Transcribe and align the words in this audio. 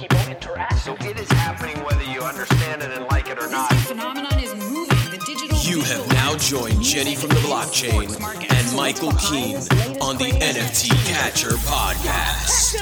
people 0.00 0.18
interact. 0.30 0.78
So 0.78 0.96
it 1.00 1.18
is 1.18 1.30
happening 1.32 1.76
whether 1.84 2.02
you 2.04 2.22
understand 2.22 2.82
it 2.82 2.90
and 2.90 3.04
like 3.06 3.28
it 3.28 3.38
or 3.38 3.50
not. 3.50 3.70
phenomenon 3.74 4.38
is 4.38 4.54
moving. 4.54 4.96
The 5.10 5.22
digital 5.26 5.58
You 5.58 5.82
have 5.82 6.08
now 6.12 6.36
joined 6.38 6.82
Jenny 6.82 7.14
from 7.14 7.28
the 7.28 7.40
blockchain 7.40 8.08
and 8.50 8.76
Michael 8.76 9.12
Keene 9.12 9.56
on 10.00 10.16
the 10.16 10.32
NFT 10.40 10.88
Catcher 11.06 11.50
podcast. 11.68 12.80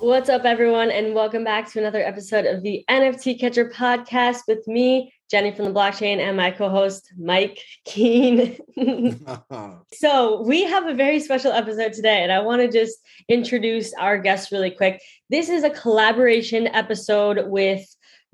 What's 0.00 0.28
up, 0.28 0.44
everyone, 0.44 0.90
and 0.90 1.14
welcome 1.14 1.44
back 1.44 1.72
to 1.72 1.78
another 1.78 2.02
episode 2.02 2.44
of 2.44 2.62
the 2.62 2.84
NFT 2.90 3.40
Catcher 3.40 3.70
podcast 3.70 4.42
with 4.46 4.68
me, 4.68 5.13
Jenny 5.30 5.52
from 5.52 5.64
the 5.64 5.72
blockchain, 5.72 6.18
and 6.18 6.36
my 6.36 6.50
co 6.50 6.68
host, 6.68 7.12
Mike 7.18 7.58
Keene. 7.84 8.58
so, 9.92 10.42
we 10.42 10.64
have 10.64 10.86
a 10.86 10.94
very 10.94 11.18
special 11.20 11.52
episode 11.52 11.92
today, 11.92 12.22
and 12.22 12.30
I 12.30 12.40
want 12.40 12.62
to 12.62 12.68
just 12.68 12.98
introduce 13.28 13.94
our 13.94 14.18
guest 14.18 14.52
really 14.52 14.70
quick. 14.70 15.00
This 15.30 15.48
is 15.48 15.64
a 15.64 15.70
collaboration 15.70 16.66
episode 16.68 17.48
with 17.48 17.84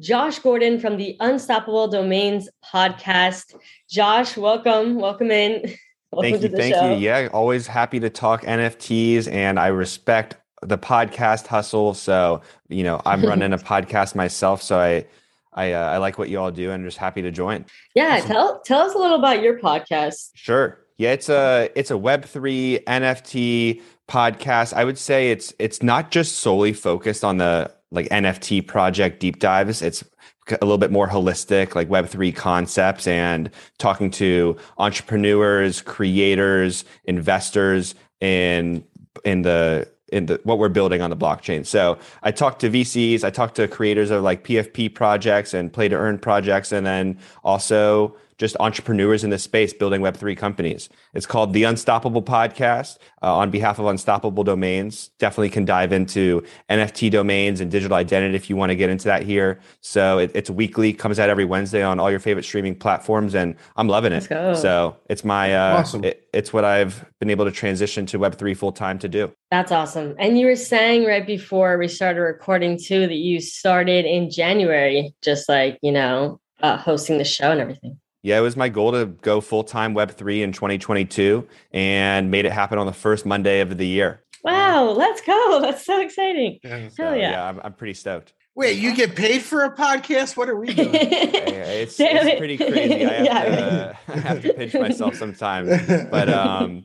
Josh 0.01 0.41
Gordon 0.41 0.81
from 0.81 0.97
the 0.97 1.17
Unstoppable 1.21 1.87
Domains 1.87 2.49
podcast. 2.65 3.55
Josh, 3.89 4.37
welcome. 4.37 4.97
Welcome 4.97 5.31
in. 5.31 5.75
Welcome 6.13 6.33
thank 6.33 6.43
you, 6.43 6.49
to 6.49 6.57
the 6.57 6.57
thank 6.57 6.75
show. 6.75 6.93
you. 6.93 6.99
Yeah, 6.99 7.29
always 7.33 7.69
happy 7.69 8.01
to 8.01 8.11
talk 8.11 8.43
NFTs, 8.43 9.31
and 9.31 9.61
I 9.61 9.69
respect 9.69 10.35
the 10.61 10.77
podcast 10.77 11.47
hustle. 11.47 11.95
So 11.95 12.43
you 12.69 12.83
know, 12.83 13.01
I'm 13.07 13.23
running 13.25 13.53
a 13.53 13.59
podcast 13.59 14.17
myself, 14.17 14.61
so 14.61 14.81
I 14.81 15.07
I, 15.53 15.73
uh, 15.73 15.91
I 15.91 15.99
like 15.99 16.19
what 16.19 16.29
you 16.29 16.39
all 16.39 16.51
do, 16.51 16.71
and 16.71 16.85
just 16.85 16.99
happy 16.99 17.23
to 17.23 17.31
join. 17.31 17.65
Yeah, 17.95 18.21
tell 18.21 18.61
tell 18.65 18.81
us 18.83 18.95
a 18.95 18.99
little 18.99 19.19
about 19.19 19.43
your 19.43 19.59
podcast. 19.59 20.31
Sure. 20.35 20.79
Yeah, 20.97 21.13
it's 21.13 21.29
a 21.29 21.71
it's 21.75 21.91
a 21.91 21.97
Web 21.97 22.25
three 22.25 22.81
NFT 22.87 23.81
podcast. 24.09 24.75
I 24.75 24.85
would 24.85 24.99
say 24.99 25.31
it's 25.31 25.53
it's 25.59 25.83
not 25.83 26.11
just 26.11 26.37
solely 26.41 26.73
focused 26.73 27.25
on 27.25 27.39
the 27.39 27.73
like 27.91 28.09
NFT 28.11 28.67
project 28.67 29.19
deep 29.19 29.39
dives. 29.39 29.83
It's 29.83 30.05
a 30.49 30.65
little 30.65 30.79
bit 30.79 30.91
more 30.91 31.09
holistic, 31.09 31.75
like 31.75 31.89
Web 31.89 32.07
three 32.07 32.33
concepts, 32.33 33.07
and 33.07 33.51
talking 33.79 34.11
to 34.13 34.57
entrepreneurs, 34.79 35.81
creators, 35.81 36.85
investors 37.05 37.95
in 38.21 38.85
in 39.25 39.43
the 39.43 39.89
in 40.13 40.27
the 40.27 40.41
what 40.45 40.59
we're 40.59 40.69
building 40.69 41.03
on 41.03 41.11
the 41.11 41.17
blockchain. 41.17 41.65
So 41.67 41.99
I 42.23 42.31
talked 42.31 42.61
to 42.61 42.71
VCs, 42.71 43.25
I 43.25 43.31
talked 43.31 43.57
to 43.57 43.69
creators 43.69 44.11
of 44.11 44.23
like 44.23 44.45
PFP 44.45 44.95
projects 44.95 45.55
and 45.55 45.73
play 45.73 45.89
to 45.89 45.97
earn 45.97 46.19
projects, 46.19 46.73
and 46.73 46.87
then 46.87 47.19
also 47.45 48.17
just 48.41 48.57
entrepreneurs 48.59 49.23
in 49.23 49.29
this 49.29 49.43
space 49.43 49.75
building 49.75 50.01
Web3 50.01 50.35
companies. 50.35 50.89
It's 51.13 51.27
called 51.27 51.53
the 51.53 51.65
Unstoppable 51.65 52.23
Podcast 52.23 52.97
uh, 53.23 53.37
on 53.37 53.51
behalf 53.51 53.79
of 53.79 53.85
Unstoppable 53.85 54.45
Domains. 54.45 55.11
Definitely 55.19 55.51
can 55.51 55.67
dive 55.67 55.93
into 55.93 56.43
NFT 56.71 57.11
domains 57.11 57.61
and 57.61 57.71
digital 57.71 57.99
identity 57.99 58.35
if 58.37 58.49
you 58.49 58.57
want 58.57 58.71
to 58.71 58.77
get 58.77 58.89
into 58.89 59.05
that 59.05 59.25
here. 59.25 59.61
So 59.83 60.17
it, 60.19 60.31
it's 60.35 60.49
weekly, 60.49 60.95
comes 60.95 61.19
out 61.21 61.29
every 61.29 61.45
Wednesday 61.45 61.83
on 61.83 62.01
all 62.01 62.11
your 62.11 62.19
favorite 62.19 62.45
streaming 62.45 62.75
platforms, 62.77 63.35
and 63.35 63.57
I'm 63.77 63.89
loving 63.89 64.13
it. 64.15 64.23
So 64.57 64.97
it's 65.11 65.23
my, 65.23 65.55
uh, 65.55 65.77
Awesome. 65.81 66.03
it- 66.03 66.27
it's 66.33 66.53
what 66.53 66.65
I've 66.65 67.05
been 67.19 67.29
able 67.29 67.45
to 67.45 67.51
transition 67.51 68.07
to 68.07 68.19
Web3 68.19 68.57
full 68.57 68.73
time 68.73 68.99
to 69.01 69.09
do. 69.09 69.33
That's 69.51 69.71
awesome. 69.73 70.15
And 70.19 70.39
you 70.39 70.47
were 70.47 70.57
saying 70.57 71.05
right 71.05 71.27
before 71.27 71.77
we 71.77 71.89
started 71.89 72.21
recording 72.23 72.79
too 72.79 73.01
that 73.09 73.15
you 73.17 73.41
started 73.41 74.07
in 74.07 74.31
January, 74.31 75.13
just 75.23 75.47
like, 75.49 75.77
you 75.83 75.93
know, 75.93 76.41
uh, 76.63 76.77
hosting 76.79 77.19
the 77.19 77.25
show 77.25 77.51
and 77.51 77.61
everything. 77.61 77.99
Yeah, 78.23 78.39
it 78.39 78.43
was 78.43 78.57
my 78.57 78.69
goal 78.69 78.93
to 78.93 79.07
go 79.07 79.41
full 79.41 79.65
time 79.65 79.95
Web3 79.95 80.43
in 80.43 80.53
2022 80.53 81.47
and 81.73 82.31
made 82.31 82.45
it 82.45 82.53
happen 82.53 82.79
on 82.79 82.87
the 82.87 82.93
first 82.93 83.25
Monday 83.25 83.61
of 83.61 83.77
the 83.79 83.87
year. 83.87 84.23
Wow, 84.45 84.91
let's 84.91 85.21
go. 85.23 85.59
That's 85.63 85.85
so 85.85 86.01
exciting. 86.01 86.59
Yeah. 86.63 86.89
Hell 86.97 87.17
yeah. 87.17 87.49
I'm, 87.49 87.61
I'm 87.65 87.73
pretty 87.73 87.95
stoked. 87.95 88.33
Wait, 88.55 88.79
you 88.79 88.95
get 88.95 89.15
paid 89.15 89.41
for 89.43 89.65
a 89.65 89.75
podcast? 89.75 90.37
What 90.37 90.49
are 90.51 90.57
we 90.57 90.75
doing? 90.75 90.91
It's, 91.81 91.99
it's 91.99 92.39
pretty 92.39 92.59
crazy. 92.59 93.07
I 93.07 93.09
have, 93.13 93.25
Yeah. 93.25 93.45
to, 93.45 93.99
I 94.09 94.17
have 94.19 94.43
to 94.43 94.53
pinch 94.53 94.75
myself 94.75 95.15
sometimes. 95.15 95.71
But 96.11 96.29
um, 96.29 96.85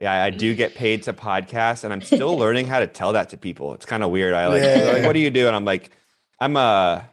yeah, 0.00 0.22
I 0.22 0.30
do 0.30 0.54
get 0.54 0.76
paid 0.76 1.02
to 1.04 1.12
podcast, 1.12 1.82
and 1.82 1.92
I'm 1.92 2.02
still 2.02 2.36
learning 2.38 2.66
how 2.68 2.78
to 2.78 2.86
tell 2.86 3.12
that 3.14 3.30
to 3.30 3.36
people. 3.36 3.74
It's 3.74 3.86
kind 3.86 4.04
of 4.04 4.10
weird. 4.10 4.34
I 4.34 4.46
like, 4.46 4.62
Yeah. 4.62 4.92
like, 4.92 5.04
what 5.04 5.14
do 5.14 5.18
you 5.20 5.30
do? 5.30 5.48
And 5.48 5.56
I'm 5.56 5.64
like, 5.64 5.90
I'm 6.38 6.56
a, 6.56 7.08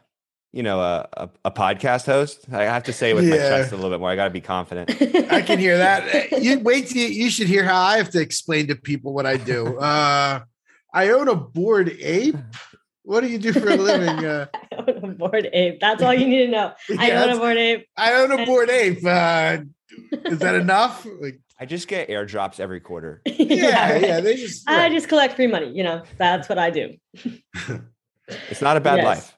you 0.53 0.61
know, 0.63 0.79
a, 0.79 1.07
a, 1.17 1.29
a 1.45 1.51
podcast 1.51 2.05
host. 2.05 2.45
I 2.53 2.63
have 2.63 2.83
to 2.83 2.93
say 2.93 3.09
it 3.09 3.15
with 3.15 3.27
my 3.27 3.37
chest 3.37 3.71
a 3.71 3.75
little 3.75 3.89
bit 3.89 3.99
more. 3.99 4.09
I 4.09 4.15
got 4.15 4.25
to 4.25 4.29
be 4.29 4.39
confident. 4.39 4.91
I 5.31 5.41
can 5.41 5.57
hear 5.59 5.77
that. 5.79 6.31
You 6.43 6.59
wait 6.59 6.87
till 6.87 6.97
you, 7.01 7.07
you 7.07 7.29
should 7.31 7.47
hear 7.47 7.63
how 7.63 7.81
I 7.81 7.97
have 7.97 8.11
to 8.11 8.21
explain 8.21 8.67
to 8.67 8.75
people 8.75 9.13
what 9.13 9.25
I 9.25 9.37
do. 9.37 9.77
Uh, 9.83 10.41
I 10.93 11.09
own 11.09 11.27
a 11.27 11.33
Bored 11.35 11.89
Ape. 11.99 12.35
What 13.01 13.21
do 13.21 13.27
you 13.27 13.39
do 13.39 13.51
for 13.51 13.67
a 13.67 13.75
living? 13.75 14.23
Uh, 14.23 14.45
I 14.53 14.75
own 14.77 15.03
a 15.03 15.07
Bored 15.07 15.49
Ape. 15.51 15.79
That's 15.81 16.03
all 16.03 16.13
you 16.13 16.27
need 16.27 16.45
to 16.45 16.51
know. 16.51 16.73
I 16.99 17.07
Yeah, 17.07 17.23
own 17.23 17.29
a 17.31 17.37
Bored 17.37 17.57
Ape. 17.57 17.87
I 17.97 18.13
own 18.13 18.31
a 18.31 18.45
Bored 18.45 18.69
Ape. 18.69 19.03
Uh, 19.03 19.57
is 20.25 20.37
that 20.39 20.53
enough? 20.55 21.05
Like, 21.19 21.39
I 21.59 21.65
just 21.65 21.87
get 21.87 22.09
airdrops 22.09 22.59
every 22.59 22.79
quarter. 22.79 23.21
yeah, 23.25 23.97
yeah. 23.97 24.19
They 24.21 24.35
just 24.35 24.69
I 24.69 24.89
just 24.89 25.07
collect 25.09 25.35
free 25.35 25.47
money. 25.47 25.71
You 25.75 25.83
know, 25.83 26.03
that's 26.19 26.47
what 26.47 26.59
I 26.59 26.69
do. 26.69 26.95
It's 28.27 28.61
not 28.61 28.77
a 28.77 28.81
bad 28.81 28.97
Yes. 28.97 29.05
life. 29.05 29.37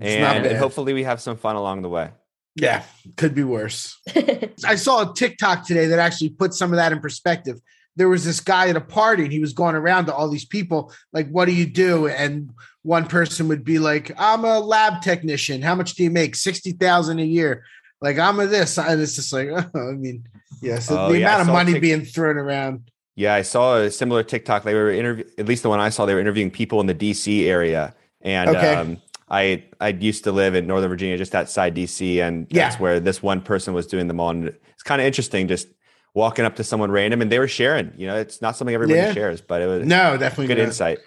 It's 0.00 0.20
not 0.20 0.36
And, 0.36 0.46
and 0.46 0.56
hopefully 0.56 0.92
we 0.92 1.04
have 1.04 1.20
some 1.20 1.36
fun 1.36 1.56
along 1.56 1.82
the 1.82 1.88
way. 1.88 2.10
yeah, 2.56 2.82
could 3.16 3.34
be 3.34 3.44
worse. 3.44 4.00
I 4.64 4.76
saw 4.76 5.10
a 5.10 5.14
TikTok 5.14 5.66
today 5.66 5.86
that 5.86 5.98
actually 5.98 6.30
put 6.30 6.54
some 6.54 6.72
of 6.72 6.76
that 6.76 6.92
in 6.92 7.00
perspective. 7.00 7.60
There 7.96 8.08
was 8.08 8.24
this 8.24 8.40
guy 8.40 8.68
at 8.68 8.76
a 8.76 8.80
party 8.80 9.22
and 9.22 9.32
he 9.32 9.38
was 9.38 9.52
going 9.52 9.76
around 9.76 10.06
to 10.06 10.14
all 10.14 10.28
these 10.28 10.44
people, 10.44 10.92
like, 11.12 11.28
what 11.30 11.44
do 11.44 11.52
you 11.54 11.64
do? 11.66 12.08
And 12.08 12.50
one 12.82 13.06
person 13.06 13.46
would 13.48 13.62
be 13.64 13.78
like, 13.78 14.10
I'm 14.18 14.44
a 14.44 14.58
lab 14.58 15.00
technician. 15.02 15.62
How 15.62 15.76
much 15.76 15.94
do 15.94 16.02
you 16.02 16.10
make? 16.10 16.34
60,000 16.34 17.18
a 17.20 17.24
year. 17.24 17.64
Like, 18.00 18.18
I'm 18.18 18.40
a 18.40 18.46
this. 18.46 18.78
And 18.78 19.00
it's 19.00 19.14
just 19.14 19.32
like, 19.32 19.48
I 19.74 19.92
mean, 19.92 20.26
yeah. 20.60 20.80
So 20.80 20.98
Oh, 20.98 21.12
the 21.12 21.20
yeah, 21.20 21.28
amount 21.34 21.48
of 21.48 21.52
money 21.54 21.72
Tik- 21.74 21.82
being 21.82 22.04
thrown 22.04 22.36
around. 22.36 22.90
Yeah, 23.16 23.32
I 23.34 23.42
saw 23.42 23.76
a 23.76 23.90
similar 23.92 24.24
TikTok. 24.24 24.64
They 24.64 24.74
were 24.74 24.90
interview, 24.90 25.24
at 25.38 25.46
least 25.46 25.62
the 25.62 25.68
one 25.68 25.78
I 25.78 25.88
saw. 25.90 26.04
They 26.04 26.14
were 26.14 26.20
interviewing 26.20 26.50
people 26.50 26.80
in 26.80 26.86
the 26.88 26.94
DC 26.96 27.44
area, 27.46 27.94
and 28.22 28.50
Okay. 28.50 28.74
um, 28.74 28.98
I 29.28 29.64
I 29.80 29.88
used 29.88 30.24
to 30.24 30.32
live 30.32 30.54
in 30.54 30.66
Northern 30.66 30.88
Virginia, 30.90 31.16
just 31.16 31.34
outside 31.34 31.74
DC, 31.74 32.20
and 32.20 32.46
that's 32.50 32.78
where 32.78 33.00
this 33.00 33.22
one 33.22 33.40
person 33.40 33.74
was 33.74 33.86
doing 33.86 34.08
them 34.08 34.20
all. 34.20 34.30
And 34.30 34.48
it's 34.48 34.82
kind 34.82 35.00
of 35.00 35.06
interesting, 35.06 35.48
just 35.48 35.68
walking 36.14 36.44
up 36.44 36.56
to 36.56 36.64
someone 36.64 36.90
random, 36.90 37.20
and 37.22 37.32
they 37.32 37.38
were 37.38 37.48
sharing. 37.48 37.92
You 37.96 38.06
know, 38.06 38.16
it's 38.16 38.40
not 38.42 38.56
something 38.56 38.74
everybody 38.74 38.98
Yeah. 39.00 39.12
shares, 39.12 39.40
but 39.40 39.62
it 39.62 39.66
was 39.66 39.86
No, 39.86 40.16
definitely 40.16 40.48
good 40.48 40.58
not. 40.58 40.66
insight, 40.68 40.98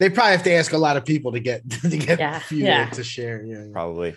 They 0.00 0.10
probably 0.10 0.32
have 0.32 0.42
to 0.44 0.52
ask 0.52 0.72
a 0.72 0.78
lot 0.78 0.96
of 0.96 1.04
people 1.04 1.32
to 1.32 1.40
get 1.40 1.68
to 1.82 1.96
get 1.96 2.18
Yeah, 2.18 2.36
a 2.36 2.40
few 2.40 2.64
yeah. 2.64 2.88
to 2.90 3.04
share. 3.04 3.42
Yeah, 3.44 3.58
yeah. 3.58 3.72
probably. 3.72 4.14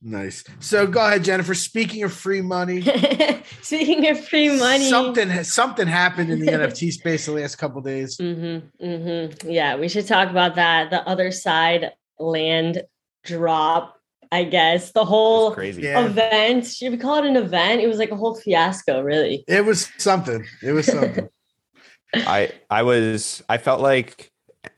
Nice. 0.00 0.44
So 0.60 0.86
go 0.86 1.04
ahead, 1.04 1.24
Jennifer. 1.24 1.54
Speaking 1.54 2.04
of 2.04 2.12
free 2.12 2.40
money, 2.40 2.82
Speaking 3.62 4.08
of 4.08 4.24
free 4.28 4.56
money. 4.56 4.88
something 4.88 5.42
something 5.44 5.88
happened 5.88 6.30
in 6.30 6.38
the 6.40 6.46
NFT 6.52 6.92
space 6.92 7.26
the 7.26 7.32
last 7.32 7.56
couple 7.56 7.80
days. 7.80 8.16
Mm-hmm, 8.16 8.84
mm-hmm. 8.84 9.50
Yeah, 9.50 9.76
we 9.76 9.88
should 9.88 10.06
talk 10.06 10.30
about 10.30 10.54
that. 10.56 10.90
The 10.90 11.02
Otherside 11.06 11.90
land 12.18 12.82
drop, 13.24 13.96
I 14.32 14.44
guess. 14.44 14.92
The 14.92 15.04
whole 15.04 15.52
crazy. 15.52 15.82
Yeah. 15.82 16.04
event. 16.04 16.66
Should 16.66 16.92
we 16.92 16.98
call 16.98 17.16
it 17.16 17.26
an 17.26 17.36
event? 17.36 17.80
It 17.80 17.88
was 17.88 17.98
like 17.98 18.10
a 18.10 18.16
whole 18.16 18.34
fiasco, 18.34 19.02
really. 19.02 19.44
It 19.48 19.64
was 19.64 19.90
something. 19.98 20.44
It 20.62 20.72
was 20.72 20.86
something. 20.86 21.28
I 22.14 22.52
I 22.70 22.82
was 22.82 23.42
I 23.48 23.58
felt 23.58 23.80
like 23.80 24.32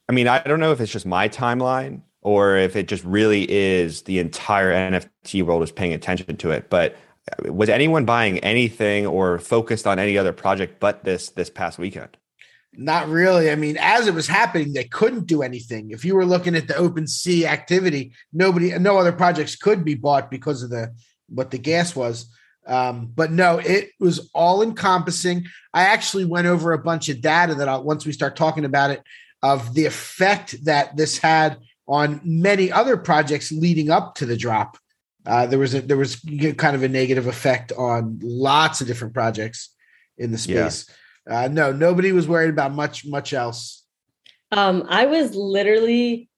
I 0.09 0.13
mean 0.13 0.27
I 0.27 0.41
don't 0.41 0.61
know 0.61 0.73
if 0.73 0.81
it's 0.81 0.93
just 0.93 1.07
my 1.07 1.29
timeline 1.29 2.03
or 2.23 2.57
if 2.57 2.77
it 2.77 2.89
just 2.89 3.05
really 3.05 3.51
is 3.51 4.03
the 4.03 4.19
entire 4.19 4.73
NFT 4.73 5.43
world 5.43 5.63
is 5.63 5.73
paying 5.73 5.93
attention 5.93 6.37
to 6.37 6.51
it. 6.51 6.69
But 6.69 6.97
was 7.45 7.69
anyone 7.69 8.05
buying 8.05 8.39
anything 8.41 9.07
or 9.07 9.39
focused 9.39 9.87
on 9.87 9.99
any 9.99 10.19
other 10.19 10.33
project 10.33 10.81
but 10.81 11.05
this 11.05 11.31
this 11.31 11.51
past 11.51 11.79
weekend? 11.79 12.17
Not 12.73 13.09
really. 13.09 13.51
I 13.51 13.57
mean, 13.57 13.77
as 13.81 14.07
it 14.07 14.15
was 14.15 14.29
happening, 14.29 14.73
they 14.73 14.85
couldn't 14.85 15.27
do 15.27 15.43
anything. 15.43 15.91
If 15.91 16.05
you 16.05 16.15
were 16.15 16.25
looking 16.25 16.55
at 16.55 16.69
the 16.69 16.75
OpenSea 16.75 17.45
activity, 17.45 18.13
nobody, 18.33 18.79
no 18.79 18.97
other 18.97 19.13
projects 19.13 19.57
could 19.57 19.85
be 19.85 19.95
bought 19.95 20.31
because 20.31 20.63
of 20.63 20.71
the 20.71 20.95
what 21.29 21.51
the 21.51 21.59
gas 21.59 21.97
was. 21.97 22.33
Um, 22.67 23.11
but 23.15 23.33
no, 23.33 23.59
it 23.59 23.91
was 23.99 24.31
all 24.35 24.63
encompassing. 24.63 25.47
I 25.75 25.85
actually 25.85 26.25
went 26.25 26.47
over 26.47 26.73
a 26.73 26.79
bunch 26.79 27.09
of 27.09 27.21
data 27.21 27.55
that 27.57 27.69
I'll, 27.69 27.83
once 27.83 28.07
we 28.07 28.13
start 28.13 28.37
talking 28.37 28.65
about 28.65 28.91
it, 28.91 29.03
of 29.43 29.75
the 29.75 29.87
effect 29.87 30.65
that 30.65 30.97
this 30.97 31.19
had 31.19 31.59
on 31.89 32.21
many 32.23 32.71
other 32.71 32.97
projects 32.97 33.51
leading 33.51 33.91
up 33.91 34.15
to 34.17 34.27
the 34.27 34.37
drop. 34.37 34.79
Uh, 35.27 35.47
there 35.47 35.59
was 35.59 35.75
a 35.75 35.81
there 35.81 35.97
was 35.97 36.17
kind 36.57 36.77
of 36.77 36.83
a 36.83 36.89
negative 36.89 37.27
effect 37.27 37.73
on 37.73 38.19
lots 38.23 38.81
of 38.81 38.87
different 38.87 39.13
projects 39.13 39.75
in 40.17 40.31
the 40.31 40.39
space. 40.39 40.87
Yeah. 40.89 40.95
Uh, 41.31 41.49
no, 41.49 41.73
nobody 41.73 42.13
was 42.13 42.27
worried 42.27 42.51
about 42.51 42.73
much 42.73 43.07
much 43.07 43.33
else. 43.33 43.85
Um, 44.53 44.85
I 44.89 45.07
was 45.07 45.35
literally 45.35 46.29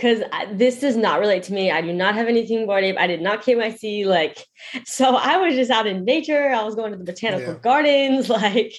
because 0.00 0.22
this 0.52 0.80
does 0.80 0.96
not 0.96 1.20
relate 1.20 1.42
to 1.42 1.52
me. 1.52 1.70
I 1.70 1.82
do 1.82 1.92
not 1.92 2.14
have 2.14 2.26
anything 2.26 2.64
Bored 2.64 2.84
Ape. 2.84 2.96
I 2.98 3.06
did 3.06 3.20
not 3.20 3.42
KYC. 3.42 4.06
Like, 4.06 4.46
so 4.86 5.14
I 5.14 5.36
was 5.36 5.54
just 5.54 5.70
out 5.70 5.86
in 5.86 6.04
nature. 6.04 6.50
I 6.50 6.62
was 6.62 6.74
going 6.74 6.92
to 6.92 6.98
the 6.98 7.04
botanical 7.04 7.54
yeah. 7.54 7.60
gardens. 7.60 8.30
Like, 8.40 8.72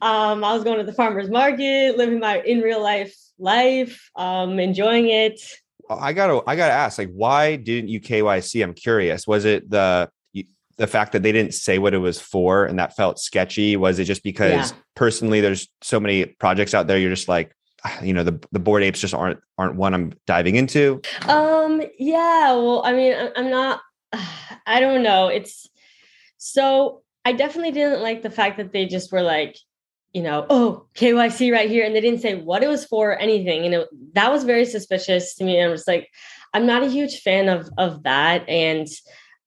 um, 0.00 0.42
I 0.42 0.52
was 0.52 0.64
going 0.64 0.78
to 0.78 0.84
the 0.84 0.92
farmer's 0.92 1.30
market, 1.30 1.96
living 1.96 2.18
my 2.18 2.40
in 2.40 2.60
real 2.60 2.82
life 2.82 3.14
life, 3.38 4.10
um, 4.16 4.58
enjoying 4.58 5.08
it. 5.08 5.40
I 5.88 6.12
gotta, 6.12 6.42
I 6.48 6.56
gotta 6.56 6.72
ask, 6.72 6.98
like, 6.98 7.12
why 7.12 7.54
didn't 7.54 7.88
you 7.88 8.00
KYC? 8.00 8.64
I'm 8.64 8.74
curious. 8.74 9.26
Was 9.28 9.44
it 9.44 9.70
the 9.70 10.10
the 10.78 10.86
fact 10.86 11.12
that 11.12 11.22
they 11.22 11.32
didn't 11.32 11.54
say 11.54 11.78
what 11.78 11.94
it 11.94 11.98
was 11.98 12.20
for 12.20 12.64
and 12.64 12.78
that 12.78 12.96
felt 12.96 13.18
sketchy? 13.18 13.76
Was 13.76 13.98
it 13.98 14.04
just 14.04 14.22
because 14.22 14.70
yeah. 14.72 14.78
personally 14.94 15.40
there's 15.40 15.68
so 15.82 15.98
many 15.98 16.26
projects 16.26 16.74
out 16.74 16.86
there? 16.86 16.98
You're 16.98 17.10
just 17.10 17.28
like, 17.28 17.52
you 18.02 18.12
know 18.12 18.24
the 18.24 18.40
the 18.50 18.58
Bored 18.58 18.82
Apes 18.82 19.00
just 19.00 19.14
aren't 19.14 19.38
aren't 19.58 19.76
one 19.76 19.94
I'm 19.94 20.12
diving 20.26 20.56
into? 20.56 21.00
Um 21.28 21.82
yeah, 21.98 22.52
well 22.52 22.82
I 22.84 22.92
mean 22.92 23.14
I'm 23.36 23.50
not 23.50 23.80
I 24.66 24.80
don't 24.80 25.02
know. 25.02 25.28
It's 25.28 25.68
so 26.38 27.02
I 27.24 27.32
definitely 27.32 27.72
didn't 27.72 28.02
like 28.02 28.22
the 28.22 28.30
fact 28.30 28.56
that 28.56 28.72
they 28.72 28.86
just 28.86 29.12
were 29.12 29.22
like 29.22 29.56
you 30.12 30.22
know, 30.22 30.46
oh, 30.48 30.86
KYC 30.94 31.52
right 31.52 31.68
here. 31.68 31.84
And 31.84 31.94
they 31.94 32.00
didn't 32.00 32.22
say 32.22 32.36
what 32.36 32.62
it 32.62 32.68
was 32.68 32.86
for, 32.86 33.10
or 33.10 33.16
anything. 33.16 33.64
You 33.64 33.70
know, 33.70 33.86
that 34.14 34.32
was 34.32 34.44
very 34.44 34.64
suspicious 34.64 35.34
to 35.34 35.44
me. 35.44 35.58
And 35.58 35.68
I 35.68 35.70
was 35.70 35.86
like, 35.86 36.08
I'm 36.54 36.64
not 36.64 36.82
a 36.82 36.88
huge 36.88 37.20
fan 37.20 37.50
of 37.50 37.68
of 37.76 38.02
that. 38.04 38.48
And 38.48 38.88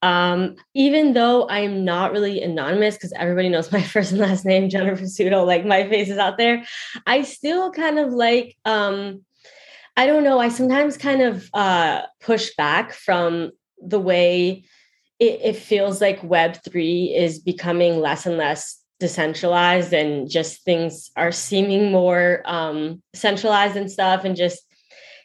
um, 0.01 0.55
even 0.73 1.13
though 1.13 1.47
I'm 1.49 1.83
not 1.83 2.11
really 2.11 2.41
anonymous 2.41 2.95
because 2.95 3.13
everybody 3.13 3.49
knows 3.49 3.71
my 3.71 3.81
first 3.93 4.11
and 4.11 4.21
last 4.21 4.45
name, 4.45 4.69
Jennifer 4.69 5.03
Sudo, 5.03 5.45
like 5.45 5.65
my 5.65 5.87
face 5.87 6.09
is 6.09 6.17
out 6.17 6.37
there, 6.37 6.63
I 7.05 7.23
still 7.23 7.71
kind 7.71 7.99
of 7.99 8.13
like, 8.13 8.57
um, 8.65 9.23
I 9.97 10.07
don't 10.07 10.23
know, 10.23 10.39
I 10.39 10.49
sometimes 10.49 10.97
kind 10.97 11.21
of 11.21 11.49
uh, 11.53 12.03
push 12.21 12.51
back 12.57 12.93
from 12.93 13.51
the 13.81 13.99
way 13.99 14.63
it, 15.19 15.39
it 15.43 15.55
feels 15.57 15.99
like 15.99 16.21
Web3 16.21 17.15
is 17.15 17.39
becoming 17.39 17.99
less 17.99 18.25
and 18.25 18.37
less 18.37 18.79
decentralized 18.99 19.93
and 19.93 20.29
just 20.29 20.63
things 20.63 21.11
are 21.15 21.31
seeming 21.31 21.91
more 21.91 22.41
um, 22.45 23.01
centralized 23.13 23.75
and 23.75 23.91
stuff 23.91 24.23
and 24.23 24.35
just 24.35 24.61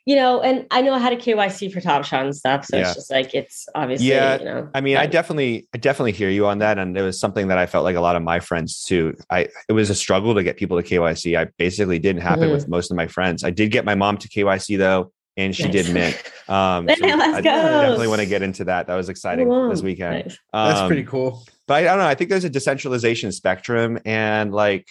you 0.06 0.16
know, 0.16 0.42
and 0.42 0.66
I 0.70 0.82
know 0.82 0.98
how 0.98 1.08
to 1.08 1.16
KYC 1.16 1.72
for 1.72 1.80
Top 1.80 2.04
Shot 2.04 2.24
and 2.24 2.36
stuff. 2.36 2.66
So 2.66 2.76
yeah. 2.76 2.82
it's 2.82 2.94
just 2.94 3.10
like 3.10 3.34
it's 3.34 3.66
obviously, 3.74 4.08
yeah. 4.08 4.38
You 4.38 4.44
know, 4.44 4.70
I 4.74 4.80
mean, 4.82 4.96
but, 4.96 5.02
I 5.02 5.06
definitely, 5.06 5.66
I 5.72 5.78
definitely 5.78 6.12
hear 6.12 6.28
you 6.28 6.46
on 6.46 6.58
that, 6.58 6.78
and 6.78 6.96
it 6.96 7.02
was 7.02 7.18
something 7.18 7.48
that 7.48 7.56
I 7.56 7.64
felt 7.66 7.84
like 7.84 7.96
a 7.96 8.00
lot 8.00 8.14
of 8.14 8.22
my 8.22 8.40
friends 8.40 8.84
too. 8.84 9.14
I 9.30 9.48
it 9.68 9.72
was 9.72 9.88
a 9.88 9.94
struggle 9.94 10.34
to 10.34 10.42
get 10.42 10.56
people 10.56 10.80
to 10.80 10.86
KYC. 10.86 11.38
I 11.38 11.46
basically 11.56 11.98
didn't 11.98 12.22
happen 12.22 12.44
mm-hmm. 12.44 12.52
with 12.52 12.68
most 12.68 12.90
of 12.90 12.96
my 12.96 13.06
friends. 13.06 13.44
I 13.44 13.50
did 13.50 13.70
get 13.70 13.86
my 13.86 13.94
mom 13.94 14.18
to 14.18 14.28
KYC 14.28 14.76
though, 14.76 15.10
and 15.38 15.56
she 15.56 15.64
nice. 15.64 15.72
did 15.72 15.94
mint. 15.94 16.22
Um, 16.48 16.86
so 16.98 17.06
I 17.06 17.40
definitely 17.40 18.08
want 18.08 18.20
to 18.20 18.26
get 18.26 18.42
into 18.42 18.64
that. 18.64 18.88
That 18.88 18.96
was 18.96 19.08
exciting 19.08 19.48
this 19.70 19.80
weekend. 19.80 20.26
Nice. 20.26 20.38
Um, 20.52 20.68
That's 20.68 20.86
pretty 20.86 21.04
cool. 21.04 21.44
But 21.66 21.74
I, 21.74 21.78
I 21.78 21.82
don't 21.84 21.98
know. 21.98 22.06
I 22.06 22.14
think 22.14 22.28
there's 22.28 22.44
a 22.44 22.50
decentralization 22.50 23.32
spectrum, 23.32 23.98
and 24.04 24.52
like 24.52 24.86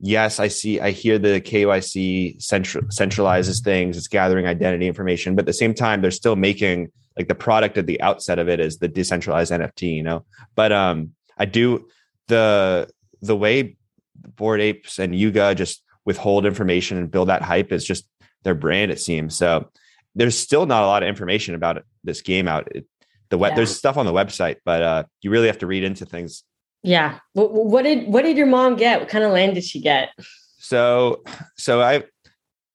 yes, 0.00 0.40
I 0.40 0.48
see, 0.48 0.80
I 0.80 0.90
hear 0.90 1.18
the 1.18 1.40
KYC 1.40 2.42
central, 2.42 2.84
centralizes 2.86 3.62
things, 3.62 3.96
it's 3.96 4.08
gathering 4.08 4.46
identity 4.46 4.86
information, 4.86 5.34
but 5.34 5.42
at 5.42 5.46
the 5.46 5.52
same 5.52 5.74
time, 5.74 6.00
they're 6.02 6.10
still 6.10 6.36
making 6.36 6.90
like 7.16 7.28
the 7.28 7.34
product 7.34 7.78
at 7.78 7.86
the 7.86 8.00
outset 8.02 8.38
of 8.38 8.48
it 8.48 8.60
is 8.60 8.78
the 8.78 8.88
decentralized 8.88 9.52
NFT, 9.52 9.94
you 9.94 10.02
know. 10.02 10.24
But 10.54 10.72
um, 10.72 11.12
I 11.38 11.46
do 11.46 11.88
the 12.28 12.88
the 13.22 13.36
way 13.36 13.76
Bored 14.14 14.60
Apes 14.60 14.98
and 14.98 15.14
Yuga 15.14 15.54
just 15.54 15.82
withhold 16.04 16.46
information 16.46 16.98
and 16.98 17.10
build 17.10 17.28
that 17.28 17.42
hype 17.42 17.72
is 17.72 17.84
just 17.84 18.06
their 18.42 18.54
brand, 18.54 18.90
it 18.90 19.00
seems. 19.00 19.36
So 19.36 19.70
there's 20.14 20.38
still 20.38 20.66
not 20.66 20.82
a 20.82 20.86
lot 20.86 21.02
of 21.02 21.08
information 21.08 21.54
about 21.54 21.78
it, 21.78 21.84
this 22.04 22.22
game 22.22 22.48
out. 22.48 22.68
It, 22.74 22.86
the 23.28 23.38
web, 23.38 23.52
yeah. 23.52 23.56
there's 23.56 23.76
stuff 23.76 23.96
on 23.96 24.06
the 24.06 24.12
website, 24.12 24.56
but 24.64 24.82
uh, 24.82 25.04
you 25.20 25.30
really 25.30 25.48
have 25.48 25.58
to 25.58 25.66
read 25.66 25.82
into 25.82 26.06
things 26.06 26.44
yeah. 26.86 27.18
What, 27.32 27.52
what 27.52 27.82
did 27.82 28.06
what 28.06 28.22
did 28.22 28.36
your 28.36 28.46
mom 28.46 28.76
get? 28.76 29.00
What 29.00 29.08
kind 29.08 29.24
of 29.24 29.32
land 29.32 29.54
did 29.54 29.64
she 29.64 29.80
get? 29.80 30.10
So 30.58 31.22
so 31.56 31.82
I 31.82 32.04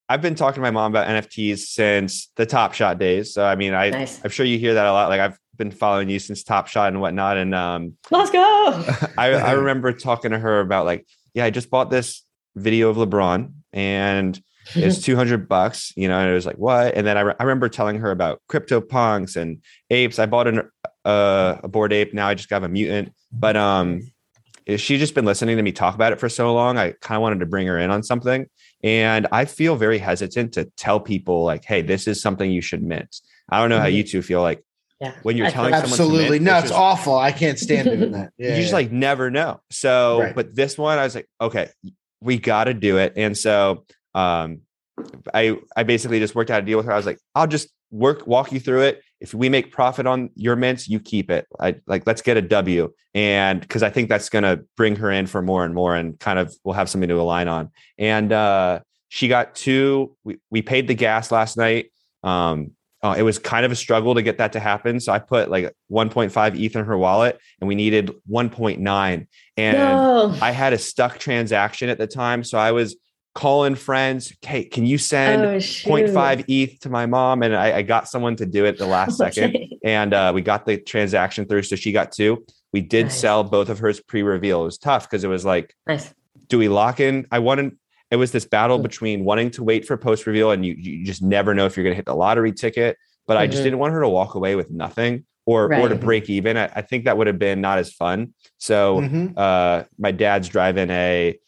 I've 0.09 0.21
been 0.21 0.35
talking 0.35 0.55
to 0.55 0.61
my 0.61 0.71
mom 0.71 0.91
about 0.91 1.07
NFTs 1.07 1.59
since 1.59 2.29
the 2.35 2.45
Top 2.45 2.73
Shot 2.73 2.99
days. 2.99 3.33
So 3.33 3.45
I 3.45 3.55
mean, 3.55 3.73
I 3.73 3.89
nice. 3.89 4.23
I'm 4.23 4.29
sure 4.29 4.45
you 4.45 4.59
hear 4.59 4.73
that 4.73 4.85
a 4.85 4.91
lot. 4.91 5.07
Like 5.07 5.21
I've 5.21 5.39
been 5.55 5.71
following 5.71 6.09
you 6.09 6.19
since 6.19 6.43
Top 6.43 6.67
Shot 6.67 6.89
and 6.89 6.99
whatnot. 6.99 7.37
And 7.37 7.55
um, 7.55 7.93
let's 8.09 8.31
go. 8.31 8.39
I 9.17 9.31
I 9.31 9.51
remember 9.53 9.93
talking 9.93 10.31
to 10.31 10.39
her 10.39 10.59
about 10.59 10.85
like, 10.85 11.07
yeah, 11.33 11.45
I 11.45 11.49
just 11.49 11.69
bought 11.69 11.89
this 11.89 12.25
video 12.55 12.89
of 12.89 12.97
LeBron 12.97 13.53
and 13.71 14.41
it's 14.75 15.01
200 15.03 15.47
bucks, 15.47 15.93
you 15.95 16.09
know, 16.09 16.19
and 16.19 16.29
it 16.29 16.33
was 16.33 16.45
like, 16.45 16.57
what? 16.57 16.95
And 16.95 17.07
then 17.07 17.17
I, 17.17 17.21
re- 17.21 17.35
I 17.39 17.43
remember 17.43 17.69
telling 17.69 17.99
her 17.99 18.11
about 18.11 18.41
crypto 18.49 18.81
punks 18.81 19.37
and 19.37 19.61
apes. 19.89 20.19
I 20.19 20.25
bought 20.25 20.47
an, 20.47 20.69
uh, 21.05 21.57
a 21.63 21.67
Bored 21.67 21.93
Ape. 21.93 22.13
Now 22.13 22.27
I 22.27 22.33
just 22.33 22.49
got 22.49 22.63
a 22.63 22.67
mutant, 22.67 23.13
but, 23.31 23.57
um, 23.57 24.11
she 24.77 24.97
just 24.97 25.15
been 25.15 25.25
listening 25.25 25.57
to 25.57 25.63
me 25.63 25.71
talk 25.71 25.95
about 25.95 26.13
it 26.13 26.19
for 26.19 26.29
so 26.29 26.53
long. 26.53 26.77
I 26.77 26.91
kind 27.01 27.17
of 27.17 27.21
wanted 27.21 27.39
to 27.39 27.45
bring 27.45 27.67
her 27.67 27.79
in 27.79 27.89
on 27.89 28.03
something. 28.03 28.47
And 28.83 29.27
I 29.31 29.45
feel 29.45 29.75
very 29.75 29.97
hesitant 29.97 30.53
to 30.53 30.65
tell 30.77 30.99
people 30.99 31.43
like, 31.43 31.65
Hey, 31.65 31.81
this 31.81 32.07
is 32.07 32.21
something 32.21 32.49
you 32.49 32.61
should 32.61 32.83
mint. 32.83 33.21
I 33.49 33.59
don't 33.59 33.69
know 33.69 33.79
how 33.79 33.87
mm-hmm. 33.87 33.95
you 33.95 34.03
two 34.03 34.21
feel 34.21 34.41
like 34.41 34.63
yeah. 34.99 35.13
when 35.23 35.35
you're 35.35 35.49
telling 35.49 35.73
absolutely 35.73 36.39
mint, 36.39 36.43
no, 36.43 36.57
it's, 36.59 36.69
just, 36.69 36.73
awful. 36.73 37.17
I 37.17 37.31
can't 37.31 37.59
stand 37.59 37.89
doing 37.89 38.11
that. 38.11 38.31
Yeah, 38.37 38.49
you 38.55 38.61
just 38.61 38.73
like 38.73 38.91
never 38.91 39.29
know. 39.29 39.59
So, 39.69 40.21
right. 40.21 40.35
but 40.35 40.55
this 40.55 40.77
one, 40.77 40.97
I 40.99 41.03
was 41.03 41.15
like, 41.15 41.27
okay, 41.39 41.69
we 42.21 42.37
got 42.37 42.65
to 42.65 42.73
do 42.73 42.97
it. 42.97 43.13
And 43.17 43.37
so 43.37 43.85
um, 44.13 44.61
I 45.33 45.57
I 45.75 45.83
basically 45.83 46.19
just 46.19 46.35
worked 46.35 46.51
out 46.51 46.61
a 46.61 46.65
deal 46.65 46.77
with 46.77 46.85
her. 46.85 46.93
I 46.93 46.97
was 46.97 47.05
like, 47.05 47.19
I'll 47.35 47.47
just 47.47 47.69
work 47.89 48.25
walk 48.25 48.51
you 48.51 48.59
through 48.59 48.81
it. 48.83 49.01
If 49.21 49.33
we 49.33 49.49
make 49.49 49.71
profit 49.71 50.07
on 50.07 50.31
your 50.35 50.55
mints, 50.55 50.89
you 50.89 50.99
keep 50.99 51.29
it. 51.29 51.47
I 51.59 51.75
like 51.85 52.05
let's 52.07 52.21
get 52.21 52.37
a 52.37 52.41
W, 52.41 52.91
and 53.13 53.61
because 53.61 53.83
I 53.83 53.89
think 53.89 54.09
that's 54.09 54.29
gonna 54.29 54.61
bring 54.75 54.95
her 54.97 55.11
in 55.11 55.27
for 55.27 55.41
more 55.41 55.63
and 55.63 55.73
more, 55.73 55.95
and 55.95 56.19
kind 56.19 56.39
of 56.39 56.55
we'll 56.63 56.75
have 56.75 56.89
something 56.89 57.09
to 57.09 57.19
align 57.19 57.47
on. 57.47 57.69
And 57.97 58.33
uh, 58.33 58.79
she 59.09 59.27
got 59.27 59.55
two. 59.55 60.17
We 60.23 60.39
we 60.49 60.61
paid 60.61 60.87
the 60.87 60.95
gas 60.95 61.31
last 61.31 61.55
night. 61.55 61.91
Um, 62.23 62.71
uh, 63.03 63.15
it 63.17 63.23
was 63.23 63.39
kind 63.39 63.65
of 63.65 63.71
a 63.71 63.75
struggle 63.75 64.13
to 64.15 64.21
get 64.21 64.37
that 64.37 64.53
to 64.53 64.59
happen. 64.59 64.99
So 64.99 65.11
I 65.11 65.19
put 65.19 65.49
like 65.49 65.73
1.5 65.91 66.59
ETH 66.59 66.75
in 66.75 66.85
her 66.85 66.97
wallet 66.97 67.39
and 67.59 67.67
we 67.67 67.73
needed 67.73 68.11
1.9. 68.29 69.27
And 69.57 69.77
no. 69.77 70.35
I 70.39 70.51
had 70.51 70.73
a 70.73 70.77
stuck 70.77 71.17
transaction 71.17 71.89
at 71.89 71.97
the 71.97 72.05
time. 72.05 72.43
So 72.43 72.59
I 72.59 72.71
was 72.71 72.95
calling 73.33 73.75
friends. 73.75 74.33
Hey, 74.41 74.63
can 74.65 74.85
you 74.85 74.97
send 74.97 75.43
oh, 75.43 75.57
0.5 75.57 76.45
ETH 76.47 76.79
to 76.81 76.89
my 76.89 77.05
mom? 77.05 77.43
And 77.43 77.55
I, 77.55 77.77
I, 77.77 77.81
got 77.81 78.07
someone 78.07 78.35
to 78.37 78.45
do 78.45 78.65
it 78.65 78.77
the 78.77 78.85
last 78.85 79.17
second. 79.17 79.57
And 79.83 80.13
uh, 80.13 80.31
we 80.35 80.41
got 80.41 80.65
the 80.65 80.77
transaction 80.77 81.45
through. 81.45 81.63
So 81.63 81.75
she 81.75 81.91
got 81.91 82.11
two. 82.11 82.45
We 82.73 82.81
did 82.81 83.07
nice. 83.07 83.19
sell 83.19 83.43
both 83.43 83.69
of 83.69 83.79
hers 83.79 83.99
pre-reveal. 83.99 84.61
It 84.61 84.65
was 84.65 84.77
tough 84.77 85.09
because 85.09 85.23
it 85.23 85.27
was 85.27 85.45
like, 85.45 85.75
nice. 85.87 86.13
do 86.47 86.57
we 86.57 86.67
lock 86.67 86.99
in? 86.99 87.27
I 87.31 87.39
wanted 87.39 87.77
it 88.11 88.17
was 88.17 88.31
this 88.31 88.45
battle 88.45 88.77
mm-hmm. 88.77 88.83
between 88.83 89.23
wanting 89.23 89.51
to 89.51 89.63
wait 89.63 89.85
for 89.85 89.95
post 89.97 90.27
reveal 90.27 90.51
and 90.51 90.65
you, 90.65 90.75
you 90.77 91.05
just 91.05 91.21
never 91.21 91.53
know 91.53 91.65
if 91.65 91.77
you're 91.77 91.85
going 91.85 91.93
to 91.93 91.97
hit 91.97 92.05
the 92.05 92.15
lottery 92.15 92.51
ticket. 92.51 92.97
But 93.25 93.35
mm-hmm. 93.35 93.41
I 93.41 93.47
just 93.47 93.59
mm-hmm. 93.59 93.63
didn't 93.63 93.79
want 93.79 93.93
her 93.93 94.01
to 94.01 94.09
walk 94.09 94.35
away 94.35 94.55
with 94.55 94.69
nothing 94.69 95.25
or 95.45 95.69
right. 95.69 95.81
or 95.81 95.89
to 95.89 95.95
break 95.95 96.29
even. 96.29 96.57
I, 96.57 96.65
I, 96.75 96.81
think 96.81 97.05
that 97.05 97.17
would 97.17 97.27
have 97.27 97.39
been 97.39 97.61
not 97.61 97.79
as 97.79 97.93
fun. 97.93 98.33
So 98.57 99.01
mm-hmm. 99.01 99.37
uh, 99.37 99.83
my 99.97 100.11
dad's 100.11 100.49
driving 100.49 100.89
a 100.89 101.39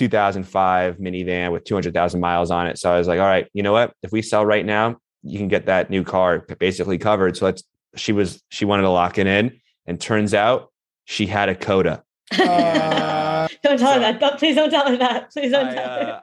2005 0.00 0.96
minivan 0.96 1.52
with 1.52 1.64
200,000 1.64 2.20
miles 2.20 2.50
on 2.50 2.66
it. 2.66 2.78
So 2.78 2.90
I 2.90 2.96
was 2.96 3.06
like, 3.06 3.20
all 3.20 3.26
right, 3.26 3.46
you 3.52 3.62
know 3.62 3.72
what? 3.72 3.92
If 4.02 4.12
we 4.12 4.22
sell 4.22 4.46
right 4.46 4.64
now, 4.64 4.96
you 5.22 5.38
can 5.38 5.48
get 5.48 5.66
that 5.66 5.90
new 5.90 6.04
car 6.04 6.38
basically 6.58 6.96
covered. 6.96 7.36
So 7.36 7.44
let's, 7.44 7.62
she 7.96 8.12
was, 8.12 8.42
she 8.48 8.64
wanted 8.64 8.84
to 8.84 8.88
lock 8.88 9.18
it 9.18 9.26
in. 9.26 9.60
And 9.86 10.00
turns 10.00 10.32
out 10.32 10.72
she 11.04 11.26
had 11.26 11.50
a 11.50 11.54
Koda. 11.54 12.02
Uh, 12.32 13.46
don't 13.62 13.78
tell 13.78 13.78
so, 13.78 13.92
her 13.92 14.00
that. 14.00 14.20
Don't, 14.20 14.38
please 14.38 14.56
don't 14.56 14.70
tell 14.70 14.88
her 14.88 14.96
that. 14.96 15.30
Please 15.32 15.52
don't 15.52 15.68
I, 15.68 15.74
tell 15.74 15.88
her. 15.88 16.22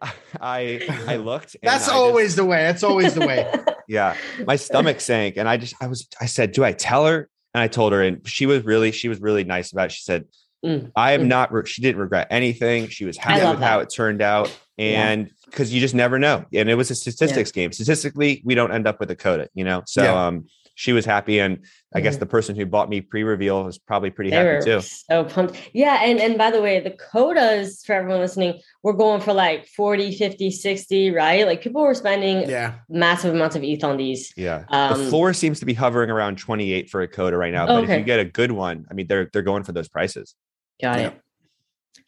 Uh, 0.00 0.10
I, 0.40 1.04
I 1.08 1.16
looked. 1.16 1.56
That's 1.60 1.88
always 1.88 2.28
just, 2.28 2.36
the 2.36 2.44
way. 2.44 2.62
That's 2.62 2.84
always 2.84 3.14
the 3.14 3.26
way. 3.26 3.52
yeah. 3.88 4.16
My 4.46 4.54
stomach 4.54 5.00
sank. 5.00 5.36
And 5.36 5.48
I 5.48 5.56
just, 5.56 5.74
I 5.80 5.88
was, 5.88 6.06
I 6.20 6.26
said, 6.26 6.52
do 6.52 6.62
I 6.62 6.70
tell 6.72 7.04
her? 7.06 7.28
And 7.52 7.62
I 7.62 7.66
told 7.66 7.92
her, 7.92 8.00
and 8.00 8.24
she 8.28 8.46
was 8.46 8.62
really, 8.64 8.92
she 8.92 9.08
was 9.08 9.20
really 9.20 9.42
nice 9.42 9.72
about 9.72 9.86
it. 9.86 9.92
She 9.92 10.02
said, 10.02 10.26
Mm. 10.64 10.90
I 10.96 11.12
am 11.12 11.22
mm. 11.22 11.26
not. 11.26 11.68
She 11.68 11.82
didn't 11.82 12.00
regret 12.00 12.26
anything. 12.30 12.88
She 12.88 13.04
was 13.04 13.16
happy 13.16 13.46
with 13.46 13.60
that. 13.60 13.66
how 13.66 13.80
it 13.80 13.90
turned 13.90 14.22
out, 14.22 14.54
and 14.76 15.30
because 15.46 15.70
yeah. 15.70 15.76
you 15.76 15.80
just 15.80 15.94
never 15.94 16.18
know. 16.18 16.44
And 16.52 16.68
it 16.68 16.74
was 16.74 16.90
a 16.90 16.94
statistics 16.94 17.52
yeah. 17.54 17.62
game. 17.62 17.72
Statistically, 17.72 18.42
we 18.44 18.54
don't 18.54 18.72
end 18.72 18.86
up 18.86 19.00
with 19.00 19.10
a 19.10 19.16
Koda, 19.16 19.48
you 19.54 19.64
know. 19.64 19.82
So, 19.86 20.02
yeah. 20.02 20.26
um, 20.26 20.46
she 20.74 20.92
was 20.92 21.04
happy, 21.04 21.40
and 21.40 21.64
I 21.92 22.00
guess 22.00 22.16
Mhm. 22.16 22.20
the 22.20 22.26
person 22.26 22.54
who 22.54 22.64
bought 22.64 22.88
me 22.88 23.00
pre-reveal 23.00 23.64
was 23.64 23.78
probably 23.78 24.10
pretty 24.10 24.30
They 24.30 24.36
happy 24.36 24.70
were 24.70 24.80
too. 24.80 24.80
so 24.80 25.24
pumped. 25.24 25.56
Yeah. 25.72 26.04
And, 26.04 26.20
and 26.20 26.38
by 26.38 26.52
the 26.52 26.62
way, 26.62 26.78
the 26.78 26.92
Kodas 26.92 27.84
for 27.84 27.94
everyone 27.94 28.20
listening, 28.20 28.60
we're 28.84 28.92
going 28.92 29.20
for 29.20 29.32
like 29.32 29.66
40, 29.66 30.16
50, 30.16 30.52
60, 30.52 31.10
right? 31.10 31.46
Like 31.46 31.62
people 31.62 31.82
were 31.82 31.94
spending 31.94 32.48
Yeah. 32.48 32.74
massive 32.88 33.34
amounts 33.34 33.56
of 33.56 33.64
ETH 33.64 33.82
on 33.82 33.96
these. 33.96 34.32
Yeah, 34.36 34.66
Um, 34.68 35.02
the 35.02 35.10
floor 35.10 35.32
seems 35.32 35.58
to 35.60 35.66
be 35.66 35.74
hovering 35.74 36.10
around 36.10 36.38
28 36.38 36.88
for 36.90 37.00
a 37.00 37.08
Koda 37.08 37.36
right 37.36 37.52
now. 37.52 37.66
But 37.66 37.82
if 37.82 37.90
you 37.90 38.04
get 38.04 38.20
a 38.20 38.24
good 38.24 38.52
one, 38.52 38.86
I 38.88 38.94
mean, 38.94 39.08
they're 39.08 39.28
they're 39.32 39.42
going 39.42 39.64
for 39.64 39.72
those 39.72 39.88
prices. 39.88 40.36
Got 40.80 40.98
Yeah. 41.00 41.06
it. 41.08 41.20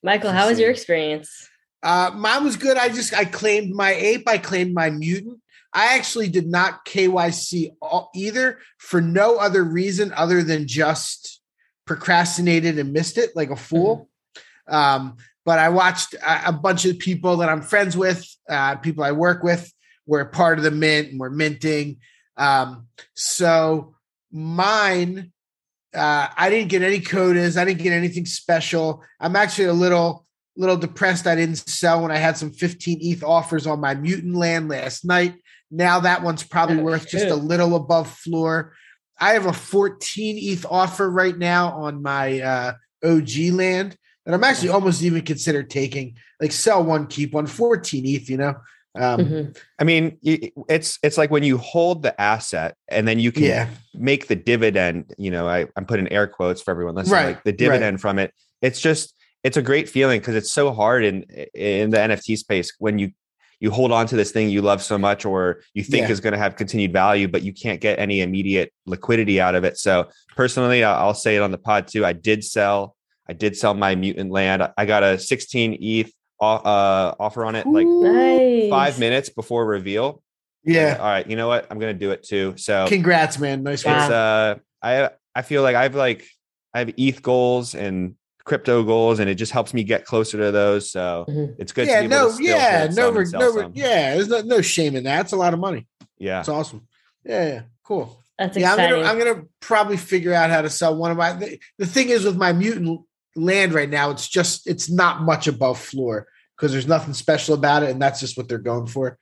Michael, 0.03 0.33
how 0.33 0.49
was 0.49 0.59
your 0.59 0.71
experience? 0.71 1.49
Uh, 1.83 2.11
mine 2.15 2.45
was 2.45 2.57
good. 2.57 2.77
I 2.77 2.89
just 2.89 3.15
I 3.15 3.25
claimed 3.25 3.75
my 3.75 3.93
ape. 3.93 4.29
I 4.29 4.39
claimed 4.39 4.75
my 4.75 4.91
mutant. 4.91 5.41
I 5.73 5.95
actually 5.97 6.29
did 6.29 6.47
not 6.47 6.85
KYC 6.85 7.77
all, 7.81 8.11
either 8.15 8.59
for 8.79 9.01
no 9.01 9.37
other 9.37 9.63
reason 9.63 10.13
other 10.15 10.43
than 10.43 10.67
just 10.67 11.41
procrastinated 11.87 12.79
and 12.79 12.93
missed 12.93 13.19
it 13.19 13.37
like 13.37 13.51
a 13.51 13.57
fool. 13.57 14.09
Um, 14.69 15.17
but 15.45 15.59
I 15.59 15.69
watched 15.69 16.15
a, 16.15 16.49
a 16.49 16.53
bunch 16.53 16.85
of 16.87 16.99
people 16.99 17.39
that 17.39 17.49
I'm 17.49 17.63
friends 17.63 17.97
with, 17.97 18.27
uh, 18.49 18.77
people 18.77 19.05
I 19.05 19.13
work 19.13 19.43
with, 19.43 19.73
were 20.07 20.25
part 20.25 20.59
of 20.59 20.65
the 20.65 20.71
mint 20.71 21.11
and 21.11 21.21
were 21.21 21.31
minting. 21.31 21.99
Um, 22.37 22.87
so 23.15 23.95
mine, 24.33 25.33
uh, 25.95 26.29
I 26.37 26.51
didn't 26.51 26.69
get 26.69 26.83
any 26.83 27.01
Kodas. 27.01 27.57
I 27.57 27.65
didn't 27.65 27.83
get 27.83 27.93
anything 27.93 28.27
special. 28.27 29.03
I'm 29.19 29.37
actually 29.37 29.67
a 29.67 29.73
little 29.73 30.27
little 30.57 30.77
depressed 30.77 31.27
I 31.27 31.37
didn't 31.37 31.57
sell 31.57 32.03
when 32.03 32.11
I 32.11 32.17
had 32.17 32.37
some 32.37 32.51
15 32.51 32.99
ETH 33.01 33.25
offers 33.25 33.67
on 33.67 33.81
my 33.81 33.95
mutant 33.95 34.35
land 34.35 34.69
last 34.69 35.05
night. 35.05 35.37
Now 35.71 36.01
that 36.01 36.23
one's 36.23 36.43
probably 36.43 36.81
Oh, 36.81 36.83
worth 36.83 37.09
just 37.09 37.27
a 37.27 37.37
little 37.37 37.77
above 37.77 38.11
floor. 38.11 38.75
I 39.19 39.35
have 39.35 39.47
a 39.47 39.53
14 39.53 40.37
ETH 40.39 40.67
offer 40.69 41.09
right 41.09 41.37
now 41.37 41.73
on 41.73 42.03
my 42.03 42.41
uh, 42.41 42.73
OG 43.05 43.53
land 43.53 43.97
that 44.27 44.35
I'm 44.35 44.45
actually 44.45 44.71
almost 44.71 45.03
even 45.03 45.23
considered 45.23 45.71
taking. 45.71 46.17
Like 46.41 46.53
sell 46.53 46.83
one, 46.85 47.07
keep 47.07 47.33
one, 47.33 47.47
14 47.47 48.05
ETH, 48.07 48.29
you 48.29 48.37
know? 48.37 48.55
Um, 48.99 49.21
Mhm. 49.21 49.57
I 49.79 49.85
mean, 49.85 50.19
it's 50.23 50.99
it's 51.03 51.17
like 51.17 51.31
when 51.31 51.43
you 51.45 51.59
hold 51.59 52.03
the 52.03 52.19
asset 52.21 52.75
and 52.89 53.07
then 53.07 53.19
you 53.21 53.31
can 53.33 53.45
Yeah. 53.45 53.69
make 53.95 54.27
the 54.27 54.35
dividend. 54.37 55.15
You 55.17 55.31
know, 55.31 55.49
I, 55.49 55.67
I'm 55.77 55.85
putting 55.87 56.11
air 56.13 56.27
quotes 56.27 56.61
for 56.61 56.71
everyone 56.73 56.97
listening. 56.97 57.13
Right, 57.15 57.27
Like 57.29 57.45
the 57.45 57.53
dividend 57.53 58.01
from 58.01 58.19
it. 58.19 58.33
It's 58.63 58.81
just 58.81 59.15
it's 59.45 59.57
a 59.57 59.63
great 59.63 59.89
feeling 59.89 60.21
because 60.21 60.35
it's 60.35 60.51
so 60.51 60.73
hard 60.73 61.05
in 61.05 61.23
in 61.55 61.91
the 61.91 61.99
NFT 61.99 62.37
space 62.37 62.73
when 62.79 62.99
you 62.99 63.11
you 63.61 63.71
hold 63.71 63.93
on 63.93 64.07
to 64.07 64.17
this 64.17 64.33
thing 64.33 64.49
you 64.49 64.63
love 64.63 64.83
so 64.83 64.97
much 64.99 65.25
or 65.27 65.61
you 65.75 65.85
think 65.85 66.07
Yeah. 66.07 66.13
is 66.13 66.21
going 66.21 66.33
to 66.33 66.39
have 66.39 66.57
continued 66.57 66.93
value, 66.95 67.29
but 67.29 67.43
you 67.43 67.53
can't 67.53 67.79
get 67.81 67.99
any 67.99 68.23
immediate 68.23 68.73
liquidity 68.87 69.39
out 69.41 69.55
of 69.55 69.65
it. 69.65 69.77
So 69.77 70.09
personally, 70.35 70.83
I'll 70.83 71.13
say 71.15 71.37
it 71.37 71.43
on 71.43 71.51
the 71.53 71.59
pod 71.59 71.87
too. 71.87 72.05
I 72.07 72.15
did 72.15 72.43
sell. 72.43 72.97
I 73.29 73.35
did 73.35 73.57
sell 73.57 73.75
my 73.75 73.95
mutant 73.95 74.31
land. 74.33 74.67
I 74.79 74.87
got 74.87 75.03
a 75.05 75.19
16 75.19 75.77
ETH 75.79 76.11
uh, 76.45 77.15
offer 77.19 77.45
on 77.45 77.55
it 77.55 77.67
like 77.67 77.87
Nice. 77.87 78.71
five 78.71 78.99
minutes 78.99 79.29
before 79.29 79.67
reveal. 79.67 80.23
Yeah. 80.65 80.97
All 80.99 81.07
right. 81.07 81.27
You 81.27 81.37
know 81.37 81.49
what? 81.49 81.67
I'm 81.71 81.79
gonna 81.79 81.95
do 81.95 82.11
it 82.11 82.23
too. 82.23 82.55
So 82.57 82.87
Congrats, 82.89 83.39
man. 83.39 83.63
Nice 83.63 83.81
it's 83.81 83.87
one. 83.87 84.13
Uh 84.13 84.55
I 84.83 85.11
I 85.35 85.43
feel 85.43 85.63
like 85.63 85.77
I've 85.77 85.95
like 85.95 86.25
I 86.75 86.81
have 86.81 86.93
ETH 86.97 87.23
goals 87.23 87.75
and 87.75 88.15
crypto 88.45 88.83
goals, 88.83 89.21
and 89.21 89.29
it 89.31 89.35
just 89.37 89.53
helps 89.53 89.73
me 89.75 89.85
get 89.85 90.05
closer 90.05 90.39
to 90.39 90.51
those. 90.51 90.91
So 90.91 91.25
Mhm. 91.29 91.55
it's 91.59 91.73
good. 91.73 91.87
Yeah, 91.89 92.03
to 92.03 92.09
be 92.09 92.15
able 92.15 92.31
no, 92.31 92.37
to 92.37 92.43
yeah, 92.45 92.89
no, 92.93 93.11
re- 93.11 93.27
no, 93.33 93.53
re- 93.53 93.69
yeah. 93.75 94.15
There's 94.15 94.29
no, 94.29 94.41
no 94.43 94.61
shame 94.61 94.97
in 94.97 95.05
that. 95.05 95.23
It's 95.23 95.33
a 95.33 95.37
lot 95.37 95.55
of 95.55 95.61
money. 95.61 95.87
yeah. 96.19 96.41
It's 96.41 96.49
awesome. 96.49 96.87
Yeah, 97.25 97.47
yeah, 97.47 97.63
cool. 97.85 98.19
That's 98.39 98.57
yeah, 98.57 98.73
I'm 98.73 98.79
exciting. 98.81 99.03
gonna, 99.03 99.09
I'm 99.09 99.19
gonna 99.19 99.45
probably 99.61 99.97
figure 99.99 100.33
out 100.33 100.49
how 100.51 100.63
to 100.63 100.71
sell 100.71 100.97
one 100.97 101.11
of 101.11 101.17
my. 101.17 101.33
The, 101.35 101.59
the 101.79 101.87
thing 101.87 102.09
is 102.09 102.25
with 102.25 102.37
my 102.37 102.53
mutant 102.53 103.01
land 103.37 103.73
right 103.75 103.89
now, 103.91 104.11
it's 104.11 104.29
just 104.29 104.67
it's 104.67 104.91
not 104.91 105.23
much 105.23 105.47
above 105.47 105.79
floor 105.79 106.27
because 106.57 106.73
there's 106.73 106.87
nothing 106.89 107.15
special 107.15 107.55
about 107.55 107.83
it, 107.83 107.91
and 107.91 108.01
that's 108.01 108.21
just 108.21 108.37
what 108.37 108.49
they're 108.49 108.59
going 108.59 108.87
for. 108.87 109.19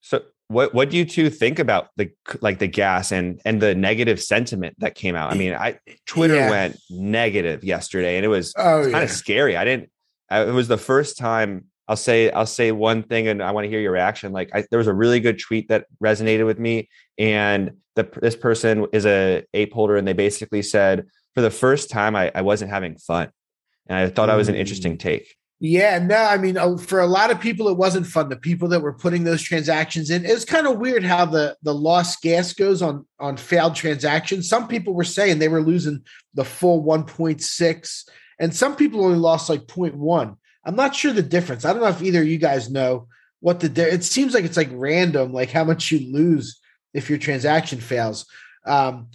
So 0.00 0.22
what 0.48 0.74
what 0.74 0.90
do 0.90 0.96
you 0.98 1.04
two 1.04 1.30
think 1.30 1.58
about 1.58 1.88
the 1.96 2.10
like 2.40 2.58
the 2.58 2.66
gas 2.66 3.12
and 3.12 3.40
and 3.44 3.60
the 3.62 3.74
negative 3.74 4.20
sentiment 4.22 4.76
that 4.78 4.94
came 4.94 5.14
out? 5.14 5.30
I 5.32 5.34
mean, 5.36 5.54
I 5.54 5.78
Twitter 6.06 6.34
Yeah. 6.36 6.50
went 6.50 6.78
negative 6.90 7.64
yesterday, 7.64 8.16
and 8.16 8.24
it 8.24 8.28
was 8.28 8.52
Oh 8.56 8.82
kind 8.82 8.92
yeah, 8.92 9.02
of 9.02 9.10
scary. 9.10 9.56
I 9.56 9.64
didn't. 9.64 9.90
I, 10.30 10.42
it 10.42 10.52
was 10.52 10.68
the 10.68 10.78
first 10.78 11.16
time. 11.18 11.66
I'll 11.88 11.96
say 11.96 12.30
I'll 12.30 12.46
say 12.46 12.72
one 12.72 13.02
thing, 13.02 13.28
and 13.28 13.42
I 13.42 13.50
want 13.50 13.64
to 13.64 13.68
hear 13.68 13.80
your 13.80 13.92
reaction. 13.92 14.32
Like 14.32 14.50
I, 14.54 14.64
there 14.70 14.78
was 14.78 14.86
a 14.86 14.94
really 14.94 15.20
good 15.20 15.38
tweet 15.38 15.68
that 15.68 15.86
resonated 16.02 16.46
with 16.46 16.58
me, 16.58 16.88
and 17.18 17.72
the 17.96 18.08
this 18.20 18.36
person 18.36 18.86
is 18.92 19.04
a 19.06 19.44
ape 19.54 19.72
holder, 19.72 19.96
and 19.96 20.06
they 20.06 20.12
basically 20.12 20.62
said 20.62 21.06
for 21.34 21.40
the 21.40 21.50
first 21.50 21.90
time 21.90 22.14
I, 22.14 22.30
I 22.34 22.42
wasn't 22.42 22.70
having 22.70 22.96
fun, 22.98 23.30
and 23.88 23.98
I 23.98 24.08
thought 24.08 24.26
that 24.26 24.36
was 24.36 24.48
an 24.48 24.54
interesting 24.54 24.96
take. 24.98 25.36
yeah. 25.60 25.98
No, 25.98 26.16
I 26.16 26.38
mean, 26.38 26.56
uh, 26.56 26.76
for 26.76 27.00
a 27.00 27.06
lot 27.06 27.30
of 27.30 27.40
people, 27.40 27.68
it 27.68 27.76
wasn't 27.76 28.06
fun. 28.06 28.28
The 28.28 28.36
people 28.36 28.68
that 28.68 28.80
were 28.80 28.92
putting 28.92 29.24
those 29.24 29.42
transactions 29.42 30.10
in, 30.10 30.24
it 30.24 30.32
was 30.32 30.44
kind 30.44 30.66
of 30.66 30.78
weird 30.78 31.04
how 31.04 31.24
the 31.26 31.56
the 31.62 31.74
lost 31.74 32.20
gas 32.22 32.52
goes 32.52 32.82
on 32.82 33.06
on 33.20 33.36
failed 33.36 33.74
transactions. 33.76 34.48
Some 34.48 34.66
people 34.68 34.94
were 34.94 35.04
saying 35.04 35.38
they 35.38 35.48
were 35.48 35.62
losing 35.62 36.02
the 36.34 36.44
full 36.44 36.82
1.6, 36.84 38.08
and 38.38 38.54
some 38.54 38.76
people 38.76 39.04
only 39.04 39.18
lost 39.18 39.48
like 39.48 39.66
0.1. 39.66 40.36
I'm 40.64 40.76
not 40.76 40.94
sure 40.94 41.12
the 41.12 41.22
difference. 41.22 41.64
I 41.64 41.72
don't 41.72 41.82
know 41.82 41.88
if 41.88 42.02
either 42.02 42.22
of 42.22 42.28
you 42.28 42.38
guys 42.38 42.70
know 42.70 43.08
what 43.40 43.60
the 43.60 43.68
di- 43.68 43.82
it 43.82 44.04
seems 44.04 44.34
like 44.34 44.44
it's 44.44 44.56
like 44.56 44.70
random, 44.72 45.32
like 45.32 45.50
how 45.50 45.64
much 45.64 45.90
you 45.90 46.12
lose 46.12 46.60
if 46.94 47.08
your 47.10 47.18
transaction 47.18 47.80
fails. 47.80 48.26
Um, 48.64 49.08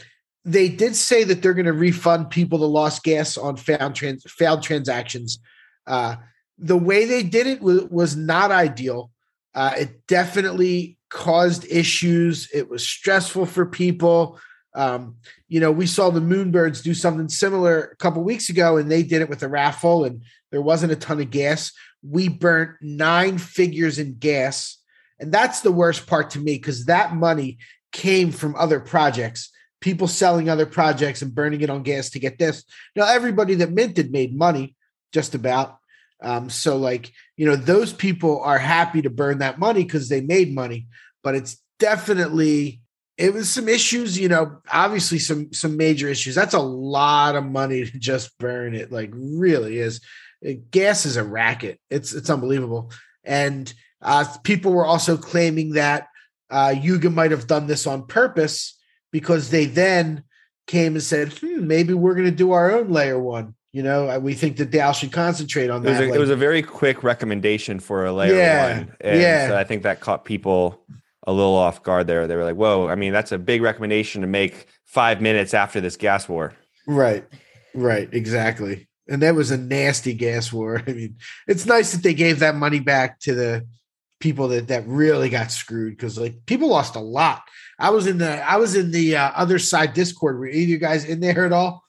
they 0.48 0.70
did 0.70 0.96
say 0.96 1.26
that 1.26 1.42
they're 1.42 1.54
going 1.54 1.66
to 1.66 1.74
refund 1.74 2.30
people 2.30 2.58
the 2.58 2.70
lost 2.70 3.04
gas 3.04 3.38
on 3.38 3.58
found 3.58 3.96
trans, 3.96 4.24
failed 4.32 4.64
transactions. 4.64 5.40
Uh, 5.86 6.16
the 6.58 6.78
way 6.78 7.04
they 7.04 7.22
did 7.22 7.48
it 7.48 7.62
was, 7.62 7.84
was 7.84 8.16
not 8.16 8.50
ideal. 8.50 9.12
Uh, 9.54 9.74
it 9.78 10.08
definitely 10.08 10.98
caused 11.10 11.66
issues. 11.70 12.50
It 12.54 12.70
was 12.70 12.88
stressful 12.88 13.46
for 13.46 13.66
people. 13.66 14.40
Um, 14.74 15.18
you 15.50 15.60
know, 15.60 15.72
we 15.72 15.86
saw 15.86 16.10
the 16.10 16.22
Moonbirds 16.22 16.82
do 16.82 16.94
something 16.94 17.28
similar 17.28 17.82
a 17.82 17.96
couple 17.98 18.24
weeks 18.24 18.50
ago, 18.50 18.78
and 18.78 18.90
they 18.90 19.04
did 19.04 19.22
it 19.22 19.30
with 19.30 19.44
a 19.44 19.50
raffle, 19.50 20.06
and 20.06 20.22
there 20.52 20.62
wasn't 20.62 20.94
a 20.94 20.96
ton 20.96 21.20
of 21.20 21.30
gas. 21.30 21.74
We 22.08 22.30
burnt 22.30 22.72
nine 22.80 23.38
figures 23.38 24.00
in 24.00 24.18
gas, 24.18 24.78
and 25.20 25.32
that's 25.32 25.60
the 25.60 25.72
worst 25.74 26.08
part 26.08 26.30
to 26.32 26.40
me 26.40 26.56
because 26.56 26.86
that 26.86 27.16
money 27.16 27.58
came 27.92 28.32
from 28.32 28.56
other 28.56 28.80
projects, 28.80 29.52
people 29.80 30.08
selling 30.08 30.50
other 30.50 30.66
projects 30.66 31.22
and 31.22 31.36
burning 31.36 31.62
it 31.62 31.70
on 31.70 31.84
gas 31.84 32.10
to 32.12 32.20
get 32.20 32.40
this. 32.40 32.64
Now, 32.96 33.08
everybody 33.08 33.56
that 33.56 33.72
minted 33.72 34.12
made 34.12 34.36
money, 34.36 34.76
just 35.14 35.36
about. 35.36 35.78
Um, 36.22 36.50
so, 36.50 36.78
like, 36.78 37.12
you 37.36 37.46
know, 37.46 37.56
those 37.56 37.94
people 37.94 38.42
are 38.42 38.58
happy 38.58 39.04
to 39.04 39.10
burn 39.10 39.40
that 39.40 39.60
money 39.60 39.84
because 39.84 40.10
they 40.10 40.22
made 40.22 40.54
money, 40.54 40.88
but 41.24 41.36
it's 41.36 41.62
definitely 41.80 42.82
it 43.18 43.34
was 43.34 43.50
some 43.50 43.68
issues, 43.68 44.18
you 44.18 44.30
know, 44.30 44.60
obviously 44.72 45.20
some 45.20 45.52
some 45.52 45.76
major 45.76 46.08
issues. 46.08 46.36
That's 46.36 46.54
a 46.54 46.60
lot 46.60 47.36
of 47.36 47.46
money 47.46 47.86
to 47.90 48.00
just 48.00 48.38
burn 48.38 48.76
it, 48.76 48.92
like 48.92 49.12
really 49.14 49.80
is. 49.80 50.02
It, 50.42 50.70
gas 50.72 51.06
is 51.06 51.18
a 51.18 51.24
racket. 51.24 51.80
It's 51.90 52.14
it's 52.14 52.30
unbelievable. 52.30 52.92
And 53.24 53.72
uh, 54.02 54.26
people 54.44 54.72
were 54.72 54.86
also 54.86 55.18
claiming 55.18 55.74
that 55.74 56.08
uh, 56.50 56.74
Yuga 56.80 57.10
might 57.10 57.32
have 57.32 57.48
done 57.48 57.68
this 57.68 57.88
on 57.88 58.06
purpose 58.06 58.77
because 59.12 59.50
they 59.50 59.66
then 59.66 60.24
came 60.68 60.94
and 60.94 61.04
said, 61.04 61.34
hmm, 61.34 61.66
maybe 61.66 61.94
we're 61.94 62.14
going 62.14 62.26
to 62.26 62.32
do 62.32 62.52
our 62.52 62.72
own 62.72 62.90
layer 62.90 63.20
one. 63.20 63.56
You 63.74 63.84
know, 63.84 64.18
we 64.20 64.34
think 64.34 64.58
that 64.58 64.72
DAO 64.72 64.94
should 64.96 65.12
concentrate 65.12 65.70
on 65.70 65.86
It 65.86 65.90
was, 65.90 65.98
that. 66.00 66.10
a, 66.10 66.14
it 66.14 66.20
was 66.20 66.30
a 66.30 66.36
very 66.36 66.62
quick 66.62 67.04
recommendation 67.04 67.80
for 67.80 68.06
a 68.06 68.14
layer 68.14 68.36
Yeah, 68.36 68.78
one. 68.78 68.96
And 69.02 69.22
yeah. 69.22 69.48
so 69.50 69.58
I 69.58 69.64
think 69.64 69.84
that 69.84 70.00
caught 70.00 70.26
people 70.26 70.84
a 71.28 71.34
little 71.34 71.56
off 71.56 71.84
guard 71.84 72.08
there. 72.08 72.26
They 72.26 72.36
were 72.36 72.44
like, 72.44 72.56
whoa, 72.56 72.88
I 72.88 72.96
mean, 72.96 73.14
that's 73.14 73.32
a 73.32 73.38
big 73.38 73.62
recommendation 73.62 74.22
to 74.22 74.28
make 74.28 74.68
five 74.86 75.22
minutes 75.22 75.54
after 75.54 75.82
this 75.82 75.98
gas 75.98 76.28
war. 76.28 76.54
Right. 76.88 77.26
Right. 77.76 78.10
Exactly. 78.12 78.88
And 79.10 79.22
that 79.22 79.36
was 79.36 79.52
a 79.52 79.58
nasty 79.58 80.14
gas 80.14 80.52
war. 80.52 80.82
I 80.88 80.94
mean, 80.94 81.18
it's 81.48 81.66
nice 81.66 81.92
that 81.92 82.02
they 82.02 82.14
gave 82.14 82.40
that 82.40 82.56
money 82.56 82.80
back 82.80 83.20
to 83.22 83.36
the 83.36 83.68
people 84.20 84.48
that 84.48 84.70
that 84.70 84.88
really 84.88 85.30
got 85.30 85.52
screwed 85.52 85.96
because 85.96 86.18
like 86.18 86.46
people 86.46 86.70
lost 86.70 86.96
a 86.96 87.00
lot. 87.00 87.44
I 87.80 87.90
was 87.92 88.08
in 88.08 88.18
the 88.18 88.42
I 88.44 88.58
was 88.58 88.76
in 88.76 88.92
the 88.92 89.16
uh, 89.18 89.32
Otherside 89.32 89.94
Discord. 89.94 90.40
Were 90.40 90.48
either 90.48 90.64
of 90.64 90.70
you 90.70 90.78
guys 90.78 91.06
in 91.06 91.20
there 91.20 91.46
at 91.46 91.54
all? 91.54 91.84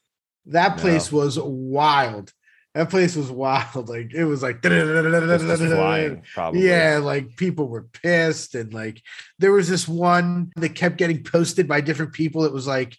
That 0.46 0.76
No. 0.76 0.82
place 0.82 1.10
was 1.12 1.38
wild. 1.38 2.32
That 2.74 2.90
place 2.90 3.16
was 3.16 3.30
wild. 3.30 3.88
Like 3.88 4.12
it 4.14 4.24
was 4.24 4.42
like 4.42 4.60
flying, 4.62 6.22
probably. 6.34 6.66
yeah, 6.68 7.00
like 7.02 7.36
people 7.36 7.68
were 7.68 7.88
pissed, 8.02 8.54
and 8.54 8.72
like 8.72 9.02
there 9.38 9.52
was 9.52 9.68
this 9.68 9.88
one 9.88 10.50
that 10.56 10.74
kept 10.74 10.96
getting 10.98 11.22
posted 11.24 11.66
by 11.66 11.80
different 11.80 12.12
people. 12.12 12.44
It 12.44 12.52
was 12.52 12.66
like, 12.66 12.96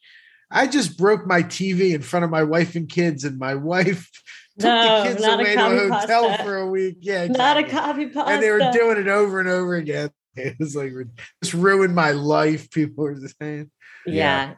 I 0.52 0.68
just 0.68 0.98
broke 0.98 1.28
my 1.28 1.44
TV 1.44 1.94
in 1.94 2.02
front 2.02 2.26
of 2.26 2.32
my 2.32 2.44
wife 2.44 2.76
and 2.76 2.90
kids, 2.90 3.24
and 3.24 3.38
my 3.38 3.56
wife 3.56 4.10
took 4.60 4.66
No, 4.66 5.04
the 5.04 5.10
kids 5.10 5.26
away 5.26 5.56
to 5.56 5.66
a 5.66 5.90
hotel 5.90 6.28
pasta. 6.30 6.44
for 6.44 6.56
a 6.58 6.68
week. 6.68 6.98
Yeah, 7.02 7.28
Not 7.28 7.58
a 7.58 7.64
copy 7.64 8.08
pasta. 8.08 8.34
And 8.34 8.44
they 8.44 8.52
were 8.52 8.72
doing 8.74 8.98
it 8.98 9.08
over 9.08 9.40
and 9.40 9.48
over 9.48 9.76
again. 9.76 10.10
It 10.36 10.56
was 10.60 10.76
like 10.76 10.92
just 11.44 11.54
ruined 11.54 11.96
my 11.96 12.12
life. 12.12 12.70
People 12.72 13.06
were 13.06 13.18
saying, 13.42 13.72
Yeah. 14.06 14.56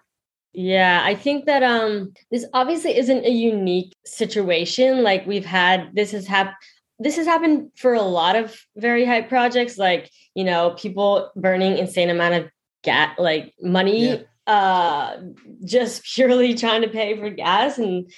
Yeah, 0.54 1.02
I 1.04 1.16
think 1.16 1.46
that 1.46 1.64
um 1.64 2.14
this 2.30 2.46
obviously 2.54 2.98
isn't 2.98 3.26
a 3.26 3.30
unique 3.32 3.96
situation. 4.06 5.02
Like 5.02 5.26
we've 5.26 5.46
had 5.46 5.92
this 5.96 6.12
has 6.12 6.28
happened 6.28 6.56
this 7.00 7.16
has 7.16 7.26
happened 7.26 7.72
for 7.78 7.94
a 7.94 8.02
lot 8.02 8.36
of 8.36 8.56
very 8.76 9.06
high 9.06 9.22
projects, 9.22 9.78
like 9.78 10.12
you 10.36 10.44
know, 10.44 10.76
people 10.78 11.32
burning 11.36 11.78
insane 11.78 12.10
amount 12.10 12.36
of 12.36 12.50
gas 12.84 13.18
like 13.18 13.54
money 13.62 14.08
Yeah. 14.10 14.18
uh 14.48 15.18
just 15.64 16.04
purely 16.16 16.54
trying 16.56 16.82
to 16.82 16.90
pay 16.90 17.16
for 17.18 17.30
gas 17.30 17.78
and 17.78 18.12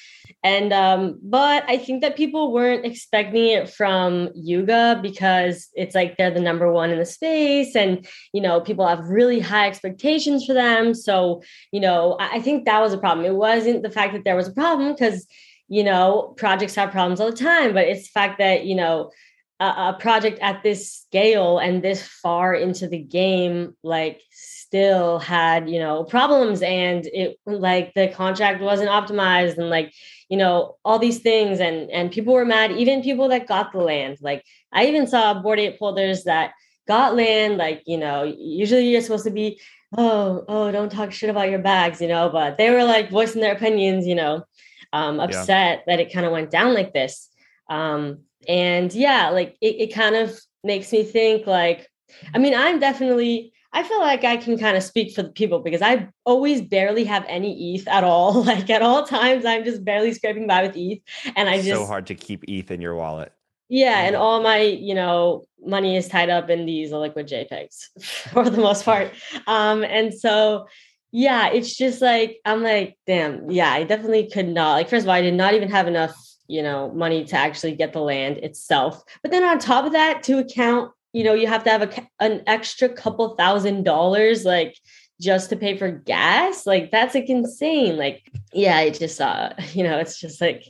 and 0.44 0.74
um 0.74 1.18
but 1.24 1.64
i 1.68 1.78
think 1.78 2.02
that 2.02 2.18
people 2.18 2.52
weren't 2.52 2.86
expecting 2.86 3.48
it 3.48 3.70
from 3.70 4.30
yuga 4.36 5.00
because 5.02 5.70
it's 5.76 5.96
like 5.96 6.18
they're 6.18 6.32
the 6.32 6.40
number 6.40 6.72
one 6.72 6.92
in 6.92 7.00
the 7.00 7.06
space 7.06 7.76
and 7.76 8.06
you 8.34 8.42
know 8.42 8.60
people 8.62 8.88
have 8.88 9.08
really 9.08 9.40
high 9.40 9.68
expectations 9.68 10.46
for 10.46 10.54
them. 10.54 10.94
So 10.94 11.42
you 11.72 11.80
know 11.80 12.18
i, 12.20 12.36
I 12.38 12.40
think 12.42 12.66
that 12.66 12.82
was 12.82 12.94
a 12.94 12.98
problem. 12.98 13.26
It 13.26 13.36
wasn't 13.36 13.84
the 13.84 13.92
fact 13.92 14.14
that 14.14 14.24
there 14.24 14.36
was 14.36 14.48
a 14.48 14.54
problem 14.54 14.94
because 14.94 15.28
you 15.70 15.84
know 15.84 16.34
projects 16.38 16.76
have 16.76 16.92
problems 16.92 17.20
all 17.20 17.32
the 17.32 17.38
time 17.38 17.74
but 17.74 17.86
it's 17.86 18.04
the 18.04 18.20
fact 18.20 18.38
that 18.40 18.66
you 18.66 18.76
know 18.76 19.12
a, 19.60 19.66
a 19.66 19.98
project 20.00 20.40
at 20.42 20.62
this 20.62 20.92
scale 20.92 21.58
and 21.58 21.82
this 21.82 22.06
far 22.06 22.54
into 22.54 22.88
the 22.88 23.00
game 23.00 23.76
like 23.84 24.22
still 24.32 25.20
had 25.20 25.70
you 25.70 25.80
know 25.80 26.04
problems 26.04 26.62
and 26.62 27.06
it 27.06 27.38
like 27.46 27.94
the 27.94 28.08
contract 28.10 28.62
wasn't 28.62 28.90
optimized 28.90 29.58
and 29.58 29.70
like 29.70 29.94
you 30.34 30.40
know 30.42 30.78
all 30.84 30.98
these 30.98 31.20
things 31.20 31.60
and 31.60 31.92
and 31.92 32.12
people 32.12 32.34
were 32.34 32.44
mad 32.56 32.72
even 32.72 33.04
people 33.04 33.28
that 33.30 33.46
got 33.46 33.72
the 33.72 33.78
land. 33.78 34.18
Like 34.30 34.44
i 34.78 34.88
even 34.88 35.06
saw 35.06 35.26
Bored 35.36 35.60
Ape 35.60 35.78
holders 35.78 36.24
that 36.24 36.54
got 36.88 37.16
land 37.16 37.58
like 37.58 37.84
you 37.86 38.00
know 38.04 38.24
usually 38.24 38.90
you're 38.90 39.06
supposed 39.08 39.26
to 39.26 39.38
be 39.42 39.62
oh 39.96 40.44
oh 40.48 40.72
don't 40.72 40.92
talk 40.92 41.12
shit 41.12 41.30
about 41.30 41.52
your 41.52 41.60
bags 41.60 42.02
you 42.02 42.08
know 42.08 42.32
but 42.32 42.58
they 42.58 42.72
were 42.72 42.84
like 42.84 43.12
voicing 43.12 43.42
their 43.42 43.56
opinions 43.56 44.08
you 44.08 44.16
know 44.16 44.44
um 44.92 45.20
upset 45.20 45.84
that 45.86 46.00
it 46.00 46.12
kind 46.12 46.26
of 46.26 46.32
went 46.32 46.50
down 46.50 46.74
like 46.74 46.94
this. 46.94 47.30
Um 47.70 48.24
and 48.50 48.92
yeah 48.92 49.30
like 49.30 49.56
it, 49.62 49.76
it 49.84 49.94
kind 49.94 50.16
of 50.16 50.36
makes 50.64 50.92
me 50.92 51.04
think 51.04 51.46
like 51.46 51.88
i 52.34 52.38
mean 52.40 52.56
i'm 52.56 52.80
definitely 52.80 53.53
I 53.74 53.82
feel 53.84 54.00
like 54.00 54.24
I 54.24 54.38
can 54.38 54.58
kind 54.58 54.78
of 54.78 54.84
speak 54.84 55.14
for 55.14 55.24
the 55.24 55.30
people 55.30 55.60
because 55.60 55.82
I 55.82 56.08
always 56.26 56.62
barely 56.62 57.04
have 57.06 57.26
any 57.28 57.76
ETH 57.76 57.88
at 57.88 58.04
all. 58.04 58.44
Like 58.54 58.70
at 58.70 58.82
all 58.82 59.06
times, 59.06 59.46
I'm 59.46 59.64
just 59.64 59.84
barely 59.84 60.14
scraping 60.14 60.48
by 60.48 60.64
with 60.64 60.76
ETH, 60.76 61.02
and 61.36 61.50
I 61.50 61.58
just 61.58 61.70
so 61.70 61.86
hard 61.86 62.06
to 62.08 62.16
keep 62.16 62.44
ETH 62.48 62.70
in 62.70 62.82
your 62.82 62.96
wallet. 62.96 63.32
yeah, 63.70 64.02
and 64.02 64.16
all 64.16 64.42
my 64.44 64.60
you 64.60 64.94
know 64.94 65.46
money 65.66 65.96
is 65.98 66.08
tied 66.08 66.30
up 66.30 66.50
in 66.50 66.66
these 66.66 66.92
liquid 66.92 67.28
JPEGs 67.28 68.02
for 68.32 68.50
the 68.50 68.62
most 68.62 68.86
part. 68.86 69.12
Um, 69.48 69.84
and 69.84 70.14
so 70.14 70.68
yeah, 71.12 71.50
it's 71.50 71.76
just 71.76 72.02
like 72.02 72.40
I'm 72.46 72.62
like, 72.62 72.98
damn, 73.08 73.50
yeah, 73.50 73.72
I 73.72 73.84
definitely 73.84 74.30
could 74.30 74.50
not. 74.50 74.74
Like, 74.74 74.90
first 74.90 75.04
of 75.04 75.10
all, 75.10 75.16
I 75.16 75.22
did 75.22 75.34
not 75.34 75.54
even 75.54 75.70
have 75.70 75.88
enough 75.88 76.16
you 76.48 76.62
know 76.62 76.92
money 76.92 77.24
to 77.24 77.38
actually 77.38 77.74
get 77.76 77.94
the 77.94 78.02
land 78.02 78.38
itself. 78.38 79.02
But 79.22 79.32
then 79.32 79.44
on 79.44 79.58
top 79.58 79.86
of 79.86 79.94
that, 79.94 80.22
to 80.24 80.40
account 80.40 80.92
you 81.14 81.24
know 81.24 81.34
you 81.34 81.48
have 81.48 81.64
to 81.64 81.70
have 81.70 81.82
a, 81.84 82.08
an 82.20 82.44
extra 82.48 82.90
couple 82.90 83.36
thousand 83.36 83.84
dollars 83.84 84.44
like 84.44 84.78
just 85.22 85.50
to 85.52 85.56
pay 85.56 85.78
for 85.78 85.90
gas? 85.90 86.66
Like 86.66 86.92
that's 86.92 87.16
like 87.16 87.30
insane. 87.30 87.98
Like 87.98 88.30
yeah 88.54 88.80
it 88.82 88.98
just 88.98 89.20
uh 89.20 89.52
you 89.74 89.84
know 89.84 89.98
it's 89.98 90.20
just 90.20 90.40
like 90.42 90.64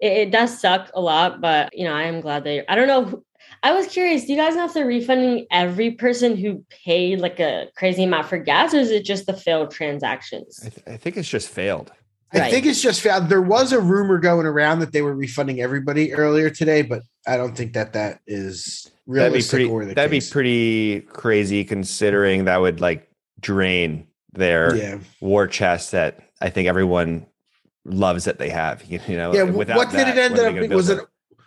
it, 0.00 0.12
it 0.12 0.30
does 0.30 0.60
suck 0.60 0.90
a 0.94 1.00
lot 1.00 1.40
but 1.40 1.76
you 1.76 1.84
know 1.84 1.94
i 1.94 2.02
am 2.02 2.20
glad 2.20 2.44
they 2.44 2.66
i 2.66 2.74
don't 2.74 2.88
know 2.88 3.22
i 3.62 3.72
was 3.72 3.86
curious 3.86 4.24
do 4.24 4.32
you 4.32 4.38
guys 4.38 4.56
know 4.56 4.64
if 4.64 4.74
they're 4.74 4.86
refunding 4.86 5.46
every 5.50 5.92
person 5.92 6.36
who 6.36 6.64
paid 6.84 7.20
like 7.20 7.40
a 7.40 7.68
crazy 7.76 8.04
amount 8.04 8.26
for 8.26 8.38
gas 8.38 8.74
or 8.74 8.78
is 8.78 8.90
it 8.90 9.04
just 9.04 9.26
the 9.26 9.34
failed 9.34 9.70
transactions? 9.70 10.60
I, 10.64 10.68
th- 10.68 10.86
I 10.86 10.96
think 10.96 11.16
it's 11.16 11.28
just 11.28 11.48
failed. 11.48 11.92
I 12.34 12.38
Right. 12.40 12.50
think 12.52 12.66
it's 12.66 12.82
just 12.82 13.00
found. 13.00 13.28
There 13.28 13.40
was 13.40 13.72
a 13.72 13.80
rumor 13.80 14.18
going 14.18 14.46
around 14.46 14.80
that 14.80 14.92
they 14.92 15.02
were 15.02 15.14
refunding 15.14 15.60
everybody 15.60 16.12
earlier 16.12 16.50
today, 16.50 16.82
but 16.82 17.02
I 17.26 17.36
don't 17.36 17.56
think 17.56 17.74
that 17.74 17.92
that 17.92 18.20
is 18.26 18.90
That'd 19.06 19.06
be 19.06 19.20
realistic 19.20 19.50
pretty. 19.50 19.70
or 19.70 19.84
the 19.84 19.94
That'd 19.94 20.10
case. 20.10 20.28
be 20.28 20.32
pretty 20.32 21.00
crazy 21.12 21.64
considering 21.64 22.44
that 22.46 22.60
would 22.60 22.80
like 22.80 23.08
drain 23.40 24.06
their 24.32 24.74
Yeah. 24.74 24.98
war 25.20 25.46
chest 25.46 25.92
that 25.92 26.18
I 26.40 26.50
think 26.50 26.66
everyone 26.68 27.26
loves 27.84 28.24
that 28.24 28.38
they 28.38 28.50
have. 28.50 28.82
You, 28.84 28.98
you 29.06 29.16
know, 29.16 29.32
Yeah. 29.32 29.44
wh- 29.46 29.56
without 29.56 29.76
What 29.76 29.90
did 29.90 30.08
it 30.08 30.18
end 30.18 30.34
up? 30.38 30.52
they 30.54 30.60
being? 30.60 30.72
Was 30.74 30.90
it 30.90 31.00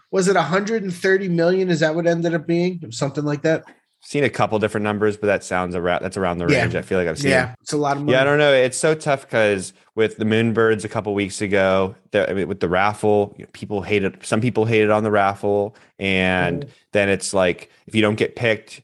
was 0.10 0.30
it 0.30 0.38
130 0.38 1.28
million? 1.28 1.70
Is 1.70 1.82
that 1.82 1.94
what 1.96 2.08
it 2.08 2.12
ended 2.12 2.34
up 2.34 2.48
being? 2.48 2.82
Something 2.92 3.26
like 3.26 3.42
that. 3.42 3.66
Seen 4.08 4.24
a 4.24 4.30
couple 4.30 4.58
different 4.58 4.86
numbers, 4.86 5.18
but 5.18 5.28
that 5.28 5.44
sounds 5.44 5.76
around. 5.76 6.02
That's 6.02 6.16
around 6.16 6.38
the 6.38 6.48
Yeah. 6.48 6.62
range. 6.62 6.76
I 6.76 6.82
feel 6.82 6.98
like 6.98 7.10
I've 7.10 7.18
seen. 7.18 7.32
Yeah, 7.32 7.56
it's 7.60 7.74
a 7.74 7.78
lot 7.78 7.98
of 7.98 8.04
money. 8.04 8.14
Yeah, 8.14 8.22
I 8.22 8.24
don't 8.24 8.38
know. 8.38 8.54
It's 8.54 8.78
so 8.78 8.96
tough 8.96 9.24
because 9.24 9.74
with 9.96 10.16
the 10.16 10.24
Moonbirds 10.24 10.86
a 10.86 10.88
couple 10.88 11.14
weeks 11.14 11.42
ago, 11.42 11.94
the, 12.12 12.30
I 12.30 12.34
mean, 12.34 12.48
with 12.48 12.62
the 12.62 12.70
raffle, 12.70 13.36
you 13.38 13.44
know, 13.44 13.50
people 13.52 13.82
hated. 13.82 14.26
Some 14.26 14.40
people 14.40 14.64
hated 14.64 14.92
on 14.92 15.04
the 15.04 15.12
raffle, 15.12 15.76
and 16.00 16.62
Mm-hmm. 16.62 16.70
then 16.94 17.10
it's 17.10 17.34
like 17.34 17.70
if 17.86 17.96
you 17.96 18.02
don't 18.02 18.16
get 18.16 18.38
picked, 18.38 18.82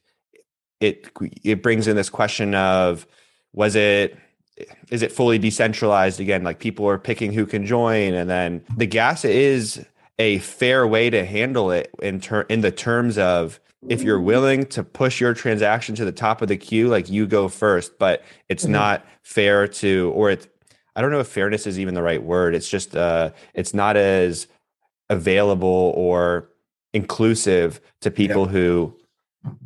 it 0.82 1.08
it 1.42 1.64
brings 1.64 1.88
in 1.88 1.96
this 1.96 2.10
question 2.10 2.54
of 2.54 3.08
was 3.54 3.78
it 3.78 4.18
is 4.90 5.04
it 5.04 5.14
fully 5.14 5.38
decentralized 5.38 6.20
again? 6.20 6.44
Like 6.44 6.60
people 6.60 6.86
are 6.90 7.00
picking 7.00 7.32
who 7.32 7.46
can 7.46 7.66
join, 7.66 8.14
and 8.14 8.30
then 8.30 8.62
the 8.76 8.88
gas 8.88 9.24
is 9.24 9.86
a 10.20 10.40
fair 10.40 10.86
way 10.86 11.10
to 11.10 11.24
handle 11.26 11.72
it 11.72 11.92
in 12.02 12.20
ter- 12.20 12.42
in 12.50 12.60
the 12.60 12.72
terms 12.72 13.18
of 13.18 13.62
if 13.90 14.02
you're 14.02 14.20
willing 14.22 14.66
to 14.68 14.84
push 14.84 15.20
your 15.20 15.34
transaction 15.34 15.96
to 15.96 16.06
the 16.06 16.12
top 16.12 16.42
of 16.42 16.48
the 16.48 16.58
queue, 16.58 16.88
like 16.88 17.10
you 17.10 17.26
go 17.28 17.48
first, 17.48 17.98
but 18.00 18.24
it's 18.50 18.66
Mhm. 18.66 18.70
not 18.70 19.06
fair 19.24 19.68
to, 19.68 20.12
or 20.16 20.32
it, 20.32 20.48
I 20.96 21.02
don't 21.02 21.12
know 21.12 21.20
if 21.20 21.28
fairness 21.28 21.68
is 21.68 21.80
even 21.80 21.94
the 21.94 22.04
right 22.04 22.22
word. 22.24 22.56
It's 22.56 22.70
just, 22.70 22.96
uh, 22.96 23.32
it's 23.54 23.74
not 23.74 23.98
as 23.98 24.48
available 25.10 25.94
or 25.96 26.50
inclusive 26.94 27.82
to 28.02 28.12
people 28.12 28.46
who 28.46 28.96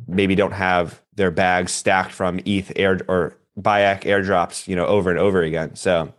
maybe 0.06 0.34
don't 0.34 0.52
have 0.52 1.00
their 1.14 1.30
bags 1.30 1.72
stacked 1.72 2.12
from 2.12 2.40
ETH 2.44 2.72
air 2.76 3.00
or 3.08 3.36
Bayak 3.60 4.02
airdrops, 4.02 4.66
you 4.68 4.74
know, 4.76 4.86
over 4.86 5.10
and 5.10 5.18
over 5.18 5.42
again. 5.42 5.74
So, 5.76 6.12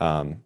um, 0.00 0.42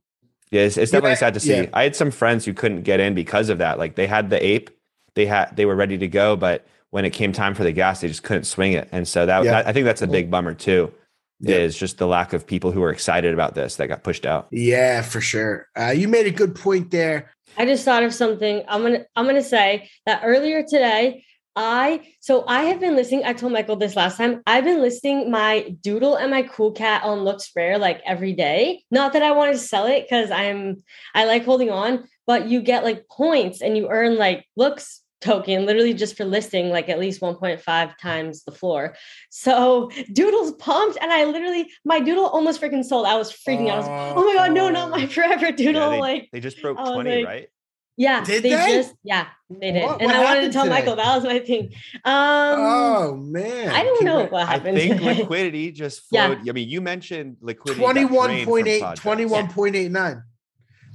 yeah, 0.51 0.63
it's, 0.63 0.77
it's 0.77 0.91
definitely 0.93 1.13
Yeah, 1.13 1.17
sad 1.17 1.35
to 1.35 1.41
see. 1.41 1.57
yeah. 1.63 1.67
I 1.73 1.85
had 1.85 1.97
some 1.97 2.11
friends 2.11 2.45
who 2.45 2.53
couldn't 2.53 2.83
get 2.83 3.01
in 3.01 3.15
because 3.15 3.49
of 3.49 3.59
that. 3.59 3.79
Like 3.79 3.95
they 3.97 4.07
had 4.07 4.31
the 4.31 4.45
ape, 4.45 4.71
they 5.15 5.27
had 5.27 5.57
they 5.57 5.65
were 5.65 5.77
ready 5.77 5.97
to 5.99 6.09
go, 6.09 6.37
but 6.37 6.67
when 6.95 7.05
it 7.05 7.11
came 7.11 7.33
time 7.33 7.57
for 7.57 7.65
the 7.65 7.73
gas, 7.73 8.03
they 8.03 8.07
just 8.07 8.23
couldn't 8.23 8.45
swing 8.45 8.73
it. 8.73 8.89
And 8.93 9.09
so 9.09 9.27
that, 9.27 9.43
Yeah. 9.43 9.51
that 9.51 9.67
I 9.67 9.73
think 9.73 9.85
that's 9.85 10.01
a 10.01 10.07
big 10.07 10.31
bummer 10.31 10.55
too. 10.55 10.93
Yeah. 11.41 11.57
Is 11.57 11.77
just 11.77 11.99
the 11.99 12.07
lack 12.07 12.33
of 12.33 12.47
people 12.47 12.71
who 12.71 12.81
are 12.85 12.93
excited 12.93 13.35
about 13.35 13.57
this 13.57 13.75
that 13.77 13.89
got 13.89 14.05
pushed 14.05 14.25
out. 14.25 14.47
Yeah, 14.53 15.03
for 15.03 15.21
sure. 15.21 15.67
Uh, 15.77 15.87
you 15.91 16.07
made 16.07 16.27
a 16.27 16.31
good 16.31 16.55
point 16.55 16.93
there. 16.93 17.33
I 17.59 17.67
just 17.67 17.85
thought 17.85 18.05
of 18.05 18.15
something. 18.15 18.63
I'm 18.69 18.83
gonna 18.83 19.07
I'm 19.17 19.27
gonna 19.27 19.43
say 19.43 19.91
that 20.07 20.21
earlier 20.25 20.63
today, 20.63 21.25
I 21.57 22.03
so 22.21 22.45
I 22.47 22.63
have 22.67 22.79
been 22.79 22.95
listening. 22.95 23.25
I 23.25 23.33
told 23.33 23.53
Michael 23.53 23.75
this 23.75 23.97
last 23.97 24.17
time. 24.17 24.43
I've 24.47 24.63
been 24.63 24.81
listing 24.81 25.33
my 25.33 25.75
doodle 25.83 26.15
and 26.15 26.31
my 26.31 26.43
cool 26.45 26.71
cat 26.71 27.03
on 27.03 27.25
Looks 27.25 27.51
Rare 27.57 27.77
like 27.77 28.03
every 28.07 28.35
day. 28.35 28.85
Not 28.93 29.15
that 29.15 29.23
I 29.25 29.33
want 29.33 29.53
to 29.53 29.59
sell 29.59 29.87
it 29.87 30.05
because 30.05 30.31
I'm 30.31 30.85
I 31.13 31.25
like 31.25 31.45
holding 31.45 31.71
on, 31.71 32.05
but 32.25 32.49
you 32.49 32.63
get 32.63 32.85
like 32.85 33.09
points 33.09 33.61
and 33.63 33.77
you 33.77 33.89
earn 33.91 34.17
like 34.17 34.47
looks 34.57 35.01
token 35.25 35.67
literally 35.67 35.95
just 35.95 36.17
for 36.17 36.25
listing 36.25 36.69
like 36.71 36.89
at 36.89 36.99
least 37.01 37.21
1.5 37.21 37.99
times 37.99 38.45
the 38.45 38.53
floor. 38.53 38.95
So 39.31 39.91
doodle's 40.13 40.53
pumped 40.53 40.99
and 41.01 41.11
I 41.13 41.25
literally 41.25 41.71
my 41.85 41.99
doodle 42.01 42.27
almost 42.27 42.61
freaking 42.61 42.85
sold. 42.85 43.07
I 43.07 43.17
was 43.17 43.33
freaking 43.33 43.69
out. 43.71 43.77
I 43.77 43.79
was 43.79 43.87
like, 43.89 44.17
oh 44.17 44.25
my 44.25 44.35
god, 44.35 44.53
no, 44.53 44.69
not 44.71 44.91
my 44.91 45.07
forever 45.17 45.51
doodle. 45.51 45.83
Yeah, 45.83 45.91
they, 45.91 46.01
like 46.01 46.29
they 46.33 46.41
just 46.41 46.61
broke 46.63 46.77
20, 46.79 47.17
like, 47.17 47.27
right? 47.27 47.49
yeah, 47.97 48.23
Did 48.25 48.43
they, 48.43 48.51
they? 48.51 48.73
just 48.73 48.95
yeah, 49.03 49.27
they 49.49 49.73
did. 49.73 49.85
What- 49.85 50.03
and 50.03 50.11
I 50.13 50.23
wanted 50.23 50.43
to 50.43 50.53
tell 50.53 50.65
today? 50.65 50.75
Michael 50.77 50.97
that 50.97 51.15
was 51.17 51.25
my 51.25 51.39
thing. 51.39 51.71
Um 52.05 52.59
oh 52.61 53.17
man, 53.17 53.71
I 53.71 53.83
don't 53.83 54.05
know 54.05 54.27
Congrat- 54.27 54.31
what 54.33 54.43
I 54.43 54.53
happened. 54.53 54.77
think 54.79 54.97
today. 54.99 55.15
liquidity 55.21 55.73
just 55.73 56.03
Yeah. 56.11 56.27
flowed. 56.35 56.49
I 56.49 56.53
mean, 56.53 56.69
you 56.69 56.81
mentioned 56.81 57.37
liquidity. 57.41 57.81
got 57.81 57.97
21.8 57.97 58.81
projects. 58.81 59.01
21.89 59.01 60.23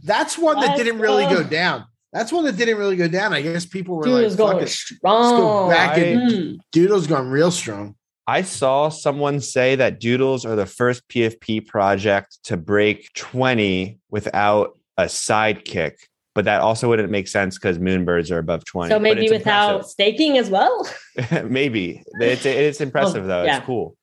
that's 0.03 0.37
one 0.37 0.55
that 0.61 0.67
Let's 0.67 0.83
didn't 0.83 1.01
really 1.01 1.25
go. 1.25 1.43
go 1.43 1.49
down 1.49 1.85
that's 2.11 2.31
one 2.31 2.43
that 2.45 2.57
didn't 2.57 2.77
really 2.77 2.95
go 2.95 3.07
down 3.07 3.33
i 3.33 3.41
guess 3.41 3.65
people 3.65 3.95
were 3.97 4.03
Dude 4.03 4.23
was 4.23 4.37
like 4.39 4.47
Fuck 4.47 4.51
going 4.53 4.63
it. 4.63 4.69
strong. 4.69 5.69
back 5.69 5.97
and- 5.97 6.31
Mm. 6.31 6.57
doodle's 6.71 7.07
gone 7.07 7.29
real 7.29 7.51
strong 7.51 7.95
I 8.27 8.43
saw 8.43 8.89
someone 8.89 9.39
say 9.41 9.75
that 9.75 9.99
Doodles 9.99 10.45
are 10.45 10.55
the 10.55 10.67
first 10.67 11.01
PFP 11.09 11.61
project 11.65 12.37
to 12.43 12.57
break 12.57 13.11
20 13.15 13.97
without 14.11 14.77
a 14.99 15.05
sidekick, 15.05 15.93
but 16.35 16.45
that 16.45 16.61
also 16.61 16.87
wouldn't 16.87 17.09
make 17.09 17.27
sense 17.27 17.57
because 17.57 17.79
Moonbirds 17.79 18.29
are 18.29 18.37
above 18.37 18.65
20. 18.65 18.91
So 18.91 18.99
maybe 18.99 19.23
it's 19.23 19.31
without 19.31 19.89
staking 19.89 20.37
as 20.37 20.47
well. 20.47 20.87
maybe 21.45 22.03
it's 22.19 22.45
it's 22.45 22.81
impressive 22.81 23.25
though. 23.25 23.41
Oh, 23.41 23.45
yeah. 23.45 23.57
It's 23.57 23.65
cool. 23.65 23.97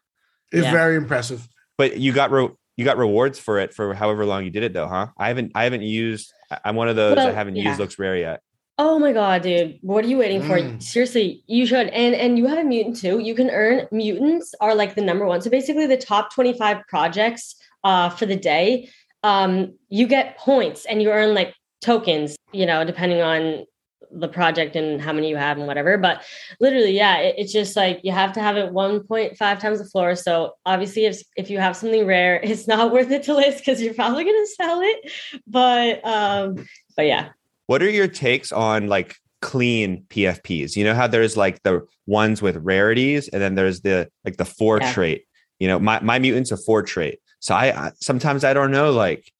it's 0.51 0.65
Yeah. 0.65 0.73
very 0.73 0.97
impressive 0.97 1.47
But 1.79 1.99
you 1.99 2.13
got 2.13 2.33
re- 2.33 2.49
you 2.77 2.85
got 2.85 2.99
rewards 2.99 3.39
for 3.39 3.61
it 3.61 3.73
for 3.75 3.95
however 3.95 4.27
long 4.27 4.43
you 4.43 4.51
did 4.51 4.65
it 4.65 4.73
though, 4.73 4.89
huh? 4.89 5.07
I 5.17 5.29
haven't 5.29 5.53
I 5.55 5.63
haven't 5.63 5.83
used. 5.83 6.33
I- 6.51 6.59
I'm 6.65 6.77
one 6.77 6.89
of 6.89 6.97
those 6.97 7.17
Well, 7.17 7.27
that 7.27 7.35
haven't 7.35 7.57
yeah. 7.57 7.69
used 7.69 7.81
Looks 7.81 7.99
Rare 7.99 8.17
yet. 8.17 8.41
Oh 8.79 8.99
my 8.99 9.13
god, 9.13 9.43
dude. 9.43 9.79
What 9.81 10.05
are 10.05 10.09
you 10.09 10.19
waiting 10.19 10.43
for? 10.43 10.59
Mm. 10.59 10.83
Seriously, 10.83 11.43
you 11.47 11.65
should. 11.65 11.89
And 11.89 12.15
and 12.15 12.37
you 12.37 12.47
have 12.47 12.59
a 12.59 12.65
mutant 12.65 12.97
too. 12.97 13.21
You 13.21 13.35
can 13.35 13.49
earn 13.51 13.89
mutants 13.91 14.55
are 14.61 14.75
like 14.75 14.95
the 14.95 15.01
number 15.01 15.25
one. 15.25 15.41
So 15.41 15.49
basically 15.49 15.87
the 15.87 15.97
top 15.97 16.35
25 16.35 16.83
projects 16.87 17.57
uh, 17.85 18.11
for 18.11 18.27
the 18.27 18.37
day, 18.37 18.91
um, 19.23 19.73
you 19.89 20.07
get 20.07 20.37
points 20.37 20.85
and 20.85 21.01
you 21.03 21.11
earn 21.11 21.33
like 21.35 21.55
tokens, 21.81 22.37
you 22.53 22.67
know, 22.67 22.85
depending 22.85 23.23
on 23.23 23.65
the 24.11 24.29
project 24.29 24.77
and 24.77 25.01
how 25.01 25.13
many 25.13 25.29
you 25.29 25.37
have 25.37 25.59
and 25.59 25.67
whatever. 25.67 25.99
But 25.99 26.23
literally, 26.61 26.93
yeah, 26.93 27.19
it, 27.19 27.35
it's 27.39 27.53
just 27.53 27.77
like 27.77 28.01
you 28.03 28.13
have 28.13 28.33
to 28.35 28.41
have 28.41 28.57
it 28.57 28.73
1.5 28.73 29.59
times 29.59 29.79
the 29.79 29.85
floor. 29.85 30.15
So 30.15 30.55
obviously, 30.65 31.07
if 31.07 31.23
if 31.37 31.51
you 31.51 31.59
have 31.59 31.77
something 31.77 32.07
rare, 32.07 32.41
it's 32.43 32.67
not 32.69 32.93
worth 32.93 33.11
it 33.11 33.25
to 33.25 33.35
list 33.35 33.59
because 33.59 33.81
you're 33.83 33.95
probably 33.95 34.25
gonna 34.25 34.47
sell 34.47 34.81
it. 34.83 35.13
But 35.47 36.07
um, 36.07 36.67
but 36.97 37.07
yeah. 37.07 37.31
What 37.67 37.83
are 37.83 37.91
your 37.91 38.09
takes 38.09 38.53
on 38.53 38.87
like 38.87 39.17
clean 39.43 40.05
PFPs? 40.09 40.77
You 40.77 40.85
know 40.85 40.95
how 40.95 41.07
there's 41.09 41.37
like 41.37 41.63
the 41.63 41.87
ones 42.07 42.41
with 42.41 42.57
rarities, 42.57 43.29
and 43.29 43.43
then 43.43 43.55
there's 43.55 43.81
the 43.81 44.09
like 44.25 44.37
the 44.37 44.45
four 44.45 44.79
Yeah. 44.81 44.93
trait. 44.93 45.25
You 45.59 45.69
know, 45.69 45.79
my 45.79 46.01
my 46.01 46.19
mutant's 46.19 46.53
a 46.53 46.57
four 46.57 46.83
trait. 46.83 47.19
So 47.41 47.55
I, 47.55 47.87
I 47.87 47.93
sometimes 48.01 48.45
I 48.45 48.55
don't 48.55 48.71
know 48.71 48.93
like 48.93 49.33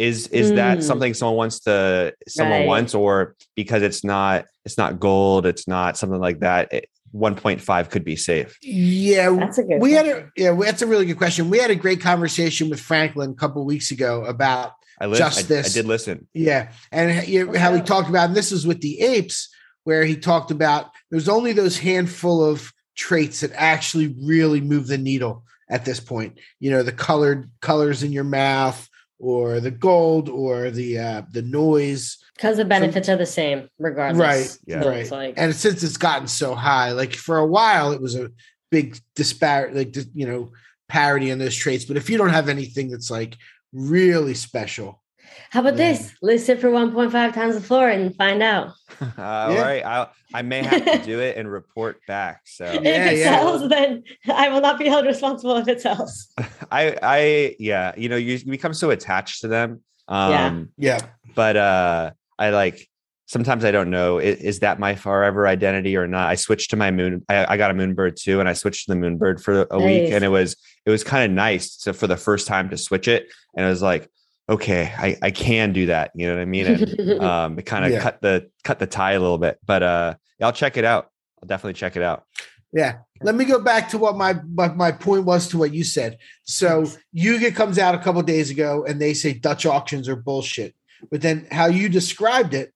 is 0.00 0.28
is 0.28 0.52
that 0.54 0.78
Mm. 0.78 0.82
something 0.82 1.14
someone 1.14 1.36
wants 1.36 1.60
to 1.60 2.14
someone 2.26 2.60
Right. 2.60 2.66
wants 2.66 2.94
or 2.94 3.36
because 3.54 3.82
it's 3.82 4.02
not 4.02 4.46
it's 4.64 4.78
not 4.78 4.98
gold 4.98 5.44
it's 5.44 5.68
not 5.68 5.98
something 5.98 6.18
like 6.20 6.40
that 6.40 6.72
it, 6.72 6.88
1.5 7.12 7.90
could 7.90 8.04
be 8.04 8.16
safe 8.16 8.56
Yeah, 8.62 9.30
That's 9.38 9.58
a 9.58 9.64
good 9.64 9.80
we 9.80 9.92
had 9.92 10.06
a 10.06 10.28
yeah, 10.36 10.56
that's 10.58 10.80
a 10.82 10.86
really 10.86 11.04
good 11.04 11.18
question. 11.18 11.50
We 11.50 11.58
had 11.58 11.70
a 11.70 11.74
great 11.76 12.00
conversation 12.00 12.70
with 12.70 12.80
Franklin 12.80 13.30
a 13.32 13.34
couple 13.34 13.62
weeks 13.64 13.90
ago 13.90 14.24
about 14.24 14.72
I, 15.02 15.06
li- 15.06 15.18
Just 15.18 15.50
I, 15.50 15.58
I 15.58 15.62
did 15.68 15.86
listen 15.86 16.26
Yeah, 16.32 16.72
and 16.92 17.26
you- 17.28 17.52
how 17.54 17.74
he 17.74 17.82
talked 17.82 18.08
about, 18.08 18.28
and 18.28 18.36
this 18.36 18.52
is 18.52 18.66
with 18.66 18.80
the 18.80 19.00
apes, 19.00 19.48
where 19.84 20.04
he 20.04 20.16
talked 20.16 20.50
about 20.50 20.86
there's 21.10 21.28
only 21.28 21.52
those 21.52 21.76
handful 21.78 22.44
of 22.44 22.72
traits 22.96 23.40
that 23.40 23.50
actually 23.54 24.14
really 24.22 24.60
move 24.60 24.86
the 24.86 24.98
needle 24.98 25.44
at 25.70 25.84
this 25.84 26.00
point. 26.00 26.38
You 26.58 26.70
know, 26.70 26.82
the 26.82 26.92
colored 26.92 27.50
colors 27.60 28.02
in 28.02 28.12
your 28.12 28.24
mouth, 28.24 28.88
or 29.20 29.60
the 29.60 29.70
gold, 29.70 30.28
or 30.28 30.70
the 30.70 30.98
uh, 30.98 31.22
the 31.30 31.42
noise. 31.42 32.16
Because 32.34 32.56
the 32.56 32.64
benefits 32.64 33.08
are 33.08 33.16
the 33.16 33.26
same 33.26 33.68
regardless. 33.78 34.18
Right, 34.18 34.58
Yeah. 34.66 34.88
Right. 34.88 34.98
it's 34.98 35.10
like 35.10 35.34
and 35.36 35.54
since 35.54 35.82
it's 35.82 35.98
gotten 35.98 36.26
so 36.26 36.54
high, 36.54 36.92
like 36.92 37.14
for 37.14 37.36
a 37.36 37.46
while, 37.46 37.92
it 37.92 38.00
was 38.00 38.16
a 38.16 38.30
big 38.70 38.98
disparate, 39.14 39.76
like 39.76 39.94
you 40.14 40.26
know, 40.26 40.52
parody 40.88 41.30
on 41.30 41.38
those 41.38 41.54
traits. 41.54 41.84
But 41.84 41.98
if 41.98 42.08
you 42.08 42.16
don't 42.16 42.30
have 42.30 42.48
anything 42.48 42.90
that's 42.90 43.10
like 43.10 43.36
really 43.72 44.34
special, 44.34 45.02
how 45.50 45.60
about 45.60 45.76
Yeah. 45.76 45.92
this? 45.92 46.12
Let's 46.22 46.44
sit 46.44 46.60
for 46.60 46.68
1.5 46.70 47.34
times 47.34 47.54
the 47.54 47.60
floor 47.60 47.88
and 47.88 48.14
find 48.16 48.42
out. 48.42 48.72
Uh, 49.00 49.06
all 49.18 49.56
right 49.56 49.84
I, 49.84 50.08
I 50.34 50.42
may 50.42 50.62
have 50.62 50.84
to 50.84 50.98
do 51.04 51.20
it 51.20 51.36
and 51.36 51.50
report 51.50 52.00
back 52.06 52.42
so 52.44 52.64
if 52.64 52.82
Yeah, 52.82 53.10
it 53.10 53.18
yeah. 53.18 53.38
sells, 53.40 53.68
then 53.68 54.02
I 54.32 54.48
will 54.48 54.60
not 54.60 54.78
be 54.78 54.86
held 54.88 55.06
responsible 55.06 55.56
if 55.56 55.68
it 55.68 55.80
sells. 55.80 56.28
i 56.70 56.96
i 57.02 57.56
yeah 57.58 57.92
you 57.96 58.08
know 58.08 58.16
you, 58.16 58.34
you 58.36 58.50
become 58.50 58.74
so 58.74 58.90
attached 58.90 59.40
to 59.42 59.48
them 59.48 59.82
um 60.08 60.70
Yeah. 60.76 60.98
yeah, 60.98 61.06
but 61.34 61.56
uh 61.56 62.10
i 62.38 62.50
like 62.50 62.88
sometimes 63.26 63.64
i 63.64 63.70
don't 63.70 63.90
know 63.90 64.18
is, 64.18 64.36
is 64.40 64.58
that 64.60 64.78
my 64.78 64.94
forever 64.94 65.46
identity 65.48 65.96
or 65.96 66.06
not 66.06 66.28
i 66.28 66.34
switched 66.34 66.70
to 66.70 66.76
my 66.76 66.90
moon 66.90 67.24
I, 67.28 67.54
I 67.54 67.56
got 67.56 67.70
a 67.70 67.74
moonbird 67.74 68.16
too 68.16 68.40
and 68.40 68.48
i 68.48 68.52
switched 68.54 68.86
to 68.88 68.94
the 68.94 69.00
moonbird 69.00 69.40
for 69.42 69.66
a 69.70 69.80
week 69.80 70.10
and 70.12 70.24
it 70.24 70.28
was 70.28 70.56
it 70.86 70.90
was 70.90 71.02
kind 71.04 71.24
of 71.24 71.30
nice 71.34 71.76
to 71.78 71.92
for 71.92 72.06
the 72.08 72.16
first 72.16 72.46
time 72.48 72.70
to 72.70 72.76
switch 72.76 73.06
it 73.08 73.26
and 73.56 73.64
it 73.66 73.68
was 73.68 73.82
like 73.82 74.08
okay 74.50 74.92
i 74.98 75.16
i 75.22 75.30
can 75.30 75.72
do 75.72 75.86
that 75.86 76.10
you 76.14 76.26
know 76.26 76.34
what 76.34 76.42
i 76.42 76.44
mean 76.44 76.66
and 76.66 77.20
um 77.22 77.58
it 77.58 77.64
kind 77.64 77.84
of 77.84 77.92
Yeah. 77.92 78.00
cut 78.02 78.20
the 78.20 78.50
cut 78.64 78.78
the 78.78 78.86
tie 78.86 79.12
a 79.12 79.20
little 79.20 79.38
bit 79.38 79.58
but 79.64 79.82
uh 79.82 80.14
i'll 80.42 80.52
check 80.52 80.76
it 80.76 80.84
out 80.84 81.10
i'll 81.42 81.46
definitely 81.46 81.74
check 81.74 81.96
it 81.96 82.02
out 82.02 82.24
yeah. 82.72 82.98
Let 83.22 83.34
me 83.34 83.44
go 83.44 83.60
back 83.60 83.88
to 83.90 83.98
what 83.98 84.16
my 84.16 84.34
what 84.34 84.76
my 84.76 84.92
point 84.92 85.24
was 85.24 85.48
to 85.48 85.58
what 85.58 85.74
you 85.74 85.84
said. 85.84 86.18
So 86.44 86.86
Yuga 87.12 87.50
comes 87.52 87.78
out 87.78 87.94
a 87.94 87.98
couple 87.98 88.22
days 88.22 88.50
ago, 88.50 88.84
and 88.86 89.00
they 89.00 89.12
say 89.12 89.32
Dutch 89.34 89.66
auctions 89.66 90.08
are 90.08 90.16
bullshit. 90.16 90.74
But 91.10 91.20
then 91.20 91.46
how 91.50 91.66
you 91.66 91.88
described 91.88 92.54
it, 92.54 92.72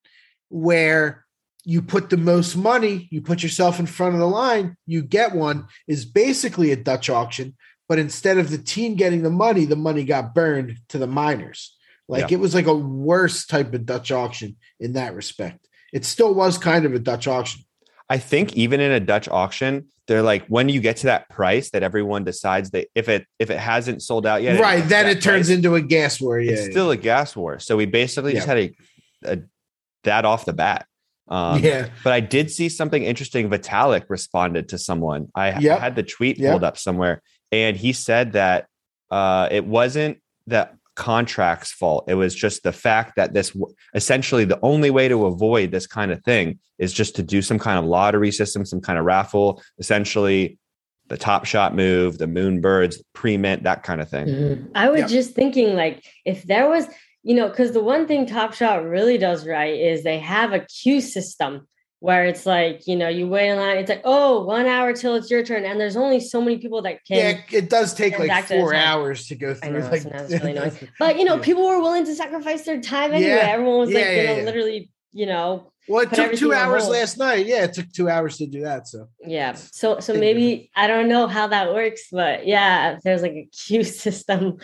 where 0.49 1.25
you 1.65 1.81
put 1.81 2.11
the 2.11 2.17
most 2.17 2.57
money, 2.57 3.09
you 3.11 3.23
put 3.23 3.43
yourself 3.43 3.79
in 3.79 3.87
front 3.87 4.15
of 4.15 4.21
the 4.21 4.27
line, 4.29 4.77
you 4.87 5.03
get 5.03 5.35
one, 5.35 5.67
is 5.87 6.05
basically 6.05 6.73
a 6.73 6.77
Dutch 6.77 7.09
auction. 7.09 7.57
But 7.89 7.99
instead 7.99 8.39
of 8.39 8.51
the 8.51 8.59
team 8.59 8.95
getting 8.95 9.23
the 9.23 9.31
money, 9.31 9.65
the 9.67 9.77
money 9.77 10.05
got 10.05 10.35
burned 10.35 10.79
to 10.89 10.99
the 10.99 11.07
miners. 11.07 11.77
Like 12.09 12.31
Yeah. 12.31 12.37
it 12.37 12.41
was 12.41 12.55
like 12.55 12.67
a 12.67 12.75
worse 12.75 13.47
type 13.47 13.73
of 13.75 13.87
Dutch 13.87 14.11
auction 14.11 14.57
in 14.81 14.95
that 14.95 15.15
respect. 15.15 15.69
It 15.93 16.05
still 16.05 16.35
was 16.35 16.59
kind 16.59 16.85
of 16.85 16.95
a 16.95 16.99
Dutch 16.99 17.27
auction. 17.29 17.63
I 18.11 18.19
think 18.19 18.55
even 18.55 18.81
in 18.81 18.93
a 18.93 19.01
Dutch 19.01 19.29
auction, 19.29 19.87
they're 20.07 20.23
like 20.23 20.47
when 20.49 20.69
you 20.69 20.81
get 20.81 20.99
to 20.99 21.07
that 21.07 21.29
price 21.31 21.71
that 21.71 21.83
everyone 21.83 22.25
decides 22.25 22.71
that 22.73 22.89
if 22.95 23.09
it 23.09 23.27
if 23.39 23.49
it 23.51 23.59
hasn't 23.59 24.03
sold 24.03 24.27
out 24.27 24.43
yet, 24.43 24.61
right. 24.61 24.87
Then 24.87 25.07
it 25.07 25.23
turns 25.23 25.47
price, 25.47 25.57
into 25.57 25.75
a 25.75 25.81
gas 25.81 26.21
war. 26.21 26.39
Yeah. 26.39 26.53
it's 26.53 26.71
still 26.71 26.91
a 26.91 26.97
gas 26.97 27.35
war. 27.35 27.59
So 27.59 27.77
we 27.79 27.87
basically 27.87 28.35
just 28.35 28.47
had 28.47 28.59
a, 28.59 28.75
a 29.25 29.39
that 30.05 30.27
off 30.27 30.45
the 30.45 30.53
bat. 30.53 30.87
Um, 31.29 31.61
yeah. 31.65 31.89
But 32.03 32.13
I 32.13 32.21
did 32.21 32.51
see 32.51 32.69
something 32.69 33.03
interesting. 33.03 33.49
Vitalik 33.49 34.05
responded 34.11 34.69
to 34.71 34.79
someone. 34.79 35.29
I, 35.35 35.59
Yep. 35.59 35.79
Had 35.81 35.97
the 35.97 36.03
tweet 36.03 36.37
Yep. 36.39 36.51
pulled 36.53 36.65
up 36.65 36.77
somewhere, 36.77 37.23
and 37.53 37.77
he 37.77 37.93
said 37.93 38.33
that 38.33 38.67
uh, 39.11 39.49
it 39.51 39.65
wasn't 39.67 40.19
the 40.47 40.69
contract's 40.97 41.73
fault. 41.73 42.05
It 42.09 42.15
was 42.15 42.35
just 42.35 42.63
the 42.63 42.73
fact 42.73 43.17
that 43.17 43.35
this 43.35 43.57
essentially 43.95 44.45
the 44.45 44.59
only 44.63 44.91
way 44.91 45.09
to 45.09 45.27
avoid 45.27 45.71
this 45.71 45.87
kind 45.87 46.13
of 46.13 46.23
thing 46.23 46.59
is 46.79 46.93
just 46.93 47.17
to 47.17 47.23
do 47.23 47.43
some 47.43 47.59
kind 47.59 47.79
of 47.79 47.85
lottery 47.85 48.31
system, 48.31 48.65
some 48.65 48.81
kind 48.81 48.99
of 48.99 49.05
raffle. 49.05 49.61
Essentially, 49.79 50.59
the 51.09 51.17
top 51.19 51.45
shot 51.45 51.75
move, 51.75 52.19
the 52.19 52.27
moonbirds, 52.27 52.97
pre 53.13 53.37
mint, 53.37 53.65
that 53.65 53.83
kind 53.83 54.01
of 54.01 54.09
thing. 54.09 54.27
Mhm. 54.27 54.71
I 54.75 54.89
was 54.89 55.01
Yeah. 55.03 55.07
just 55.09 55.35
thinking, 55.35 55.75
like, 55.75 56.05
if 56.25 56.45
there 56.45 56.69
was, 56.69 56.87
you 57.23 57.35
know, 57.35 57.49
because 57.49 57.73
the 57.73 57.83
one 57.83 58.07
thing 58.07 58.27
Top 58.27 58.55
Shot 58.55 58.85
really 58.85 59.19
does 59.19 59.47
right 59.47 59.79
is 59.79 60.03
they 60.03 60.19
have 60.19 60.53
a 60.53 60.61
queue 60.61 61.01
system 61.01 61.67
where 62.05 62.27
it's 62.27 62.45
like, 62.45 62.87
you 62.87 62.97
know, 62.97 63.09
you 63.09 63.27
wait 63.27 63.49
in 63.49 63.57
line, 63.57 63.79
it's 63.79 63.89
like, 63.89 64.03
oh, 64.05 64.45
one 64.45 64.67
hour 64.67 64.93
till 64.93 65.15
it's 65.15 65.31
your 65.31 65.43
turn. 65.43 65.65
And 65.65 65.81
there's 65.81 65.97
only 65.97 66.21
so 66.21 66.39
many 66.39 66.59
people 66.59 66.83
that 66.83 67.03
can. 67.07 67.17
Yeah, 67.17 67.59
it 67.59 67.71
does 67.71 67.95
take 67.95 68.19
like 68.19 68.29
transact 68.29 68.51
at 68.51 68.59
a 68.59 68.61
four 68.61 68.75
hours 68.75 69.27
to 69.29 69.35
go 69.35 69.55
through. 69.55 69.81
know, 69.81 69.89
like, 69.89 70.05
really. 70.31 70.71
But, 70.99 71.19
you 71.19 71.25
know, 71.25 71.37
Yeah. 71.37 71.43
people 71.43 71.67
were 71.67 71.81
willing 71.81 72.05
to 72.05 72.15
sacrifice 72.15 72.67
their 72.67 72.79
time 72.83 73.15
anyway. 73.15 73.31
Yeah. 73.31 73.49
Everyone 73.55 73.79
was 73.79 73.89
like, 73.89 74.05
Yeah, 74.05 74.11
you 74.21 74.27
know, 74.27 74.37
yeah. 74.37 74.45
literally, 74.45 74.91
you 75.13 75.25
know, 75.25 75.73
well, 75.89 76.03
it 76.03 76.13
took 76.13 76.35
two 76.35 76.53
hours 76.53 76.89
last 76.89 77.17
night. 77.17 77.47
Yeah, 77.47 77.65
it 77.65 77.73
took 77.73 77.91
two 77.91 78.11
hours 78.11 78.37
to 78.37 78.47
do 78.47 78.61
that. 78.65 78.87
So 78.87 79.09
Yeah. 79.27 79.55
So 79.55 80.01
so 80.01 80.13
maybe 80.13 80.71
I 80.77 80.87
don't 80.87 81.09
know 81.09 81.27
how 81.27 81.47
that 81.47 81.73
works, 81.73 82.09
but 82.13 82.47
yeah, 82.47 82.99
there's 83.03 83.23
like 83.23 83.33
a 83.33 83.49
queue 83.51 83.85
system. 84.05 84.59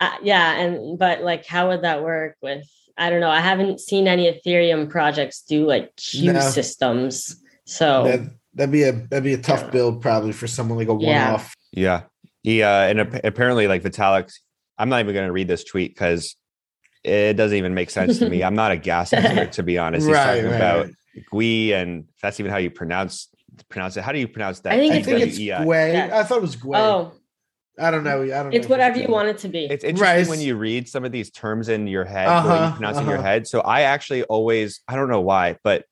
Uh, 0.00 0.16
yeah, 0.22 0.58
and 0.60 0.98
but 0.98 1.22
like 1.22 1.44
how 1.44 1.68
would 1.68 1.82
that 1.82 2.02
work 2.02 2.36
with 2.40 2.64
I 2.98 3.10
don't 3.10 3.20
know. 3.20 3.30
I 3.30 3.40
haven't 3.40 3.80
seen 3.80 4.08
any 4.08 4.30
Ethereum 4.32 4.88
projects 4.88 5.42
do 5.42 5.66
like 5.66 5.94
queue 5.96 6.32
No. 6.32 6.40
systems. 6.40 7.42
So 7.64 8.04
that, 8.04 8.20
that'd 8.54 8.72
be 8.72 8.84
a 8.84 8.92
that'd 8.92 9.24
be 9.24 9.34
a 9.34 9.38
tough 9.38 9.70
build 9.70 10.00
probably 10.00 10.32
for 10.32 10.46
someone 10.46 10.78
like 10.78 10.88
a 10.88 10.94
one 10.94 11.02
Yeah. 11.02 11.34
off. 11.34 11.54
Yeah. 11.72 12.02
He 12.42 12.62
uh 12.62 12.68
and 12.68 13.00
ap- 13.00 13.24
apparently 13.24 13.66
like 13.68 13.82
Vitalik, 13.82 14.32
I'm 14.78 14.88
not 14.88 15.00
even 15.00 15.14
gonna 15.14 15.32
read 15.32 15.48
this 15.48 15.64
tweet 15.64 15.94
because 15.94 16.36
it 17.04 17.34
doesn't 17.34 17.56
even 17.56 17.74
make 17.74 17.90
sense 17.90 18.18
to 18.18 18.28
me. 18.30 18.42
I'm 18.42 18.54
not 18.54 18.72
a 18.72 18.76
gas 18.76 19.12
expert 19.12 19.52
to 19.52 19.62
be 19.62 19.78
honest. 19.78 20.06
He's 20.06 20.14
Right, 20.14 20.24
talking 20.36 20.44
right, 20.46 20.54
about 20.56 20.86
right. 20.86 21.24
Gui 21.30 21.72
and 21.74 22.04
that's 22.22 22.40
even 22.40 22.50
how 22.52 22.58
you 22.58 22.70
pronounce 22.70 23.28
pronounce 23.68 23.96
it. 23.96 24.02
How 24.04 24.12
do 24.12 24.18
you 24.18 24.28
pronounce 24.28 24.60
that? 24.60 24.72
I 24.72 24.78
think 24.78 24.94
I 24.94 24.96
it's 24.98 25.06
think 25.06 25.20
it's 25.20 25.36
G-W-E-I. 25.36 25.90
Yeah. 25.92 26.18
I 26.18 26.22
thought 26.24 26.38
it 26.38 26.42
was 26.42 26.56
Gway. 26.56 26.78
oh, 26.78 27.12
I 27.78 27.90
don't 27.90 28.04
know. 28.04 28.22
I 28.22 28.26
don't. 28.28 28.54
it's 28.54 28.62
know 28.62 28.64
if 28.64 28.68
whatever 28.70 28.98
you 28.98 29.08
want 29.08 29.28
it 29.28 29.38
to 29.38 29.48
be. 29.48 29.66
It's 29.66 29.84
interesting 29.84 30.02
Right. 30.24 30.26
when 30.28 30.40
you 30.40 30.56
read 30.56 30.88
some 30.88 31.04
of 31.04 31.12
these 31.12 31.30
terms 31.30 31.68
in 31.68 31.86
your 31.86 32.04
head, 32.04 32.26
what 32.26 32.36
Uh-huh, 32.36 32.66
you 32.68 32.72
pronounce 32.76 32.98
in 32.98 33.06
your 33.06 33.14
uh-huh. 33.18 33.22
head. 33.26 33.46
So 33.46 33.60
I 33.60 33.82
actually 33.82 34.22
always, 34.24 34.80
I 34.88 34.96
don't 34.96 35.08
know 35.08 35.20
why, 35.20 35.56
but 35.62 35.84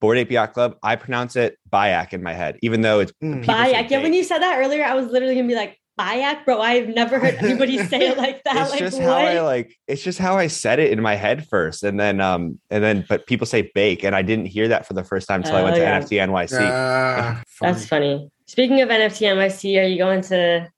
Bored 0.00 0.18
Ape 0.18 0.30
Yacht 0.30 0.52
Club, 0.52 0.76
I 0.82 0.96
pronounce 0.96 1.36
it 1.36 1.56
Bayak 1.72 2.12
in 2.12 2.22
my 2.22 2.32
head, 2.32 2.58
even 2.62 2.80
though 2.80 3.00
it's 3.00 3.12
Mm. 3.22 3.44
Bayak. 3.44 3.90
Yeah, 3.90 4.02
when 4.02 4.12
you 4.14 4.24
said 4.24 4.38
that 4.38 4.58
earlier, 4.58 4.84
I 4.84 4.94
was 4.94 5.06
literally 5.06 5.34
gonna 5.36 5.48
be 5.48 5.54
like, 5.54 5.78
Bayak, 6.00 6.44
bro. 6.46 6.60
I've 6.60 6.88
never 6.88 7.18
heard 7.18 7.34
anybody 7.34 7.76
say 7.86 8.08
it 8.08 8.16
like 8.18 8.42
that. 8.44 8.56
it's 8.56 8.70
like 8.70 8.78
just 8.78 8.98
what? 8.98 9.06
how 9.08 9.14
I 9.18 9.40
like 9.42 9.76
it's 9.86 10.02
just 10.02 10.18
how 10.18 10.36
I 10.38 10.46
said 10.46 10.78
it 10.78 10.90
in 10.90 11.02
my 11.02 11.14
head 11.16 11.46
first. 11.48 11.82
And 11.82 12.00
then 12.00 12.20
um 12.20 12.58
and 12.70 12.82
then 12.82 13.04
but 13.08 13.26
people 13.26 13.46
say 13.46 13.70
bake 13.74 14.02
and 14.02 14.16
I 14.16 14.22
didn't 14.22 14.46
hear 14.46 14.68
that 14.68 14.86
for 14.86 14.94
the 14.94 15.04
first 15.04 15.28
time 15.28 15.42
until 15.42 15.56
I 15.56 15.62
went 15.62 15.76
Oh, 15.76 15.80
to. 15.80 15.84
NFT 15.84 16.18
NYC. 16.26 16.58
Ah, 16.60 17.42
That's 17.60 17.84
funny. 17.86 18.14
funny. 18.16 18.28
Speaking 18.46 18.80
of 18.80 18.88
NFT 18.88 19.26
NYC, 19.34 19.80
are 19.82 19.86
you 19.86 19.98
going 19.98 20.22
to 20.22 20.68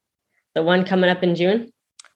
the 0.54 0.62
one 0.62 0.84
coming 0.84 1.10
up 1.10 1.22
in 1.22 1.34
June? 1.34 1.70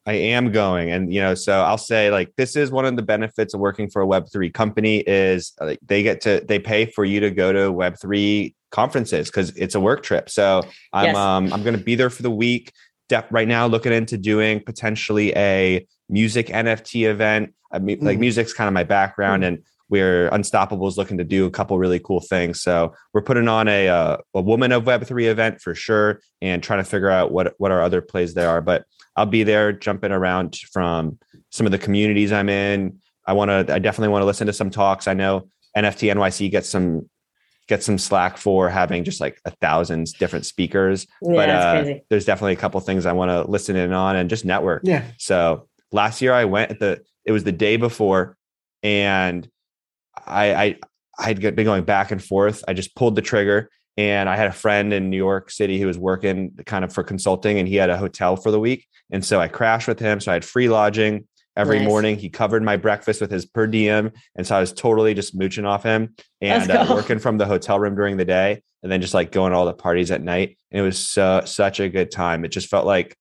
I 0.06 0.14
am 0.14 0.52
going 0.52 0.90
and 0.90 1.12
you 1.12 1.20
know 1.20 1.34
so 1.34 1.60
I'll 1.60 1.76
say 1.76 2.10
like 2.10 2.32
this 2.36 2.56
is 2.56 2.70
one 2.70 2.86
of 2.86 2.96
the 2.96 3.02
benefits 3.02 3.52
of 3.52 3.60
working 3.60 3.90
for 3.90 4.00
a 4.00 4.06
web3 4.06 4.54
company 4.54 4.98
is 5.00 5.52
like 5.60 5.78
they 5.86 6.02
get 6.02 6.22
to 6.22 6.42
they 6.48 6.58
pay 6.58 6.86
for 6.86 7.04
you 7.04 7.20
to 7.20 7.30
go 7.30 7.52
to 7.52 7.70
web3 7.70 8.54
conferences 8.70 9.30
cuz 9.30 9.50
it's 9.56 9.74
a 9.74 9.80
work 9.80 10.02
trip. 10.02 10.30
So 10.30 10.62
I'm 10.94 11.06
Yes. 11.06 11.16
um 11.16 11.52
I'm 11.52 11.62
going 11.62 11.76
to 11.76 11.82
be 11.84 11.94
there 11.94 12.10
for 12.10 12.22
the 12.22 12.30
week. 12.30 12.72
Def- 13.10 13.26
right 13.30 13.48
now 13.48 13.66
looking 13.66 13.92
into 13.92 14.16
doing 14.16 14.60
potentially 14.60 15.34
a 15.36 15.86
music 16.08 16.46
NFT 16.48 17.06
event. 17.10 17.52
I 17.70 17.78
mean, 17.78 17.98
like 18.00 18.16
Mm. 18.16 18.20
music's 18.20 18.52
kind 18.54 18.68
of 18.68 18.72
my 18.74 18.84
background 18.84 19.44
and 19.44 19.58
we're 19.88 20.28
Unstoppable 20.28 20.86
is 20.86 20.96
looking 20.96 21.18
to 21.18 21.24
do 21.24 21.46
a 21.46 21.50
couple 21.50 21.78
really 21.78 21.98
cool 21.98 22.20
things. 22.20 22.60
So 22.60 22.94
we're 23.12 23.22
putting 23.22 23.48
on 23.48 23.68
a 23.68 23.88
uh, 23.88 24.16
a 24.34 24.40
woman 24.40 24.72
of 24.72 24.86
Web 24.86 25.04
three 25.04 25.28
event 25.28 25.60
for 25.60 25.74
sure, 25.74 26.20
and 26.40 26.62
trying 26.62 26.80
to 26.80 26.84
figure 26.84 27.10
out 27.10 27.32
what 27.32 27.54
what 27.58 27.70
our 27.70 27.82
other 27.82 28.02
plays 28.02 28.34
there 28.34 28.48
are. 28.48 28.60
But 28.60 28.84
I'll 29.16 29.26
be 29.26 29.42
there 29.42 29.72
jumping 29.72 30.12
around 30.12 30.56
from 30.72 31.18
some 31.50 31.66
of 31.66 31.72
the 31.72 31.78
communities 31.78 32.32
I'm 32.32 32.48
in. 32.48 32.98
I 33.26 33.32
want 33.32 33.50
to. 33.50 33.74
I 33.74 33.78
definitely 33.78 34.12
want 34.12 34.22
to 34.22 34.26
listen 34.26 34.46
to 34.46 34.52
some 34.52 34.70
talks. 34.70 35.08
I 35.08 35.14
know 35.14 35.48
NFT 35.76 36.12
NYC 36.12 36.50
gets 36.50 36.68
some 36.68 37.08
get 37.68 37.82
some 37.82 37.98
slack 37.98 38.38
for 38.38 38.68
having 38.70 39.04
just 39.04 39.20
like 39.20 39.40
a 39.44 39.50
thousand 39.50 40.06
different 40.18 40.46
speakers. 40.46 41.06
Yeah, 41.22 41.34
but 41.34 41.46
that's 41.46 41.64
uh, 41.64 41.82
crazy. 41.82 42.04
there's 42.08 42.24
definitely 42.24 42.54
a 42.54 42.56
couple 42.56 42.80
things 42.80 43.06
I 43.06 43.12
want 43.12 43.30
to 43.30 43.50
listen 43.50 43.76
in 43.76 43.92
on 43.92 44.16
and 44.16 44.30
just 44.30 44.44
network. 44.44 44.82
Yeah. 44.84 45.04
So 45.18 45.68
last 45.92 46.22
year 46.22 46.32
I 46.32 46.46
went 46.46 46.70
at 46.70 46.78
the 46.78 47.02
it 47.24 47.32
was 47.32 47.44
the 47.44 47.52
day 47.52 47.76
before, 47.76 48.36
and 48.82 49.48
I 50.28 50.54
I 50.64 50.76
I'd 51.18 51.40
been 51.40 51.64
going 51.64 51.84
back 51.84 52.10
and 52.12 52.22
forth. 52.22 52.62
I 52.68 52.74
just 52.74 52.94
pulled 52.94 53.16
the 53.16 53.22
trigger, 53.22 53.70
and 53.96 54.28
I 54.28 54.36
had 54.36 54.46
a 54.48 54.52
friend 54.52 54.92
in 54.92 55.10
New 55.10 55.16
York 55.16 55.50
City 55.50 55.80
who 55.80 55.86
was 55.86 55.98
working 55.98 56.52
kind 56.66 56.84
of 56.84 56.92
for 56.92 57.02
consulting, 57.02 57.58
and 57.58 57.66
he 57.66 57.76
had 57.76 57.90
a 57.90 57.96
hotel 57.96 58.36
for 58.36 58.50
the 58.50 58.60
week, 58.60 58.86
and 59.10 59.24
so 59.24 59.40
I 59.40 59.48
crashed 59.48 59.88
with 59.88 59.98
him. 59.98 60.20
So 60.20 60.30
I 60.30 60.34
had 60.34 60.44
free 60.44 60.68
lodging 60.68 61.26
every 61.56 61.78
Nice. 61.80 61.88
morning. 61.88 62.16
He 62.18 62.28
covered 62.30 62.62
my 62.62 62.76
breakfast 62.76 63.20
with 63.20 63.30
his 63.32 63.44
per 63.46 63.66
diem, 63.66 64.12
and 64.36 64.46
so 64.46 64.56
I 64.56 64.60
was 64.60 64.72
totally 64.72 65.14
just 65.14 65.34
mooching 65.34 65.64
off 65.64 65.82
him 65.82 66.14
and 66.40 66.68
Let's 66.68 66.90
uh, 66.90 66.94
working 66.94 67.18
from 67.18 67.36
the 67.38 67.46
hotel 67.46 67.80
room 67.80 67.96
during 67.96 68.16
the 68.16 68.24
day, 68.24 68.62
and 68.84 68.92
then 68.92 69.00
just 69.00 69.14
like 69.14 69.32
going 69.32 69.50
to 69.52 69.58
all 69.58 69.66
the 69.66 69.72
parties 69.74 70.10
at 70.12 70.22
night. 70.22 70.56
And 70.70 70.80
it 70.80 70.84
was 70.84 70.98
so, 70.98 71.42
such 71.46 71.80
a 71.80 71.88
good 71.88 72.12
time. 72.12 72.44
It 72.44 72.52
just 72.52 72.68
felt 72.68 72.86
like 72.86 73.16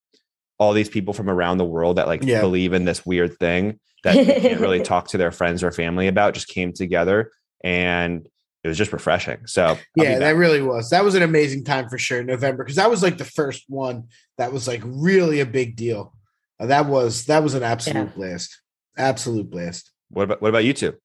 all 0.59 0.73
these 0.73 0.89
people 0.89 1.13
from 1.15 1.29
around 1.29 1.57
the 1.57 1.65
world 1.65 1.97
that 1.97 2.07
like 2.07 2.23
Yeah. 2.23 2.41
believe 2.41 2.73
in 2.73 2.85
this 2.85 3.05
weird 3.05 3.37
thing 3.39 3.79
that 4.03 4.15
they 4.15 4.39
can't 4.39 4.61
really 4.61 4.81
talk 4.83 5.07
to 5.09 5.17
their 5.17 5.31
friends 5.31 5.63
or 5.63 5.71
family 5.71 6.07
about 6.07 6.33
just 6.33 6.47
came 6.47 6.73
together 6.73 7.31
and 7.63 8.27
it 8.63 8.67
was 8.67 8.77
just 8.77 8.91
refreshing. 8.93 9.45
So 9.45 9.65
I'll 9.65 9.79
yeah, 9.95 10.19
that 10.19 10.31
really 10.35 10.61
was. 10.61 10.89
That 10.89 11.03
was 11.03 11.15
an 11.15 11.23
amazing 11.23 11.63
time 11.63 11.87
for 11.89 11.97
sure. 11.97 12.23
November 12.23 12.63
because 12.63 12.75
that 12.75 12.89
was 12.89 13.01
like 13.03 13.17
the 13.17 13.25
first 13.25 13.63
one 13.67 14.07
that 14.37 14.51
was 14.51 14.67
like 14.67 14.81
really 14.83 15.39
a 15.39 15.45
big 15.45 15.75
deal. 15.75 16.13
Uh, 16.59 16.65
that 16.67 16.87
was 16.87 17.25
that 17.25 17.43
was 17.43 17.53
an 17.53 17.63
absolute 17.63 18.07
Yeah. 18.07 18.15
blast. 18.15 18.61
Absolute 18.97 19.49
blast. 19.49 19.91
what 20.09 20.23
about 20.23 20.41
what 20.41 20.49
about 20.49 20.65
you 20.65 20.73
two? 20.73 20.95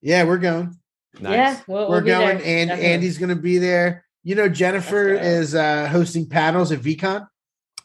Yeah, 0.00 0.24
we're 0.24 0.38
going. 0.38 0.76
Nice. 1.20 1.32
Yeah, 1.32 1.60
we'll, 1.66 1.88
we're 1.88 1.96
we'll 1.96 2.00
be 2.02 2.10
there, 2.10 2.20
going, 2.20 2.42
and 2.44 2.68
definitely. 2.68 2.92
Andy's 2.92 3.18
going 3.18 3.28
to 3.30 3.36
be 3.36 3.58
there. 3.58 4.04
You 4.24 4.34
know, 4.34 4.48
Jennifer 4.48 5.12
is 5.14 5.54
uh, 5.54 5.88
hosting 5.88 6.28
panels 6.28 6.72
at 6.72 6.80
VeeCon. 6.80 7.26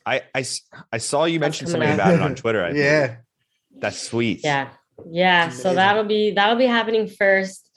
I, 0.06 0.22
I, 0.34 0.46
I 0.92 0.98
saw 1.00 1.26
you 1.26 1.38
That's 1.40 1.62
mention 1.62 1.68
something 1.68 1.94
about 1.94 2.14
it 2.14 2.22
on 2.22 2.36
Twitter. 2.36 2.64
I 2.64 2.72
yeah, 2.72 3.16
that's 3.80 4.02
sweet. 4.02 4.42
Yeah. 4.44 4.70
Yeah. 5.10 5.50
So 5.50 5.74
that'll 5.74 6.04
be 6.04 6.32
that'll 6.32 6.58
be 6.58 6.66
happening 6.66 7.08
first. 7.08 7.70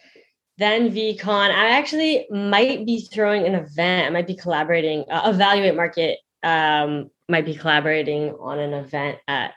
Then 0.59 0.91
VeeCon. 0.91 1.51
I 1.51 1.71
actually 1.71 2.27
might 2.31 2.85
be 2.85 3.09
throwing 3.13 3.47
an 3.47 3.55
event. 3.55 4.07
I 4.07 4.11
might 4.11 4.27
be 4.27 4.37
collaborating. 4.37 5.05
Uh, 5.11 5.31
Evaluate 5.33 5.75
Market 5.75 6.19
um, 6.43 7.11
might 7.31 7.47
be 7.47 7.55
collaborating 7.55 8.35
on 8.39 8.59
an 8.59 8.75
event 8.75 9.19
at 9.27 9.55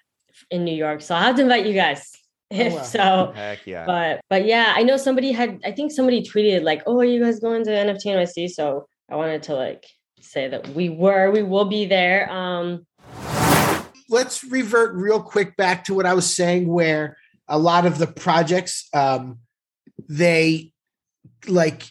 in 0.49 0.63
New 0.63 0.75
York. 0.75 1.01
So 1.01 1.15
I'll 1.15 1.23
have 1.23 1.35
to 1.37 1.41
invite 1.41 1.65
you 1.65 1.73
guys. 1.73 2.11
If 2.49 2.73
wow. 2.73 2.81
so. 2.95 3.33
Heck 3.35 3.65
yeah. 3.67 3.85
But 3.85 4.21
but 4.29 4.45
yeah, 4.45 4.73
I 4.75 4.83
know 4.83 4.97
somebody 4.97 5.31
had 5.31 5.59
I 5.65 5.71
think 5.71 5.91
somebody 5.91 6.23
tweeted 6.23 6.63
like, 6.63 6.83
oh, 6.85 6.99
are 6.99 7.05
you 7.05 7.21
guys 7.21 7.39
going 7.39 7.63
to 7.65 7.71
NFT 7.71 8.05
NYC? 8.05 8.49
So 8.49 8.87
I 9.09 9.15
wanted 9.15 9.43
to 9.43 9.55
like 9.55 9.85
say 10.21 10.47
that 10.47 10.69
we 10.69 10.89
were, 10.89 11.31
we 11.31 11.43
will 11.43 11.65
be 11.65 11.85
there. 11.85 12.31
Um 12.31 12.85
let's 14.09 14.43
revert 14.43 14.95
real 14.95 15.21
quick 15.21 15.55
back 15.55 15.85
to 15.85 15.93
what 15.93 16.05
I 16.05 16.13
was 16.13 16.35
saying, 16.35 16.67
where 16.67 17.17
a 17.47 17.57
lot 17.57 17.85
of 17.85 17.97
the 17.97 18.07
projects 18.07 18.87
um, 18.93 19.39
they 20.09 20.71
like 21.47 21.83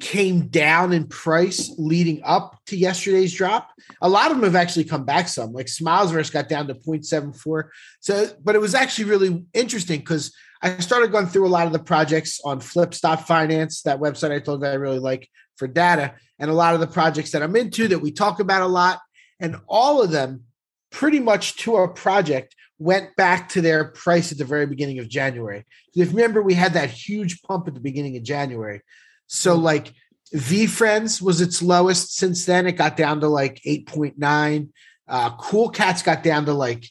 came 0.00 0.48
down 0.48 0.92
in 0.92 1.06
price 1.06 1.72
leading 1.78 2.20
up 2.24 2.58
to 2.66 2.76
yesterday's 2.76 3.32
drop. 3.32 3.70
A 4.00 4.08
lot 4.08 4.30
of 4.30 4.36
them 4.36 4.44
have 4.44 4.56
actually 4.56 4.84
come 4.84 5.04
back 5.04 5.28
some, 5.28 5.52
like 5.52 5.66
Smilesverse 5.66 6.32
got 6.32 6.48
down 6.48 6.66
to 6.68 6.74
0.74. 6.74 7.68
So, 8.00 8.28
but 8.42 8.54
it 8.54 8.60
was 8.60 8.74
actually 8.74 9.04
really 9.04 9.44
interesting 9.54 10.00
because 10.00 10.34
I 10.62 10.78
started 10.78 11.12
going 11.12 11.26
through 11.26 11.46
a 11.46 11.48
lot 11.48 11.66
of 11.66 11.72
the 11.72 11.78
projects 11.78 12.40
on 12.44 12.60
Flipstop 12.60 13.22
Finance, 13.22 13.82
that 13.82 14.00
website 14.00 14.32
I 14.32 14.38
told 14.38 14.62
you 14.62 14.68
I 14.68 14.74
really 14.74 14.98
like 15.00 15.28
for 15.56 15.66
data, 15.66 16.14
and 16.38 16.50
a 16.50 16.54
lot 16.54 16.74
of 16.74 16.80
the 16.80 16.86
projects 16.86 17.32
that 17.32 17.42
I'm 17.42 17.56
into 17.56 17.88
that 17.88 17.98
we 17.98 18.12
talk 18.12 18.40
about 18.40 18.62
a 18.62 18.66
lot. 18.66 19.00
And 19.40 19.56
all 19.66 20.02
of 20.02 20.10
them 20.10 20.44
pretty 20.92 21.18
much 21.18 21.56
to 21.56 21.74
our 21.74 21.88
project 21.88 22.54
went 22.78 23.14
back 23.16 23.48
to 23.48 23.60
their 23.60 23.86
price 23.86 24.30
at 24.30 24.38
the 24.38 24.44
very 24.44 24.66
beginning 24.66 24.98
of 24.98 25.08
January. 25.08 25.64
If 25.94 25.96
you 25.96 26.04
remember, 26.04 26.42
we 26.42 26.54
had 26.54 26.74
that 26.74 26.90
huge 26.90 27.42
pump 27.42 27.66
at 27.66 27.74
the 27.74 27.80
beginning 27.80 28.16
of 28.16 28.22
January. 28.22 28.82
So 29.26 29.56
like 29.56 29.92
VeeFriends 30.34 31.20
was 31.22 31.40
its 31.40 31.62
lowest 31.62 32.16
since 32.16 32.44
then. 32.46 32.66
It 32.66 32.72
got 32.72 32.96
down 32.96 33.20
to 33.20 33.28
like 33.28 33.60
8.9. 33.66 34.68
Uh, 35.08 35.36
cool 35.36 35.68
Cats 35.70 36.02
got 36.02 36.22
down 36.22 36.46
to 36.46 36.52
like 36.54 36.84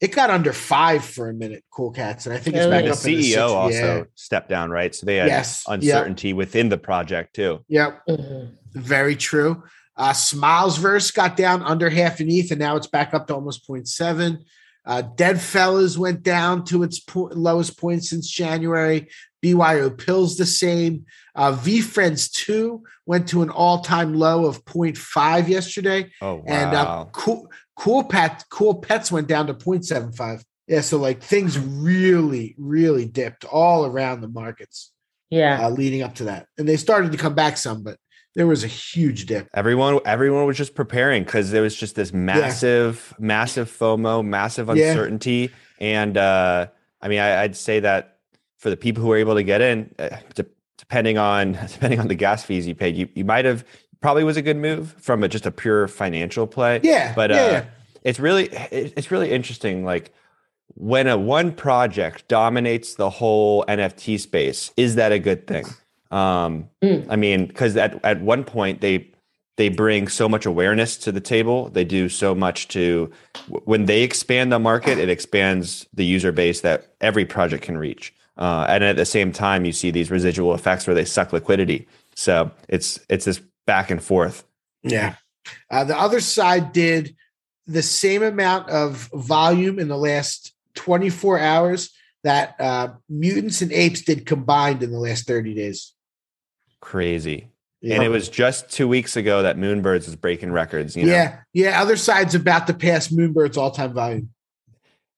it 0.00 0.14
got 0.14 0.30
under 0.30 0.52
five 0.54 1.04
for 1.04 1.28
a 1.28 1.34
minute, 1.34 1.62
Cool 1.70 1.90
Cats. 1.90 2.24
And 2.24 2.34
I 2.34 2.38
think 2.38 2.56
it's 2.56 2.64
Really? 2.64 2.70
back 2.70 2.84
the 2.86 2.92
up 2.92 3.04
in 3.04 3.18
the 3.18 3.32
CEO 3.34 3.48
also 3.54 3.96
Yeah. 3.98 4.04
stepped 4.14 4.48
down, 4.48 4.70
right? 4.70 4.94
So 4.94 5.04
they 5.04 5.16
had 5.16 5.28
Yes. 5.28 5.64
Yep. 5.68 5.74
uncertainty 5.74 6.32
within 6.32 6.70
the 6.70 6.78
project 6.78 7.34
too. 7.34 7.62
Yep. 7.68 8.00
mhm. 8.08 8.54
Very 8.72 9.14
true. 9.14 9.62
Uh, 10.00 10.12
Smilesverse 10.14 11.12
got 11.14 11.36
down 11.36 11.62
under 11.62 11.90
half 11.90 12.20
an 12.20 12.30
ETH, 12.30 12.50
and 12.50 12.58
now 12.58 12.74
it's 12.74 12.86
back 12.86 13.12
up 13.12 13.26
to 13.26 13.34
almost 13.34 13.68
0.7. 13.68 14.38
Uh, 14.86 15.02
Deadfellaz 15.14 15.98
went 15.98 16.22
down 16.22 16.64
to 16.64 16.82
its 16.82 17.00
po- 17.00 17.28
lowest 17.34 17.78
point 17.78 18.02
since 18.02 18.26
January. 18.26 19.10
BYO 19.42 19.90
Pills 19.90 20.38
the 20.38 20.46
same. 20.46 21.04
Uh, 21.34 21.52
VeeFriends 21.52 22.32
2 22.32 22.82
went 23.04 23.28
to 23.28 23.42
an 23.42 23.50
all 23.50 23.80
time 23.80 24.14
low 24.14 24.46
of 24.46 24.64
0.5 24.64 25.48
yesterday. 25.48 26.10
Oh 26.22 26.36
wow. 26.36 26.42
And 26.46 26.74
uh, 26.74 27.04
cool, 27.12 27.50
cool, 27.76 28.04
Pet, 28.04 28.42
cool 28.48 28.76
Pets 28.76 29.12
went 29.12 29.28
down 29.28 29.48
to 29.48 29.54
0.75. 29.54 30.42
Yeah, 30.66 30.80
so 30.80 30.96
like 30.96 31.22
things 31.22 31.58
really, 31.58 32.54
really 32.56 33.04
dipped 33.04 33.44
all 33.44 33.84
around 33.84 34.22
the 34.22 34.28
markets 34.28 34.92
Yeah. 35.28 35.66
uh, 35.66 35.68
leading 35.70 36.00
up 36.02 36.14
to 36.16 36.24
that. 36.24 36.46
And 36.56 36.66
they 36.66 36.78
started 36.78 37.12
to 37.12 37.18
come 37.18 37.34
back 37.34 37.58
some, 37.58 37.82
but 37.82 37.98
there 38.36 38.46
was 38.46 38.62
a 38.64 38.68
huge 38.68 39.26
dip. 39.26 39.48
everyone 39.54 39.98
everyone 40.04 40.46
was 40.46 40.56
just 40.56 40.74
preparing 40.74 41.24
because 41.24 41.50
there 41.50 41.62
was 41.62 41.74
just 41.74 41.94
this 41.96 42.12
massive 42.12 43.14
massive 43.18 43.68
fomo 43.70 44.24
massive 44.24 44.68
Yeah. 44.68 44.90
uncertainty 44.90 45.50
and 45.80 46.16
uh 46.16 46.66
i 47.02 47.08
mean 47.08 47.18
I, 47.20 47.42
i'd 47.42 47.56
say 47.56 47.80
that 47.80 48.18
for 48.58 48.70
the 48.70 48.76
people 48.76 49.02
who 49.02 49.08
were 49.08 49.16
able 49.16 49.34
to 49.34 49.42
get 49.42 49.60
in 49.60 49.92
uh, 49.98 50.16
de- 50.34 50.46
depending 50.78 51.18
on 51.18 51.52
depending 51.72 51.98
on 52.00 52.08
the 52.08 52.14
gas 52.14 52.44
fees 52.44 52.66
you 52.66 52.74
paid 52.74 52.96
you, 52.96 53.08
you 53.14 53.24
might 53.24 53.44
have 53.44 53.64
probably 54.00 54.24
was 54.24 54.36
a 54.36 54.42
good 54.42 54.56
move 54.56 54.94
from 54.98 55.22
a, 55.24 55.28
just 55.28 55.44
a 55.46 55.50
pure 55.50 55.86
financial 55.88 56.46
play 56.46 56.80
Yeah, 56.82 57.12
but 57.14 57.30
yeah, 57.30 57.36
uh 57.36 57.50
yeah. 57.50 57.64
it's 58.04 58.20
really 58.20 58.44
it- 58.46 58.92
it's 58.96 59.10
really 59.10 59.30
interesting 59.30 59.84
like 59.84 60.12
when 60.74 61.08
a 61.08 61.18
one 61.18 61.50
project 61.52 62.28
dominates 62.28 62.94
the 62.94 63.10
whole 63.10 63.64
nft 63.66 64.20
space 64.20 64.70
is 64.76 64.94
that 64.94 65.10
a 65.12 65.18
good 65.18 65.46
thing 65.46 65.64
um 66.10 66.68
Mm. 66.82 67.06
i 67.08 67.16
mean 67.16 67.46
because 67.46 67.76
at, 67.76 68.02
at 68.04 68.20
one 68.20 68.44
point 68.44 68.80
they 68.80 69.10
they 69.56 69.68
bring 69.68 70.08
so 70.08 70.28
much 70.28 70.46
awareness 70.46 70.96
to 70.96 71.12
the 71.12 71.20
table 71.20 71.68
they 71.70 71.84
do 71.84 72.08
so 72.08 72.34
much 72.34 72.68
to 72.68 73.10
when 73.64 73.84
they 73.86 74.02
expand 74.02 74.50
the 74.50 74.58
market 74.58 74.98
it 74.98 75.08
expands 75.10 75.86
the 75.94 76.04
user 76.04 76.32
base 76.32 76.62
that 76.62 76.94
every 77.00 77.24
project 77.24 77.62
can 77.64 77.76
reach 77.78 78.12
uh, 78.38 78.64
and 78.68 78.82
at 78.82 78.96
the 78.96 79.04
same 79.04 79.32
time 79.32 79.64
you 79.64 79.72
see 79.72 79.90
these 79.90 80.10
residual 80.10 80.54
effects 80.54 80.86
where 80.86 80.94
they 80.94 81.04
suck 81.04 81.32
liquidity 81.32 81.86
so 82.14 82.50
it's 82.68 82.98
it's 83.08 83.24
this 83.26 83.40
back 83.66 83.90
and 83.90 84.02
forth 84.02 84.44
Yeah. 84.82 85.14
Uh, 85.70 85.84
the 85.84 85.94
Otherside 85.94 86.72
did 86.72 87.14
the 87.66 87.82
same 87.82 88.22
amount 88.22 88.68
of 88.70 89.08
volume 89.14 89.78
in 89.78 89.88
the 89.88 89.96
last 89.96 90.52
24 90.74 91.38
hours 91.38 91.90
that 92.24 92.54
uh, 92.60 92.88
mutants 93.08 93.62
and 93.62 93.72
apes 93.72 94.02
did 94.02 94.26
combined 94.26 94.82
in 94.82 94.90
the 94.90 94.98
last 94.98 95.26
30 95.26 95.54
days. 95.54 95.92
Crazy 96.80 97.48
Yeah. 97.82 97.96
and 97.96 98.04
it 98.04 98.08
was 98.08 98.28
just 98.28 98.70
two 98.70 98.88
weeks 98.88 99.16
ago 99.16 99.42
that 99.42 99.56
moonbirds 99.56 100.06
was 100.06 100.16
breaking 100.16 100.50
records 100.52 100.96
you 100.96 101.04
know 101.06 101.12
yeah. 101.12 101.40
Yeah. 101.52 101.82
Otherside's 101.84 102.34
about 102.34 102.66
to 102.68 102.74
pass 102.74 103.08
Moonbird's 103.08 103.56
all 103.56 103.70
time 103.70 103.92
volume 103.94 104.30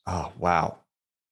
oh 0.07 0.33
wow 0.39 0.79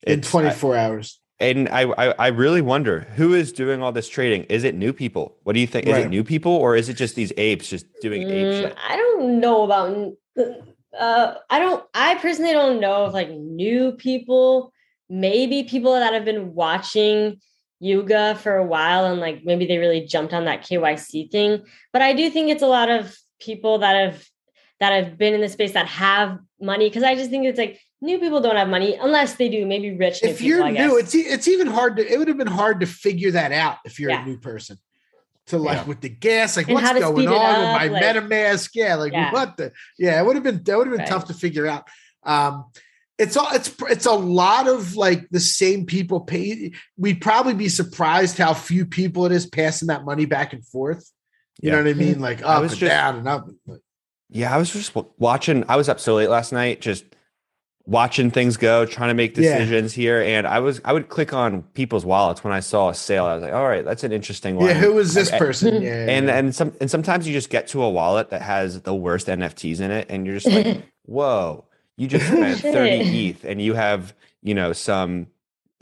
in 0.06 0.20
It's- 0.20 0.30
24 0.30 0.76
hours. 0.76 1.16
And 1.42 1.70
I, 1.70 1.84
I, 1.84 2.06
I 2.18 2.26
really 2.28 2.60
wonder 2.60 3.00
who 3.16 3.32
is 3.32 3.50
doing 3.50 3.82
all 3.82 3.92
this 3.92 4.10
trading. 4.10 4.42
Is 4.50 4.62
it 4.62 4.74
new 4.74 4.92
people? 4.92 5.38
What 5.44 5.54
do 5.54 5.60
you 5.60 5.66
think? 5.66 5.86
Is 5.86 5.94
Right. 5.94 6.04
it 6.04 6.10
new 6.10 6.22
people 6.22 6.52
or 6.52 6.76
is 6.76 6.90
it 6.90 6.94
just 6.98 7.14
these 7.14 7.32
apes 7.38 7.66
just 7.70 7.86
doing 8.02 8.22
ape 8.24 8.28
Mm, 8.28 8.60
shit? 8.60 8.76
I 8.86 8.94
don't 8.96 9.40
know 9.40 9.62
about. 9.62 10.12
Uh, 10.98 11.34
I 11.48 11.58
don't. 11.58 11.82
I 11.94 12.16
personally 12.16 12.52
don't 12.52 12.78
know 12.78 13.06
if 13.06 13.14
like 13.14 13.30
new 13.30 13.92
people, 13.92 14.70
maybe 15.08 15.62
people 15.62 15.92
that 15.94 16.12
have 16.12 16.26
been 16.26 16.52
watching 16.54 17.40
Yuga 17.80 18.34
for 18.36 18.56
a 18.56 18.64
while 18.64 19.06
and 19.06 19.20
like 19.20 19.42
maybe 19.44 19.66
they 19.66 19.78
really 19.78 20.06
jumped 20.06 20.32
on 20.34 20.44
that 20.44 20.62
KYC 20.62 21.30
thing. 21.30 21.64
But 21.92 22.02
I 22.02 22.12
do 22.12 22.30
think 22.30 22.50
it's 22.50 22.62
a 22.62 22.66
lot 22.66 22.90
of 22.90 23.16
people 23.40 23.78
that 23.78 23.96
have 23.96 24.24
that 24.80 24.92
have 24.92 25.18
been 25.18 25.34
in 25.34 25.40
the 25.40 25.48
space 25.48 25.72
that 25.72 25.86
have 25.86 26.38
money 26.60 26.88
because 26.88 27.02
I 27.02 27.14
just 27.14 27.30
think 27.30 27.46
it's 27.46 27.58
like 27.58 27.80
new 28.02 28.18
people 28.18 28.40
don't 28.40 28.56
have 28.56 28.68
money 28.68 28.96
unless 29.00 29.34
they 29.34 29.48
do. 29.48 29.66
Maybe 29.66 29.94
rich. 29.96 30.22
If 30.22 30.38
people, 30.38 30.46
you're 30.46 30.62
I 30.62 30.70
new, 30.70 31.00
guess. 31.00 31.14
it's 31.14 31.14
it's 31.14 31.48
even 31.48 31.66
hard 31.66 31.96
to. 31.96 32.06
It 32.12 32.18
would 32.18 32.28
have 32.28 32.38
been 32.38 32.46
hard 32.46 32.80
to 32.80 32.86
figure 32.86 33.30
that 33.32 33.50
out 33.52 33.78
if 33.84 33.98
you're 33.98 34.10
Yeah. 34.10 34.22
a 34.22 34.26
new 34.26 34.38
person. 34.38 34.76
To 35.46 35.58
like 35.58 35.78
Yeah. 35.78 35.84
with 35.84 36.00
the 36.02 36.08
gas, 36.10 36.56
like 36.56 36.66
And 36.68 36.74
what's 36.74 36.92
going 36.92 37.14
speed 37.16 37.24
it 37.24 37.28
on 37.34 37.58
with 37.58 37.90
my 37.92 37.98
like- 37.98 38.02
MetaMask? 38.04 38.70
Yeah, 38.74 38.94
like 38.96 39.12
Yeah. 39.12 39.32
what 39.32 39.56
the? 39.56 39.72
Yeah, 39.98 40.20
it 40.20 40.24
would 40.26 40.36
have 40.36 40.44
been 40.44 40.62
that 40.64 40.76
would 40.78 40.86
have 40.86 40.92
been 40.92 41.00
Right. 41.00 41.08
tough 41.08 41.26
to 41.26 41.34
figure 41.34 41.66
out. 41.66 41.88
Um, 42.24 42.66
it's 43.20 43.36
all 43.36 43.48
it's 43.52 43.72
it's 43.88 44.06
a 44.06 44.12
lot 44.12 44.66
of 44.66 44.96
like 44.96 45.28
the 45.30 45.40
same 45.40 45.86
people 45.86 46.20
pay. 46.20 46.72
We'd 46.96 47.20
probably 47.20 47.54
be 47.54 47.68
surprised 47.68 48.38
how 48.38 48.54
few 48.54 48.86
people 48.86 49.26
it 49.26 49.32
is 49.32 49.46
passing 49.46 49.88
that 49.88 50.04
money 50.04 50.24
back 50.26 50.52
and 50.52 50.64
forth. 50.66 51.08
You 51.60 51.68
Yeah. 51.70 51.76
know 51.76 51.82
what 51.84 51.90
I 51.90 51.94
mean? 51.94 52.20
Like 52.20 52.42
I 52.42 52.54
up 52.56 52.62
was 52.62 52.72
and 52.72 52.80
just- 52.80 52.90
down 52.90 53.16
and 53.18 53.28
up. 53.28 53.48
Yeah, 54.30 54.54
I 54.54 54.58
was 54.58 54.70
just 54.72 54.94
watching. 55.18 55.64
I 55.68 55.76
was 55.76 55.88
up 55.88 56.00
so 56.00 56.14
late 56.14 56.28
last 56.30 56.52
night, 56.52 56.80
just 56.80 57.04
watching 57.86 58.30
things 58.30 58.56
go, 58.56 58.86
trying 58.86 59.08
to 59.08 59.14
make 59.14 59.36
Yeah. 59.36 59.58
decisions 59.58 59.92
here. 59.92 60.20
And 60.22 60.46
I 60.46 60.60
was, 60.60 60.80
I 60.84 60.92
would 60.92 61.08
click 61.08 61.32
on 61.32 61.62
people's 61.74 62.04
wallets 62.04 62.44
when 62.44 62.52
I 62.52 62.60
saw 62.60 62.90
a 62.90 62.94
sale. 62.94 63.24
I 63.24 63.34
was 63.34 63.42
like, 63.42 63.52
all 63.52 63.66
right, 63.66 63.84
that's 63.84 64.04
an 64.04 64.12
interesting 64.12 64.54
one. 64.54 64.66
Yeah, 64.66 64.74
who 64.74 64.96
is 65.00 65.14
this 65.14 65.30
And- 65.30 65.38
person? 65.38 65.76
Hmm. 65.78 65.82
Yeah, 65.82 66.06
And 66.08 66.26
yeah. 66.26 66.36
and 66.38 66.54
some 66.54 66.72
and 66.80 66.88
sometimes 66.90 67.26
you 67.26 67.32
just 67.32 67.50
get 67.50 67.66
to 67.68 67.82
a 67.82 67.90
wallet 67.90 68.30
that 68.30 68.42
has 68.42 68.82
the 68.82 68.94
worst 68.94 69.26
NFTs 69.26 69.80
in 69.80 69.90
it, 69.90 70.06
and 70.08 70.24
you're 70.26 70.38
just 70.38 70.46
like, 70.54 70.84
whoa, 71.06 71.64
you 72.00 72.08
just 72.08 72.26
spent 72.32 72.58
thirty 72.60 73.28
ETH, 73.28 73.44
and 73.44 73.60
you 73.60 73.74
have 73.74 74.14
you 74.42 74.54
know 74.54 74.72
some 74.72 75.26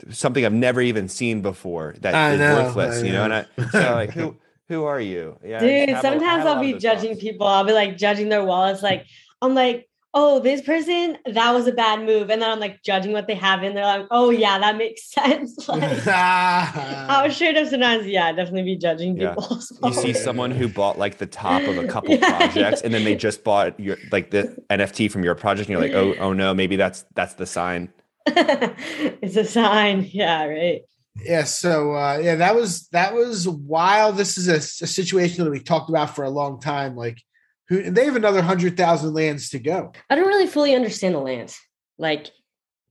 something 0.09 0.45
I've 0.45 0.53
never 0.53 0.81
even 0.81 1.07
seen 1.07 1.41
before 1.41 1.95
that 2.01 2.13
I 2.15 2.31
is 2.33 2.39
know, 2.39 2.55
worthless, 2.55 3.01
I 3.01 3.05
you 3.05 3.11
know. 3.13 3.23
And. 3.23 3.33
I 3.33 3.45
so 3.71 3.91
like 3.95 4.11
who 4.11 4.35
who 4.67 4.83
are 4.85 4.99
you? 4.99 5.37
Yeah, 5.43 5.59
Dude, 5.59 5.89
have 5.89 6.03
a- 6.03 6.07
I 6.07 6.11
sometimes 6.11 6.43
have 6.43 6.45
a 6.45 6.49
I'll 6.51 6.61
be 6.61 6.73
judging 6.73 7.11
thoughts. 7.11 7.21
people. 7.21 7.47
I'll 7.47 7.63
be 7.63 7.73
like 7.73 7.97
judging 7.97 8.29
their 8.29 8.43
wallets. 8.43 8.83
Like, 8.83 9.05
I'm 9.41 9.55
like, 9.55 9.88
oh, 10.13 10.39
this 10.39 10.61
person, 10.61 11.17
that 11.25 11.51
was 11.53 11.67
a 11.67 11.71
bad 11.71 12.03
move. 12.03 12.29
And 12.31 12.41
then 12.41 12.49
I'm 12.49 12.59
like 12.59 12.81
judging 12.83 13.11
what 13.11 13.27
they 13.27 13.35
have 13.35 13.63
in 13.63 13.75
there. 13.75 13.85
Like, 13.85 14.07
oh, 14.09 14.31
yeah, 14.31 14.57
that 14.57 14.75
makes 14.77 15.11
sense. 15.11 15.55
Like, 15.67 16.07
I 16.07 17.21
was 17.25 17.35
straight 17.35 17.55
up 17.57 17.67
sometimes, 17.67 18.07
yeah, 18.07 18.31
definitely 18.31 18.63
be 18.63 18.77
judging 18.77 19.17
Yeah. 19.17 19.35
people. 19.35 19.59
you 19.83 19.93
see 19.93 20.13
someone 20.13 20.51
who 20.51 20.67
bought 20.67 20.97
like 20.97 21.17
the 21.19 21.27
top 21.27 21.61
of 21.67 21.77
a 21.77 21.87
couple 21.93 22.15
Yeah. 22.15 22.37
projects 22.37 22.81
and 22.81 22.93
then 22.93 23.03
they 23.03 23.15
just 23.15 23.43
bought 23.43 23.79
your 23.79 23.97
like 24.11 24.31
the 24.31 24.55
NFT 24.69 25.11
from 25.11 25.23
your 25.23 25.35
project 25.35 25.69
and 25.69 25.73
you're 25.79 25.81
like, 25.87 25.93
oh, 25.93 26.15
oh 26.19 26.33
no, 26.33 26.53
maybe 26.53 26.75
that's 26.75 27.05
that's 27.15 27.35
the 27.35 27.45
sign. 27.45 27.91
it's 28.25 29.35
a 29.35 29.45
sign. 29.45 30.07
Yeah, 30.11 30.45
right. 30.45 30.81
yeah 31.23 31.43
so 31.43 31.93
uh 31.95 32.17
yeah 32.21 32.35
that 32.35 32.55
was 32.55 32.87
that 32.89 33.13
was 33.13 33.47
wild 33.47 34.15
this 34.17 34.37
is 34.37 34.47
a, 34.47 34.55
a 34.55 34.87
situation 34.87 35.43
that 35.43 35.49
we 35.51 35.59
talked 35.59 35.89
about 35.89 36.15
for 36.15 36.23
a 36.23 36.29
long 36.29 36.61
time 36.61 36.95
like 36.95 37.21
who 37.69 37.89
they 37.89 38.05
have 38.05 38.15
another 38.15 38.41
hundred 38.41 38.75
thousand 38.75 39.13
lands 39.13 39.49
to 39.51 39.59
go 39.59 39.91
I 40.09 40.15
don't 40.15 40.27
really 40.27 40.47
fully 40.47 40.75
understand 40.75 41.15
the 41.15 41.19
land. 41.19 41.55
Like, 41.97 42.27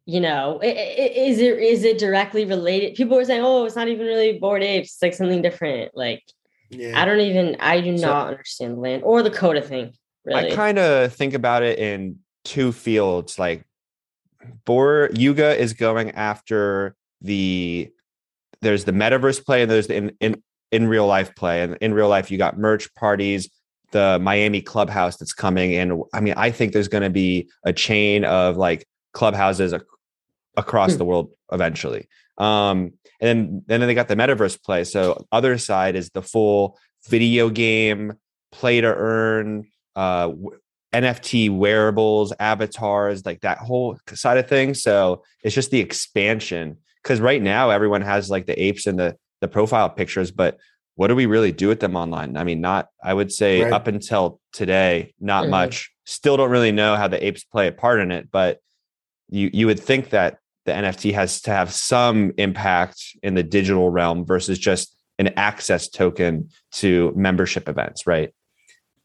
you 0.07 0.21
know, 0.21 0.61
i- 0.63 0.67
i- 0.67 1.13
is 1.29 1.39
it 1.41 1.59
is 1.59 1.85
it 1.85 1.99
directly 1.99 2.45
related? 2.45 2.95
People 2.95 3.17
were 3.17 3.25
saying, 3.25 3.43
"Oh, 3.45 3.65
it's 3.65 3.77
not 3.77 3.89
even 3.89 4.07
really 4.07 4.39
Bored 4.39 4.63
Apes; 4.63 4.93
it's 4.95 5.03
like 5.03 5.15
something 5.15 5.43
different." 5.43 5.93
Like, 5.95 6.23
yeah 6.71 7.01
I 7.01 7.05
don't 7.05 7.21
even, 7.21 7.57
I 7.61 7.81
do 7.81 7.97
So- 7.99 8.07
not 8.07 8.29
understand 8.29 8.77
the 8.77 8.81
land 8.81 9.03
or 9.05 9.23
the 9.23 9.31
Koda 9.31 9.61
thing. 9.63 9.93
Really, 10.25 10.53
I 10.53 10.55
kind 10.55 10.79
of 10.79 11.13
think 11.15 11.35
about 11.35 11.63
it 11.63 11.79
in 11.79 12.19
two 12.45 12.73
fields. 12.73 13.39
Like 13.39 13.65
Bor 14.65 15.11
Yuga 15.15 15.57
is 15.59 15.73
going 15.73 16.13
after 16.13 16.95
the 17.21 17.91
there's 18.61 18.85
the 18.85 18.93
metaverse 18.93 19.45
play 19.45 19.63
and 19.63 19.71
there's 19.71 19.87
the 19.87 19.97
in, 19.97 20.13
in 20.21 20.43
in 20.71 20.87
real 20.89 21.07
life 21.07 21.35
play. 21.35 21.63
And 21.63 21.77
in 21.81 21.95
real 21.95 22.09
life, 22.09 22.31
you 22.31 22.37
got 22.39 22.59
merch 22.59 22.93
parties, 22.95 23.49
the 23.93 24.19
Miami 24.21 24.61
clubhouse 24.61 25.17
that's 25.17 25.33
coming. 25.33 25.75
And 25.75 26.03
I 26.13 26.21
mean, 26.21 26.35
I 26.37 26.51
think 26.51 26.73
there's 26.73 26.89
going 26.89 27.03
to 27.05 27.11
be 27.11 27.49
a 27.65 27.73
chain 27.73 28.25
of 28.25 28.57
like 28.57 28.87
clubhouses 29.13 29.73
ac- 29.73 29.85
across 30.57 30.93
Hmm. 30.93 30.99
the 30.99 31.05
world 31.05 31.31
eventually. 31.53 32.09
Um, 32.37 32.93
and 33.21 33.29
then, 33.29 33.39
and 33.69 33.83
then 33.83 33.87
they 33.89 33.95
got 33.95 34.09
the 34.09 34.17
metaverse 34.17 34.63
play. 34.63 34.85
So 34.85 35.27
Otherside 35.33 35.95
is 35.95 36.11
the 36.11 36.23
full 36.23 36.79
video 37.09 37.49
game 37.51 38.15
play 38.53 38.81
to 38.81 38.95
earn, 38.95 39.65
uh, 39.97 40.29
w- 40.29 40.59
NFT 40.93 41.51
wearables, 41.51 42.33
avatars, 42.39 43.27
like 43.27 43.41
that 43.43 43.59
whole 43.59 43.99
side 44.15 44.39
of 44.39 44.49
things. 44.49 44.83
So 44.83 45.23
it's 45.43 45.55
just 45.55 45.71
the 45.71 45.81
expansion. 45.81 46.79
Because 47.03 47.21
right 47.21 47.43
now 47.43 47.71
everyone 47.71 48.03
has 48.03 48.29
like 48.31 48.47
the 48.47 48.61
apes 48.63 48.87
and 48.87 48.99
the 48.99 49.17
the 49.41 49.49
profile 49.49 49.89
pictures, 49.89 50.31
but 50.33 50.59
what 50.99 51.07
do 51.07 51.15
we 51.15 51.27
really 51.27 51.53
do 51.53 51.69
with 51.69 51.79
them 51.79 51.95
online? 51.95 52.37
I 52.37 52.43
mean, 52.43 52.61
not 52.61 52.89
I 53.05 53.15
would 53.15 53.31
say 53.31 53.63
Right. 53.63 53.73
up 53.73 53.87
until 53.87 54.41
today, 54.53 55.15
not 55.21 55.45
Mhm. 55.45 55.51
much. 55.51 55.93
Still 56.05 56.37
don't 56.37 56.51
really 56.51 56.73
know 56.73 56.97
how 56.97 57.07
the 57.07 57.25
apes 57.25 57.45
play 57.45 57.69
a 57.69 57.73
part 57.73 58.01
in 58.01 58.11
it, 58.11 58.33
but 58.33 58.59
you 59.31 59.49
you 59.53 59.67
would 59.69 59.79
think 59.79 60.11
that 60.11 60.39
the 60.65 60.73
NFT 60.73 61.13
has 61.13 61.41
to 61.43 61.53
have 61.53 61.73
some 61.73 62.33
impact 62.37 63.01
in 63.23 63.35
the 63.37 63.45
digital 63.45 63.91
realm 63.91 64.27
versus 64.27 64.59
just 64.59 64.93
an 65.21 65.29
access 65.37 65.89
token 65.89 66.51
to 66.73 67.13
membership 67.15 67.69
events, 67.69 68.05
right? 68.05 68.35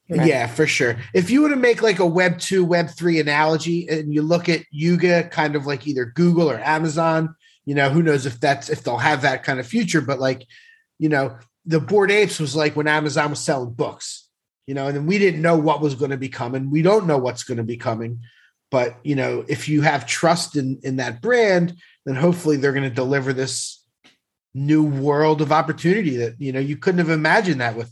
Right. 0.09 0.27
Yeah, 0.27 0.47
for 0.47 0.65
sure. 0.65 0.97
If 1.13 1.29
you 1.29 1.43
were 1.43 1.49
to 1.49 1.55
make 1.55 1.83
like 1.83 1.99
a 1.99 2.07
Web 2.07 2.39
2, 2.39 2.65
Web 2.65 2.89
3 2.89 3.19
analogy 3.19 3.87
and 3.87 4.11
you 4.11 4.23
look 4.23 4.49
at 4.49 4.61
Yuga 4.71 5.25
kind 5.29 5.55
of 5.55 5.67
like 5.67 5.85
either 5.85 6.05
Google 6.05 6.49
or 6.49 6.57
Amazon, 6.57 7.35
you 7.65 7.75
know, 7.75 7.89
who 7.91 8.01
knows 8.01 8.25
if 8.25 8.39
that's 8.39 8.67
if 8.69 8.81
they'll 8.83 8.97
have 8.97 9.21
that 9.21 9.43
kind 9.43 9.59
of 9.59 9.67
future, 9.67 10.01
but 10.01 10.19
like, 10.19 10.47
you 10.97 11.07
know, 11.07 11.37
the 11.65 11.79
Bored 11.79 12.11
Apes 12.11 12.39
was 12.39 12.55
like 12.55 12.75
when 12.75 12.87
Amazon 12.87 13.29
was 13.29 13.39
selling 13.39 13.73
books, 13.73 14.27
you 14.67 14.73
know, 14.73 14.87
and 14.87 14.95
then 14.95 15.05
we 15.05 15.17
didn't 15.17 15.41
know 15.41 15.57
what 15.57 15.81
was 15.81 15.95
going 15.95 16.11
to 16.11 16.17
be 16.17 16.29
coming. 16.29 16.69
We 16.69 16.81
don't 16.81 17.07
know 17.07 17.17
what's 17.17 17.43
going 17.43 17.57
to 17.57 17.63
be 17.63 17.77
coming. 17.77 18.19
But, 18.71 18.97
you 19.03 19.15
know, 19.15 19.45
if 19.47 19.69
you 19.69 19.81
have 19.81 20.07
trust 20.07 20.55
in 20.57 20.79
in 20.83 20.95
that 20.97 21.21
brand, 21.21 21.75
then 22.05 22.15
hopefully 22.15 22.57
they're 22.57 22.73
going 22.73 22.89
to 22.89 22.89
deliver 22.89 23.31
this 23.31 23.85
new 24.53 24.83
world 24.83 25.41
of 25.41 25.51
opportunity 25.51 26.17
that, 26.17 26.39
you 26.39 26.51
know, 26.51 26.59
you 26.59 26.77
couldn't 26.77 26.99
have 26.99 27.09
imagined 27.09 27.61
that 27.61 27.75
with 27.75 27.91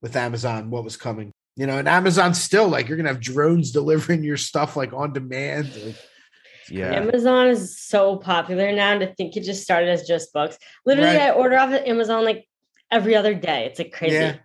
with 0.00 0.16
Amazon 0.16 0.70
what 0.70 0.84
was 0.84 0.96
coming. 0.96 1.32
You 1.56 1.66
know, 1.66 1.78
and 1.78 1.86
Amazon 1.86 2.32
still 2.34 2.68
like 2.68 2.88
you're 2.88 2.96
gonna 2.96 3.10
have 3.10 3.20
drones 3.20 3.70
delivering 3.78 4.24
your 4.24 4.38
stuff 4.38 4.76
like 4.76 4.92
on 4.92 5.12
demand. 5.12 5.70
Like, 5.84 5.96
Yeah. 6.70 6.92
Amazon 6.94 7.48
is 7.48 7.78
so 7.78 8.16
popular 8.16 8.72
now. 8.72 8.98
To 8.98 9.14
think 9.14 9.36
it 9.36 9.44
just 9.44 9.62
started 9.62 9.90
as 9.90 10.06
just 10.06 10.32
books. 10.32 10.56
Literally, 10.86 11.16
Right. 11.16 11.28
I 11.28 11.32
order 11.32 11.58
off 11.58 11.72
of 11.72 11.82
Amazon 11.86 12.24
like 12.24 12.46
every 12.92 13.16
other 13.16 13.34
day. 13.34 13.64
It's 13.66 13.78
like 13.78 13.92
crazy. 13.92 14.14
yeah, 14.16 14.36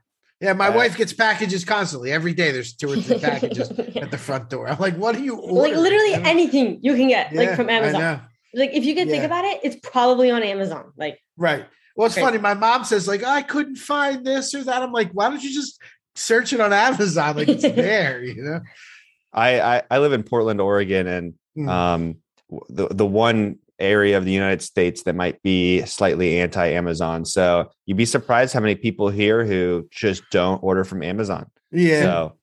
yeah. 0.42 0.54
My 0.54 0.70
Uh, 0.70 0.76
wife 0.78 0.98
gets 0.98 1.14
packages 1.14 1.64
constantly. 1.66 2.12
Every 2.12 2.34
day 2.34 2.52
there's 2.52 2.74
two 2.74 2.90
or 2.92 2.96
three 2.96 3.20
packages 3.30 3.70
at 3.70 4.10
the 4.10 4.18
front 4.18 4.50
door. 4.50 4.68
I'm 4.68 4.80
like, 4.80 4.96
what 4.96 5.16
are 5.16 5.20
you 5.20 5.36
order? 5.38 5.54
like 5.70 5.76
literally 5.76 6.12
You 6.14 6.20
know? 6.22 6.30
anything 6.30 6.80
you 6.82 6.96
can 6.96 7.08
get 7.10 7.34
like 7.34 7.56
from 7.56 7.70
Amazon. 7.70 8.22
Like 8.54 8.72
if 8.74 8.86
you 8.86 8.96
can 8.96 9.08
think 9.10 9.24
about 9.24 9.46
it, 9.46 9.60
it's 9.64 9.76
probably 9.84 10.32
on 10.32 10.42
Amazon. 10.42 10.92
Like 10.98 11.20
Right. 11.38 11.66
Well, 11.96 12.06
it's 12.08 12.16
Crazy. 12.16 12.26
funny. 12.26 12.38
My 12.38 12.54
mom 12.54 12.84
says 12.86 13.08
like 13.08 13.24
I 13.24 13.42
couldn't 13.42 13.76
find 13.78 14.26
this 14.26 14.56
or 14.56 14.64
that. 14.64 14.82
I'm 14.82 14.92
like, 14.92 15.12
why 15.12 15.30
don't 15.30 15.44
you 15.44 15.54
just 15.54 15.80
search 16.16 16.54
it 16.54 16.60
on 16.60 16.72
Amazon? 16.74 17.36
Like 17.38 17.50
it's 17.50 17.64
there, 17.88 18.24
you 18.24 18.42
know. 18.44 18.62
I, 19.34 19.60
I 19.60 19.82
I 19.92 19.98
live 20.00 20.14
in 20.14 20.24
Portland, 20.24 20.62
Oregon, 20.62 21.06
and 21.08 21.34
Mm. 21.58 21.68
um 21.70 22.16
the 22.70 22.88
the 22.90 23.06
one 23.06 23.58
area 23.80 24.18
of 24.18 24.26
the 24.26 24.32
United 24.32 24.62
States 24.62 25.04
that 25.04 25.16
might 25.16 25.42
be 25.44 25.86
slightly 25.86 26.40
anti-Amazon. 26.40 27.26
So 27.26 27.72
you'd 27.86 27.98
be 27.98 28.06
surprised 28.06 28.54
how 28.54 28.60
many 28.60 28.76
people 28.76 29.10
here 29.10 29.46
who 29.46 29.88
just 29.92 30.24
don't 30.32 30.62
order 30.64 30.84
from 30.84 31.04
Amazon. 31.04 31.50
Yeah. 31.72 32.02
So 32.02 32.38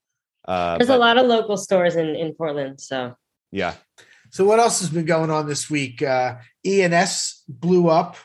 uh, 0.47 0.79
there's 0.79 0.91
a 0.91 0.99
lot 0.99 1.17
of 1.17 1.27
local 1.27 1.57
stores 1.57 1.97
in 1.97 2.15
in 2.15 2.35
Portland. 2.35 2.81
So 2.81 3.17
yeah. 3.51 3.75
So 4.31 4.45
what 4.45 4.59
else 4.59 4.81
has 4.81 4.91
been 4.91 5.07
going 5.07 5.31
on 5.31 5.47
this 5.47 5.71
week? 5.71 6.03
Uh 6.03 6.37
ENS 6.65 7.43
blew 7.49 7.89
up. 7.89 8.17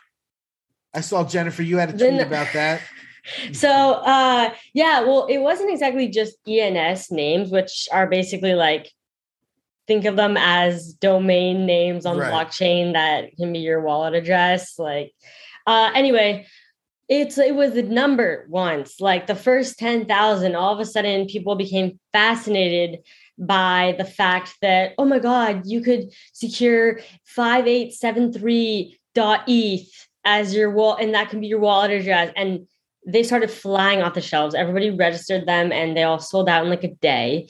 I 0.93 1.01
saw 1.01 1.23
Jennifer. 1.23 1.63
You 1.63 1.77
had 1.77 1.89
a 1.89 1.91
tweet 1.93 2.01
Then- 2.01 2.27
about 2.27 2.51
that. 2.53 2.81
so 3.53 3.69
uh 3.69 4.53
yeah, 4.73 5.01
well, 5.01 5.25
it 5.27 5.37
wasn't 5.37 5.71
exactly 5.71 6.09
just 6.09 6.37
ENS 6.47 7.11
names, 7.11 7.51
which 7.51 7.87
are 7.91 8.07
basically 8.07 8.53
like 8.55 8.91
think 9.89 10.05
of 10.05 10.15
them 10.15 10.37
as 10.37 10.93
domain 10.93 11.65
names 11.65 12.05
on 12.05 12.17
Right. 12.17 12.27
the 12.29 12.31
blockchain 12.35 12.93
that 12.93 13.35
can 13.37 13.51
be 13.51 13.59
your 13.59 13.81
wallet 13.81 14.13
address. 14.13 14.77
Like 14.77 15.11
uh 15.67 15.89
anyway, 15.95 16.45
it's 17.09 17.37
it 17.39 17.55
was 17.55 17.75
a 17.75 17.81
number 17.81 18.45
once, 18.49 19.01
like 19.01 19.25
the 19.25 19.33
first 19.35 19.79
10,000, 19.79 20.55
all 20.55 20.73
of 20.73 20.79
a 20.79 20.85
sudden 20.85 21.25
people 21.25 21.55
became 21.55 21.99
fascinated 22.13 22.99
by 23.39 23.95
the 23.97 24.05
fact 24.05 24.55
that, 24.61 24.93
oh 24.99 25.05
my 25.05 25.17
God, 25.17 25.63
you 25.65 25.81
could 25.81 26.11
secure 26.33 26.99
5873.eth 29.15 30.07
as 30.25 30.53
your 30.53 30.69
wall, 30.71 30.95
and 30.95 31.13
that 31.13 31.29
can 31.29 31.39
be 31.39 31.47
your 31.47 31.59
wallet 31.59 31.91
address. 31.91 32.31
And 32.35 32.67
they 33.07 33.23
started 33.23 33.49
flying 33.49 34.01
off 34.01 34.13
the 34.13 34.21
shelves. 34.21 34.53
Everybody 34.53 34.91
registered 34.91 35.47
them 35.47 35.71
and 35.71 35.95
they 35.95 36.03
all 36.03 36.19
sold 36.19 36.49
out 36.49 36.63
in 36.63 36.69
like 36.69 36.83
a 36.83 36.93
day. 36.95 37.47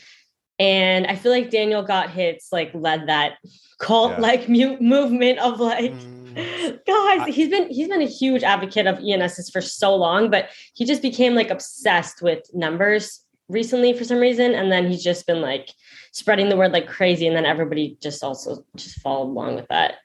And 0.60 1.08
I 1.08 1.16
feel 1.16 1.32
like 1.32 1.50
Daniel 1.50 1.84
got 1.84 2.10
hits, 2.10 2.50
like 2.52 2.72
led 2.74 3.08
that 3.08 3.38
cult 3.80 4.20
like 4.20 4.50
mu- 4.50 4.80
movement 4.80 5.40
of 5.40 5.60
like 5.60 5.94
Mm. 6.30 6.86
guys 6.86 7.36
he's 7.36 7.50
been 7.50 7.70
he's 7.70 7.88
been 7.88 8.02
a 8.02 8.08
huge 8.08 8.44
advocate 8.44 8.88
of 8.88 8.98
ENSs 8.98 9.52
for 9.52 9.62
so 9.62 9.96
long 9.96 10.30
but 10.30 10.50
he 10.76 10.86
just 10.86 11.02
became 11.02 11.34
like 11.34 11.50
obsessed 11.50 12.22
with 12.22 12.44
numbers 12.54 13.26
recently 13.48 13.94
for 13.94 14.04
some 14.04 14.20
reason 14.20 14.54
and 14.54 14.72
then 14.72 14.88
he's 14.88 15.04
just 15.04 15.26
been 15.26 15.42
like 15.42 15.72
spreading 16.12 16.50
the 16.50 16.56
word 16.56 16.72
like 16.72 16.88
crazy 16.88 17.26
and 17.26 17.36
then 17.36 17.46
everybody 17.46 17.98
just 18.02 18.24
also 18.24 18.64
just 18.76 19.00
followed 19.02 19.24
along 19.24 19.56
with 19.56 19.68
that 19.70 19.96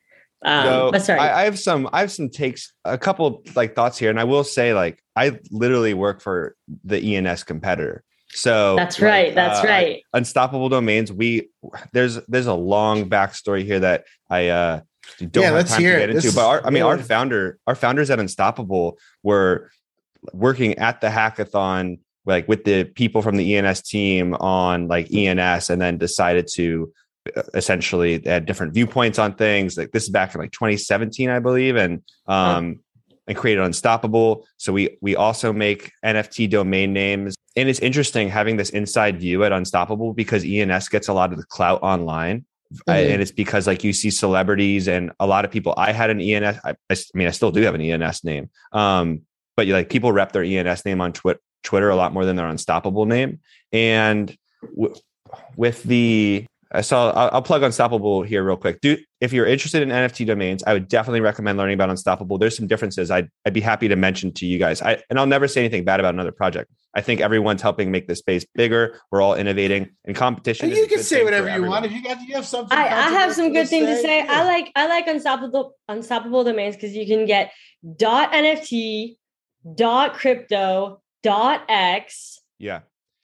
um 0.45 0.65
so 0.65 0.89
but 0.93 1.03
sorry 1.03 1.21
I, 1.21 1.43
I 1.43 1.45
have 1.45 1.59
some 1.59 1.89
I 1.93 2.01
have 2.01 2.13
some 2.13 2.31
takes, 2.31 2.73
a 2.85 2.99
couple 2.99 3.43
like 3.55 3.75
thoughts 3.75 3.99
here, 3.99 4.11
and 4.11 4.21
I 4.21 4.25
will 4.25 4.45
say 4.45 4.75
like 4.75 5.03
I 5.17 5.39
literally 5.51 5.95
work 5.95 6.21
for 6.21 6.57
the 6.85 7.17
ENS 7.17 7.45
competitor. 7.45 8.03
So 8.35 8.77
That's 8.77 9.01
right. 9.01 9.35
That's 9.35 9.65
uh, 9.65 9.69
right. 9.69 10.03
Unstoppable 10.13 10.69
domains. 10.69 11.13
We 11.13 11.49
there's 11.93 12.17
there's 12.27 12.47
a 12.47 12.55
long 12.55 13.09
backstory 13.09 13.65
here 13.65 13.81
that 13.81 14.05
I 14.29 14.49
uh 14.49 14.81
don't 15.19 15.37
Yeah, 15.43 15.43
have 15.49 15.55
let's 15.55 15.71
time 15.71 15.81
hear 15.81 15.93
to 15.93 15.97
it. 15.97 16.01
get 16.01 16.11
into. 16.11 16.23
This 16.23 16.35
But 16.35 16.47
our, 16.47 16.67
I 16.67 16.71
mean, 16.71 16.83
our 16.83 16.99
founder, 16.99 17.59
our 17.67 17.75
founders 17.75 18.11
at 18.11 18.19
Unstoppable 18.19 18.99
were 19.23 19.71
working 20.33 20.79
at 20.79 21.01
the 21.01 21.09
hackathon, 21.09 22.01
like 22.27 22.49
with 22.49 22.65
the 22.65 22.85
people 22.85 23.23
from 23.23 23.37
the 23.37 23.57
ENS 23.57 23.83
team 23.83 24.35
on 24.35 24.89
like 24.89 25.13
ENS, 25.13 25.71
and 25.71 25.81
then 25.81 25.99
decided 25.99 26.49
to 26.55 26.93
uh, 27.37 27.43
essentially 27.55 28.19
they 28.19 28.31
had 28.31 28.47
different 28.47 28.75
viewpoints 28.75 29.19
on 29.19 29.35
things. 29.35 29.77
Like 29.77 29.93
this 29.93 30.05
is 30.05 30.11
back 30.11 30.35
in 30.35 30.41
like 30.41 30.53
2017, 30.53 31.31
I 31.31 31.39
believe, 31.39 31.77
and 31.77 32.03
um 32.27 32.81
and 33.27 33.37
created 33.37 33.63
Unstoppable. 33.63 34.47
So 34.59 34.73
we 34.73 34.97
we 35.01 35.17
also 35.17 35.53
make 35.53 35.91
NFT 36.05 36.49
domain 36.51 36.93
names. 36.93 37.35
And 37.57 37.69
it's 37.69 37.79
interesting 37.81 38.29
having 38.29 38.57
this 38.57 38.71
inside 38.71 39.21
view 39.21 39.45
at 39.45 39.53
Unstoppable 39.53 40.13
because 40.13 40.45
ENS 40.45 40.89
gets 40.89 41.09
a 41.09 41.13
lot 41.13 41.33
of 41.33 41.39
the 41.39 41.45
clout 41.47 41.81
online. 41.83 42.45
I- 42.89 42.93
Mhm. 43.05 43.11
and 43.13 43.23
it's 43.23 43.31
because 43.31 43.67
like 43.69 43.85
you 43.85 43.93
see 43.93 44.11
celebrities 44.11 44.89
and 44.89 45.13
a 45.21 45.27
lot 45.27 45.45
of 45.45 45.51
people. 45.53 45.75
I 45.77 45.93
had 45.93 46.11
an 46.11 46.21
ENS. 46.21 46.59
I, 46.65 46.75
I 46.91 46.97
mean, 47.15 47.29
I 47.29 47.31
still 47.31 47.53
do 47.53 47.63
have 47.63 47.75
an 47.75 47.81
ENS 47.81 48.25
name. 48.25 48.51
Um, 48.73 49.21
but 49.57 49.67
you 49.69 49.73
like 49.75 49.89
people 49.91 50.11
rep 50.13 50.33
their 50.33 50.43
ENS 50.43 50.85
name 50.85 51.01
on 51.01 51.13
Twitter 51.13 51.41
Twitter 51.63 51.89
a 51.89 51.97
lot 51.97 52.13
more 52.13 52.25
than 52.27 52.37
their 52.37 52.49
Unstoppable 52.49 53.07
name. 53.07 53.41
And 53.73 54.37
w- 54.77 54.95
with 55.57 55.83
the 55.85 56.47
I 56.75 56.81
saw 56.81 57.11
I'll, 57.11 57.31
I'll 57.35 57.43
plug 57.43 57.63
Unstoppable 57.63 58.23
here 58.23 58.45
real 58.45 58.57
quick. 58.57 58.81
Do 58.81 58.99
if 59.21 59.33
you're 59.33 59.47
interested 59.47 59.83
in 59.83 59.91
NFT 59.91 60.27
domains, 60.27 60.63
I 60.65 60.73
would 60.73 60.89
definitely 60.89 61.21
recommend 61.21 61.57
learning 61.57 61.75
about 61.75 61.89
Unstoppable. 61.89 62.37
There's 62.37 62.57
some 62.57 62.67
differences 62.67 63.11
I'd 63.11 63.29
I'd 63.47 63.55
be 63.55 63.61
happy 63.61 63.89
to 63.89 63.97
mention 63.97 64.33
to 64.35 64.47
you 64.47 64.59
guys. 64.59 64.83
I 64.83 65.03
and 65.09 65.19
I'll 65.19 65.27
never 65.27 65.47
say 65.47 65.61
anything 65.61 65.85
bad 65.85 66.01
about 66.01 66.15
another 66.15 66.33
project. 66.33 66.71
I 66.97 67.01
think 67.01 67.21
everyone's 67.21 67.63
helping 67.63 67.91
make 67.91 68.07
this 68.09 68.19
space 68.19 68.45
bigger. 68.55 69.01
We're 69.11 69.23
all 69.23 69.35
innovating, 69.35 69.91
and 70.05 70.15
competition. 70.15 70.69
And 70.69 70.77
you 70.77 70.85
a 70.85 70.89
can 70.89 71.03
say 71.03 71.25
whatever 71.25 71.47
you 71.47 71.53
everyone. 71.53 71.83
want. 71.83 71.87
If 71.87 71.93
you 71.93 72.03
got, 72.03 72.21
you 72.21 72.35
have 72.35 72.47
something. 72.47 72.77
I, 72.77 72.85
I 72.87 73.11
have 73.11 73.33
some 73.33 73.53
good 73.53 73.69
things 73.69 73.87
to 73.87 73.97
say. 74.01 74.25
Yeah. 74.25 74.33
I 74.33 74.45
like 74.45 74.73
I 74.75 74.87
like 74.87 75.07
unstoppable 75.07 75.75
unstoppable 75.89 76.45
domains 76.45 76.77
because 76.77 76.95
you 76.95 77.07
can 77.07 77.27
get 77.27 77.53
dot 77.97 78.33
NFT, 78.33 79.17
dot 79.75 80.15
crypto, 80.15 81.03
dot 81.23 81.65
X. 81.69 82.41
Yeah. 82.59 82.81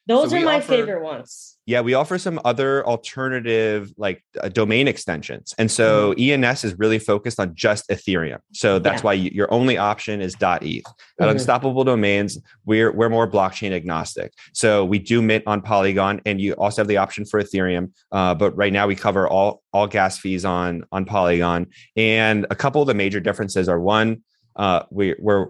Those 0.07 0.31
So 0.31 0.37
are 0.39 0.45
my 0.45 0.57
offer- 0.57 0.67
favorite 0.69 1.03
ones. 1.03 1.57
Yeah, 1.67 1.83
we 1.83 1.95
offer 1.95 2.19
some 2.19 2.41
other 2.45 2.85
alternative 2.87 3.93
like 3.97 4.25
uh, 4.41 4.49
domain 4.49 4.89
extensions. 4.89 5.55
And 5.57 5.71
so 5.71 6.15
ENS 6.19 6.65
is 6.65 6.77
really 6.79 6.99
focused 6.99 7.39
on 7.39 7.55
just 7.55 7.89
Ethereum. 7.89 8.39
So 8.53 8.79
that's 8.81 9.01
Yeah. 9.03 9.05
why 9.07 9.13
you, 9.13 9.31
your 9.33 9.53
only 9.53 9.79
option 9.79 10.21
is 10.21 10.35
.eth. 10.35 10.41
At 11.21 11.29
Mhm. 11.29 11.31
Unstoppable 11.31 11.85
Domains, 11.85 12.39
we're 12.65 12.91
we're 12.93 13.09
more 13.09 13.31
blockchain 13.31 13.73
agnostic. 13.73 14.33
So 14.53 14.85
we 14.85 14.99
do 14.99 15.23
mint 15.23 15.45
on 15.47 15.61
Polygon 15.63 16.21
and 16.27 16.41
you 16.41 16.55
also 16.55 16.83
have 16.83 16.89
the 16.89 16.97
option 16.97 17.25
for 17.25 17.41
Ethereum. 17.41 17.93
Uh, 18.11 18.35
but 18.35 18.57
right 18.57 18.73
now 18.73 18.87
we 18.89 18.97
cover 18.97 19.29
all 19.29 19.63
all 19.73 19.87
gas 19.87 20.19
fees 20.19 20.45
on 20.45 20.83
on 20.91 21.05
Polygon. 21.05 21.67
And 21.95 22.47
a 22.51 22.57
couple 22.57 22.81
of 22.83 22.89
the 22.89 22.95
major 22.95 23.21
differences 23.21 23.69
are 23.69 23.79
one, 23.79 24.23
uh, 24.57 24.83
we, 24.91 25.15
we're 25.21 25.49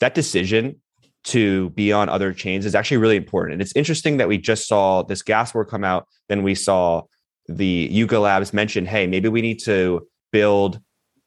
that 0.00 0.14
decision 0.14 0.80
to 1.26 1.70
be 1.70 1.92
on 1.92 2.08
other 2.08 2.32
chains 2.32 2.64
is 2.64 2.74
actually 2.74 2.98
really 2.98 3.16
important. 3.16 3.54
And 3.54 3.62
it's 3.62 3.74
interesting 3.74 4.16
that 4.18 4.28
we 4.28 4.38
just 4.38 4.66
saw 4.66 5.02
this 5.02 5.22
gas 5.22 5.52
war 5.54 5.64
come 5.64 5.84
out. 5.84 6.06
Then 6.28 6.42
we 6.42 6.54
saw 6.54 7.02
the 7.48 7.88
Yuga 7.90 8.18
Labs 8.18 8.52
mention, 8.52 8.86
hey, 8.86 9.06
maybe 9.06 9.28
we 9.28 9.42
need 9.42 9.60
to 9.64 10.06
build 10.32 10.80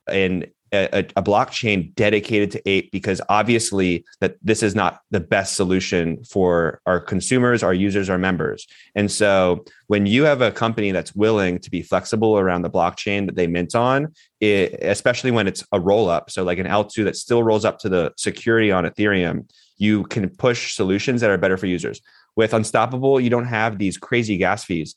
an 0.07 0.45
a, 0.71 0.99
a 1.15 1.23
blockchain 1.23 1.93
dedicated 1.95 2.51
to 2.51 2.69
ape 2.69 2.91
because 2.91 3.21
obviously 3.29 4.05
that 4.21 4.37
this 4.41 4.61
is 4.61 4.75
not 4.75 5.01
the 5.11 5.19
best 5.19 5.55
solution 5.55 6.23
for 6.23 6.81
our 6.85 6.99
consumers 6.99 7.63
our 7.63 7.73
users 7.73 8.09
our 8.09 8.17
members. 8.17 8.67
And 8.95 9.11
so 9.11 9.65
when 9.87 10.05
you 10.05 10.23
have 10.23 10.41
a 10.41 10.51
company 10.51 10.91
that's 10.91 11.15
willing 11.15 11.59
to 11.59 11.69
be 11.69 11.81
flexible 11.81 12.37
around 12.37 12.61
the 12.61 12.69
blockchain 12.69 13.25
that 13.25 13.35
they 13.35 13.47
mint 13.47 13.75
on 13.75 14.13
it, 14.39 14.73
especially 14.81 15.31
when 15.31 15.47
it's 15.47 15.63
a 15.71 15.79
roll 15.79 16.09
up 16.09 16.29
so 16.29 16.43
like 16.43 16.59
an 16.59 16.67
l2 16.67 17.03
that 17.05 17.15
still 17.15 17.43
rolls 17.43 17.65
up 17.65 17.79
to 17.79 17.89
the 17.89 18.11
security 18.17 18.71
on 18.71 18.85
ethereum 18.85 19.49
you 19.77 20.03
can 20.05 20.29
push 20.29 20.75
solutions 20.75 21.21
that 21.21 21.29
are 21.29 21.37
better 21.37 21.57
for 21.57 21.67
users. 21.67 22.01
With 22.35 22.53
unstoppable 22.53 23.19
you 23.19 23.29
don't 23.29 23.45
have 23.45 23.77
these 23.77 23.97
crazy 23.97 24.37
gas 24.37 24.63
fees. 24.63 24.95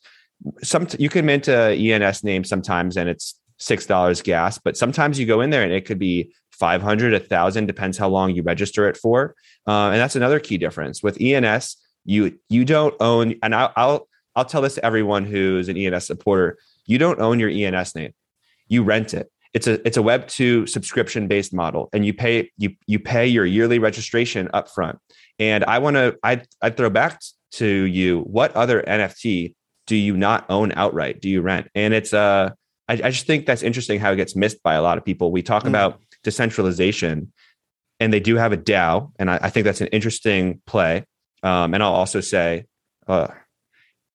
Some 0.61 0.87
you 0.99 1.09
can 1.09 1.25
mint 1.25 1.47
a 1.47 1.73
ens 1.75 2.23
name 2.23 2.43
sometimes 2.43 2.97
and 2.97 3.09
it's 3.09 3.39
six 3.63 3.85
dollars 3.85 4.21
gas 4.21 4.57
but 4.57 4.75
sometimes 4.75 5.19
you 5.19 5.25
go 5.25 5.41
in 5.41 5.49
there 5.49 5.63
and 5.63 5.71
it 5.71 5.85
could 5.85 5.99
be 5.99 6.33
500 6.51 7.13
a 7.13 7.19
thousand 7.19 7.65
depends 7.65 7.97
how 7.97 8.07
long 8.07 8.35
you 8.35 8.43
register 8.43 8.87
it 8.87 8.95
for. 8.95 9.35
Uh, 9.67 9.89
and 9.89 9.99
that's 9.99 10.15
another 10.15 10.39
key 10.39 10.57
difference. 10.57 11.01
With 11.01 11.19
ens 11.19 11.77
you 12.05 12.37
you 12.49 12.65
don't 12.65 12.95
own 12.99 13.35
and 13.41 13.55
I'll, 13.55 13.71
I'll 13.75 14.07
i'll 14.35 14.45
tell 14.45 14.61
this 14.61 14.75
to 14.75 14.85
everyone 14.85 15.25
who's 15.25 15.69
an 15.69 15.77
ens 15.77 16.05
supporter 16.05 16.57
you 16.85 16.97
don't 16.97 17.19
own 17.19 17.39
your 17.39 17.49
ens 17.49 17.95
name. 17.95 18.13
You 18.67 18.83
rent 18.83 19.13
it. 19.13 19.31
It's 19.53 19.67
a 19.67 19.85
it's 19.87 19.97
a 19.97 20.01
web 20.01 20.27
2 20.27 20.67
subscription 20.67 21.27
based 21.27 21.53
model 21.53 21.89
and 21.93 22.05
you 22.05 22.13
pay 22.13 22.51
you 22.57 22.75
you 22.87 22.99
pay 22.99 23.27
your 23.27 23.45
yearly 23.45 23.79
registration 23.79 24.49
up 24.53 24.69
front 24.69 24.99
and 25.39 25.63
i 25.65 25.77
want 25.77 25.95
to 25.95 26.17
i 26.23 26.41
i 26.61 26.69
throw 26.71 26.89
back 26.89 27.21
to 27.51 27.67
you 27.67 28.21
what 28.21 28.51
other 28.55 28.81
nft 28.81 29.53
do 29.85 29.95
you 29.95 30.15
not 30.15 30.45
own 30.49 30.71
outright? 30.75 31.21
Do 31.21 31.29
you 31.29 31.41
rent? 31.41 31.69
And 31.75 31.93
it's 31.93 32.13
uh 32.13 32.51
I, 32.87 32.93
I 32.93 33.09
just 33.11 33.25
think 33.25 33.45
that's 33.45 33.63
interesting 33.63 33.99
how 33.99 34.11
it 34.11 34.17
gets 34.17 34.35
missed 34.35 34.61
by 34.63 34.73
a 34.75 34.81
lot 34.81 34.97
of 34.97 35.05
people. 35.05 35.31
We 35.31 35.41
talk 35.41 35.63
Mm. 35.63 35.69
about 35.69 36.01
decentralization, 36.23 37.31
and 37.99 38.11
they 38.11 38.19
do 38.19 38.35
have 38.35 38.51
a 38.51 38.57
DAO, 38.57 39.11
and 39.17 39.29
I, 39.29 39.39
I 39.43 39.49
think 39.49 39.63
that's 39.65 39.81
an 39.81 39.87
interesting 39.87 40.61
play. 40.65 41.05
Um, 41.43 41.73
and 41.73 41.81
I'll 41.83 41.93
also 41.93 42.21
say, 42.21 42.65
uh, 43.07 43.27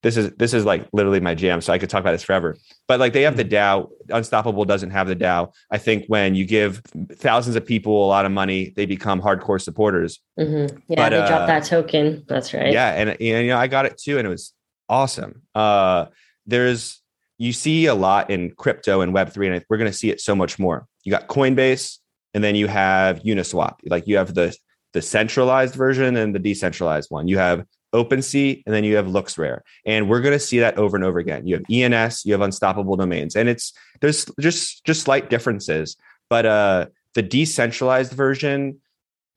this 0.04 0.16
is 0.16 0.30
this 0.36 0.54
is 0.54 0.64
like 0.64 0.88
literally 0.92 1.18
my 1.18 1.34
jam, 1.34 1.60
so 1.60 1.72
I 1.72 1.78
could 1.78 1.90
talk 1.90 2.00
about 2.00 2.12
this 2.12 2.22
forever. 2.22 2.56
But 2.86 3.00
like 3.00 3.12
they 3.12 3.22
have 3.22 3.36
the 3.36 3.44
DAO, 3.44 3.88
Unstoppable 4.10 4.64
doesn't 4.64 4.90
have 4.90 5.08
the 5.08 5.16
DAO. 5.16 5.52
I 5.72 5.78
think 5.78 6.04
when 6.06 6.36
you 6.36 6.44
give 6.44 6.82
thousands 7.14 7.56
of 7.56 7.66
people 7.66 8.04
a 8.04 8.06
lot 8.06 8.24
of 8.24 8.30
money, 8.30 8.72
they 8.76 8.86
become 8.86 9.20
hardcore 9.20 9.60
supporters. 9.60 10.20
Mhm. 10.38 10.70
Yeah, 10.88 10.96
But, 10.96 11.08
they 11.10 11.18
uh, 11.18 11.26
dropped 11.28 11.46
that 11.48 11.64
token. 11.64 12.24
That's 12.28 12.54
right. 12.54 12.72
Yeah, 12.72 12.90
and, 12.92 13.10
and 13.10 13.20
you 13.20 13.48
know 13.48 13.58
I 13.58 13.66
got 13.66 13.86
it 13.86 13.98
too, 13.98 14.18
and 14.18 14.26
it 14.26 14.30
was 14.30 14.52
awesome. 14.88 15.42
Uh, 15.54 16.06
there's 16.46 17.02
you 17.38 17.52
see 17.52 17.86
a 17.86 17.94
lot 17.94 18.30
in 18.30 18.50
crypto 18.50 19.00
and 19.00 19.14
Web 19.14 19.32
three, 19.32 19.48
and 19.48 19.64
we're 19.70 19.78
going 19.78 19.90
to 19.90 19.96
see 19.96 20.10
it 20.10 20.20
so 20.20 20.34
much 20.34 20.58
more. 20.58 20.86
You 21.04 21.12
got 21.12 21.28
Coinbase, 21.28 21.98
and 22.34 22.42
then 22.42 22.56
you 22.56 22.66
have 22.66 23.20
Uniswap. 23.20 23.76
Like 23.86 24.06
you 24.06 24.16
have 24.16 24.34
the 24.34 24.54
the 24.92 25.02
centralized 25.02 25.74
version 25.74 26.16
and 26.16 26.34
the 26.34 26.38
decentralized 26.38 27.10
one. 27.10 27.28
You 27.28 27.38
have 27.38 27.64
OpenSea, 27.94 28.62
and 28.66 28.74
then 28.74 28.84
you 28.84 28.96
have 28.96 29.06
LooksRare, 29.06 29.60
and 29.86 30.10
we're 30.10 30.20
going 30.20 30.34
to 30.34 30.38
see 30.38 30.58
that 30.58 30.76
over 30.76 30.96
and 30.96 31.04
over 31.04 31.18
again. 31.18 31.46
You 31.46 31.54
have 31.54 31.64
ENS, 31.70 32.24
you 32.26 32.32
have 32.32 32.42
Unstoppable 32.42 32.96
Domains, 32.96 33.36
and 33.36 33.48
it's 33.48 33.72
there's 34.00 34.26
just 34.40 34.84
just 34.84 35.02
slight 35.02 35.30
differences, 35.30 35.96
but 36.28 36.44
uh, 36.44 36.86
the 37.14 37.22
decentralized 37.22 38.12
version 38.12 38.80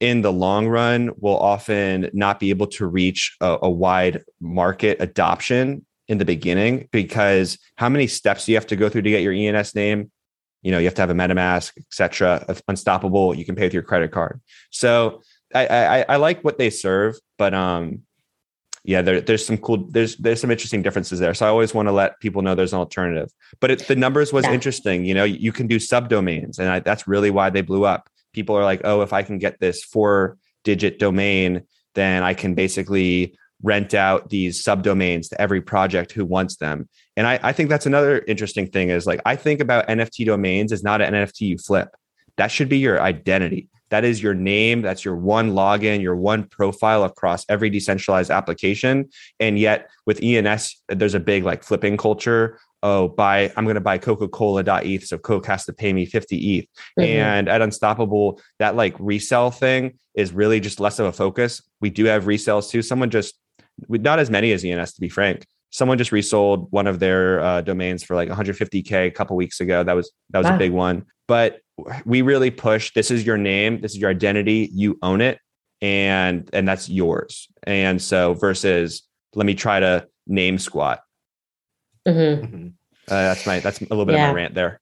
in 0.00 0.20
the 0.22 0.32
long 0.32 0.66
run 0.66 1.12
will 1.18 1.38
often 1.38 2.10
not 2.12 2.40
be 2.40 2.50
able 2.50 2.66
to 2.66 2.86
reach 2.86 3.36
a, 3.40 3.58
a 3.62 3.70
wide 3.70 4.24
market 4.40 4.96
adoption 5.00 5.86
in 6.12 6.18
the 6.18 6.24
beginning 6.24 6.88
because 6.92 7.58
how 7.76 7.88
many 7.88 8.06
steps 8.06 8.46
do 8.46 8.52
you 8.52 8.56
have 8.56 8.66
to 8.68 8.76
go 8.76 8.88
through 8.88 9.02
to 9.02 9.10
get 9.10 9.22
your 9.22 9.32
ENS 9.32 9.74
name? 9.74 10.12
You 10.62 10.70
know, 10.70 10.78
you 10.78 10.84
have 10.84 10.94
to 10.94 11.02
have 11.02 11.10
a 11.10 11.14
MetaMask, 11.14 11.72
etc. 11.78 12.46
Unstoppable. 12.68 13.34
You 13.34 13.44
can 13.44 13.56
pay 13.56 13.64
with 13.64 13.74
your 13.74 13.82
credit 13.82 14.12
card. 14.12 14.40
So 14.70 15.22
I, 15.52 15.66
I, 15.66 16.04
I 16.10 16.16
like 16.16 16.44
what 16.44 16.58
they 16.58 16.70
serve, 16.70 17.16
but 17.36 17.52
um, 17.52 18.02
yeah, 18.84 19.02
there, 19.02 19.20
there's 19.20 19.44
some 19.44 19.58
cool, 19.58 19.88
there's 19.90 20.16
there's 20.16 20.40
some 20.40 20.50
interesting 20.50 20.82
differences 20.82 21.18
there. 21.18 21.34
So 21.34 21.46
I 21.46 21.48
always 21.48 21.74
want 21.74 21.88
to 21.88 21.92
let 21.92 22.20
people 22.20 22.42
know 22.42 22.54
there's 22.54 22.72
an 22.72 22.78
alternative. 22.78 23.30
But 23.60 23.70
it, 23.72 23.88
the 23.88 23.96
numbers 23.96 24.32
was 24.32 24.44
Yeah. 24.44 24.52
interesting. 24.54 25.04
You 25.04 25.14
know, 25.14 25.24
you 25.24 25.52
can 25.52 25.66
do 25.66 25.76
subdomains, 25.78 26.58
and 26.58 26.68
I, 26.68 26.78
that's 26.80 27.08
really 27.08 27.30
why 27.30 27.50
they 27.50 27.62
blew 27.62 27.84
up. 27.84 28.08
People 28.32 28.56
are 28.56 28.64
like, 28.64 28.82
oh, 28.84 29.02
if 29.02 29.12
I 29.12 29.22
can 29.22 29.38
get 29.38 29.58
this 29.60 29.82
four 29.84 30.36
digit 30.64 30.98
domain, 30.98 31.62
then 31.94 32.22
I 32.22 32.34
can 32.34 32.54
basically 32.54 33.36
rent 33.62 33.94
out 33.94 34.28
these 34.30 34.62
subdomains 34.62 35.28
to 35.30 35.40
every 35.40 35.60
project 35.60 36.12
who 36.12 36.24
wants 36.24 36.56
them. 36.56 36.88
And 37.16 37.26
I, 37.26 37.38
I 37.42 37.52
think 37.52 37.68
that's 37.68 37.86
another 37.86 38.24
interesting 38.26 38.66
thing 38.66 38.90
is 38.90 39.06
like 39.06 39.20
I 39.24 39.36
think 39.36 39.60
about 39.60 39.88
NFT 39.88 40.26
domains 40.26 40.72
as 40.72 40.82
not 40.82 41.00
an 41.00 41.14
NFT 41.14 41.40
you 41.42 41.58
flip. 41.58 41.88
That 42.36 42.50
should 42.50 42.68
be 42.68 42.78
your 42.78 43.00
identity. 43.00 43.68
That 43.90 44.04
is 44.04 44.22
your 44.22 44.32
name. 44.32 44.80
That's 44.80 45.04
your 45.04 45.16
one 45.16 45.50
login, 45.52 46.00
your 46.00 46.16
one 46.16 46.44
profile 46.44 47.04
across 47.04 47.44
every 47.50 47.68
decentralized 47.68 48.30
application. 48.30 49.10
And 49.38 49.58
yet 49.58 49.90
with 50.06 50.22
ENS, 50.22 50.82
there's 50.88 51.14
a 51.14 51.20
big 51.20 51.44
like 51.44 51.62
flipping 51.62 51.98
culture. 51.98 52.58
Oh, 52.82 53.08
buy, 53.08 53.52
I'm 53.54 53.64
going 53.64 53.74
to 53.74 53.82
buy 53.82 53.98
Coca-Cola.eth. 53.98 55.04
So 55.04 55.18
Coke 55.18 55.44
has 55.46 55.66
to 55.66 55.74
pay 55.74 55.92
me 55.92 56.06
50 56.06 56.56
ETH. 56.56 56.66
Mhm. 56.98 57.04
And 57.04 57.48
at 57.48 57.60
Unstoppable, 57.60 58.40
that 58.58 58.76
like 58.76 58.96
resell 58.98 59.50
thing 59.50 59.98
is 60.14 60.32
really 60.32 60.58
just 60.58 60.80
less 60.80 60.98
of 60.98 61.04
a 61.04 61.12
focus. 61.12 61.62
We 61.82 61.90
do 61.90 62.06
have 62.06 62.24
resells 62.24 62.70
too. 62.70 62.80
Someone 62.80 63.10
just, 63.10 63.34
not 63.88 64.18
as 64.18 64.30
many 64.30 64.52
as 64.52 64.64
ENS, 64.64 64.92
to 64.94 65.00
be 65.00 65.08
frank. 65.08 65.46
Someone 65.70 65.96
just 65.98 66.12
resold 66.12 66.70
one 66.70 66.86
of 66.86 66.98
their 66.98 67.40
uh, 67.40 67.60
domains 67.62 68.02
for 68.04 68.14
like 68.14 68.28
150k 68.28 69.06
a 69.06 69.10
couple 69.10 69.36
weeks 69.36 69.60
ago. 69.60 69.82
That 69.82 69.94
was 69.94 70.12
that 70.30 70.38
was 70.38 70.46
Wow. 70.48 70.56
a 70.56 70.58
big 70.58 70.72
one. 70.72 71.06
But 71.26 71.60
we 72.04 72.20
really 72.22 72.50
push. 72.50 72.92
This 72.92 73.10
is 73.10 73.24
your 73.24 73.38
name. 73.38 73.80
This 73.80 73.92
is 73.92 73.98
your 73.98 74.10
identity. 74.10 74.68
You 74.72 74.98
own 75.02 75.20
it, 75.22 75.38
and 75.80 76.48
and 76.52 76.68
that's 76.68 76.88
yours. 76.90 77.48
And 77.62 78.02
so 78.02 78.34
versus 78.34 79.02
let 79.34 79.46
me 79.46 79.54
try 79.54 79.80
to 79.80 80.06
name 80.26 80.58
squat. 80.58 81.00
Mm-hmm. 82.06 82.66
Uh, 82.66 82.68
that's 83.08 83.46
my 83.46 83.60
that's 83.60 83.80
a 83.80 83.84
little 83.84 84.04
bit 84.04 84.14
Yeah. 84.16 84.28
of 84.28 84.30
my 84.30 84.34
rant 84.34 84.54
there. 84.54 84.80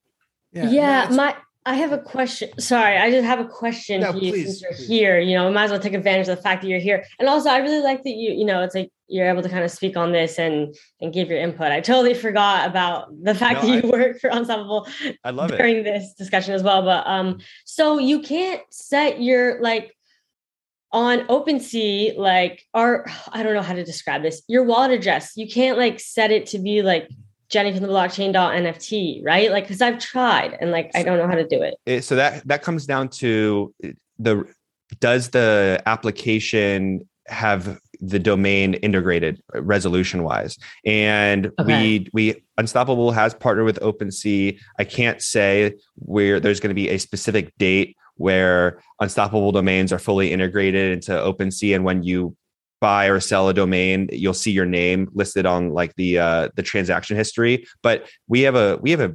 Yeah, 0.52 1.08
my 1.12 1.36
I 1.66 1.74
have 1.74 1.92
a 1.92 1.98
question. 1.98 2.48
Sorry, 2.58 2.96
I 2.96 3.10
just 3.10 3.24
have 3.26 3.38
a 3.38 3.44
question 3.44 4.00
No, 4.00 4.12
for 4.12 4.18
you 4.18 4.32
please, 4.32 4.44
since 4.46 4.62
you're 4.62 4.72
please. 4.72 4.88
here. 4.88 5.20
You 5.20 5.34
know, 5.34 5.46
we 5.46 5.52
might 5.52 5.64
as 5.64 5.70
well 5.70 5.78
take 5.80 5.92
advantage 5.92 6.26
of 6.28 6.36
the 6.36 6.42
fact 6.42 6.62
that 6.62 6.68
you're 6.68 6.80
here. 6.80 7.04
And 7.18 7.28
also 7.28 7.50
I 7.50 7.58
really 7.58 7.82
like 7.82 8.02
that 8.04 8.10
you, 8.14 8.32
you 8.32 8.46
know, 8.46 8.62
it's 8.62 8.74
like 8.74 8.90
you're 9.08 9.28
able 9.28 9.42
to 9.42 9.48
kind 9.48 9.62
of 9.64 9.70
speak 9.70 9.96
on 9.96 10.12
this 10.12 10.38
and 10.38 10.74
and 11.00 11.12
give 11.12 11.28
your 11.28 11.38
input. 11.38 11.70
I 11.70 11.80
totally 11.80 12.14
forgot 12.14 12.66
about 12.66 13.08
the 13.22 13.34
fact 13.34 13.62
No, 13.62 13.68
that 13.68 13.84
you 13.84 13.90
work 13.90 14.20
for 14.20 14.30
Unstoppable 14.30 14.88
I 15.22 15.30
love 15.30 15.52
it. 15.52 15.58
during 15.58 15.84
this 15.84 16.14
discussion 16.14 16.54
as 16.54 16.62
well. 16.62 16.82
But 16.82 17.06
um, 17.06 17.38
so 17.66 17.98
you 17.98 18.20
can't 18.20 18.62
set 18.70 19.20
your 19.20 19.60
like 19.60 19.94
on 20.92 21.20
OpenSea, 21.26 22.16
like 22.16 22.64
or 22.72 23.06
I 23.32 23.42
don't 23.42 23.54
know 23.54 23.62
how 23.62 23.74
to 23.74 23.84
describe 23.84 24.22
this, 24.22 24.42
your 24.48 24.64
wallet 24.64 24.92
address. 24.92 25.32
You 25.36 25.46
can't 25.46 25.76
like 25.76 26.00
set 26.00 26.30
it 26.30 26.46
to 26.46 26.58
be 26.58 26.80
like 26.82 27.08
Jenny 27.50 27.72
from 27.72 27.82
the 27.82 27.88
blockchain 27.88 28.32
dot 28.32 28.54
NFT, 28.54 29.24
right? 29.24 29.50
Like, 29.50 29.64
because 29.64 29.82
I've 29.82 29.98
tried 29.98 30.56
and 30.60 30.70
like 30.70 30.90
I 30.94 31.02
don't 31.02 31.18
know 31.18 31.26
how 31.26 31.34
to 31.34 31.46
do 31.46 31.60
it. 31.62 31.74
It- 31.84 32.04
so 32.04 32.16
that 32.16 32.46
that 32.46 32.62
comes 32.62 32.86
down 32.86 33.08
to 33.10 33.74
the 34.18 34.44
does 35.00 35.30
the 35.30 35.82
application 35.86 37.08
have 37.28 37.78
the 38.00 38.18
domain 38.18 38.74
integrated 38.74 39.40
resolution 39.54 40.22
wise 40.24 40.56
and 40.86 41.50
Okay. 41.60 41.82
we 41.82 42.08
we 42.12 42.42
unstoppable 42.56 43.12
has 43.12 43.34
partnered 43.34 43.66
with 43.66 43.78
OpenSea. 43.80 44.58
I 44.78 44.84
can't 44.84 45.20
say 45.20 45.74
where 45.96 46.40
there's 46.40 46.60
going 46.60 46.70
to 46.70 46.74
be 46.74 46.88
a 46.88 46.98
specific 46.98 47.52
date 47.58 47.96
where 48.16 48.80
unstoppable 49.00 49.52
domains 49.52 49.92
are 49.92 49.98
fully 49.98 50.32
integrated 50.32 50.92
into 50.92 51.12
OpenSea 51.12 51.74
and 51.74 51.84
when 51.84 52.02
you 52.02 52.36
buy 52.80 53.06
or 53.06 53.20
sell 53.20 53.48
a 53.48 53.54
domain 53.54 54.08
you'll 54.12 54.34
see 54.34 54.50
your 54.50 54.66
name 54.66 55.08
listed 55.12 55.46
on 55.46 55.70
like 55.70 55.94
the 55.96 56.18
uh 56.18 56.48
the 56.56 56.62
transaction 56.62 57.16
history 57.16 57.66
but 57.82 58.08
we 58.28 58.40
have 58.40 58.54
a 58.54 58.78
we 58.80 58.90
have 58.90 59.00
a 59.00 59.14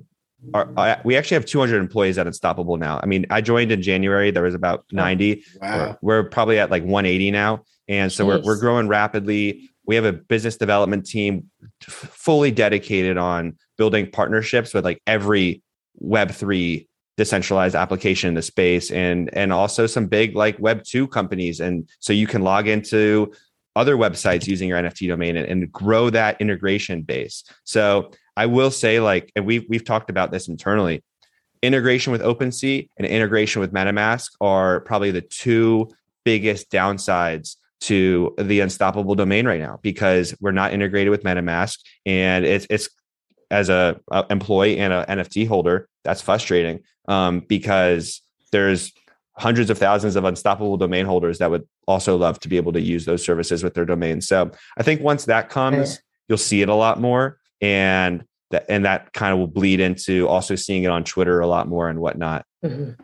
our, 0.53 0.71
I, 0.77 1.01
we 1.03 1.15
actually 1.17 1.35
have 1.35 1.45
200 1.45 1.79
employees 1.79 2.17
at 2.17 2.27
Unstoppable 2.27 2.77
now. 2.77 2.99
I 3.01 3.05
mean, 3.05 3.25
I 3.29 3.41
joined 3.41 3.71
in 3.71 3.81
January. 3.81 4.31
There 4.31 4.43
was 4.43 4.53
about 4.53 4.85
90. 4.91 5.43
Wow. 5.61 5.97
We're, 6.01 6.21
we're 6.21 6.29
probably 6.29 6.59
at 6.59 6.69
like 6.69 6.83
180 6.83 7.31
now, 7.31 7.63
and 7.87 8.11
so 8.11 8.25
we're 8.25 8.41
we're 8.41 8.59
growing 8.59 8.87
rapidly. 8.87 9.69
We 9.85 9.95
have 9.95 10.05
a 10.05 10.13
business 10.13 10.57
development 10.57 11.05
team 11.05 11.49
fully 11.81 12.51
dedicated 12.51 13.17
on 13.17 13.57
building 13.77 14.09
partnerships 14.09 14.73
with 14.73 14.83
like 14.83 15.01
every 15.07 15.61
Web 15.97 16.31
three 16.31 16.89
decentralized 17.17 17.75
application 17.75 18.27
in 18.27 18.33
the 18.33 18.41
space, 18.41 18.91
and 18.91 19.29
and 19.33 19.53
also 19.53 19.87
some 19.87 20.07
big 20.07 20.35
like 20.35 20.59
Web 20.59 20.83
two 20.83 21.07
companies. 21.07 21.59
And 21.59 21.89
so 21.99 22.13
you 22.13 22.27
can 22.27 22.41
log 22.41 22.67
into 22.67 23.33
other 23.75 23.95
websites 23.97 24.47
using 24.47 24.69
your 24.69 24.81
NFT 24.81 25.07
domain 25.07 25.35
and, 25.35 25.47
and 25.47 25.71
grow 25.71 26.09
that 26.09 26.39
integration 26.39 27.01
base. 27.01 27.43
So 27.63 28.11
I 28.37 28.45
will 28.45 28.71
say, 28.71 28.99
like, 28.99 29.31
and 29.35 29.45
we've 29.45 29.65
we've 29.69 29.85
talked 29.85 30.09
about 30.09 30.31
this 30.31 30.47
internally. 30.47 31.03
Integration 31.61 32.11
with 32.11 32.21
OpenSea 32.21 32.87
and 32.97 33.07
integration 33.07 33.59
with 33.59 33.73
MetaMask 33.73 34.29
are 34.39 34.81
probably 34.81 35.11
the 35.11 35.21
two 35.21 35.89
biggest 36.23 36.69
downsides 36.69 37.55
to 37.81 38.33
the 38.37 38.59
unstoppable 38.59 39.15
domain 39.15 39.47
right 39.47 39.59
now 39.59 39.79
because 39.81 40.35
we're 40.39 40.51
not 40.51 40.73
integrated 40.73 41.11
with 41.11 41.23
MetaMask, 41.23 41.79
and 42.05 42.45
it's 42.45 42.67
it's 42.69 42.89
as 43.51 43.69
a, 43.69 43.99
a 44.11 44.25
employee 44.29 44.79
and 44.79 44.91
a 44.91 45.05
NFT 45.07 45.47
holder 45.47 45.87
that's 46.03 46.21
frustrating 46.21 46.81
um, 47.07 47.41
because 47.41 48.21
there's 48.51 48.91
hundreds 49.37 49.69
of 49.69 49.77
thousands 49.77 50.15
of 50.15 50.23
unstoppable 50.23 50.77
domain 50.77 51.05
holders 51.05 51.39
that 51.39 51.51
would 51.51 51.67
also 51.87 52.15
love 52.15 52.39
to 52.39 52.47
be 52.47 52.57
able 52.57 52.71
to 52.71 52.81
use 52.81 53.05
those 53.05 53.23
services 53.23 53.63
with 53.63 53.73
their 53.73 53.85
domains. 53.85 54.27
So 54.27 54.51
I 54.77 54.83
think 54.83 55.01
once 55.01 55.25
that 55.25 55.49
comes, 55.49 55.99
you'll 56.29 56.37
see 56.37 56.61
it 56.61 56.69
a 56.69 56.75
lot 56.75 57.01
more, 57.01 57.37
and 57.61 58.23
that 58.51 58.65
and 58.69 58.85
that 58.85 59.11
kind 59.13 59.33
of 59.33 59.39
will 59.39 59.47
bleed 59.47 59.79
into 59.79 60.27
also 60.27 60.55
seeing 60.55 60.83
it 60.83 60.89
on 60.89 61.03
Twitter 61.03 61.39
a 61.39 61.47
lot 61.47 61.67
more 61.67 61.89
and 61.89 61.99
whatnot. 61.99 62.45
Mhm. 62.63 62.95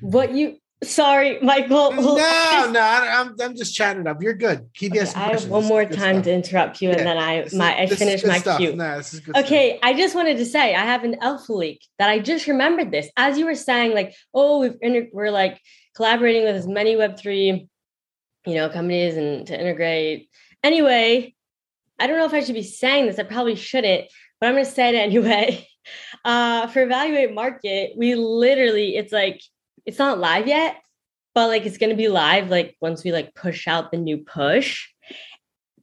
What 0.00 0.32
you? 0.32 0.58
Sorry, 0.82 1.38
Michael. 1.40 1.92
No, 1.92 2.70
no, 2.70 2.80
I'm 2.80 3.36
I'm 3.40 3.54
just 3.56 3.74
chatting 3.74 4.06
up. 4.06 4.20
You're 4.20 4.34
good. 4.34 4.68
Keep 4.74 4.92
Okay, 4.92 5.00
I 5.00 5.04
have 5.04 5.30
questions. 5.30 5.50
one 5.50 5.64
more 5.66 5.84
time 5.84 6.16
stuff. 6.16 6.24
to 6.24 6.32
interrupt 6.34 6.82
you, 6.82 6.88
and 6.90 6.98
Yeah, 6.98 7.04
then 7.04 7.18
I 7.18 7.42
is- 7.42 7.54
my 7.54 7.76
I 7.78 7.86
finish 7.86 8.24
my 8.24 8.38
stuff. 8.38 8.58
cue. 8.58 8.74
No, 8.74 8.96
good 8.96 9.04
stuff. 9.04 9.36
Okay, 9.44 9.78
I 9.82 9.94
just 9.94 10.14
wanted 10.16 10.38
to 10.38 10.44
say 10.44 10.74
I 10.74 10.84
have 10.84 11.04
an 11.04 11.16
elf 11.22 11.48
leak 11.48 11.84
that 12.00 12.08
I 12.10 12.18
just 12.18 12.48
remembered 12.48 12.90
this 12.90 13.08
as 13.16 13.38
you 13.38 13.44
were 13.46 13.54
saying, 13.54 13.94
like, 13.94 14.14
oh, 14.34 14.58
we've 14.58 14.76
inter- 14.80 15.08
we're 15.12 15.30
like 15.30 15.60
collaborating 15.94 16.42
with 16.44 16.56
as 16.56 16.66
many 16.66 16.96
Web 16.96 17.16
three, 17.16 17.68
you 18.46 18.54
know, 18.54 18.68
companies 18.68 19.16
and 19.16 19.46
to 19.46 19.58
integrate. 19.60 20.28
Anyway, 20.64 21.34
I 22.00 22.06
don't 22.08 22.18
know 22.18 22.26
if 22.26 22.34
I 22.34 22.42
should 22.42 22.54
be 22.54 22.62
saying 22.64 23.06
this. 23.06 23.18
I 23.20 23.22
probably 23.22 23.54
shouldn't, 23.54 24.06
but 24.40 24.48
I'm 24.48 24.54
going 24.54 24.64
to 24.64 24.70
say 24.70 24.88
it 24.88 24.94
anyway. 24.98 25.68
Uh, 26.24 26.66
for 26.68 26.82
Evaluate 26.82 27.34
Market, 27.34 27.92
we 27.96 28.14
literally, 28.14 28.96
it's 28.96 29.12
like 29.12 29.40
it's 29.86 29.98
not 29.98 30.18
live 30.18 30.46
yet, 30.46 30.76
but 31.34 31.48
like 31.48 31.66
it's 31.66 31.78
going 31.78 31.90
to 31.90 31.96
be 31.96 32.08
live 32.08 32.50
like 32.50 32.76
once 32.80 33.04
we 33.04 33.12
like 33.12 33.34
push 33.34 33.66
out 33.66 33.90
the 33.90 33.96
new 33.96 34.18
push 34.18 34.88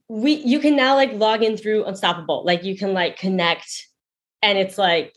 we 0.08 0.34
you 0.34 0.58
can 0.58 0.76
now 0.76 0.96
like 0.96 1.12
log 1.12 1.42
in 1.42 1.56
through 1.56 1.84
unstoppable 1.84 2.44
like 2.44 2.64
you 2.64 2.76
can 2.76 2.92
like 2.92 3.16
connect 3.16 3.86
and 4.42 4.58
it's 4.58 4.76
like 4.76 5.14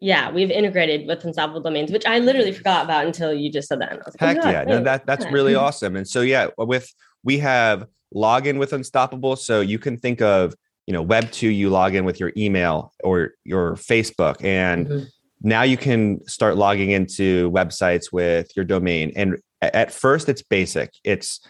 yeah 0.00 0.30
we've 0.30 0.50
integrated 0.50 1.06
with 1.06 1.22
unstoppable 1.24 1.60
domains 1.60 1.92
which 1.92 2.06
i 2.06 2.18
literally 2.18 2.52
forgot 2.52 2.84
about 2.84 3.04
until 3.04 3.34
you 3.34 3.50
just 3.52 3.68
said 3.68 3.80
that 3.80 3.92
and 3.92 4.00
I 4.00 4.04
was 4.04 4.14
like, 4.18 4.36
Heck 4.36 4.44
oh, 4.44 4.50
yeah, 4.50 4.64
no, 4.64 4.82
that 4.82 5.06
that's 5.06 5.26
really 5.26 5.54
awesome. 5.66 5.96
And 5.96 6.08
so 6.08 6.22
yeah, 6.22 6.48
with 6.56 6.90
we 7.22 7.38
have 7.38 7.86
login 8.14 8.58
with 8.58 8.72
Unstoppable, 8.72 9.36
so 9.36 9.60
you 9.60 9.78
can 9.78 9.96
think 9.98 10.20
of 10.20 10.54
you 10.86 10.92
know 10.92 11.02
Web 11.02 11.30
two, 11.30 11.48
you 11.48 11.70
log 11.70 11.94
in 11.94 12.04
with 12.04 12.20
your 12.20 12.32
email 12.36 12.92
or 13.02 13.32
your 13.44 13.74
Facebook, 13.74 14.42
and 14.44 14.86
Mhm. 14.86 15.06
Now 15.44 15.62
you 15.62 15.76
can 15.76 16.26
start 16.26 16.56
logging 16.56 16.90
into 16.90 17.50
websites 17.52 18.10
with 18.10 18.50
your 18.56 18.64
domain. 18.64 19.12
And 19.14 19.38
at 19.60 19.92
first, 19.92 20.28
it's 20.28 20.42
basic. 20.42 20.90
It's 21.04 21.40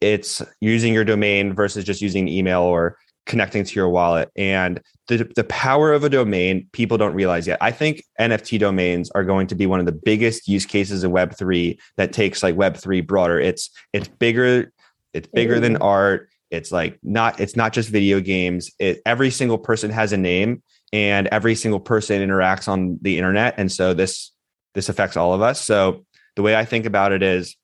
it's 0.00 0.42
using 0.60 0.92
your 0.92 1.04
domain 1.04 1.54
versus 1.54 1.84
just 1.84 2.02
using 2.02 2.28
email 2.28 2.62
or 2.62 2.98
connecting 3.26 3.64
to 3.64 3.74
your 3.74 3.88
wallet. 3.88 4.30
And 4.36 4.80
the, 5.08 5.30
the 5.36 5.44
power 5.44 5.92
of 5.92 6.04
a 6.04 6.10
domain, 6.10 6.68
people 6.72 6.98
don't 6.98 7.14
realize 7.14 7.46
yet. 7.46 7.58
I 7.60 7.70
think 7.70 8.02
NFT 8.20 8.58
domains 8.58 9.10
are 9.12 9.24
going 9.24 9.46
to 9.48 9.54
be 9.54 9.66
one 9.66 9.80
of 9.80 9.86
the 9.86 9.92
biggest 9.92 10.48
use 10.48 10.66
cases 10.66 11.04
in 11.04 11.10
Web3 11.10 11.78
that 11.96 12.12
takes 12.12 12.42
like 12.42 12.54
Web3 12.56 13.06
broader. 13.06 13.38
It's 13.38 13.70
it's 13.92 14.08
bigger, 14.08 14.72
it's 15.12 15.28
bigger 15.28 15.60
than 15.60 15.74
mm-hmm. 15.74 15.82
art. 15.82 16.28
It's 16.50 16.70
like 16.70 16.98
not 17.02 17.40
it's 17.40 17.56
not 17.56 17.72
just 17.72 17.88
video 17.88 18.20
games. 18.20 18.70
It 18.78 19.00
every 19.04 19.30
single 19.30 19.58
person 19.58 19.90
has 19.90 20.12
a 20.12 20.16
name 20.16 20.62
and 20.94 21.26
every 21.32 21.56
single 21.56 21.80
person 21.80 22.22
interacts 22.22 22.68
on 22.68 23.00
the 23.02 23.18
internet. 23.18 23.54
And 23.58 23.70
so 23.70 23.94
this 23.94 24.30
this 24.74 24.88
affects 24.88 25.16
all 25.16 25.34
of 25.34 25.42
us. 25.42 25.60
So 25.60 26.06
the 26.36 26.42
way 26.42 26.54
I 26.54 26.64
think 26.64 26.86
about 26.86 27.10
it 27.10 27.20
is 27.20 27.56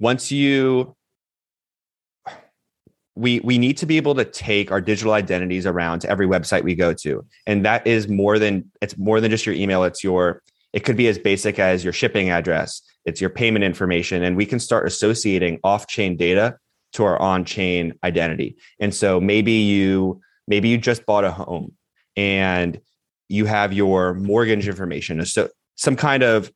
once 0.00 0.32
you 0.32 0.96
we 3.14 3.38
we 3.40 3.56
need 3.56 3.76
to 3.76 3.86
be 3.86 3.98
able 3.98 4.16
to 4.16 4.24
take 4.24 4.72
our 4.72 4.80
digital 4.80 5.12
identities 5.12 5.64
around 5.64 6.00
to 6.00 6.10
every 6.10 6.26
website 6.26 6.64
we 6.64 6.74
go 6.74 6.92
to. 6.92 7.24
And 7.46 7.64
that 7.64 7.86
is 7.86 8.08
more 8.08 8.36
than 8.40 8.68
it's 8.80 8.98
more 8.98 9.20
than 9.20 9.30
just 9.30 9.46
your 9.46 9.54
email. 9.54 9.84
It's 9.84 10.02
your 10.02 10.42
it 10.72 10.80
could 10.80 10.96
be 10.96 11.06
as 11.06 11.18
basic 11.18 11.60
as 11.60 11.84
your 11.84 11.92
shipping 11.92 12.30
address. 12.30 12.82
It's 13.04 13.20
your 13.20 13.30
payment 13.30 13.64
information. 13.64 14.24
And 14.24 14.36
we 14.36 14.46
can 14.46 14.58
start 14.58 14.88
associating 14.88 15.60
off-chain 15.62 16.16
data 16.16 16.56
to 16.94 17.04
our 17.04 17.20
on-chain 17.20 17.94
identity. 18.02 18.56
And 18.80 18.92
so 18.92 19.20
maybe 19.20 19.52
you 19.52 20.20
maybe 20.48 20.68
you 20.68 20.78
just 20.78 21.06
bought 21.06 21.24
a 21.24 21.30
home 21.30 21.76
and 22.16 22.80
you 23.28 23.46
have 23.46 23.72
your 23.72 24.14
mortgage 24.14 24.68
information. 24.68 25.24
So 25.24 25.48
some 25.76 25.96
kind 25.96 26.22
of 26.22 26.50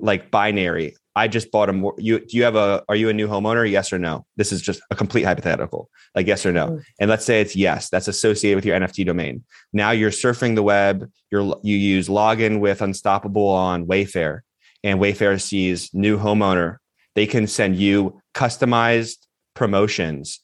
like 0.00 0.30
binary. 0.30 0.96
I 1.14 1.28
just 1.28 1.50
bought 1.52 1.68
a 1.68 1.74
more 1.74 1.94
you 1.98 2.20
do 2.20 2.36
you 2.36 2.42
have 2.44 2.56
a 2.56 2.82
are 2.88 2.96
you 2.96 3.10
a 3.10 3.12
new 3.12 3.28
homeowner? 3.28 3.70
Yes 3.70 3.92
or 3.92 3.98
no? 3.98 4.24
This 4.36 4.50
is 4.50 4.62
just 4.62 4.80
a 4.90 4.94
complete 4.94 5.24
hypothetical. 5.24 5.90
Like 6.14 6.26
yes 6.26 6.46
or 6.46 6.52
no. 6.52 6.68
Mm. 6.68 6.82
and 7.00 7.10
let's 7.10 7.24
say 7.26 7.42
it's 7.42 7.54
yes. 7.54 7.90
That's 7.90 8.08
associated 8.08 8.56
with 8.56 8.64
your 8.64 8.78
nft 8.80 9.04
domain. 9.04 9.44
Now 9.74 9.90
you're 9.90 10.10
surfing 10.10 10.54
the 10.54 10.62
web. 10.62 11.10
You're 11.30 11.54
you 11.62 11.76
use 11.76 12.08
login 12.08 12.60
with 12.60 12.80
unstoppable 12.80 13.46
on 13.46 13.86
wayfair 13.86 14.40
and 14.82 14.98
wayfair 14.98 15.40
sees 15.40 15.90
new 15.92 16.18
homeowner. 16.18 16.78
They 17.14 17.26
can 17.26 17.46
send 17.46 17.76
you 17.76 18.20
customized 18.34 19.18
promotions 19.54 20.40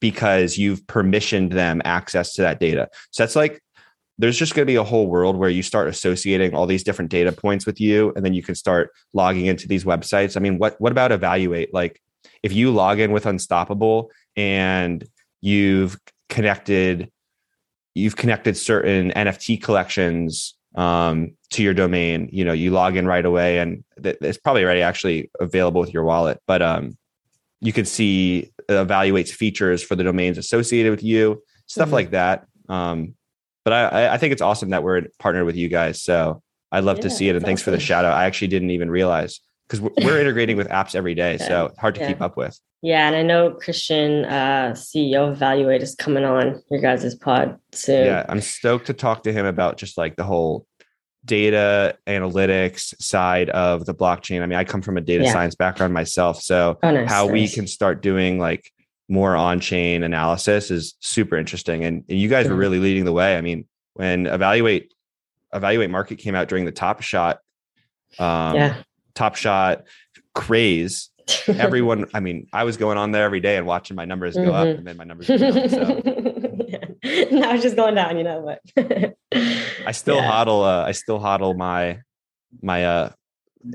because 0.00 0.58
you've 0.58 0.82
permissioned 0.86 1.52
them 1.52 1.80
access 1.84 2.34
to 2.34 2.42
that 2.42 2.58
data. 2.58 2.88
So 3.12 3.22
that's 3.22 3.36
like 3.36 3.62
there's 4.18 4.36
just 4.38 4.54
going 4.54 4.66
to 4.66 4.70
be 4.70 4.76
a 4.76 4.84
whole 4.84 5.06
world 5.06 5.36
where 5.36 5.48
you 5.50 5.62
start 5.62 5.88
associating 5.88 6.54
all 6.54 6.66
these 6.66 6.84
different 6.84 7.10
data 7.10 7.32
points 7.32 7.66
with 7.66 7.80
you 7.80 8.12
and 8.14 8.24
then 8.24 8.34
you 8.34 8.42
can 8.42 8.54
start 8.54 8.90
logging 9.12 9.46
into 9.46 9.66
these 9.66 9.84
websites 9.84 10.36
i 10.36 10.40
mean 10.40 10.58
what 10.58 10.80
what 10.80 10.92
about 10.92 11.12
evaluate 11.12 11.72
like 11.72 12.00
if 12.42 12.52
you 12.52 12.70
log 12.70 12.98
in 13.00 13.12
with 13.12 13.26
unstoppable 13.26 14.10
and 14.36 15.06
you've 15.40 15.98
connected 16.28 17.10
you've 17.94 18.16
connected 18.16 18.56
certain 18.56 19.10
nft 19.12 19.62
collections 19.62 20.54
um, 20.74 21.32
to 21.50 21.62
your 21.62 21.74
domain 21.74 22.28
you 22.32 22.44
know 22.44 22.52
you 22.52 22.70
log 22.70 22.96
in 22.96 23.06
right 23.06 23.26
away 23.26 23.58
and 23.58 23.84
th- 24.02 24.16
it's 24.20 24.38
probably 24.38 24.64
already 24.64 24.80
actually 24.82 25.30
available 25.40 25.80
with 25.80 25.92
your 25.92 26.04
wallet 26.04 26.40
but 26.46 26.62
um, 26.62 26.96
you 27.60 27.72
can 27.72 27.84
see 27.84 28.50
evaluates 28.68 29.30
features 29.30 29.82
for 29.82 29.94
the 29.96 30.02
domains 30.02 30.36
associated 30.36 30.90
with 30.90 31.02
you, 31.02 31.42
stuff 31.66 31.90
Mhm. 31.90 31.92
like 31.92 32.10
that. 32.10 32.46
Um, 32.68 33.14
but 33.64 33.72
I- 33.72 34.14
I, 34.14 34.18
think 34.18 34.32
it's 34.32 34.42
awesome 34.42 34.70
that 34.70 34.82
we're 34.82 35.02
partnered 35.18 35.46
with 35.46 35.56
you 35.56 35.68
guys. 35.68 36.02
So 36.02 36.42
I'd 36.70 36.84
love 36.84 37.00
to 37.00 37.10
see 37.10 37.28
it. 37.28 37.36
And 37.36 37.44
thanks 37.44 37.62
for 37.62 37.70
the 37.70 37.76
awesome. 37.76 37.84
shout 37.86 38.04
out. 38.04 38.14
I 38.14 38.24
actually 38.24 38.48
didn't 38.48 38.70
even 38.70 38.90
realize 38.90 39.40
because 39.66 39.80
we're, 39.80 39.90
we're 40.02 40.20
integrating 40.24 40.56
with 40.56 40.68
apps 40.68 40.94
every 40.94 41.14
day. 41.14 41.38
So 41.38 41.70
hard 41.78 41.94
to 41.96 42.00
Yeah. 42.00 42.08
keep 42.08 42.20
up 42.22 42.36
with. 42.36 42.58
Yeah, 42.84 43.06
and 43.06 43.14
I 43.14 43.22
know 43.22 43.52
Christian, 43.52 44.24
uh, 44.24 44.72
CEO 44.74 45.28
of 45.28 45.34
Evaluate, 45.34 45.82
is 45.82 45.94
coming 45.94 46.24
on 46.24 46.60
your 46.68 46.80
guys' 46.80 47.14
pod 47.14 47.56
soon. 47.70 48.06
Yeah. 48.06 48.26
I'm 48.28 48.40
stoked 48.40 48.86
to 48.86 48.92
talk 48.92 49.22
to 49.22 49.32
him 49.32 49.46
about 49.46 49.76
just 49.76 49.96
like 49.96 50.16
the 50.16 50.24
whole 50.24 50.66
data 51.24 51.96
analytics 52.08 53.00
side 53.00 53.50
of 53.50 53.86
the 53.86 53.94
blockchain. 53.94 54.42
I 54.42 54.46
mean, 54.46 54.58
I 54.58 54.64
come 54.64 54.82
from 54.82 54.96
a 54.96 55.00
data 55.00 55.24
Yeah. 55.24 55.32
science 55.32 55.54
background 55.54 55.94
myself. 55.94 56.42
So 56.42 56.78
Oh, 56.82 56.90
nice, 56.90 57.08
how 57.08 57.26
we 57.28 57.46
can 57.48 57.66
start 57.68 58.02
doing 58.02 58.38
like 58.40 58.70
more 59.12 59.36
on-chain 59.36 60.02
analysis 60.02 60.70
is 60.70 60.94
super 61.00 61.36
interesting. 61.36 61.84
And, 61.84 62.02
and 62.08 62.18
you 62.18 62.28
guys 62.30 62.48
were 62.48 62.54
really 62.56 62.78
leading 62.78 63.04
the 63.04 63.12
way. 63.12 63.36
I 63.36 63.42
mean, 63.42 63.66
when 63.92 64.26
evaluate 64.26 64.92
evaluate 65.52 65.90
market 65.90 66.16
came 66.16 66.34
out 66.34 66.48
during 66.48 66.64
the 66.64 66.72
top 66.72 67.02
shot, 67.02 67.40
um, 68.18 68.56
yeah. 68.56 68.76
top 69.14 69.36
shot 69.36 69.82
craze, 70.34 71.10
everyone, 71.46 72.06
I 72.14 72.20
mean, 72.20 72.46
I 72.54 72.64
was 72.64 72.78
going 72.78 72.96
on 72.96 73.12
there 73.12 73.24
every 73.24 73.40
day 73.40 73.58
and 73.58 73.66
watching 73.66 73.96
my 73.96 74.06
numbers 74.06 74.34
go 74.34 74.50
up 74.54 74.66
Mhm. 74.66 74.78
and 74.78 74.86
then 74.86 74.96
my 74.96 75.04
numbers 75.04 75.26
go 75.28 75.36
down. 75.36 75.68
So 75.68 76.02
yeah. 76.66 76.78
Now 77.32 77.52
it's 77.52 77.62
just 77.62 77.76
going 77.76 77.94
down, 77.94 78.16
you 78.16 78.24
know, 78.24 78.56
but 78.74 79.14
I 79.86 79.92
still 79.92 80.16
Yeah. 80.22 80.30
hodl, 80.44 80.62
uh, 80.64 80.84
I 80.86 80.92
still 80.92 81.18
hodl 81.20 81.54
my, 81.54 81.98
my, 82.62 82.84
uh, 82.86 83.10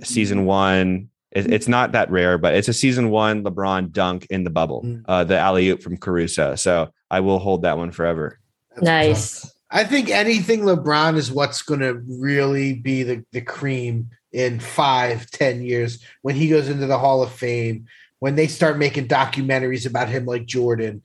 season 0.04 0.46
one. 0.46 1.10
It, 1.32 1.52
it's 1.52 1.68
not 1.68 1.92
that 1.92 2.10
rare, 2.10 2.38
but 2.38 2.56
it's 2.56 2.68
a 2.68 2.74
season 2.74 3.10
one 3.10 3.44
LeBron 3.44 3.92
dunk 3.92 4.28
in 4.30 4.44
the 4.44 4.50
bubble, 4.50 4.84
Mm. 4.84 5.04
uh, 5.08 5.24
the 5.24 5.38
alley 5.38 5.70
oop 5.70 5.82
from 5.82 5.98
Caruso. 5.98 6.56
So 6.56 6.90
I 7.12 7.20
will 7.20 7.40
hold 7.40 7.64
that 7.64 7.78
one 7.78 7.92
forever. 7.92 8.40
That's 8.76 8.82
what's 8.82 8.88
up. 8.90 8.94
nice. 8.94 9.54
I 9.70 9.84
think 9.84 10.10
anything 10.10 10.62
LeBron 10.62 11.18
is 11.18 11.32
what's 11.32 11.62
going 11.62 11.82
to 11.82 12.02
really 12.08 12.74
be 12.74 13.04
the, 13.04 13.26
the 13.34 13.42
cream 13.42 14.10
in 14.32 14.60
five, 14.60 15.30
ten 15.32 15.62
years 15.62 16.02
when 16.22 16.36
he 16.36 16.48
goes 16.48 16.70
into 16.70 16.86
the 16.86 16.98
Hall 16.98 17.22
of 17.22 17.32
Fame, 17.32 17.86
when 18.20 18.36
they 18.36 18.48
start 18.48 18.78
making 18.78 19.08
documentaries 19.08 19.86
about 19.86 20.08
him 20.10 20.26
like 20.26 20.46
Jordan. 20.46 21.02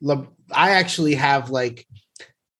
Le, 0.00 0.28
I 0.52 0.70
actually 0.70 1.14
have 1.16 1.50
like, 1.50 1.86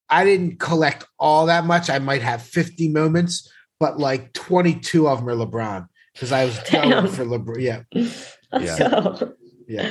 I 0.09 0.25
didn't 0.25 0.59
collect 0.59 1.07
all 1.19 1.47
that 1.47 1.65
much. 1.67 1.89
I 1.89 1.99
might 2.01 2.23
have 2.23 2.43
50 2.43 2.89
moments, 2.89 3.49
but 3.79 3.99
like 3.99 4.33
22 4.33 5.07
of 5.09 5.19
them 5.21 5.29
are 5.29 5.47
LeBron 5.47 5.89
because 6.15 6.33
I 6.33 6.45
was 6.47 6.59
going 6.71 7.09
for 7.09 7.25
LeBron. 7.25 7.61
Yeah. 7.61 7.83
Let's 7.93 8.39
Yeah. 8.79 8.89
go. 8.89 9.35
Yeah. 9.69 9.91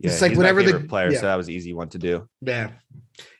Yeah, 0.00 0.10
It's 0.10 0.20
like 0.20 0.32
he's 0.32 0.38
my 0.38 0.42
whatever 0.42 0.62
the- 0.62 0.72
favorite 0.72 0.88
player, 0.88 1.10
yeah. 1.12 1.18
so 1.20 1.26
that 1.26 1.36
was 1.36 1.46
an 1.48 1.54
easy 1.54 1.72
one 1.72 1.88
to 1.90 1.98
do. 1.98 2.28
Yeah. 2.40 2.70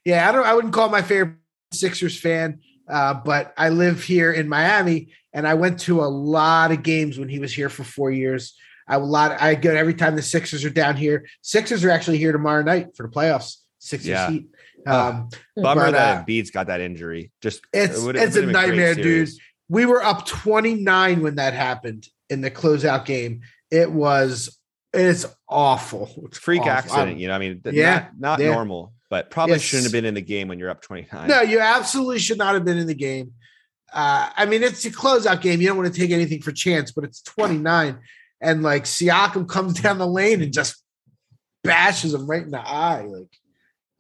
Yeah. 0.05 0.29
I 0.29 0.33
don't, 0.33 0.47
I 0.47 0.55
wouldn't 0.55 0.73
call 0.73 0.89
my 0.89 1.03
favorite 1.03 1.37
Sixers 1.73 2.19
fan, 2.19 2.61
uh, 2.89 3.15
but 3.15 3.53
I 3.57 3.71
live 3.71 4.03
here 4.03 4.33
in 4.33 4.49
Miami 4.49 5.13
and 5.33 5.47
I 5.49 5.55
went 5.55 5.81
to 5.81 6.01
a 6.03 6.07
lot 6.07 6.71
of 6.71 6.83
games 6.83 7.19
when 7.19 7.29
he 7.29 7.39
was 7.41 7.53
here 7.53 7.69
for 7.69 7.83
four 7.85 8.11
years. 8.11 8.55
I 8.87 8.99
would 8.99 9.07
lot, 9.07 9.41
I 9.43 9.55
go 9.57 9.75
every 9.75 9.95
time 9.95 10.15
the 10.15 10.23
Sixers 10.23 10.65
are 10.65 10.71
down 10.71 10.97
here. 10.97 11.27
Sixers 11.43 11.85
are 11.85 11.91
actually 11.91 12.19
here 12.19 12.33
tomorrow 12.33 12.63
night 12.63 12.97
for 12.97 13.03
the 13.07 13.13
playoffs. 13.13 13.57
Sixers 13.79 14.09
Yeah. 14.09 14.31
Heat. 14.31 14.47
Uh, 14.87 15.11
Um, 15.11 15.29
Bummer 15.57 15.87
But, 15.87 15.91
that 15.93 16.19
uh, 16.19 16.25
Embiid's 16.25 16.51
got 16.51 16.67
that 16.69 16.81
injury. 16.83 17.33
Just 17.43 17.63
it's 17.73 18.05
it 18.05 18.17
it's 18.17 18.37
a 18.37 18.41
would've 18.41 18.53
nightmare, 18.53 18.95
dude. 18.95 19.31
We 19.69 19.87
were 19.87 20.03
up 20.03 20.27
29 20.27 21.23
when 21.23 21.37
that 21.37 21.55
happened 21.55 22.07
in 22.29 22.41
the 22.41 22.51
closeout 22.51 23.05
game. 23.07 23.43
It 23.71 23.91
was 23.91 24.59
it's 24.93 25.27
awful. 25.49 26.09
It's 26.27 26.39
Freak 26.39 26.61
awful. 26.61 26.73
accident, 26.73 27.09
I'm- 27.09 27.19
you 27.19 27.29
know. 27.29 27.35
I 27.35 27.39
mean, 27.39 27.61
Yeah, 27.65 28.09
not, 28.19 28.39
not 28.39 28.41
yeah. 28.41 28.53
normal, 28.53 28.93
but 29.11 29.31
probably 29.31 29.59
shouldn't 29.59 29.85
have 29.87 29.93
been 29.93 30.05
in 30.05 30.15
the 30.15 30.21
game 30.21 30.47
when 30.49 30.59
you're 30.59 30.71
up 30.71 30.83
29. 30.83 31.29
No, 31.29 31.41
you 31.41 31.59
absolutely 31.61 32.19
should 32.21 32.39
not 32.39 32.55
have 32.55 32.65
been 32.65 32.79
in 32.79 32.87
the 32.87 32.95
game. 32.95 33.33
Uh, 33.93 34.29
I 34.37 34.47
mean, 34.47 34.63
it's 34.63 34.85
a 34.85 34.91
closeout 34.91 35.41
game. 35.41 35.61
You 35.61 35.69
don't 35.69 35.77
want 35.77 35.93
to 35.93 35.99
take 36.01 36.11
anything 36.11 36.43
for 36.43 36.53
chance, 36.53 36.93
but 36.93 37.05
it's 37.05 37.23
29. 37.23 37.99
And 38.41 38.63
like 38.63 38.85
Siakam 38.85 39.49
comes 39.49 39.81
down 39.81 39.99
the 39.99 40.07
lane 40.07 40.43
and 40.43 40.53
just 40.53 40.83
bashes 41.63 42.13
him 42.15 42.27
right 42.29 42.43
in 42.43 42.51
the 42.51 42.61
eye. 42.61 43.03
Like 43.03 43.37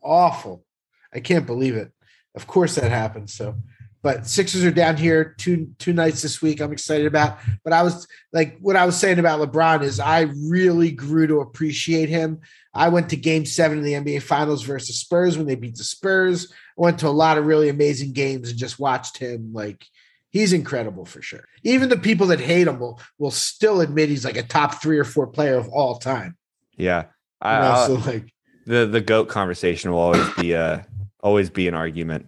awful. 0.02 0.64
I 1.12 1.20
can't 1.20 1.46
believe 1.46 1.74
it. 1.76 1.90
Of 2.34 2.46
course 2.46 2.74
that 2.74 2.90
happened. 2.90 3.30
So, 3.30 3.56
but 4.04 4.26
Sixers 4.26 4.64
are 4.64 4.70
down 4.70 4.98
here 4.98 5.34
two 5.38 5.70
two 5.78 5.94
nights 5.94 6.20
this 6.20 6.42
week. 6.42 6.60
I'm 6.60 6.72
excited 6.72 7.06
about. 7.06 7.38
But 7.64 7.72
I 7.72 7.82
was 7.82 8.06
like, 8.34 8.58
what 8.60 8.76
I 8.76 8.84
was 8.84 8.98
saying 8.98 9.18
about 9.18 9.40
LeBron 9.40 9.82
is 9.82 9.98
I 9.98 10.28
really 10.46 10.92
grew 10.92 11.26
to 11.26 11.40
appreciate 11.40 12.10
him. 12.10 12.40
I 12.74 12.90
went 12.90 13.08
to 13.08 13.16
Game 13.16 13.46
Seven 13.46 13.78
of 13.78 13.84
the 13.84 13.94
NBA 13.94 14.20
Finals 14.20 14.62
versus 14.62 15.00
Spurs 15.00 15.38
when 15.38 15.46
they 15.46 15.54
beat 15.54 15.76
the 15.76 15.84
Spurs. 15.84 16.52
I 16.52 16.82
went 16.82 16.98
to 16.98 17.08
a 17.08 17.08
lot 17.08 17.38
of 17.38 17.46
really 17.46 17.70
amazing 17.70 18.12
games 18.12 18.50
and 18.50 18.58
just 18.58 18.78
watched 18.78 19.16
him. 19.16 19.54
Like 19.54 19.86
he's 20.28 20.52
incredible 20.52 21.06
for 21.06 21.22
sure. 21.22 21.44
Even 21.62 21.88
the 21.88 21.96
people 21.96 22.26
that 22.26 22.40
hate 22.40 22.66
him 22.66 22.78
will 22.78 23.00
will 23.18 23.30
still 23.30 23.80
admit 23.80 24.10
he's 24.10 24.26
like 24.26 24.36
a 24.36 24.42
top 24.42 24.82
three 24.82 24.98
or 24.98 25.04
four 25.04 25.28
player 25.28 25.56
of 25.56 25.70
all 25.70 25.96
time. 25.96 26.36
Yeah, 26.76 27.04
You 27.04 27.08
I, 27.40 27.60
know, 27.60 27.86
so 27.86 28.10
like, 28.10 28.30
the 28.66 28.84
the 28.84 29.00
goat 29.00 29.30
conversation 29.30 29.90
will 29.92 30.00
always 30.00 30.28
be 30.34 30.54
uh 30.54 30.80
always 31.22 31.48
be 31.48 31.68
an 31.68 31.74
argument. 31.74 32.26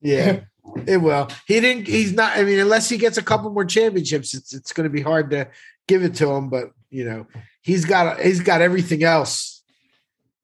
yeah, 0.00 0.40
it 0.86 0.98
will. 0.98 1.28
He 1.46 1.60
didn't. 1.60 1.86
He's 1.86 2.12
not. 2.12 2.36
I 2.36 2.44
mean, 2.44 2.58
unless 2.58 2.88
he 2.88 2.96
gets 2.98 3.18
a 3.18 3.22
couple 3.22 3.50
more 3.50 3.64
championships, 3.64 4.34
it's 4.34 4.54
it's 4.54 4.72
going 4.72 4.84
to 4.84 4.90
be 4.90 5.02
hard 5.02 5.30
to 5.30 5.48
give 5.86 6.02
it 6.02 6.14
to 6.16 6.30
him. 6.30 6.48
But 6.48 6.70
you 6.90 7.04
know, 7.04 7.26
he's 7.62 7.84
got 7.84 8.20
he's 8.20 8.40
got 8.40 8.60
everything 8.60 9.02
else. 9.04 9.62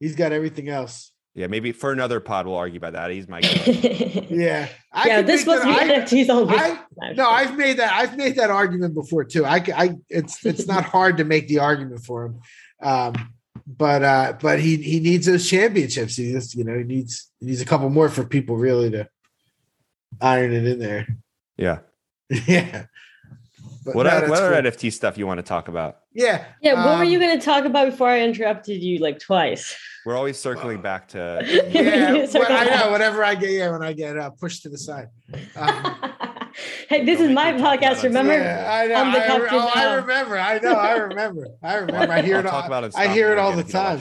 He's 0.00 0.16
got 0.16 0.32
everything 0.32 0.68
else. 0.68 1.12
Yeah, 1.36 1.48
maybe 1.48 1.72
for 1.72 1.90
another 1.90 2.20
pod 2.20 2.46
we'll 2.46 2.54
argue 2.56 2.76
about 2.76 2.92
that. 2.92 3.10
He's 3.10 3.28
my 3.28 3.40
goat. 3.40 4.26
Yeah, 4.30 4.68
I 4.92 5.06
yeah, 5.06 5.22
this 5.22 5.44
think 5.44 5.56
was 5.56 5.64
the 5.64 5.72
that 5.72 5.82
I- 5.82 6.00
NFTs 6.00 6.28
only. 6.28 6.56
I 6.56 7.12
no, 7.12 7.28
I've 7.28 7.56
made 7.56 7.76
that. 7.78 7.92
I've 7.92 8.16
made 8.16 8.36
that 8.36 8.50
argument 8.50 8.94
before 8.94 9.24
too. 9.24 9.44
I, 9.44 9.64
I, 9.74 9.94
it's 10.08 10.44
it's 10.44 10.66
not 10.66 10.84
hard 10.96 11.18
to 11.18 11.24
make 11.24 11.46
the 11.46 11.60
argument 11.60 12.04
for 12.04 12.24
him, 12.26 12.40
um, 12.82 13.14
but 13.66 14.02
uh, 14.02 14.32
but 14.40 14.58
he 14.60 14.76
he 14.76 14.98
needs 15.00 15.26
those 15.26 15.48
championships. 15.48 16.16
He 16.16 16.32
just 16.32 16.54
you 16.54 16.64
know 16.64 16.76
he 16.76 16.84
needs 16.84 17.30
he 17.38 17.46
needs 17.46 17.60
a 17.60 17.64
couple 17.64 17.88
more 17.90 18.08
for 18.08 18.24
people 18.24 18.56
really 18.56 18.90
to 18.90 19.08
iron 20.20 20.52
it 20.52 20.64
in 20.64 20.78
there. 20.78 21.06
Yeah. 21.56 21.78
yeah. 22.46 22.86
But 23.84 23.94
What, 23.94 24.04
no, 24.04 24.10
o- 24.10 24.20
that's 24.20 24.30
what 24.30 24.42
other 24.42 24.62
cool. 24.62 24.70
NFT 24.70 24.92
stuff 24.92 25.18
you 25.18 25.26
want 25.26 25.38
to 25.38 25.42
talk 25.42 25.68
about? 25.68 25.98
Yeah. 26.14 26.44
yeah, 26.62 26.74
what 26.74 26.98
were 26.98 27.04
um, 27.04 27.08
you 27.08 27.18
going 27.18 27.38
to 27.38 27.44
talk 27.44 27.64
about 27.64 27.90
before 27.90 28.08
I 28.08 28.20
interrupted 28.20 28.82
you 28.82 28.98
like 28.98 29.18
twice? 29.18 29.76
We're 30.06 30.16
always 30.16 30.38
circling 30.38 30.80
back 30.80 31.08
to 31.08 31.42
Yeah, 31.70 32.26
Circle 32.26 32.48
but 32.48 32.50
I 32.50 32.64
know. 32.64 32.92
Whenever 32.92 33.24
I 33.24 33.34
get 33.34 33.50
yeah, 33.50 33.70
when 33.70 33.82
I 33.82 33.92
get 33.92 34.16
uh, 34.16 34.30
pushed 34.30 34.62
to 34.62 34.68
the 34.68 34.78
side. 34.78 35.08
Um, 35.56 36.12
hey, 36.88 37.04
this 37.04 37.20
is 37.20 37.30
my 37.30 37.52
me 37.52 37.58
talk 37.58 37.78
about 37.78 37.96
podcast. 37.96 38.02
Remember? 38.04 38.34
Yeah, 38.34 38.70
I 38.70 38.86
know. 38.86 38.94
I'm 38.94 39.12
the 39.12 39.24
I, 39.24 39.26
captain 39.26 39.48
oh, 39.52 39.70
I 39.74 39.94
remember. 39.94 40.38
I 40.38 40.58
know. 40.58 40.74
I 40.74 40.92
remember. 40.92 41.46
I 41.62 41.74
remember. 41.76 42.12
I 42.12 42.22
hear 42.22 42.36
I'll 42.36 42.40
it. 42.40 42.44
talk 42.44 42.64
all, 42.64 42.66
about 42.66 42.84
it. 42.84 42.94
I 42.96 43.08
hear 43.08 43.32
it 43.32 43.38
all 43.38 43.52
the 43.56 43.64
time. 43.64 43.98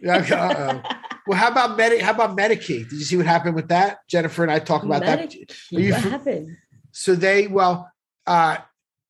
Yeah, 0.00 0.18
okay, 0.18 0.34
uh-oh. 0.34 0.82
Well, 1.26 1.38
how 1.38 1.48
about 1.50 1.76
Medi- 1.76 1.98
How 1.98 2.12
about 2.12 2.36
Medicaid? 2.36 2.88
Did 2.88 2.92
you 2.92 3.04
see 3.04 3.16
what 3.16 3.26
happened 3.26 3.54
with 3.56 3.68
that? 3.68 3.98
Jennifer 4.08 4.42
and 4.42 4.52
I 4.52 4.58
talk 4.58 4.84
about 4.84 5.02
that. 5.02 5.18
Medicaid, 5.30 5.54
you 5.70 5.92
what 5.92 6.02
happened? 6.02 6.56
So 6.92 7.14
they, 7.14 7.46
well, 7.46 7.90
uh, 8.26 8.58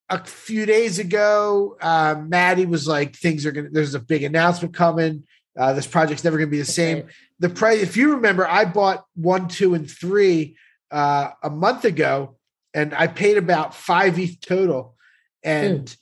a 0.09 0.25
few 0.25 0.67
days 0.67 0.99
ago, 0.99 1.77
uh, 1.81 2.15
Maddie 2.27 2.67
was 2.67 2.87
like, 2.89 3.17
"Things 3.17 3.45
are 3.45 3.53
gonna. 3.53 3.69
There's 3.71 3.95
a 3.95 4.01
big 4.01 4.23
announcement 4.23 4.75
coming. 4.75 5.25
Uh, 5.59 5.73
this 5.73 5.87
project's 5.87 6.25
never 6.25 6.39
gonna 6.39 6.51
be 6.51 6.59
the 6.59 6.65
same." 6.65 6.99
The 7.39 7.49
price, 7.51 7.83
if 7.83 7.97
you 7.97 8.15
remember, 8.15 8.47
I 8.49 8.65
bought 8.65 9.05
one, 9.15 9.49
two, 9.49 9.75
and 9.75 9.91
three 9.91 10.57
uh, 10.91 11.31
a 11.43 11.51
month 11.51 11.85
ago, 11.85 12.37
and 12.73 12.95
I 12.95 13.09
paid 13.09 13.37
about 13.37 13.75
five 13.75 14.19
ETH 14.19 14.41
total. 14.41 14.95
And 15.43 15.95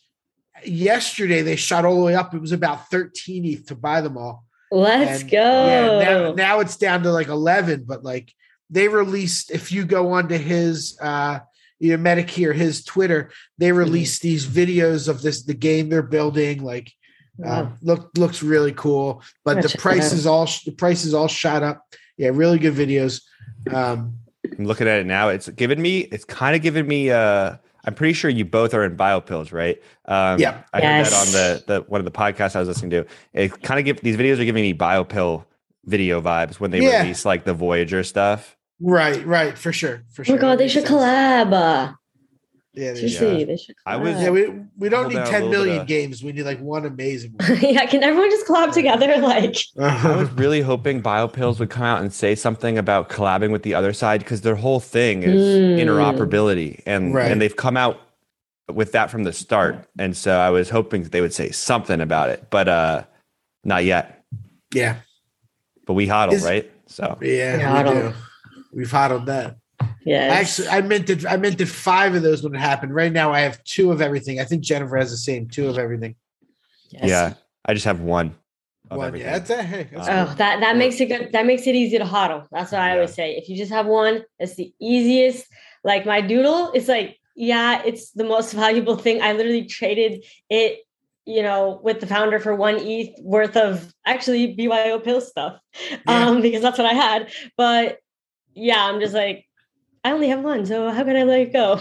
yesterday 0.65 1.43
they 1.43 1.57
shot 1.57 1.85
all 1.85 1.97
the 1.97 2.05
way 2.05 2.15
up. 2.15 2.35
It 2.35 2.41
was 2.41 2.53
about 2.53 2.89
13 2.91 3.45
ETH 3.45 3.67
to 3.67 3.75
buy 3.75 4.01
them 4.01 4.17
all. 4.17 4.44
Let's 4.75 5.23
And, 5.23 5.31
go. 5.31 5.67
Yeah, 5.67 5.99
now, 6.05 6.33
now 6.33 6.61
it's 6.61 6.77
down 6.77 7.03
to 7.05 7.13
like 7.13 7.29
11, 7.29 7.85
but 7.87 8.03
like 8.05 8.33
they 8.71 8.89
released, 8.89 9.51
if 9.51 9.71
you 9.73 9.85
go 9.85 10.13
onto 10.13 10.37
his, 10.37 10.99
uh, 11.01 11.41
you 11.79 11.97
know, 11.97 12.03
Medicare, 12.03 12.55
his 12.55 12.85
Twitter, 12.85 13.31
they 13.59 13.69
Mm-hmm. 13.69 13.79
released 13.79 14.23
these 14.23 14.47
videos 14.47 15.09
of 15.09 15.23
this, 15.23 15.43
the 15.45 15.55
game 15.55 15.89
they're 15.89 16.03
building. 16.03 16.63
Like, 16.65 16.93
uh, 17.45 17.67
Wow. 17.67 17.73
look, 17.83 18.11
looks 18.17 18.43
really 18.43 18.73
cool, 18.73 19.23
but 19.45 19.57
I'll 19.57 19.63
the 19.63 19.69
check 19.69 19.77
that 19.79 19.83
price 19.83 20.13
is 20.13 20.27
all, 20.27 20.49
the 20.65 20.73
price 20.73 21.05
is 21.05 21.15
all 21.15 21.29
shot 21.29 21.63
up. 21.63 21.85
Yeah, 22.17 22.31
really 22.33 22.59
good 22.59 22.75
videos. 22.75 23.23
Um, 23.73 24.15
I'm 24.59 24.67
looking 24.67 24.87
at 24.89 25.01
it 25.01 25.07
now. 25.07 25.29
It's 25.31 25.49
given 25.49 25.81
me. 25.83 26.01
It's 26.01 26.25
kind 26.25 26.55
of 26.55 26.63
given 26.63 26.87
me. 26.87 27.11
Uh, 27.11 27.57
I'm 27.87 27.95
pretty 27.95 28.13
sure 28.15 28.31
you 28.31 28.45
both 28.45 28.73
are 28.75 28.85
in 28.85 28.97
BYOPills, 28.97 29.53
right? 29.53 29.81
Um, 30.07 30.39
Yeah. 30.41 30.63
I 30.73 30.81
heard 30.81 31.07
that 31.07 31.13
on 31.13 31.33
the 31.33 31.65
the 31.67 31.81
one 31.89 32.01
of 32.01 32.05
the 32.05 32.11
podcasts 32.11 32.57
I 32.57 32.61
was 32.61 32.69
listening 32.69 32.91
to. 32.93 33.07
It 33.33 33.63
kind 33.63 33.79
of 33.79 33.85
give 33.85 34.01
these 34.01 34.17
videos 34.17 34.41
are 34.41 34.45
giving 34.45 34.63
me 34.63 34.75
BYOPill 34.75 35.45
video 35.87 36.21
vibes 36.21 36.55
when 36.61 36.71
they 36.71 36.81
Yeah. 36.81 37.01
release 37.03 37.25
like 37.25 37.45
the 37.45 37.53
Voyager 37.55 38.03
stuff. 38.03 38.57
right, 38.81 39.25
right, 39.27 39.57
for 39.57 39.73
sure, 39.73 40.03
for 40.13 40.23
Oh 40.23 40.25
sure. 40.25 40.37
my 40.37 40.41
god, 40.41 40.59
they 40.59 40.69
should 40.69 40.87
sense. 40.87 40.95
collab. 41.01 41.97
Yeah, 42.77 42.93
they 42.93 43.09
Seriously, 43.09 43.39
Yeah. 43.41 43.45
they 43.47 43.57
should. 43.57 43.77
I 43.87 43.97
was- 43.97 44.21
Yeah, 44.21 44.31
we, 44.31 44.51
we 44.77 44.89
don't 44.89 45.09
need 45.09 45.15
down 45.15 45.27
a 45.27 45.31
10 45.31 45.43
little 45.43 45.51
bit 45.51 45.59
million 45.67 45.81
of- 45.83 45.87
games. 45.87 46.25
We 46.25 46.33
need 46.33 46.43
like 46.43 46.61
one 46.61 46.85
amazing 46.85 47.33
one. 47.39 47.59
yeah, 47.61 47.87
can 47.87 48.03
everyone 48.03 48.31
just 48.31 48.47
collab 48.47 48.73
together? 48.73 49.07
Like, 49.21 49.57
I 49.79 50.17
was 50.17 50.31
really 50.33 50.61
hoping 50.61 51.01
BYOPills 51.03 51.61
would 51.61 51.71
come 51.71 51.85
out 51.85 52.01
and 52.03 52.13
say 52.13 52.35
something 52.35 52.77
about 52.77 53.09
collabing 53.11 53.53
with 53.53 53.63
the 53.63 53.73
Otherside 53.73 54.19
because 54.19 54.41
their 54.41 54.57
whole 54.57 54.81
thing 54.81 55.23
is 55.23 55.41
Mm. 55.41 55.79
interoperability, 55.81 56.83
and 56.85 57.15
Right. 57.15 57.31
and 57.31 57.41
they've 57.41 57.55
come 57.57 57.77
out 57.77 58.01
with 58.73 58.91
that 58.93 59.11
from 59.11 59.23
the 59.25 59.33
start. 59.33 59.87
And 59.99 60.17
so 60.17 60.37
I 60.39 60.51
was 60.51 60.69
hoping 60.71 61.03
that 61.05 61.13
they 61.13 61.21
would 61.21 61.35
say 61.35 61.51
something 61.53 62.01
about 62.01 62.31
it, 62.31 62.47
but 62.51 62.67
uh, 62.69 63.05
not 63.63 63.85
yet. 63.85 64.25
yeah. 64.75 64.97
But 65.87 65.93
we 65.95 66.07
hodl, 66.09 66.33
Is- 66.33 66.45
right? 66.45 66.71
So 66.87 67.19
Yeah, 67.21 67.59
Yeah, 67.59 67.83
we 67.83 67.91
do. 68.01 68.15
We've 68.73 68.91
hodled 68.91 69.27
that. 69.27 69.57
Yeah. 70.05 70.27
Actually, 70.27 70.69
I 70.69 70.81
meant 70.83 71.09
it. 71.11 71.27
I 71.27 71.37
meant 71.37 71.61
it 71.61 71.67
five 71.67 72.15
of 72.15 72.23
those 72.23 72.43
when 72.43 72.55
it 72.55 72.59
happened. 72.61 72.95
Right 72.95 73.13
now, 73.13 73.33
I 73.33 73.41
have 73.41 73.63
two 73.65 73.91
of 73.93 74.01
everything. 74.01 74.41
I 74.41 74.45
think 74.45 74.63
Jennifer 74.63 74.97
has 74.97 75.11
the 75.11 75.17
same 75.17 75.49
two 75.49 75.69
of 75.69 75.79
everything. 75.79 76.15
yes. 76.91 77.09
yeah, 77.09 77.35
I 77.65 77.75
just 77.75 77.87
have 77.87 78.01
one. 78.01 78.35
Of 78.91 78.99
One, 78.99 79.07
everything. 79.09 79.27
yeah, 79.29 79.39
that's, 79.39 79.51
a- 79.51 79.63
hey, 79.63 79.89
that's 79.91 80.09
Uh, 80.09 80.27
Oh, 80.31 80.35
that 80.35 80.61
that 80.61 80.77
makes 80.77 81.01
it 81.01 81.07
good. 81.07 81.33
That 81.33 81.47
makes 81.47 81.67
it 81.67 81.75
easy 81.75 81.97
to 81.99 82.05
hodl. 82.05 82.47
That's 82.53 82.71
what 82.71 82.83
I 82.83 82.93
always 82.93 83.15
say. 83.15 83.35
If 83.37 83.49
you 83.49 83.57
just 83.57 83.73
have 83.73 83.87
one, 83.87 84.23
it's 84.39 84.57
the 84.57 84.75
easiest. 84.81 85.47
Like 85.85 86.05
my 86.07 86.21
doodle, 86.21 86.71
it's 86.75 86.87
like, 86.89 87.19
yeah, 87.35 87.83
it's 87.85 88.11
the 88.13 88.25
most 88.25 88.53
valuable 88.65 88.97
thing. 88.97 89.23
I 89.23 89.33
literally 89.33 89.65
traded 89.65 90.25
it, 90.51 90.81
you 91.25 91.43
know, 91.43 91.81
with 91.83 92.01
the 92.01 92.07
founder 92.07 92.39
for 92.39 92.55
one 92.55 92.77
ETH 92.79 93.19
worth 93.23 93.57
of 93.57 93.93
actually 94.07 94.55
BYO 94.55 94.99
pill 95.01 95.23
stuff. 95.23 95.59
Yeah. 95.91 95.99
Um, 96.07 96.43
because 96.43 96.61
that's 96.61 96.77
what 96.79 96.87
I 96.87 96.93
had. 96.95 97.33
But 97.57 97.99
yeah, 98.55 98.85
I'm 98.85 99.01
just 99.01 99.15
like, 99.15 99.47
I 100.05 100.13
only 100.13 100.29
have 100.29 100.43
one, 100.43 100.67
so 100.67 100.91
how 100.91 101.03
can 101.05 101.17
I 101.17 101.23
let 101.25 101.41
it 101.41 101.53
go? 101.53 101.81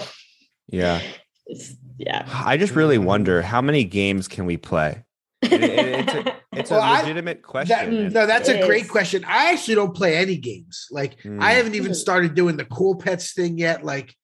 yeah. 0.68 1.02
It's 1.46 1.76
yeah. 1.98 2.26
I 2.34 2.56
just 2.56 2.74
really 2.74 2.98
wonder 2.98 3.42
how 3.42 3.62
many 3.62 3.84
games 3.84 4.30
can 4.30 4.46
we 4.46 4.56
play. 4.56 5.04
It- 5.42 5.52
it- 5.52 6.00
it's 6.00 6.14
a, 6.14 6.36
it's 6.54 6.72
Well, 6.72 6.80
a 6.80 6.84
I- 6.84 7.02
legitimate 7.02 7.40
That, 7.40 7.44
question. 7.44 7.80
and- 7.94 8.14
no, 8.14 8.26
that's 8.26 8.48
a 8.48 8.66
great 8.66 8.86
is. 8.86 8.90
question. 8.90 9.26
I 9.28 9.52
actually 9.52 9.76
don't 9.76 9.94
play 9.94 10.16
any 10.16 10.38
games. 10.38 10.88
Like 10.90 11.20
Hmm. 11.22 11.42
I 11.42 11.52
haven't 11.52 11.76
even 11.76 11.92
Mm. 11.92 11.96
started 11.96 12.34
doing 12.34 12.56
the 12.56 12.64
cool 12.64 12.96
pets 12.96 13.34
thing 13.34 13.58
yet. 13.58 13.84
Like 13.84 14.16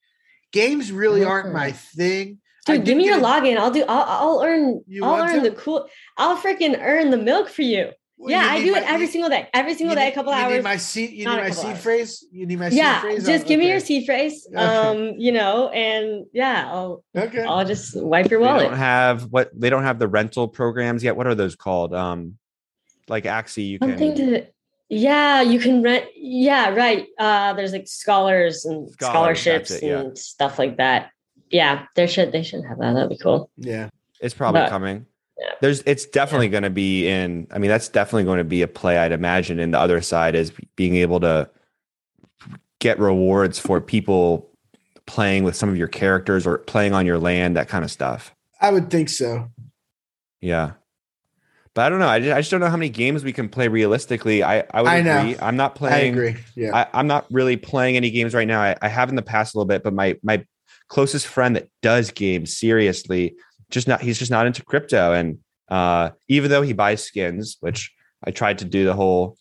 games 0.53 0.93
really 0.93 1.25
aren't 1.25 1.51
my 1.53 1.73
thing. 1.73 2.39
Dude, 2.65 2.85
give 2.85 2.97
me 2.97 3.05
your 3.05 3.19
login. 3.19 3.57
I'll 3.57 3.71
do. 3.71 3.83
I'll, 3.87 4.05
I'll 4.07 4.41
earn. 4.45 4.81
You 4.87 5.03
I'll 5.03 5.21
earn 5.23 5.43
to? 5.43 5.49
the 5.49 5.55
cool. 5.55 5.87
I'll 6.17 6.37
freaking 6.37 6.77
earn 6.79 7.09
the 7.09 7.17
milk 7.17 7.49
for 7.49 7.63
you. 7.63 7.89
Well, 8.21 8.31
yeah, 8.31 8.47
I 8.51 8.61
do 8.61 8.73
my- 8.73 8.79
it 8.79 8.83
every 8.85 9.05
you- 9.05 9.11
single 9.13 9.29
day. 9.29 9.47
Every 9.53 9.73
single 9.75 9.95
you 9.95 9.99
day, 9.99 10.05
need- 10.07 10.11
a 10.11 10.15
couple 10.15 10.33
you 10.33 10.39
hours. 10.39 10.53
Need 10.55 10.63
my 10.63 10.75
seed. 10.77 11.09
You 11.11 11.17
need 11.19 11.25
my 11.25 11.37
couple 11.47 11.53
seed 11.55 11.65
hours. 11.71 11.79
phrase. 11.81 12.25
You 12.33 12.45
need 12.45 12.59
my 12.59 12.67
yeah, 12.67 12.95
seed 12.95 13.01
phrase. 13.01 13.25
just 13.25 13.45
Oh, 13.45 13.47
give 13.47 13.59
me 13.59 13.67
your 13.67 13.77
okay. 13.77 13.85
seed 13.85 14.05
phrase. 14.05 14.47
Okay. 14.53 14.57
Um, 14.61 15.13
you 15.17 15.31
know, 15.31 15.69
and 15.69 16.25
yeah, 16.33 16.65
I'll 16.67 17.03
Okay. 17.15 17.41
I'll 17.43 17.63
just 17.65 17.95
wipe 17.95 18.29
your 18.29 18.41
wallet. 18.41 18.63
they 18.63 18.67
don't 18.69 18.77
have 18.77 19.23
what 19.31 19.49
they 19.57 19.69
don't 19.69 19.83
have 19.83 19.99
the 19.99 20.07
rental 20.09 20.47
programs 20.49 21.01
yet. 21.03 21.15
What 21.15 21.27
are 21.27 21.35
those 21.35 21.55
called? 21.55 21.93
Um, 21.93 22.37
like 23.07 23.23
Axie, 23.23 23.67
you 23.69 23.79
can. 23.79 23.97
To. 24.15 24.45
Yeah, 24.89 25.41
you 25.41 25.59
can 25.59 25.81
rent. 25.81 26.05
Yeah, 26.15 26.71
right. 26.75 27.05
Uh, 27.17 27.53
there's 27.53 27.71
like 27.71 27.87
scholars 27.87 28.65
and 28.65 28.89
Scholars, 28.91 29.13
scholarships 29.39 29.71
it, 29.71 29.83
yeah. 29.83 29.99
and 29.99 30.17
stuff 30.17 30.59
like 30.59 30.75
that. 30.77 31.11
Yeah, 31.51 31.85
there 31.95 32.07
should 32.07 32.31
they 32.33 32.43
should 32.43 32.65
have 32.65 32.79
that. 32.79 32.93
That'd 32.93 33.09
be 33.09 33.17
cool. 33.17 33.49
Yeah. 33.55 33.89
It's 34.19 34.33
probably 34.33 34.61
But- 34.61 34.69
coming. 34.69 35.05
Yeah. 35.39 35.53
There's 35.61 35.81
it's 35.83 36.05
definitely 36.05 36.49
going 36.49 36.63
to 36.63 36.69
be 36.69 37.07
in 37.07 37.47
I 37.51 37.59
mean 37.59 37.69
that's 37.69 37.87
definitely 37.87 38.25
going 38.25 38.39
to 38.39 38.43
be 38.43 38.61
a 38.61 38.67
play 38.67 38.97
I'd 38.97 39.11
imagine 39.13 39.59
and 39.59 39.73
the 39.73 39.79
other 39.79 40.01
side 40.01 40.35
is 40.35 40.51
being 40.75 40.95
able 40.95 41.19
to 41.21 41.49
get 42.79 42.99
rewards 42.99 43.57
for 43.59 43.79
people 43.79 44.49
playing 45.05 45.43
with 45.43 45.55
some 45.55 45.69
of 45.69 45.77
your 45.77 45.87
characters 45.87 46.45
or 46.45 46.57
playing 46.59 46.93
on 46.93 47.05
your 47.05 47.17
land 47.17 47.55
that 47.55 47.67
kind 47.67 47.83
of 47.83 47.91
stuff. 47.91 48.35
I 48.61 48.71
would 48.71 48.89
think 48.89 49.09
so. 49.09 49.49
Yeah. 50.41 50.73
But 51.73 51.85
I 51.85 51.89
don't 51.89 51.99
know. 51.99 52.07
I 52.07 52.19
just, 52.19 52.35
I 52.35 52.39
just 52.39 52.51
don't 52.51 52.59
know 52.59 52.67
how 52.69 52.75
many 52.77 52.89
games 52.89 53.23
we 53.23 53.31
can 53.31 53.47
play 53.47 53.67
realistically. 53.69 54.43
I, 54.43 54.65
I 54.71 54.81
would 54.81 54.89
I 54.91 55.01
know. 55.01 55.19
agree. 55.19 55.37
I'm 55.39 55.55
not 55.55 55.75
playing. 55.75 56.13
i 56.13 56.17
agree 56.17 56.35
yeah 56.55 56.75
I, 56.75 56.87
i'm 56.99 57.07
not 57.07 57.25
really 57.31 57.55
playing 57.57 57.95
any 57.95 58.11
games 58.11 58.33
right 58.33 58.47
now. 58.47 58.59
I, 58.61 58.75
I 58.81 58.87
have 58.89 59.07
in 59.09 59.15
the 59.15 59.21
past 59.21 59.55
a 59.55 59.57
little 59.57 59.67
bit, 59.67 59.83
but 59.83 59.93
my 59.93 60.17
my 60.21 60.45
closest 60.89 61.27
friend 61.27 61.55
that 61.55 61.69
does 61.81 62.11
games 62.11 62.57
seriously, 62.57 63.35
just 63.69 63.87
not 63.87 64.01
he's 64.01 64.17
just 64.19 64.31
not 64.31 64.45
into 64.47 64.63
crypto. 64.63 65.13
And 65.13 65.39
uh, 65.69 66.11
even 66.27 66.49
though 66.49 66.61
he 66.61 66.73
buys 66.73 67.03
skins, 67.03 67.57
which 67.59 67.91
I 68.23 68.31
tried 68.31 68.59
to 68.59 68.65
do 68.65 68.85
the 68.85 68.93
whole, 68.93 69.37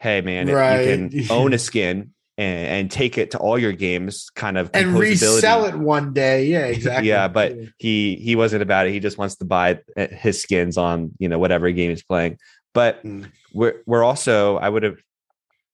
hey 0.00 0.20
man, 0.20 0.48
Right. 0.48 0.84
you 0.86 1.08
can 1.10 1.26
own 1.30 1.52
a 1.52 1.58
skin 1.58 2.12
and, 2.36 2.66
and 2.68 2.90
take 2.90 3.18
it 3.18 3.32
to 3.32 3.38
all 3.38 3.58
your 3.58 3.72
games, 3.72 4.30
kind 4.34 4.56
of 4.56 4.70
and 4.72 4.92
resell 4.94 5.64
it 5.66 5.74
one 5.76 6.12
day. 6.12 6.46
Yeah, 6.46 6.66
exactly. 6.66 7.08
Yeah, 7.08 7.28
but 7.28 7.56
he 7.78 8.16
he 8.16 8.36
wasn't 8.36 8.62
about 8.62 8.86
it. 8.86 8.92
He 8.92 9.00
just 9.00 9.18
wants 9.18 9.36
to 9.36 9.44
buy 9.44 9.80
uh, 9.96 10.06
his 10.08 10.40
skins 10.40 10.78
on 10.78 11.12
you 11.18 11.28
know 11.28 11.38
whatever 11.38 11.70
game 11.70 11.90
he's 11.90 12.02
playing. 12.04 12.38
But 12.74 13.02
Mm. 13.04 13.30
we're 13.52 13.82
we're 13.86 14.04
also 14.04 14.56
I 14.58 14.68
would 14.68 14.82
have 14.84 14.98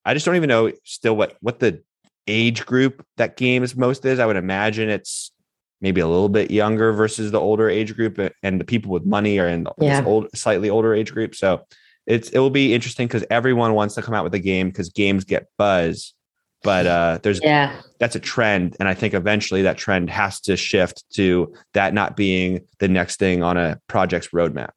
I 0.05 0.15
just 0.15 0.25
don't 0.27 0.37
even 0.37 0.49
know 0.49 0.73
still 0.85 1.17
what 1.17 1.37
what 1.41 1.59
the 1.61 1.83
age 2.27 2.65
group 2.65 3.05
that 3.19 3.37
game 3.37 3.63
is 3.63 3.77
most 3.77 4.05
is. 4.07 4.19
I 4.19 4.25
would 4.27 4.37
imagine 4.37 4.89
it's 4.89 5.33
maybe 5.85 6.01
a 6.01 6.09
little 6.09 6.31
bit 6.31 6.51
younger 6.51 6.93
versus 6.93 7.31
the 7.31 7.39
older 7.41 7.69
age 7.69 7.95
group, 7.95 8.19
and 8.43 8.61
the 8.61 8.65
people 8.65 8.91
with 8.91 9.05
money 9.07 9.39
are 9.39 9.47
in 9.47 9.69
Yeah. 9.79 10.01
this 10.01 10.07
old 10.09 10.29
slightly 10.35 10.69
older 10.71 10.95
age 10.95 11.13
group. 11.13 11.37
So 11.37 11.65
it's 12.07 12.31
it 12.31 12.39
will 12.41 12.51
be 12.51 12.75
interesting 12.75 13.07
because 13.07 13.25
everyone 13.31 13.75
wants 13.75 13.95
to 13.95 14.03
come 14.03 14.15
out 14.15 14.25
with 14.25 14.35
a 14.35 14.41
game 14.41 14.69
because 14.71 14.89
games 14.89 15.25
get 15.25 15.47
buzz. 15.59 16.15
But 16.63 16.87
uh, 16.87 17.19
there's 17.23 17.41
Yeah, 17.43 17.77
that's 17.99 18.17
a 18.17 18.21
trend 18.21 18.77
and 18.81 18.89
i 18.89 18.95
think 18.95 19.13
eventually 19.15 19.63
that 19.63 19.77
trend 19.77 20.09
has 20.11 20.41
to 20.41 20.57
shift 20.57 21.05
to 21.15 21.53
that 21.75 21.93
not 21.95 22.17
being 22.17 22.67
the 22.79 22.89
next 22.89 23.19
thing 23.19 23.43
on 23.43 23.57
a 23.57 23.79
project's 23.87 24.29
roadmap 24.29 24.71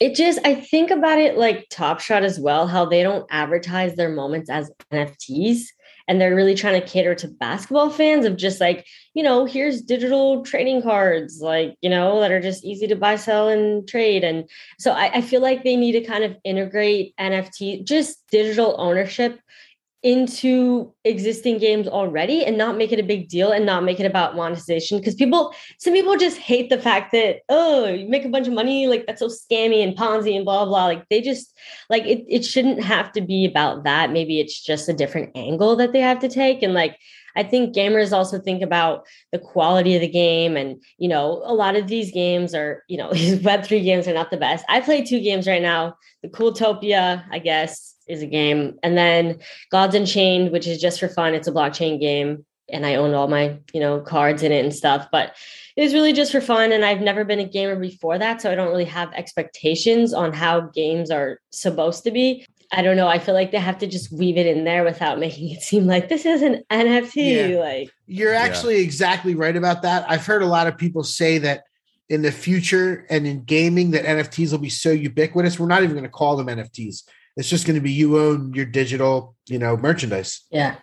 it 0.00 0.14
just 0.14 0.38
I 0.44 0.54
think 0.54 0.90
about 0.90 1.18
it 1.18 1.36
like 1.36 1.66
Top 1.70 1.98
Shot 1.98 2.22
as 2.22 2.38
well. 2.38 2.68
How 2.68 2.84
they 2.84 3.02
don't 3.02 3.26
advertise 3.30 3.96
their 3.96 4.08
moments 4.08 4.48
as 4.48 4.70
NFTs. 4.92 5.62
And 6.08 6.20
they're 6.20 6.34
really 6.34 6.54
trying 6.54 6.80
to 6.80 6.86
cater 6.86 7.14
to 7.16 7.28
basketball 7.28 7.90
fans 7.90 8.24
of 8.24 8.36
just 8.36 8.60
like, 8.60 8.86
you 9.14 9.22
know, 9.22 9.44
here's 9.44 9.82
digital 9.82 10.42
trading 10.42 10.82
cards, 10.82 11.40
like, 11.40 11.76
you 11.82 11.90
know, 11.90 12.20
that 12.20 12.32
are 12.32 12.40
just 12.40 12.64
easy 12.64 12.86
to 12.86 12.96
buy, 12.96 13.16
sell, 13.16 13.48
and 13.48 13.86
trade. 13.86 14.24
And 14.24 14.48
so 14.78 14.92
I, 14.92 15.18
I 15.18 15.20
feel 15.20 15.42
like 15.42 15.64
they 15.64 15.76
need 15.76 15.92
to 15.92 16.00
kind 16.00 16.24
of 16.24 16.36
integrate 16.44 17.14
NFT, 17.20 17.84
just 17.84 18.26
digital 18.30 18.74
ownership 18.78 19.38
into 20.04 20.94
existing 21.04 21.58
games 21.58 21.88
already 21.88 22.44
and 22.44 22.56
not 22.56 22.76
make 22.76 22.92
it 22.92 23.00
a 23.00 23.02
big 23.02 23.28
deal 23.28 23.50
and 23.50 23.66
not 23.66 23.82
make 23.82 23.98
it 23.98 24.06
about 24.06 24.36
monetization 24.36 24.98
because 24.98 25.16
people 25.16 25.52
some 25.78 25.92
people 25.92 26.16
just 26.16 26.38
hate 26.38 26.70
the 26.70 26.78
fact 26.78 27.10
that 27.10 27.40
oh 27.48 27.86
you 27.86 28.08
make 28.08 28.24
a 28.24 28.28
bunch 28.28 28.46
of 28.46 28.52
money 28.52 28.86
like 28.86 29.04
that's 29.06 29.18
so 29.18 29.26
scammy 29.26 29.82
and 29.82 29.96
ponzi 29.96 30.36
and 30.36 30.44
blah 30.44 30.64
blah 30.64 30.86
like 30.86 31.04
they 31.08 31.20
just 31.20 31.52
like 31.90 32.04
it, 32.04 32.24
it 32.28 32.44
shouldn't 32.44 32.80
have 32.80 33.10
to 33.10 33.20
be 33.20 33.44
about 33.44 33.82
that 33.82 34.12
maybe 34.12 34.38
it's 34.38 34.62
just 34.62 34.88
a 34.88 34.92
different 34.92 35.32
angle 35.34 35.74
that 35.74 35.92
they 35.92 36.00
have 36.00 36.20
to 36.20 36.28
take 36.28 36.62
and 36.62 36.74
like 36.74 36.96
I 37.36 37.44
think 37.44 37.74
gamers 37.74 38.12
also 38.12 38.40
think 38.40 38.62
about 38.62 39.06
the 39.30 39.38
quality 39.38 39.94
of 39.94 40.00
the 40.00 40.08
game. 40.08 40.56
And, 40.56 40.82
you 40.96 41.08
know, 41.08 41.40
a 41.44 41.54
lot 41.54 41.76
of 41.76 41.86
these 41.86 42.10
games 42.10 42.52
are, 42.52 42.82
you 42.88 42.98
know, 42.98 43.12
these 43.12 43.38
Web3 43.38 43.84
games 43.84 44.08
are 44.08 44.14
not 44.14 44.32
the 44.32 44.36
best. 44.36 44.64
I 44.68 44.80
play 44.80 45.04
two 45.04 45.20
games 45.20 45.46
right 45.46 45.62
now. 45.62 45.96
The 46.24 46.28
Cooltopia, 46.28 47.24
I 47.30 47.38
guess, 47.38 47.94
is 48.08 48.22
a 48.22 48.26
game. 48.26 48.78
And 48.82 48.96
then 48.96 49.40
Gods 49.70 49.94
Unchained, 49.94 50.52
which 50.52 50.66
is 50.66 50.80
just 50.80 51.00
for 51.00 51.08
fun. 51.08 51.34
It's 51.34 51.48
a 51.48 51.52
blockchain 51.52 52.00
game. 52.00 52.44
And 52.70 52.84
I 52.84 52.96
own 52.96 53.14
all 53.14 53.28
my, 53.28 53.58
you 53.72 53.80
know, 53.80 54.00
cards 54.00 54.42
in 54.42 54.52
it 54.52 54.62
and 54.62 54.74
stuff. 54.74 55.08
But 55.10 55.34
it 55.76 55.82
was 55.82 55.94
really 55.94 56.12
just 56.12 56.32
for 56.32 56.40
fun. 56.40 56.72
And 56.72 56.84
I've 56.84 57.00
never 57.00 57.24
been 57.24 57.38
a 57.38 57.44
gamer 57.44 57.76
before 57.76 58.18
that. 58.18 58.42
So 58.42 58.52
I 58.52 58.54
don't 58.54 58.68
really 58.68 58.84
have 58.84 59.12
expectations 59.14 60.12
on 60.12 60.32
how 60.32 60.60
games 60.60 61.10
are 61.10 61.40
supposed 61.50 62.04
to 62.04 62.10
be. 62.10 62.44
I 62.70 62.82
don't 62.82 62.96
know. 62.96 63.08
I 63.08 63.18
feel 63.18 63.34
like 63.34 63.50
they 63.50 63.58
have 63.58 63.78
to 63.78 63.86
just 63.86 64.12
weave 64.12 64.36
it 64.36 64.46
in 64.46 64.64
there 64.64 64.84
without 64.84 65.18
making 65.20 65.50
it 65.50 65.62
seem 65.62 65.86
like 65.86 66.08
this 66.08 66.26
is 66.26 66.42
an 66.42 66.62
NFT. 66.70 67.52
Yeah. 67.52 67.60
Like 67.60 67.90
You're 68.06 68.34
actually 68.34 68.80
exactly 68.80 69.34
right 69.34 69.56
about 69.56 69.82
that. 69.82 70.04
I've 70.10 70.26
heard 70.26 70.42
a 70.42 70.46
lot 70.46 70.66
of 70.66 70.76
people 70.76 71.02
say 71.04 71.38
that 71.38 71.64
in 72.08 72.22
the 72.22 72.32
future 72.32 73.06
and 73.10 73.26
in 73.26 73.44
gaming 73.44 73.90
that 73.90 74.04
NFTs 74.04 74.52
will 74.52 74.58
be 74.58 74.70
so 74.70 74.90
ubiquitous. 74.90 75.58
We're 75.58 75.66
not 75.66 75.82
even 75.82 75.94
going 75.94 76.04
to 76.04 76.10
call 76.10 76.36
them 76.36 76.46
NFTs. 76.46 77.02
It's 77.38 77.48
just 77.48 77.66
going 77.66 77.76
to 77.76 77.80
be 77.80 77.92
you 77.92 78.18
own 78.18 78.52
your 78.52 78.66
digital, 78.66 79.36
you 79.48 79.58
know, 79.58 79.76
merchandise. 79.76 80.42
Yeah. 80.50 80.76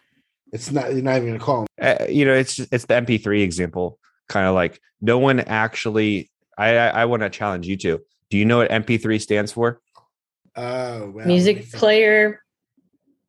It's 0.53 0.72
not 0.72 0.93
you're 0.93 1.01
not 1.03 1.18
even 1.18 1.28
going 1.28 1.39
to 1.39 1.45
call 1.45 1.66
them. 1.78 1.97
uh, 1.99 2.06
you 2.06 2.24
know 2.24 2.34
it's 2.34 2.60
it's 2.60 2.86
the 2.86 2.93
mp3 2.93 3.43
example 3.43 3.99
kind 4.30 4.47
of 4.47 4.56
like 4.56 4.80
no 5.01 5.18
one 5.20 5.41
actually 5.41 6.32
i 6.58 6.78
i, 6.78 6.88
I 7.01 7.06
want 7.06 7.24
to 7.24 7.30
challenge 7.30 7.68
you 7.68 7.76
to 7.78 7.99
do 8.30 8.38
you 8.38 8.45
know 8.45 8.58
what 8.60 8.70
mp3 8.72 9.20
stands 9.22 9.51
for 9.51 9.82
Oh, 10.56 11.10
well, 11.14 11.28
music 11.28 11.70
player 11.74 12.41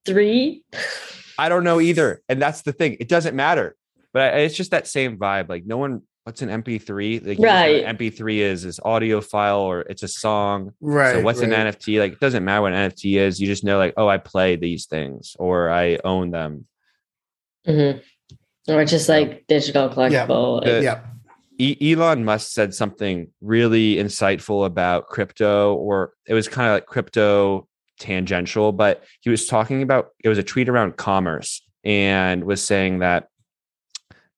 three. 0.05 0.63
i 1.39 1.49
don't 1.49 1.65
know 1.65 1.81
either 1.81 2.23
and 2.29 2.41
that's 2.41 2.63
the 2.63 2.73
thing 2.73 2.97
it 3.01 3.09
doesn't 3.09 3.35
matter 3.35 3.75
but 4.13 4.35
I, 4.35 4.39
it's 4.41 4.55
just 4.55 4.71
that 4.71 4.87
same 4.87 5.19
vibe 5.19 5.49
like 5.49 5.65
no 5.67 5.79
one 5.79 6.03
what's 6.27 6.43
an 6.43 6.49
mp3 6.49 7.25
like 7.25 7.25
you 7.25 7.35
just 7.35 7.39
know 7.41 7.47
Right. 7.49 7.85
what 7.87 7.99
mp3 7.99 8.39
is 8.39 8.65
is 8.65 8.81
audio 8.85 9.21
file 9.21 9.61
or 9.61 9.83
it's 9.83 10.03
a 10.03 10.09
song 10.09 10.73
Right. 10.81 11.13
so 11.13 11.21
what's 11.23 11.39
right. 11.41 11.53
an 11.53 11.69
nft 11.73 12.01
like 12.01 12.15
it 12.15 12.21
doesn't 12.21 12.45
matter 12.45 12.63
what 12.63 12.73
an 12.73 12.91
nft 12.91 13.17
is 13.17 13.41
you 13.41 13.47
just 13.47 13.63
know 13.63 13.79
like 13.79 13.95
oh 13.97 14.09
i 14.09 14.19
play 14.19 14.57
these 14.57 14.87
things 14.87 15.37
or 15.39 15.71
i 15.71 16.01
own 16.03 16.33
them 16.33 16.67
Mhm. 17.65 18.03
or 18.69 18.85
just 18.85 19.09
like 19.09 19.45
digital 19.47 19.89
collectible. 19.89 20.65
The- 20.65 20.83
yeah. 20.83 21.01
E- 21.59 21.93
Elon 21.93 22.25
Musk 22.25 22.51
said 22.53 22.75
something 22.75 23.29
really 23.41 23.95
insightful 23.97 24.67
about 24.67 25.07
crypto, 25.09 25.75
or 25.75 26.13
it 26.29 26.35
was 26.35 26.49
kind 26.49 26.69
of 26.69 26.75
like 26.75 26.87
crypto 26.87 27.67
tangential, 27.99 28.73
but 28.73 29.03
he 29.21 29.31
was 29.31 29.47
talking 29.47 29.83
about 29.83 30.09
it 30.23 30.29
was 30.29 30.37
a 30.39 30.43
tweet 30.43 30.69
around 30.69 30.97
commerce 30.97 31.63
and 31.83 32.45
was 32.45 32.63
saying 32.65 32.99
that 32.99 33.29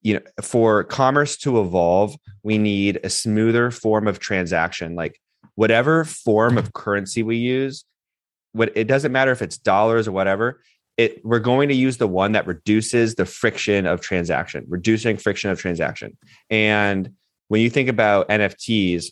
you 0.01 0.15
know 0.15 0.21
for 0.41 0.83
commerce 0.83 1.37
to 1.37 1.59
evolve, 1.59 2.15
we 2.43 2.57
need 2.57 2.99
a 3.03 3.09
smoother 3.09 3.71
form 3.71 4.07
of 4.07 4.19
transaction, 4.19 4.95
like 4.95 5.19
whatever 5.55 6.05
form 6.05 6.57
of 6.57 6.73
currency 6.73 7.23
we 7.23 7.37
use. 7.37 7.83
What 8.53 8.71
it 8.75 8.87
doesn't 8.87 9.11
matter 9.11 9.31
if 9.31 9.41
it's 9.41 9.57
dollars 9.57 10.07
or 10.07 10.11
whatever. 10.11 10.61
It, 10.97 11.23
we're 11.23 11.39
going 11.39 11.69
to 11.69 11.75
use 11.75 11.95
the 11.95 12.09
one 12.09 12.33
that 12.33 12.45
reduces 12.45 13.15
the 13.15 13.25
friction 13.25 13.85
of 13.85 14.01
transaction, 14.01 14.65
reducing 14.67 15.15
friction 15.15 15.49
of 15.49 15.57
transaction. 15.57 16.17
And 16.49 17.13
when 17.47 17.61
you 17.61 17.69
think 17.69 17.87
about 17.87 18.27
NFTs, 18.27 19.05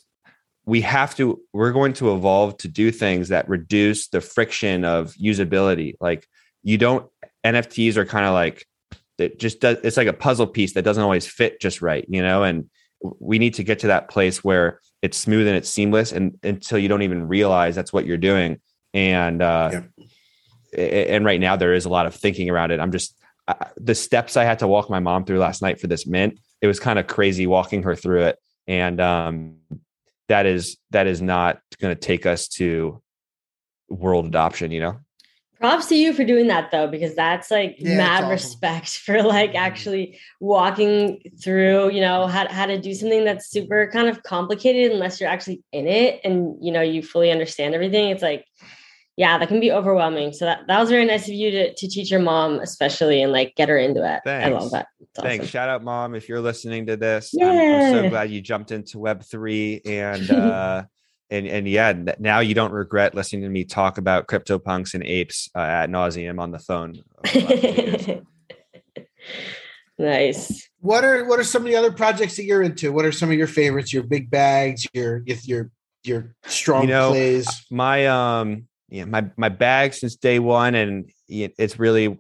we 0.66 0.82
have 0.82 1.16
to, 1.16 1.42
we're 1.54 1.72
going 1.72 1.94
to 1.94 2.14
evolve 2.14 2.58
to 2.58 2.68
do 2.68 2.92
things 2.92 3.30
that 3.30 3.48
reduce 3.48 4.10
the 4.10 4.20
friction 4.20 4.84
of 4.84 5.14
usability. 5.14 5.94
Like 6.02 6.28
you 6.62 6.78
don't, 6.78 7.10
NFTs 7.46 7.96
are 7.96 8.06
kind 8.06 8.26
of 8.26 8.34
like, 8.34 8.66
it 9.18 9.40
just 9.40 9.60
does, 9.60 9.78
it's 9.84 9.98
like 9.98 10.08
a 10.08 10.14
puzzle 10.14 10.48
piece 10.48 10.74
that 10.74 10.84
doesn't 10.84 11.04
always 11.04 11.26
fit 11.28 11.60
just 11.60 11.82
right, 11.82 12.06
you 12.08 12.22
know? 12.22 12.44
And 12.44 12.70
we 13.20 13.40
need 13.40 13.54
to 13.56 13.64
get 13.64 13.80
to 13.80 13.88
that 13.88 14.10
place 14.10 14.44
where 14.44 14.80
it's 15.02 15.18
smooth 15.18 15.48
and 15.48 15.56
it's 15.56 15.70
seamless 15.70 16.12
and 16.12 16.38
until 16.44 16.78
you 16.78 16.88
don't 16.88 17.04
even 17.04 17.28
realize 17.28 17.76
that's 17.76 17.94
what 17.94 18.06
you're 18.06 18.18
doing. 18.18 18.60
And, 18.94 19.42
uh, 19.42 19.82
Yeah. 20.74 20.84
and 20.84 21.26
right 21.26 21.40
now 21.40 21.56
there 21.56 21.74
is 21.74 21.86
a 21.86 21.90
lot 21.90 22.06
of 22.06 22.16
thinking 22.16 22.50
around 22.50 22.72
it. 22.72 22.80
I'm 22.80 22.92
just, 22.92 23.16
I- 23.48 23.68
the 23.78 23.96
steps 23.96 24.36
I 24.38 24.44
had 24.44 24.60
to 24.60 24.68
walk 24.68 24.90
my 24.90 25.00
mom 25.00 25.26
through 25.26 25.40
last 25.40 25.62
night 25.62 25.80
for 25.80 25.88
this 25.88 26.06
mint, 26.08 26.40
it 26.62 26.68
was 26.68 26.80
kind 26.80 27.00
of 27.00 27.08
crazy 27.08 27.48
walking 27.48 27.84
her 27.84 27.96
through 27.96 28.24
it. 28.24 28.40
And 28.68 29.00
um, 29.00 29.58
that 30.28 30.46
is 30.46 30.78
that 30.90 31.08
is 31.08 31.22
not 31.22 31.62
going 31.80 31.96
to 31.96 32.00
take 32.00 32.26
us 32.26 32.50
to 32.50 33.02
world 33.88 34.26
adoption. 34.26 34.72
You 34.72 34.82
know, 34.82 35.00
Props 35.60 35.88
to 35.88 35.96
you 35.96 36.14
for 36.14 36.24
doing 36.24 36.48
that 36.48 36.70
though, 36.72 36.88
because 36.88 37.16
that's 37.16 37.50
like 37.50 37.78
Yeah, 37.80 37.98
mad 37.98 38.24
awesome. 38.24 38.30
respect 38.30 38.90
for 39.06 39.24
like 39.24 39.56
actually 39.56 40.20
walking 40.40 41.22
through, 41.44 41.92
you 41.92 42.02
know, 42.02 42.28
how, 42.28 42.48
how 42.48 42.66
to 42.68 42.80
do 42.80 42.94
something 42.94 43.26
that's 43.26 43.50
super 43.50 43.90
kind 43.92 44.08
of 44.08 44.22
complicated 44.24 44.92
unless 44.92 45.20
you're 45.20 45.30
actually 45.30 45.64
in 45.72 45.88
it 45.88 46.22
and 46.24 46.56
you 46.64 46.72
know 46.72 46.82
you 46.82 47.02
fully 47.02 47.32
understand 47.32 47.74
everything. 47.74 48.10
It's 48.10 48.22
like, 48.22 48.46
yeah, 49.16 49.40
that 49.40 49.48
can 49.48 49.60
be 49.60 49.72
overwhelming. 49.72 50.32
So 50.32 50.46
that, 50.46 50.68
that 50.68 50.80
was 50.80 50.90
very 50.90 51.06
nice 51.06 51.28
of 51.28 51.34
you 51.34 51.50
to 51.50 51.74
to 51.74 51.88
teach 51.88 52.12
your 52.12 52.20
mom, 52.20 52.60
especially 52.60 53.24
and 53.24 53.32
like 53.32 53.56
get 53.56 53.68
her 53.68 53.78
into 53.80 54.04
it. 54.04 54.22
I 54.30 54.50
love 54.50 54.70
that. 54.72 54.88
It's 55.00 55.20
thanks. 55.20 55.44
awesome. 55.44 55.50
Shout 55.50 55.70
out, 55.70 55.84
mom, 55.84 56.14
if 56.14 56.30
you're 56.30 56.42
listening 56.42 56.86
to 56.86 56.98
this. 56.98 57.34
I'm, 57.42 57.58
I'm 57.58 57.92
so 57.92 58.10
glad 58.10 58.30
you 58.30 58.42
jumped 58.42 58.72
into 58.72 59.00
Web 59.00 59.24
three 59.24 59.82
and. 59.86 60.30
uh 60.32 60.84
And, 61.30 61.46
and 61.48 61.68
yeah, 61.68 61.94
now 62.20 62.40
you 62.40 62.54
don't 62.54 62.72
regret 62.72 63.14
listening 63.14 63.42
to 63.44 63.50
me 63.50 63.66
talk 63.66 63.98
about 63.98 64.28
CryptoPunks 64.28 64.94
and 64.94 65.04
apes 65.04 65.50
uh, 65.56 65.60
at 65.60 65.90
nauseum 65.90 66.40
on 66.40 66.52
the 66.52 66.60
phone. 66.60 66.94
the 66.94 67.04
last 67.22 67.32
few 67.34 67.74
years. 67.74 68.22
nice. 70.00 70.70
What 70.80 71.04
are 71.04 71.26
what 71.26 71.40
are 71.40 71.44
some 71.44 71.64
of 71.64 71.68
the 71.68 71.76
other 71.76 71.92
projects 71.92 72.38
that 72.38 72.46
you're 72.46 72.62
into? 72.64 72.92
What 72.94 73.04
are 73.06 73.12
some 73.12 73.30
of 73.30 73.36
your 73.38 73.48
favorites? 73.48 73.92
Your 73.92 74.04
big 74.04 74.30
bags, 74.30 74.86
your 74.94 75.22
your 75.26 75.38
your, 75.44 75.72
your 76.04 76.36
strong 76.46 76.84
You 76.84 76.88
know, 76.90 77.10
plays. 77.12 77.66
my 77.70 78.08
um 78.08 78.68
yeah 78.90 79.06
my 79.06 79.30
my 79.36 79.50
bag 79.50 79.94
since 79.94 80.16
day 80.16 80.40
one 80.40 80.76
and 80.76 81.12
it's 81.28 81.78
really 81.78 82.18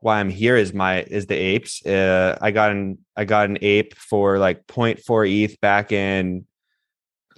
why 0.00 0.18
i'm 0.18 0.30
here 0.30 0.56
is 0.56 0.72
my 0.74 1.02
is 1.02 1.26
the 1.26 1.36
apes 1.36 1.86
uh 1.86 2.36
i 2.40 2.50
got 2.50 2.72
an 2.72 2.98
i 3.16 3.24
got 3.24 3.48
an 3.48 3.58
ape 3.62 3.94
for 3.94 4.38
like 4.38 4.66
0.4 4.66 5.30
eth 5.44 5.60
back 5.60 5.92
in 5.92 6.44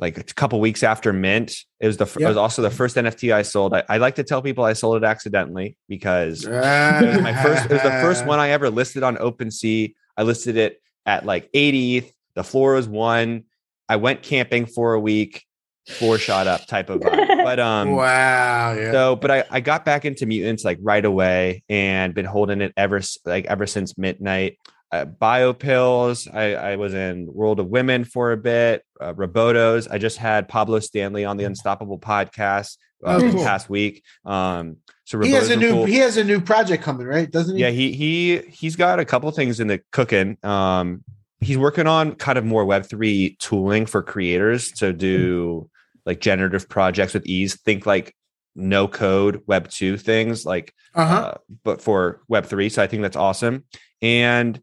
like 0.02 0.18
a 0.18 0.24
couple 0.24 0.60
weeks 0.60 0.82
after 0.82 1.12
mint 1.12 1.54
it 1.80 1.86
was 1.86 1.96
the 1.96 2.04
fir- 2.04 2.20
it 2.20 2.26
was 2.26 2.36
also 2.36 2.60
the 2.60 2.70
first 2.70 2.96
nft 2.96 3.32
i 3.32 3.40
sold 3.40 3.72
I, 3.72 3.84
I 3.88 3.96
like 3.98 4.16
to 4.16 4.24
tell 4.24 4.42
people 4.42 4.64
i 4.64 4.74
sold 4.74 4.96
it 5.02 5.06
accidentally 5.06 5.76
because 5.88 6.44
it 6.46 6.50
was 6.50 7.22
my 7.22 7.40
first 7.42 7.66
it 7.66 7.72
was 7.72 7.82
the 7.82 7.90
first 8.02 8.26
one 8.26 8.38
i 8.38 8.50
ever 8.50 8.68
listed 8.68 9.02
on 9.02 9.16
OpenSea. 9.16 9.94
i 10.16 10.22
listed 10.24 10.56
it 10.56 10.82
at 11.06 11.24
like 11.24 11.48
80 11.54 12.12
the 12.34 12.44
floor 12.44 12.74
was 12.74 12.88
one 12.88 13.44
i 13.88 13.96
went 13.96 14.22
camping 14.22 14.66
for 14.66 14.94
a 14.94 15.00
week 15.00 15.44
four 15.88 16.18
shot 16.18 16.46
up 16.46 16.66
type 16.66 16.90
of 16.90 17.00
vibe 17.00 17.32
but 17.44 17.58
um 17.58 17.92
wow. 17.92 18.72
Yeah. 18.72 18.92
so, 18.92 19.16
but 19.16 19.30
I, 19.30 19.44
I 19.50 19.60
got 19.60 19.84
back 19.84 20.04
into 20.04 20.26
mutants 20.26 20.64
like 20.64 20.78
right 20.80 21.04
away 21.04 21.62
and 21.68 22.14
been 22.14 22.24
holding 22.24 22.60
it 22.60 22.72
ever 22.76 23.00
like 23.24 23.46
ever 23.46 23.66
since 23.66 23.98
midnight. 23.98 24.58
Uh, 24.92 25.06
BYOPills. 25.06 26.32
I, 26.34 26.54
I 26.54 26.76
was 26.76 26.92
in 26.94 27.26
World 27.32 27.58
of 27.60 27.68
Women 27.68 28.04
for 28.04 28.32
a 28.32 28.36
bit. 28.36 28.84
Uh, 29.00 29.14
Robotos. 29.14 29.88
I 29.90 29.98
just 29.98 30.18
had 30.18 30.48
Pablo 30.48 30.80
Stanley 30.80 31.24
on 31.24 31.36
the 31.38 31.44
Unstoppable 31.44 31.98
podcast 31.98 32.76
uh, 33.04 33.18
Oh, 33.22 33.30
cool. 33.32 33.42
past 33.42 33.70
week. 33.70 34.04
Um, 34.24 34.76
so 35.04 35.18
he 35.20 35.32
has 35.32 35.50
a 35.50 35.56
new 35.56 35.70
cool. 35.72 35.84
he 35.86 35.96
has 35.96 36.16
a 36.16 36.24
new 36.24 36.40
project 36.40 36.82
coming, 36.82 37.06
right? 37.06 37.30
Doesn't 37.30 37.56
he? 37.56 37.62
Yeah, 37.62 37.70
he 37.70 37.92
he 37.92 38.38
he's 38.48 38.76
got 38.76 39.00
a 39.00 39.04
couple 39.04 39.30
things 39.32 39.60
in 39.60 39.66
the 39.66 39.80
cooking. 39.92 40.36
Um, 40.44 41.02
he's 41.40 41.58
working 41.58 41.86
on 41.86 42.14
kind 42.14 42.38
of 42.38 42.44
more 42.44 42.64
Web 42.64 42.86
three 42.86 43.36
tooling 43.40 43.86
for 43.86 44.02
creators 44.02 44.70
to 44.72 44.92
do 44.92 45.68
like 46.06 46.20
generative 46.20 46.68
projects 46.68 47.14
with 47.14 47.26
ease. 47.26 47.60
Think 47.62 47.84
like 47.86 48.14
no 48.54 48.86
code 48.88 49.42
Web 49.46 49.68
two 49.68 49.96
things, 49.96 50.44
like 50.46 50.72
Uh-huh. 50.94 51.14
uh, 51.14 51.34
but 51.64 51.80
for 51.82 52.20
Web 52.28 52.46
three. 52.46 52.68
So 52.68 52.82
I 52.82 52.86
think 52.86 53.02
that's 53.02 53.16
awesome. 53.16 53.64
And 54.00 54.60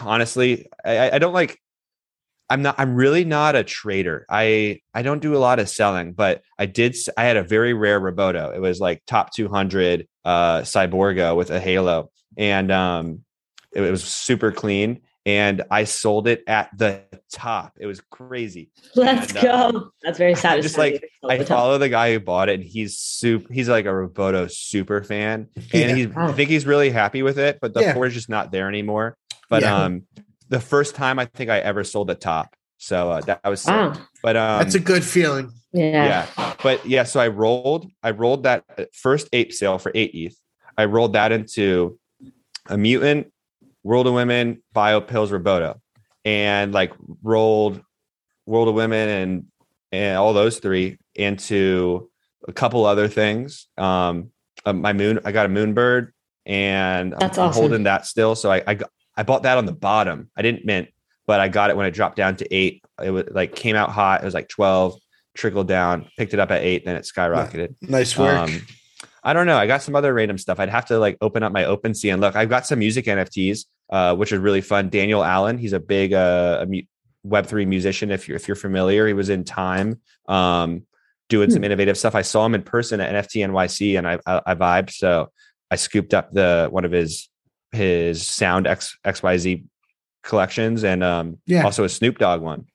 honestly, 0.00 0.66
I, 0.84 1.12
I 1.12 1.18
don't 1.18 1.32
like. 1.32 1.58
I'm 2.50 2.60
not. 2.62 2.74
I'm 2.78 2.94
really 2.94 3.24
not 3.24 3.56
a 3.56 3.64
trader. 3.64 4.26
I 4.28 4.80
I 4.92 5.02
don't 5.02 5.20
do 5.22 5.34
a 5.34 5.38
lot 5.38 5.58
of 5.58 5.68
selling, 5.68 6.12
but 6.12 6.42
I 6.58 6.66
did. 6.66 6.96
I 7.16 7.24
had 7.24 7.36
a 7.36 7.42
very 7.42 7.72
rare 7.72 8.00
Roboto. 8.00 8.54
It 8.54 8.60
was 8.60 8.78
like 8.80 9.02
top 9.06 9.32
200 9.32 10.06
uh, 10.24 10.58
Cyborgo 10.60 11.34
with 11.36 11.50
a 11.50 11.58
Halo, 11.60 12.10
and 12.36 12.70
um, 12.70 13.24
it, 13.74 13.80
was 13.80 14.04
super 14.04 14.52
clean. 14.52 15.00
And 15.24 15.62
I 15.70 15.84
sold 15.84 16.26
it 16.26 16.42
at 16.48 16.68
the 16.76 17.02
top. 17.32 17.74
It 17.78 17.86
was 17.86 18.00
crazy. 18.10 18.72
Let's 18.96 19.28
And, 19.28 19.38
uh, 19.46 19.70
go. 19.70 19.90
That's 20.02 20.18
very 20.18 20.34
satisfying. 20.34 20.62
just 20.62 20.76
like 20.76 21.08
I 21.26 21.38
the 21.38 21.44
time. 21.44 21.56
follow 21.56 21.78
the 21.78 21.88
guy 21.88 22.12
who 22.12 22.18
bought 22.20 22.48
it, 22.48 22.56
and 22.56 22.64
he's 22.64 22.98
super. 22.98 23.50
He's 23.52 23.68
like 23.68 23.84
a 23.86 23.90
Roboto 23.90 24.50
super 24.50 25.02
fan, 25.04 25.48
and 25.56 25.64
Yeah. 25.72 25.94
he's 25.94 26.08
I 26.16 26.32
think 26.32 26.50
he's 26.50 26.66
really 26.66 26.90
happy 26.90 27.22
with 27.22 27.38
it. 27.38 27.60
But 27.62 27.72
the 27.72 27.80
Yeah. 27.82 27.94
four 27.94 28.06
is 28.06 28.14
just 28.14 28.28
not 28.28 28.50
there 28.52 28.68
anymore. 28.68 29.16
But 29.52 29.62
Yeah. 29.64 29.84
um, 29.84 30.02
the 30.48 30.60
first 30.60 30.94
time 30.94 31.18
I 31.18 31.26
think 31.26 31.50
I 31.50 31.58
ever 31.58 31.84
sold 31.84 32.08
a 32.08 32.14
top, 32.14 32.56
so 32.78 33.10
uh, 33.10 33.20
that 33.22 33.40
I 33.44 33.50
was. 33.50 33.60
sick. 33.60 33.74
Wow. 33.74 33.92
But 34.22 34.36
um, 34.38 34.58
That's 34.60 34.74
a 34.74 34.80
good 34.80 35.04
feeling. 35.04 35.50
Yeah. 35.74 36.26
yeah. 36.38 36.54
But 36.62 36.86
yeah, 36.86 37.02
so 37.04 37.20
I 37.20 37.28
rolled. 37.28 37.90
I 38.02 38.12
rolled 38.12 38.44
that 38.44 38.64
first 38.94 39.28
ape 39.34 39.52
sale 39.52 39.78
for 39.78 39.92
eight 39.94 40.12
ETH. 40.14 40.34
I 40.78 40.86
rolled 40.86 41.12
that 41.12 41.32
into 41.32 41.98
a 42.66 42.78
mutant, 42.78 43.30
World 43.82 44.06
of 44.06 44.14
Women, 44.14 44.62
BYOPills, 44.74 45.28
Roboto, 45.28 45.78
and 46.24 46.72
like 46.72 46.92
rolled 47.22 47.82
World 48.46 48.68
of 48.68 48.74
Women 48.74 49.08
and 49.10 49.44
and 49.92 50.16
all 50.16 50.32
those 50.32 50.60
three 50.60 50.96
into 51.14 52.08
a 52.48 52.52
couple 52.54 52.86
other 52.86 53.06
things. 53.06 53.66
Um, 53.76 54.30
uh, 54.64 54.72
my 54.72 54.94
moon, 54.94 55.20
I 55.26 55.32
got 55.32 55.44
a 55.44 55.50
moonbird, 55.50 56.12
and 56.46 57.12
I'm- 57.12 57.20
That's 57.20 57.36
I'm, 57.36 57.48
awesome. 57.50 57.60
holding 57.60 57.82
that 57.82 58.06
still. 58.06 58.34
So 58.34 58.50
I, 58.50 58.62
I 58.66 58.74
got, 58.74 58.88
I 59.16 59.22
bought 59.22 59.42
that 59.44 59.58
on 59.58 59.66
the 59.66 59.72
bottom. 59.72 60.30
I 60.36 60.42
didn't 60.42 60.64
mint, 60.64 60.88
but 61.26 61.40
I 61.40 61.48
got 61.48 61.70
it 61.70 61.76
when 61.76 61.86
it 61.86 61.92
dropped 61.92 62.16
down 62.16 62.36
to 62.36 62.54
eight. 62.54 62.84
It 63.02 63.10
was 63.10 63.24
like 63.30 63.54
came 63.54 63.76
out 63.76 63.90
hot. 63.90 64.22
It 64.22 64.24
was 64.24 64.34
like 64.34 64.48
twelve, 64.48 64.98
trickled 65.34 65.68
down, 65.68 66.08
picked 66.16 66.34
it 66.34 66.40
up 66.40 66.50
at 66.50 66.62
eight, 66.62 66.84
then 66.84 66.96
it 66.96 67.04
skyrocketed. 67.04 67.74
Nice 67.82 68.16
work. 68.16 68.36
Um, 68.36 68.62
I 69.24 69.32
don't 69.32 69.46
know. 69.46 69.56
I 69.56 69.66
got 69.66 69.82
some 69.82 69.94
other 69.94 70.12
random 70.12 70.36
stuff. 70.38 70.58
I'd 70.58 70.68
have 70.68 70.86
to 70.86 70.98
like 70.98 71.16
open 71.20 71.42
up 71.42 71.52
my 71.52 71.62
OpenSea 71.62 72.12
and 72.12 72.20
look. 72.20 72.34
I've 72.34 72.48
got 72.48 72.66
some 72.66 72.80
music 72.80 73.04
NFTs, 73.04 73.66
uh, 73.90 74.16
which 74.16 74.32
are 74.32 74.40
really 74.40 74.60
fun. 74.60 74.88
Daniel 74.88 75.22
Allan, 75.22 75.58
he's 75.58 75.72
a 75.72 75.80
big 75.80 76.12
uh, 76.12 76.64
Web 77.24 77.46
three 77.46 77.66
musician. 77.66 78.10
If 78.10 78.26
you're 78.26 78.36
if 78.36 78.48
you're 78.48 78.56
familiar, 78.56 79.06
he 79.06 79.12
was 79.12 79.28
in 79.28 79.44
Time, 79.44 80.00
um, 80.26 80.84
doing 81.28 81.50
some 81.50 81.62
innovative 81.62 81.96
stuff. 81.96 82.16
I 82.16 82.22
saw 82.22 82.44
him 82.44 82.56
in 82.56 82.62
person 82.62 83.00
at 83.00 83.14
NFT 83.14 83.46
NYC, 83.46 83.96
and 83.96 84.08
I 84.08 84.18
I, 84.26 84.42
I 84.44 84.54
vibed. 84.56 84.90
So 84.90 85.30
I 85.70 85.76
scooped 85.76 86.14
up 86.14 86.32
the 86.32 86.66
one 86.70 86.84
of 86.84 86.90
his 86.90 87.28
his 87.72 88.26
Sound 88.26 88.66
X 88.66 88.96
XYZ 89.04 89.64
collections, 90.22 90.84
and 90.84 91.02
um, 91.02 91.38
Yeah. 91.46 91.64
also 91.64 91.84
a 91.84 91.88
Snoop 91.88 92.18
Dogg 92.18 92.40
one. 92.40 92.66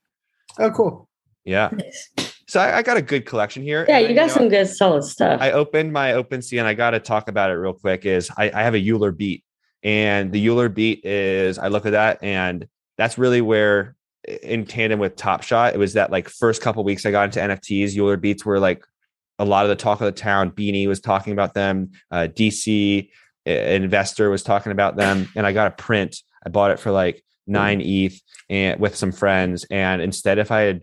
oh, 0.59 0.71
cool. 0.71 1.07
Yeah. 1.45 1.69
Nice. 1.71 2.09
So 2.49 2.59
I, 2.59 2.77
I 2.77 2.81
got 2.81 2.97
a 2.97 3.01
good 3.01 3.25
collection 3.25 3.61
here. 3.63 3.85
Yeah, 3.87 3.99
you 3.99 4.07
then, 4.07 4.15
got 4.15 4.27
know, 4.27 4.33
some 4.33 4.49
good 4.49 4.67
solid 4.67 5.03
stuff. 5.03 5.41
I 5.41 5.51
opened 5.51 5.91
my 5.93 6.11
OpenSea 6.13 6.59
and 6.59 6.67
I 6.67 6.73
got 6.73 6.91
to 6.91 6.99
talk 6.99 7.27
about 7.27 7.49
it 7.51 7.55
real 7.55 7.73
quick. 7.73 8.05
Is 8.05 8.29
I, 8.37 8.49
I 8.53 8.63
have 8.63 8.73
a 8.75 8.79
Euler 8.79 9.11
beat, 9.11 9.43
and 9.83 10.31
the 10.31 10.47
Euler 10.47 10.69
beat 10.69 11.03
is 11.05 11.57
I 11.59 11.67
look 11.67 11.85
at 11.85 11.91
that 11.91 12.23
and 12.23 12.67
that's 12.97 13.17
really 13.17 13.41
where, 13.41 13.95
in 14.41 14.65
tandem 14.65 14.99
with 14.99 15.15
Top 15.17 15.43
Shot, 15.43 15.73
it 15.73 15.77
was 15.77 15.93
that 15.93 16.09
like 16.09 16.29
first 16.29 16.61
couple 16.61 16.83
weeks 16.83 17.05
I 17.05 17.11
got 17.11 17.25
into 17.25 17.39
NFTs. 17.39 17.97
Euler 17.97 18.17
beats 18.17 18.43
were 18.45 18.59
like 18.59 18.83
a 19.39 19.45
lot 19.45 19.65
of 19.65 19.69
the 19.69 19.75
talk 19.75 20.01
of 20.01 20.05
the 20.05 20.11
town. 20.11 20.51
Beanie 20.51 20.87
was 20.87 20.99
talking 20.99 21.31
about 21.33 21.53
them. 21.53 21.91
Uh, 22.11 22.27
DC 22.33 23.09
uh, 23.47 23.51
investor 23.51 24.29
was 24.29 24.43
talking 24.43 24.71
about 24.71 24.95
them, 24.95 25.29
and 25.35 25.45
I 25.45 25.53
got 25.53 25.67
a 25.67 25.71
print. 25.71 26.17
I 26.45 26.49
bought 26.49 26.71
it 26.71 26.79
for 26.79 26.91
like 26.91 27.23
nine 27.47 27.81
ETH 27.81 28.21
and 28.49 28.79
with 28.79 28.95
some 28.95 29.11
friends. 29.11 29.65
And 29.71 30.01
instead, 30.01 30.37
if 30.37 30.51
I 30.51 30.61
had, 30.61 30.81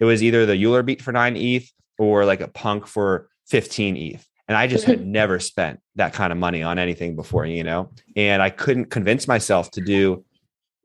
it 0.00 0.04
was 0.04 0.22
either 0.22 0.46
the 0.46 0.56
Euler 0.64 0.82
beat 0.82 1.02
for 1.02 1.12
nine 1.12 1.36
ETH 1.36 1.70
or 1.98 2.24
like 2.24 2.40
a 2.40 2.48
punk 2.48 2.86
for 2.86 3.28
15 3.48 3.96
ETH. 3.96 4.26
And 4.48 4.56
I 4.56 4.66
just 4.66 4.84
had 4.84 5.06
never 5.06 5.38
spent 5.38 5.80
that 5.96 6.12
kind 6.12 6.32
of 6.32 6.38
money 6.38 6.62
on 6.62 6.78
anything 6.78 7.16
before, 7.16 7.46
you 7.46 7.64
know? 7.64 7.90
And 8.16 8.42
I 8.42 8.50
couldn't 8.50 8.86
convince 8.86 9.28
myself 9.28 9.70
to 9.72 9.80
do, 9.80 10.24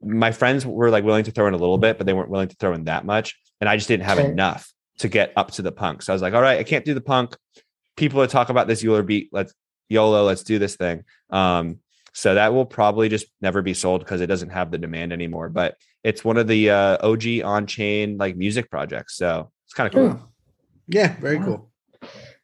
my 0.02 0.32
friends 0.32 0.66
were 0.66 0.90
like 0.90 1.04
willing 1.04 1.24
to 1.24 1.30
throw 1.30 1.46
in 1.46 1.54
a 1.54 1.58
little 1.58 1.78
bit, 1.78 1.98
but 1.98 2.06
they 2.06 2.12
weren't 2.12 2.30
willing 2.30 2.48
to 2.48 2.56
throw 2.56 2.72
in 2.72 2.84
that 2.84 3.04
much. 3.04 3.38
And 3.60 3.68
I 3.68 3.76
just 3.76 3.88
didn't 3.88 4.04
have 4.04 4.18
enough 4.18 4.72
to 4.98 5.08
get 5.08 5.32
up 5.36 5.52
to 5.52 5.62
the 5.62 5.72
punk. 5.72 6.02
So 6.02 6.12
I 6.12 6.14
was 6.14 6.22
like, 6.22 6.34
all 6.34 6.42
right, 6.42 6.58
I 6.58 6.64
can't 6.64 6.84
do 6.84 6.94
the 6.94 7.00
punk. 7.00 7.36
People 7.96 8.20
are 8.20 8.26
talk 8.26 8.48
about 8.48 8.66
this 8.66 8.84
Euler 8.84 9.02
beat. 9.02 9.28
Let's 9.32 9.54
YOLO, 9.92 10.24
let's 10.24 10.42
do 10.42 10.58
this 10.58 10.76
thing. 10.76 11.04
Um, 11.30 11.78
so 12.12 12.34
that 12.34 12.52
will 12.52 12.66
probably 12.66 13.08
just 13.08 13.26
never 13.40 13.62
be 13.62 13.74
sold 13.74 14.00
because 14.00 14.20
it 14.20 14.26
doesn't 14.26 14.50
have 14.50 14.70
the 14.70 14.78
demand 14.78 15.12
anymore. 15.12 15.48
But 15.48 15.76
it's 16.04 16.24
one 16.24 16.36
of 16.36 16.46
the 16.46 16.70
uh, 16.70 16.98
OG 17.06 17.42
on 17.44 17.66
chain 17.66 18.18
like 18.18 18.36
music 18.36 18.70
projects. 18.70 19.16
So 19.16 19.50
it's 19.66 19.74
kind 19.74 19.86
of 19.86 19.94
cool. 19.94 20.20
Oh. 20.20 20.28
Yeah, 20.88 21.16
very 21.20 21.38
wow. 21.38 21.44
cool. 21.44 21.70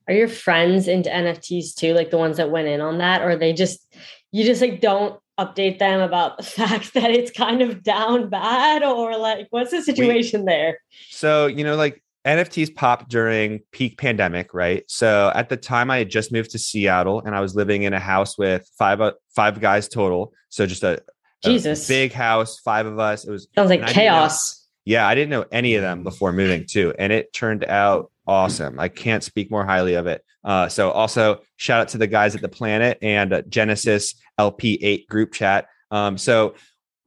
Are 0.08 0.14
your 0.14 0.28
friends 0.28 0.88
into 0.88 1.10
NFTs 1.10 1.74
too? 1.74 1.92
Like 1.92 2.10
the 2.10 2.18
ones 2.18 2.38
that 2.38 2.50
went 2.50 2.68
in 2.68 2.80
on 2.80 2.98
that, 2.98 3.22
or 3.22 3.36
they 3.36 3.52
just 3.52 3.86
you 4.32 4.44
just 4.44 4.62
like 4.62 4.80
don't 4.80 5.20
update 5.38 5.78
them 5.78 6.00
about 6.00 6.38
the 6.38 6.42
fact 6.58 6.94
that 6.94 7.10
it's 7.10 7.30
kind 7.30 7.60
of 7.60 7.82
down 7.82 8.30
bad, 8.30 8.82
or 8.82 9.18
like 9.18 9.48
what's 9.50 9.70
the 9.70 9.82
situation 9.82 10.40
we, 10.40 10.46
there? 10.46 10.78
So 11.10 11.46
you 11.46 11.62
know, 11.62 11.76
like 11.76 12.02
NFTs 12.28 12.74
popped 12.74 13.08
during 13.08 13.60
peak 13.72 13.96
pandemic, 13.96 14.52
right? 14.52 14.84
So 14.86 15.32
at 15.34 15.48
the 15.48 15.56
time, 15.56 15.90
I 15.90 15.96
had 15.98 16.10
just 16.10 16.30
moved 16.30 16.50
to 16.50 16.58
Seattle, 16.58 17.22
and 17.24 17.34
I 17.34 17.40
was 17.40 17.54
living 17.54 17.84
in 17.84 17.94
a 17.94 17.98
house 17.98 18.36
with 18.36 18.70
five 18.76 19.00
uh, 19.00 19.12
five 19.34 19.58
guys 19.60 19.88
total. 19.88 20.34
So 20.50 20.66
just 20.66 20.84
a, 20.84 21.02
Jesus 21.42 21.88
a 21.88 21.88
big 21.88 22.12
house, 22.12 22.58
five 22.58 22.84
of 22.84 22.98
us. 22.98 23.24
It 23.24 23.30
was 23.30 23.48
sounds 23.54 23.70
like 23.70 23.86
chaos. 23.86 24.68
yeah, 24.84 25.08
I 25.08 25.14
didn't 25.14 25.30
know 25.30 25.46
any 25.50 25.76
of 25.76 25.82
them 25.82 26.02
before 26.02 26.34
moving 26.34 26.66
too, 26.66 26.92
and 26.98 27.14
it 27.14 27.32
turned 27.32 27.64
out 27.64 28.10
awesome. 28.26 28.78
I 28.78 28.88
can't 28.88 29.24
speak 29.24 29.50
more 29.50 29.64
highly 29.64 29.94
of 29.94 30.06
it. 30.06 30.22
Uh, 30.44 30.68
so 30.68 30.90
also 30.90 31.40
shout 31.56 31.80
out 31.80 31.88
to 31.88 31.98
the 31.98 32.06
guys 32.06 32.34
at 32.34 32.42
the 32.42 32.48
Planet 32.48 32.98
and 33.00 33.32
uh, 33.32 33.42
Genesis 33.48 34.14
LP8 34.38 35.06
group 35.06 35.32
chat. 35.32 35.66
Um, 35.90 36.18
so 36.18 36.56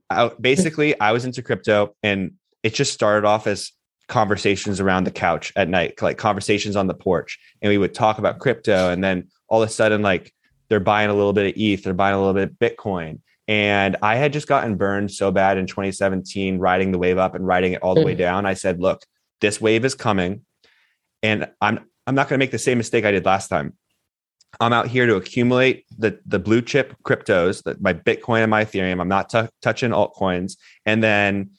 I, 0.09 0.31
basically, 0.39 0.99
I 0.99 1.11
was 1.11 1.25
into 1.25 1.43
crypto, 1.43 1.95
and 2.01 2.33
it 2.63 2.73
just 2.73 2.91
started 2.91 3.27
off 3.27 3.45
as 3.45 3.71
conversations 4.11 4.81
around 4.81 5.05
the 5.05 5.11
couch 5.11 5.53
at 5.55 5.69
night, 5.69 5.99
like 6.01 6.17
conversations 6.17 6.75
on 6.75 6.87
the 6.87 6.93
porch. 6.93 7.39
And 7.61 7.69
we 7.69 7.77
would 7.77 7.93
talk 7.93 8.19
about 8.19 8.39
crypto. 8.39 8.89
And 8.89 9.01
then 9.03 9.29
all 9.47 9.63
of 9.63 9.69
a 9.69 9.71
sudden, 9.71 10.01
like 10.01 10.33
they're 10.67 10.81
buying 10.81 11.09
a 11.09 11.13
little 11.13 11.33
bit 11.33 11.47
of 11.47 11.53
ETH, 11.59 11.83
they're 11.83 11.93
buying 11.93 12.15
a 12.15 12.19
little 12.19 12.33
bit 12.33 12.49
of 12.49 12.55
Bitcoin. 12.59 13.19
And 13.47 13.95
I 14.01 14.17
had 14.17 14.33
just 14.33 14.47
gotten 14.47 14.75
burned 14.75 15.11
so 15.11 15.31
bad 15.31 15.57
in 15.57 15.65
2017, 15.65 16.59
riding 16.59 16.91
the 16.91 16.97
wave 16.97 17.17
up 17.17 17.35
and 17.35 17.47
riding 17.47 17.73
it 17.73 17.81
all 17.81 17.95
the 17.95 18.05
way 18.05 18.13
mm. 18.13 18.19
down. 18.19 18.45
I 18.45 18.53
said, 18.53 18.79
look, 18.79 19.01
this 19.39 19.59
wave 19.59 19.85
is 19.85 19.95
coming. 19.95 20.45
And 21.23 21.49
I'm 21.61 21.79
I'm 22.05 22.15
not 22.15 22.27
going 22.27 22.37
to 22.37 22.43
make 22.43 22.51
the 22.51 22.59
same 22.59 22.77
mistake 22.77 23.05
I 23.05 23.11
did 23.11 23.25
last 23.25 23.47
time. 23.47 23.73
I'm 24.59 24.73
out 24.73 24.87
here 24.87 25.05
to 25.05 25.15
accumulate 25.15 25.85
the 25.97 26.19
the 26.25 26.39
blue 26.39 26.61
chip 26.61 26.95
cryptos, 27.03 27.63
that 27.63 27.81
my 27.81 27.93
Bitcoin 27.93 28.41
and 28.41 28.51
my 28.51 28.65
Ethereum. 28.65 28.99
I'm 28.99 29.07
not 29.07 29.29
t- 29.29 29.47
touching 29.61 29.91
altcoins. 29.91 30.57
And 30.85 31.01
then 31.01 31.51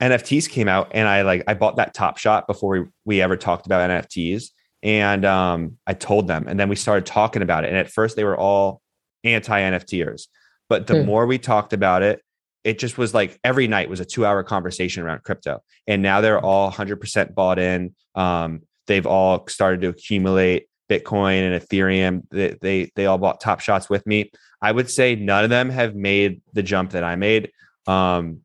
NFTs 0.00 0.48
came 0.48 0.68
out 0.68 0.92
and 0.92 1.06
I 1.08 1.22
like 1.22 1.44
I 1.46 1.54
bought 1.54 1.76
that 1.76 1.94
top 1.94 2.18
shot 2.18 2.46
before 2.46 2.80
we, 2.80 2.86
we 3.04 3.20
ever 3.20 3.36
talked 3.36 3.66
about 3.66 3.90
NFTs. 3.90 4.50
And 4.82 5.26
um, 5.26 5.76
I 5.86 5.92
told 5.92 6.26
them, 6.26 6.46
and 6.48 6.58
then 6.58 6.70
we 6.70 6.76
started 6.76 7.04
talking 7.04 7.42
about 7.42 7.64
it. 7.64 7.68
And 7.68 7.76
at 7.76 7.90
first 7.90 8.16
they 8.16 8.24
were 8.24 8.36
all 8.36 8.80
anti-NFTers. 9.24 10.28
But 10.70 10.86
the 10.86 11.00
hmm. 11.00 11.06
more 11.06 11.26
we 11.26 11.36
talked 11.36 11.74
about 11.74 12.02
it, 12.02 12.22
it 12.64 12.78
just 12.78 12.96
was 12.96 13.12
like 13.12 13.38
every 13.44 13.68
night 13.68 13.90
was 13.90 14.00
a 14.00 14.04
two-hour 14.06 14.42
conversation 14.44 15.02
around 15.02 15.22
crypto. 15.22 15.60
And 15.86 16.02
now 16.02 16.22
they're 16.22 16.40
all 16.40 16.70
100% 16.70 17.34
bought 17.34 17.58
in. 17.58 17.94
Um, 18.14 18.62
they've 18.86 19.06
all 19.06 19.46
started 19.48 19.82
to 19.82 19.88
accumulate 19.88 20.66
Bitcoin 20.90 21.52
and 21.52 21.62
Ethereum. 21.62 22.22
They, 22.30 22.56
they 22.60 22.90
they 22.96 23.06
all 23.06 23.18
bought 23.18 23.40
top 23.40 23.60
shots 23.60 23.88
with 23.88 24.06
me. 24.06 24.30
I 24.60 24.72
would 24.72 24.90
say 24.90 25.14
none 25.14 25.44
of 25.44 25.50
them 25.50 25.70
have 25.70 25.94
made 25.94 26.42
the 26.52 26.62
jump 26.62 26.90
that 26.90 27.04
I 27.04 27.16
made. 27.16 27.52
Um, 27.86 28.40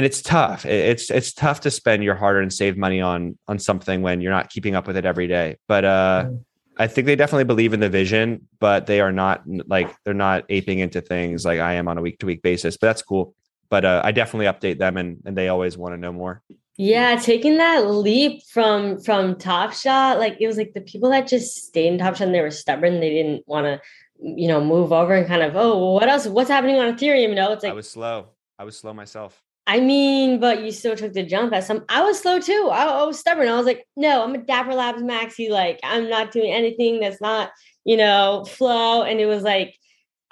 and 0.00 0.06
it's 0.06 0.22
tough. 0.22 0.64
It's 0.64 1.10
it's 1.10 1.34
tough 1.34 1.60
to 1.60 1.70
spend 1.70 2.02
your 2.02 2.14
hard-earned 2.14 2.54
save 2.54 2.78
money 2.78 3.02
on 3.02 3.36
on 3.46 3.58
something 3.58 4.00
when 4.00 4.22
you're 4.22 4.32
not 4.32 4.48
keeping 4.48 4.74
up 4.74 4.86
with 4.86 4.96
it 4.96 5.04
every 5.04 5.28
day. 5.28 5.58
But 5.68 5.84
uh, 5.84 6.24
mm. 6.26 6.42
I 6.78 6.86
think 6.86 7.04
they 7.04 7.16
definitely 7.16 7.44
believe 7.44 7.74
in 7.74 7.80
the 7.80 7.90
vision, 7.90 8.48
but 8.60 8.86
they 8.86 9.02
are 9.02 9.12
not 9.12 9.42
like 9.66 9.94
they're 10.04 10.14
not 10.14 10.46
aping 10.48 10.78
into 10.78 11.02
things 11.02 11.44
like 11.44 11.60
I 11.60 11.74
am 11.74 11.86
on 11.86 11.98
a 11.98 12.00
week 12.00 12.18
to 12.20 12.26
week 12.26 12.40
basis. 12.40 12.78
But 12.78 12.86
that's 12.86 13.02
cool. 13.02 13.34
But 13.68 13.84
uh, 13.84 14.00
I 14.02 14.12
definitely 14.12 14.46
update 14.46 14.78
them, 14.78 14.96
and 14.96 15.18
and 15.26 15.36
they 15.36 15.48
always 15.48 15.76
want 15.76 15.92
to 15.92 15.98
know 15.98 16.12
more. 16.12 16.40
Yeah, 16.78 17.16
taking 17.16 17.58
that 17.58 17.86
leap 17.86 18.42
from 18.44 19.02
from 19.02 19.36
Top 19.36 19.74
Shot, 19.74 20.18
like 20.18 20.38
it 20.40 20.46
was 20.46 20.56
like 20.56 20.72
the 20.72 20.80
people 20.80 21.10
that 21.10 21.28
just 21.28 21.66
stayed 21.66 21.88
in 21.88 21.98
Top 21.98 22.16
Shot 22.16 22.28
and 22.28 22.34
they 22.34 22.40
were 22.40 22.50
stubborn. 22.50 23.00
They 23.00 23.10
didn't 23.10 23.46
want 23.46 23.66
to, 23.66 23.82
you 24.18 24.48
know, 24.48 24.64
move 24.64 24.94
over 24.94 25.12
and 25.12 25.26
kind 25.26 25.42
of, 25.42 25.56
oh, 25.56 25.92
what 25.92 26.08
else? 26.08 26.26
What's 26.26 26.48
happening 26.48 26.76
on 26.76 26.96
Ethereum? 26.96 27.28
You 27.28 27.34
know, 27.34 27.52
it's 27.52 27.62
like 27.62 27.72
I 27.72 27.74
was 27.74 27.90
slow. 27.90 28.28
I 28.58 28.64
was 28.64 28.78
slow 28.78 28.94
myself. 28.94 29.42
I 29.70 29.78
mean, 29.78 30.40
but 30.40 30.64
you 30.64 30.72
still 30.72 30.96
took 30.96 31.12
the 31.12 31.22
jump 31.22 31.52
at 31.52 31.62
some. 31.62 31.84
I 31.88 32.02
was 32.02 32.18
slow 32.18 32.40
too. 32.40 32.70
I, 32.72 32.86
I, 32.86 33.04
was 33.04 33.20
stubborn. 33.20 33.46
I 33.46 33.56
was 33.56 33.66
like, 33.66 33.86
no, 33.96 34.24
I'm 34.24 34.34
a 34.34 34.38
Dapper 34.38 34.74
Labs 34.74 35.00
maxi. 35.00 35.48
Like, 35.48 35.78
I'm 35.84 36.10
not 36.10 36.32
doing 36.32 36.50
anything 36.50 36.98
that's 36.98 37.20
not, 37.20 37.52
you 37.84 37.96
know, 37.96 38.44
flow. 38.48 39.04
And 39.04 39.20
it 39.20 39.26
was 39.26 39.44
like, 39.44 39.76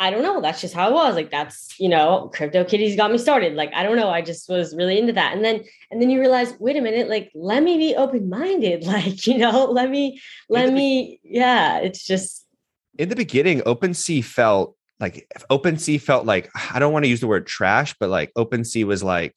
I 0.01 0.11
don't 0.11 0.25
know. 0.25 0.41
That's 0.41 0.61
just 0.61 0.75
how 0.75 0.91
it 0.91 0.93
was. 0.93 1.15
Like, 1.15 1.31
that's, 1.31 1.73
you 1.79 1.89
know, 1.89 2.33
Crypto 2.35 2.65
Kitties 2.65 2.97
got 2.97 3.13
me 3.13 3.19
started. 3.19 3.55
Like, 3.55 3.73
I 3.75 3.85
don't 3.85 3.95
know. 3.95 4.11
I 4.11 4.23
just 4.23 4.49
was 4.49 4.75
really 4.75 4.99
into 4.99 5.13
that. 5.13 5.37
And 5.37 5.45
then, 5.45 5.63
and 5.93 6.03
then 6.03 6.11
you 6.11 6.19
realize, 6.19 6.55
wait 6.59 6.77
a 6.77 6.81
minute, 6.81 7.09
like, 7.09 7.31
let 7.33 7.63
me 7.63 7.79
be 7.79 7.95
open 7.95 8.29
minded. 8.29 8.83
Like, 8.89 9.25
you 9.29 9.39
know, 9.39 9.67
let 9.67 9.89
me, 9.89 10.21
let 10.49 10.73
me, 10.73 11.21
yeah, 11.23 11.79
it's 11.79 12.05
just. 12.05 12.45
In 12.99 13.09
the 13.09 13.15
beginning, 13.15 13.61
OpenSea 13.61 14.25
felt 14.25 14.75
like 15.01 15.27
if 15.35 15.47
OpenSea 15.49 16.01
felt 16.01 16.27
like 16.27 16.51
I 16.73 16.79
don't 16.79 16.93
want 16.93 17.05
to 17.05 17.09
use 17.09 17.21
the 17.21 17.27
word 17.27 17.47
trash, 17.47 17.95
but 18.01 18.09
like 18.09 18.33
OpenSea 18.37 18.85
was 18.85 19.03
like 19.03 19.35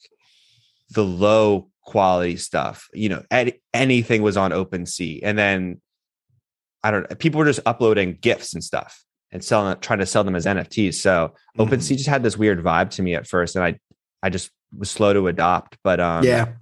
the 0.89 1.03
low 1.03 1.69
quality 1.81 2.37
stuff. 2.37 2.87
You 2.93 3.09
know, 3.09 3.23
anything 3.73 4.21
was 4.21 4.37
on 4.37 4.51
OpenSea, 4.51 5.19
and 5.23 5.37
then 5.37 5.81
I 6.83 6.91
don't. 6.91 7.09
know, 7.09 7.15
People 7.15 7.39
were 7.39 7.45
just 7.45 7.59
uploading 7.65 8.17
gifs 8.19 8.53
and 8.53 8.63
stuff 8.63 9.03
and 9.31 9.43
selling, 9.43 9.77
trying 9.79 9.99
to 9.99 10.05
sell 10.05 10.23
them 10.23 10.35
as 10.35 10.45
NFTs. 10.45 10.95
So 10.95 11.33
mm-hmm. 11.57 11.61
OpenSea 11.61 11.97
just 11.97 12.09
had 12.09 12.23
this 12.23 12.37
weird 12.37 12.63
vibe 12.63 12.89
to 12.91 13.01
me 13.01 13.15
at 13.15 13.27
first, 13.27 13.55
and 13.55 13.63
I 13.63 13.79
I 14.23 14.29
just 14.29 14.49
was 14.75 14.89
slow 14.89 15.13
to 15.13 15.27
adopt. 15.27 15.77
But 15.83 15.99
um, 15.99 16.23
yeah, 16.23 16.53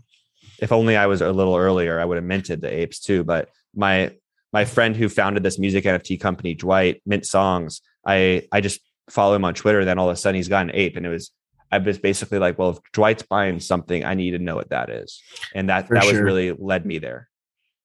if 0.60 0.72
only 0.72 0.98
I 0.98 1.08
was 1.08 1.22
a 1.22 1.32
little 1.32 1.56
earlier, 1.56 2.00
I 2.00 2.06
would 2.06 2.18
have 2.18 2.26
minted 2.26 2.62
the 2.62 2.74
apes 2.74 3.00
too. 3.00 3.24
But 3.24 3.50
my 3.74 4.12
my 4.52 4.66
friend 4.66 4.96
who 4.96 5.10
founded 5.10 5.44
this 5.44 5.60
music 5.60 5.86
NFT 5.86 6.20
company, 6.20 6.54
Dwight 6.54 7.02
Mint 7.06 7.26
Songs, 7.26 7.82
I 8.06 8.48
I 8.52 8.62
just 8.62 8.82
follow 9.10 9.36
him 9.36 9.46
on 9.46 9.54
Twitter. 9.54 9.86
Then 9.86 10.00
all 10.00 10.10
of 10.10 10.14
a 10.14 10.16
sudden 10.16 10.36
he's 10.36 10.48
got 10.48 10.66
an 10.66 10.72
ape, 10.74 10.96
and 10.96 11.06
it 11.06 11.10
was 11.10 11.32
I 11.72 11.78
was 11.78 12.00
basically 12.00 12.40
like, 12.40 12.58
well, 12.58 12.72
if 12.72 12.80
Dwight's 12.94 13.24
buying 13.24 13.60
something, 13.60 14.04
I 14.04 14.16
need 14.16 14.32
to 14.32 14.40
know 14.40 14.56
what 14.56 14.70
that 14.70 14.90
is, 14.90 15.22
and 15.54 15.70
that 15.70 15.88
For 15.88 15.96
that 15.96 16.04
sure. 16.04 16.14
was 16.14 16.22
really 16.22 16.52
led 16.52 16.86
me 16.86 17.00
there. 17.00 17.30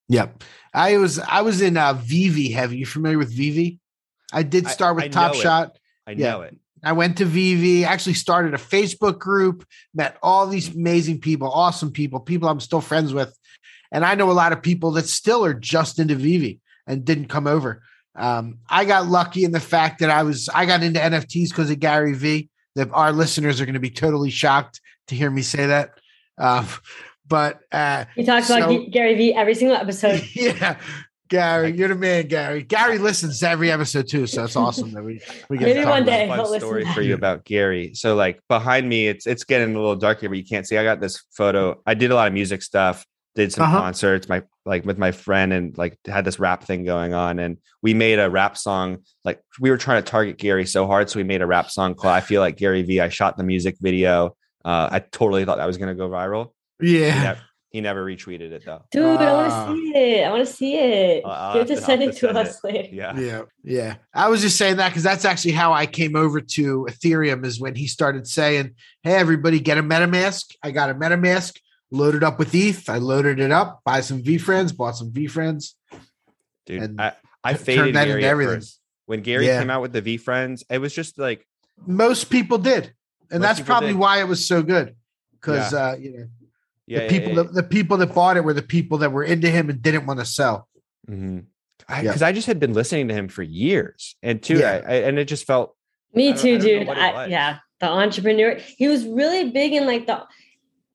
Yep, 0.09 0.45
I 0.72 0.97
was 0.99 1.18
I 1.18 1.43
was 1.43 1.61
in 1.61 1.77
uh, 1.77 1.95
VeVe. 1.95 2.53
Have 2.53 2.72
you 2.72 2.87
familiar 2.87 3.18
with 3.18 3.33
VeVe? 3.33 3.79
I 4.33 4.43
did 4.43 4.68
start 4.68 4.97
with 4.97 5.05
I, 5.05 5.07
I 5.07 5.11
Top 5.11 5.35
Shot. 5.35 5.79
I 6.07 6.12
yeah. 6.12 6.31
know 6.31 6.43
it. 6.43 6.57
I 6.85 6.93
went 6.93 7.16
to 7.18 7.25
VeVe, 7.25 7.85
actually 7.85 8.14
started 8.14 8.53
a 8.53 8.59
Facebook 8.59 9.18
group, 9.18 9.66
met 9.95 10.18
all 10.22 10.47
these 10.47 10.75
amazing 10.75 11.20
people, 11.20 11.51
awesome 11.51 11.91
people, 11.91 12.20
people 12.20 12.49
I'm 12.49 12.61
still 12.61 12.83
friends 12.83 13.14
with. 13.14 13.37
And 13.91 14.05
I 14.05 14.14
know 14.14 14.31
a 14.31 14.33
lot 14.33 14.53
of 14.53 14.61
people 14.61 14.91
that 14.93 15.07
still 15.07 15.45
are 15.45 15.55
just 15.55 15.99
into 15.99 16.14
VeVe 16.14 16.61
and 16.87 17.05
didn't 17.05 17.29
come 17.29 17.47
over. 17.47 17.83
Um, 18.17 18.59
I 18.69 18.85
got 18.85 19.07
lucky 19.07 19.45
in 19.45 19.53
the 19.53 19.61
fact 19.61 20.01
that 20.01 20.11
I 20.11 20.23
was 20.23 20.49
I 20.49 20.67
got 20.67 20.83
into 20.83 21.01
NFTs 21.01 21.49
because 21.49 21.71
of 21.71 21.81
Gary 21.81 22.15
V. 22.15 22.49
That 22.77 22.91
our 22.93 23.12
listeners 23.12 23.61
are 23.61 23.67
going 23.67 23.75
to 23.75 23.81
be 23.81 23.91
totally 23.91 24.31
shocked 24.31 24.81
to 25.09 25.15
hear 25.15 25.31
me 25.31 25.43
say 25.43 25.67
that. 25.67 25.99
Um, 26.39 26.67
but 27.27 27.61
uh, 27.73 28.05
he 28.15 28.25
talks 28.25 28.49
so, 28.49 28.57
about 28.57 28.91
Gary 28.91 29.15
V 29.15 29.35
every 29.35 29.55
single 29.55 29.77
episode. 29.77 30.23
Yeah, 30.35 30.79
Gary, 31.29 31.73
you're 31.77 31.89
the 31.89 31.95
man, 31.95 32.29
Gary. 32.29 32.62
Gary 32.62 32.99
listens 32.99 33.41
to 33.41 33.49
every 33.49 33.71
episode 33.71 34.09
too, 34.09 34.27
so 34.27 34.45
it's 34.45 34.57
awesome 34.57 34.93
that 34.93 35.03
we 35.03 35.21
we 35.49 35.57
get 35.57 35.75
maybe 35.75 35.85
one 35.85 36.05
day. 36.05 36.29
Fun 36.29 36.61
story 36.61 36.85
for 36.93 37.01
you 37.01 37.15
about 37.15 37.45
Gary. 37.45 37.95
So 37.95 38.15
like 38.15 38.41
behind 38.49 38.89
me, 38.89 39.09
it's 39.09 39.27
it's 39.27 39.45
getting 39.45 39.75
a 39.75 39.79
little 39.79 39.97
darker, 39.97 40.29
but 40.29 40.37
you 40.37 40.45
can't 40.45 40.67
see. 40.67 40.77
I 40.77 40.85
got 40.85 41.01
this 41.01 41.23
photo. 41.31 41.81
I 41.87 41.95
did 41.95 42.11
a 42.11 42.15
lot 42.15 42.29
of 42.29 42.35
music 42.35 42.62
stuff 42.62 43.07
did 43.35 43.53
some 43.53 43.64
uh-huh. 43.64 43.80
concerts 43.80 44.28
my 44.28 44.43
like 44.64 44.85
with 44.85 44.97
my 44.99 45.11
friend 45.12 45.53
and 45.53 45.76
like 45.76 45.99
had 46.07 46.24
this 46.24 46.39
rap 46.39 46.64
thing 46.64 46.85
going 46.85 47.12
on 47.14 47.39
and 47.39 47.59
we 47.82 47.93
made 47.95 48.18
a 48.18 48.30
rap 48.30 48.57
song 48.57 48.99
like 49.24 49.41
we 49.61 49.70
were 49.70 49.76
trying 49.76 50.03
to 50.03 50.11
target 50.11 50.39
gary 50.39 50.64
so 50.66 50.87
hard 50.87 51.11
so 51.11 51.18
we 51.18 51.24
made 51.24 51.43
a 51.43 51.47
rap 51.47 51.70
song 51.70 51.95
called 51.95 52.14
i 52.14 52.20
feel 52.20 52.41
like 52.41 52.57
gary 52.57 52.82
v 52.82 53.01
i 53.01 53.09
shot 53.09 53.37
the 53.37 53.43
music 53.45 53.76
video 53.80 54.37
uh, 54.64 54.89
i 54.91 54.99
totally 54.99 55.45
thought 55.45 55.59
that 55.59 55.66
was 55.66 55.76
going 55.76 55.89
to 55.89 55.95
go 55.95 56.09
viral 56.09 56.53
yeah 56.80 57.22
that, 57.22 57.39
He 57.70 57.80
never 57.80 58.05
retweeted 58.07 58.53
it 58.53 58.62
though. 58.64 58.82
Dude, 58.93 59.03
I 59.05 59.32
want 59.32 59.53
Ah. 59.53 59.66
to 59.66 59.74
see 59.74 59.95
it. 59.97 60.24
I 60.24 60.30
want 60.30 60.47
to 60.47 60.53
see 60.53 60.74
it. 60.76 61.24
I'll- 61.24 61.32
I'll 61.32 61.53
you 61.55 61.59
have 61.59 61.68
have 61.68 61.76
to 61.76 61.80
to- 61.80 61.87
send 61.87 62.03
it 62.05 62.07
to 62.07 62.12
to 62.12 62.18
send 62.18 62.39
us 62.39 62.62
later. 62.62 62.89
Yeah. 62.93 63.18
Yeah, 63.18 63.43
yeah. 63.64 63.95
I 64.14 64.28
was 64.28 64.43
just 64.43 64.57
saying 64.57 64.76
that 64.76 64.91
because 64.91 65.03
that's 65.03 65.24
actually 65.24 65.55
how 65.55 65.72
I 65.72 65.87
came 65.87 66.14
over 66.14 66.41
to 66.41 66.87
Ethereum 66.89 67.45
is 67.45 67.59
when 67.59 67.74
he 67.74 67.89
started 67.89 68.28
saying, 68.28 68.74
"Hey, 69.03 69.14
everybody, 69.14 69.59
get 69.59 69.76
a 69.76 69.82
MetaMask." 69.82 70.55
I 70.62 70.70
got 70.70 70.89
a 70.91 70.95
MetaMask 70.95 71.59
loaded 71.95 72.22
up 72.24 72.38
with 72.38 72.55
ETH. 72.55 72.88
I 72.90 72.99
loaded 72.99 73.40
it 73.40 73.51
up, 73.51 73.80
buy 73.84 74.01
some 74.01 74.22
VeeFriends, 74.22 74.76
bought 74.76 74.97
some 74.97 75.11
VeeFriends. 75.12 75.74
Dude, 76.66 76.82
And 76.82 77.01
I, 77.01 77.12
I 77.42 77.53
t- 77.53 77.59
faded 77.59 77.95
that 77.95 78.07
Gary 78.07 78.20
into 78.24 78.26
everything. 78.28 78.62
When 79.07 79.20
Gary 79.22 79.47
Yeah. 79.47 79.61
came 79.61 79.70
out 79.70 79.82
with 79.82 79.92
the 79.92 80.03
VeeFriends, 80.03 80.64
it 80.70 80.78
was 80.78 80.95
just 80.95 81.18
like 81.18 81.47
Most 81.86 82.30
people 82.30 82.59
did, 82.59 82.92
and 83.30 83.40
Most 83.40 83.57
that's 83.57 83.61
probably 83.61 83.88
did. 83.90 83.99
why 83.99 84.20
it 84.20 84.28
was 84.28 84.47
so 84.47 84.62
good. 84.62 84.95
Because 85.32 85.72
Yeah. 85.72 85.78
uh, 85.90 85.97
you 85.97 86.11
know, 86.16 86.26
yeah, 86.86 87.01
the 87.01 87.09
people 87.09 87.34
that 87.36 87.53
the 87.55 87.62
people 87.62 87.97
that 87.99 88.14
bought 88.14 88.36
it 88.36 88.45
were 88.45 88.55
the 88.55 88.62
people 88.62 88.99
that 88.99 89.11
were 89.12 89.24
into 89.24 89.51
him 89.51 89.68
and 89.70 89.80
didn't 89.82 90.07
want 90.07 90.20
to 90.20 90.26
sell. 90.26 90.68
because 91.07 92.20
Yeah. 92.20 92.26
I, 92.28 92.32
just 92.32 92.47
had 92.47 92.59
been 92.61 92.72
listening 92.72 93.09
to 93.09 93.14
him 93.14 93.28
for 93.28 93.42
years, 93.42 94.16
and 94.22 94.42
too, 94.42 94.59
Yeah. 94.59 94.82
I, 94.86 94.92
I, 94.92 94.95
and 95.09 95.18
it 95.18 95.26
just 95.26 95.47
felt 95.47 95.74
Me 96.14 96.30
I 96.30 96.32
too, 96.32 96.59
don't 96.59 96.66
dude. 96.66 96.88
I, 96.88 97.26
yeah, 97.26 97.59
the 97.80 97.88
entrepreneur. 97.88 98.55
He 98.78 98.88
was 98.88 99.05
really 99.07 99.51
big 99.51 99.72
in 99.74 99.86
like 99.86 100.07
the 100.07 100.22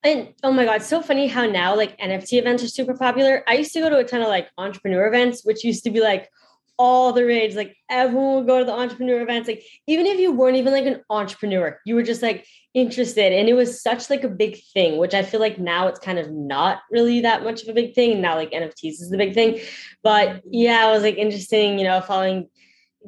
and 0.04 0.34
oh 0.44 0.52
my 0.52 0.66
god, 0.66 0.78
it's 0.78 0.88
so 0.88 1.02
funny 1.02 1.28
how 1.28 1.46
now 1.46 1.76
like 1.76 1.98
NFT 2.00 2.40
events 2.40 2.64
are 2.64 2.68
super 2.68 2.96
popular. 2.96 3.44
I 3.48 3.56
used 3.56 3.74
to 3.74 3.82
go 3.82 3.90
to 3.90 3.98
a 3.98 4.04
ton 4.04 4.22
of 4.22 4.28
like 4.28 4.50
entrepreneur 4.58 5.08
events, 5.08 5.44
which 5.44 5.64
used 5.64 5.84
to 5.84 5.90
be 5.90 6.00
like 6.00 6.30
all 6.78 7.12
the 7.12 7.26
rage. 7.26 7.56
Like 7.56 7.76
everyone 7.90 8.36
would 8.36 8.48
go 8.48 8.60
to 8.60 8.66
the 8.66 8.72
entrepreneur 8.72 9.22
events. 9.22 9.50
Like 9.50 9.64
even 9.88 10.06
if 10.06 10.18
you 10.18 10.32
weren't 10.32 10.56
even 10.56 10.72
like 10.72 10.86
an 10.86 11.02
entrepreneur, 11.10 11.78
you 11.86 11.96
were 11.96 12.04
just 12.04 12.22
like 12.22 12.46
interested, 12.74 13.34
and 13.34 13.50
it 13.50 13.54
was 13.54 13.84
such 13.84 14.10
like 14.10 14.24
a 14.24 14.30
big 14.30 14.58
thing. 14.74 14.98
Which 14.98 15.14
I 15.14 15.22
feel 15.22 15.42
like 15.42 15.60
now 15.60 15.88
it's 15.88 16.00
kind 16.00 16.18
of 16.18 16.32
not 16.32 16.80
really 16.90 17.22
that 17.22 17.44
much 17.44 17.64
of 17.64 17.68
a 17.68 17.74
big 17.74 17.94
thing. 17.94 18.22
Now 18.22 18.36
like 18.36 18.52
NFTs 18.52 19.02
is 19.02 19.10
the 19.10 19.18
big 19.18 19.34
thing, 19.34 19.60
but 20.02 20.42
yeah, 20.50 20.88
it 20.88 20.92
was 20.92 21.04
like 21.04 21.18
interesting. 21.18 21.78
You 21.78 21.84
know, 21.84 22.00
following 22.00 22.48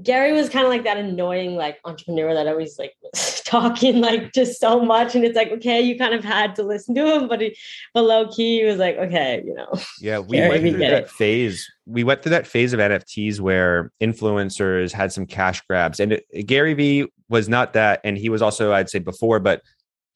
Gary 0.01 0.31
was 0.31 0.47
kind 0.49 0.65
of 0.65 0.71
like 0.71 0.83
that 0.85 0.97
annoying 0.97 1.55
like 1.55 1.79
entrepreneur 1.83 2.33
that 2.33 2.47
always 2.47 2.79
like 2.79 2.93
was 3.03 3.41
talking 3.41 3.99
like 3.99 4.31
just 4.33 4.59
so 4.59 4.81
much, 4.83 5.15
and 5.15 5.25
it's 5.25 5.35
like 5.35 5.51
okay, 5.51 5.81
you 5.81 5.97
kind 5.97 6.13
of 6.13 6.23
had 6.23 6.55
to 6.55 6.63
listen 6.63 6.95
to 6.95 7.05
him, 7.15 7.27
but 7.27 7.41
he, 7.41 7.55
but 7.93 8.03
low 8.03 8.27
key 8.29 8.59
he 8.59 8.65
was 8.65 8.77
like 8.77 8.97
okay, 8.97 9.43
you 9.45 9.53
know, 9.53 9.67
Yeah, 9.99 10.19
we 10.29 10.37
Gary, 10.37 10.49
went 10.49 10.63
we 10.63 10.69
through 10.71 10.79
get 10.79 10.91
that 10.91 11.03
it. 11.03 11.09
phase. 11.09 11.69
We 11.85 12.03
went 12.03 12.23
through 12.23 12.31
that 12.31 12.47
phase 12.47 12.71
of 12.73 12.79
NFTs 12.79 13.39
where 13.41 13.91
influencers 14.01 14.91
had 14.93 15.11
some 15.11 15.25
cash 15.25 15.61
grabs, 15.61 15.99
and 15.99 16.13
it, 16.13 16.47
Gary 16.47 16.73
Vee 16.73 17.07
was 17.29 17.49
not 17.49 17.73
that, 17.73 17.99
and 18.03 18.17
he 18.17 18.29
was 18.29 18.41
also, 18.41 18.71
I'd 18.73 18.89
say, 18.89 18.99
before. 18.99 19.39
But 19.39 19.61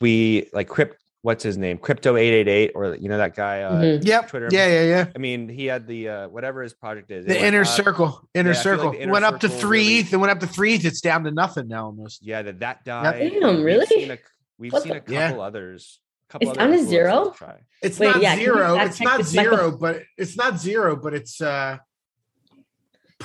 we 0.02 0.50
like 0.54 0.68
crypt. 0.70 1.02
What's 1.26 1.44
his 1.44 1.58
name? 1.58 1.80
Crypto 1.80 2.18
eight 2.18 2.34
eight 2.34 2.48
eight, 2.48 2.72
or 2.76 2.94
you 2.98 3.10
know 3.10 3.18
that 3.18 3.36
guy. 3.36 3.64
Uh, 3.64 3.82
Mhm. 3.82 4.06
Yep. 4.06 4.28
Twitter. 4.30 4.48
Yeah, 4.52 4.68
yeah, 4.68 4.84
yeah. 4.84 5.06
I 5.16 5.18
mean, 5.18 5.50
he 5.50 5.66
had 5.66 5.88
the 5.88 6.08
uh, 6.08 6.28
whatever 6.28 6.62
his 6.62 6.76
project 6.76 7.10
is. 7.10 7.26
The 7.26 7.44
inner 7.44 7.62
up. 7.62 7.68
circle, 7.68 8.30
inner 8.36 8.52
Yeah, 8.52 8.60
I 8.60 8.62
feel 8.64 8.72
like 8.74 8.80
circle. 8.84 8.94
inner 9.02 9.12
went 9.12 9.26
up 9.26 9.40
to 9.40 9.48
circle 9.50 9.60
three 9.62 9.80
really- 9.88 10.00
ETH. 10.02 10.14
It 10.14 10.18
went 10.18 10.32
up 10.32 10.40
to 10.42 10.48
three 10.48 10.76
ETH. 10.76 10.86
It's 10.86 11.02
down 11.02 11.24
to 11.24 11.32
nothing 11.32 11.68
now 11.68 11.86
almost. 11.86 12.24
Yeah, 12.24 12.44
that 12.44 12.60
that 12.60 12.86
died. 12.86 13.32
Damn, 13.42 13.56
We've 13.56 13.66
really? 13.66 13.86
seen 13.88 14.12
a, 14.12 14.20
we've 14.60 14.72
seen 14.72 14.84
the- 14.90 14.98
a 14.98 15.00
couple 15.00 15.14
Yeah. 15.16 15.32
others. 15.40 16.00
Couple 16.30 16.48
It's 16.50 16.60
other 16.60 16.70
down 16.70 16.78
to 16.78 16.86
zero? 16.86 17.36
It's 17.82 17.98
Wait, 18.00 18.08
not 18.08 18.22
yeah, 18.22 18.36
zero. 18.36 18.76
It's 18.82 19.02
not 19.02 19.18
this, 19.18 19.34
Michael? 19.34 19.58
zero, 19.58 19.78
but 19.80 20.04
it's 20.20 20.38
not 20.38 20.60
zero, 20.60 20.96
but 20.96 21.16
it's 21.16 21.42
uh. 21.42 21.78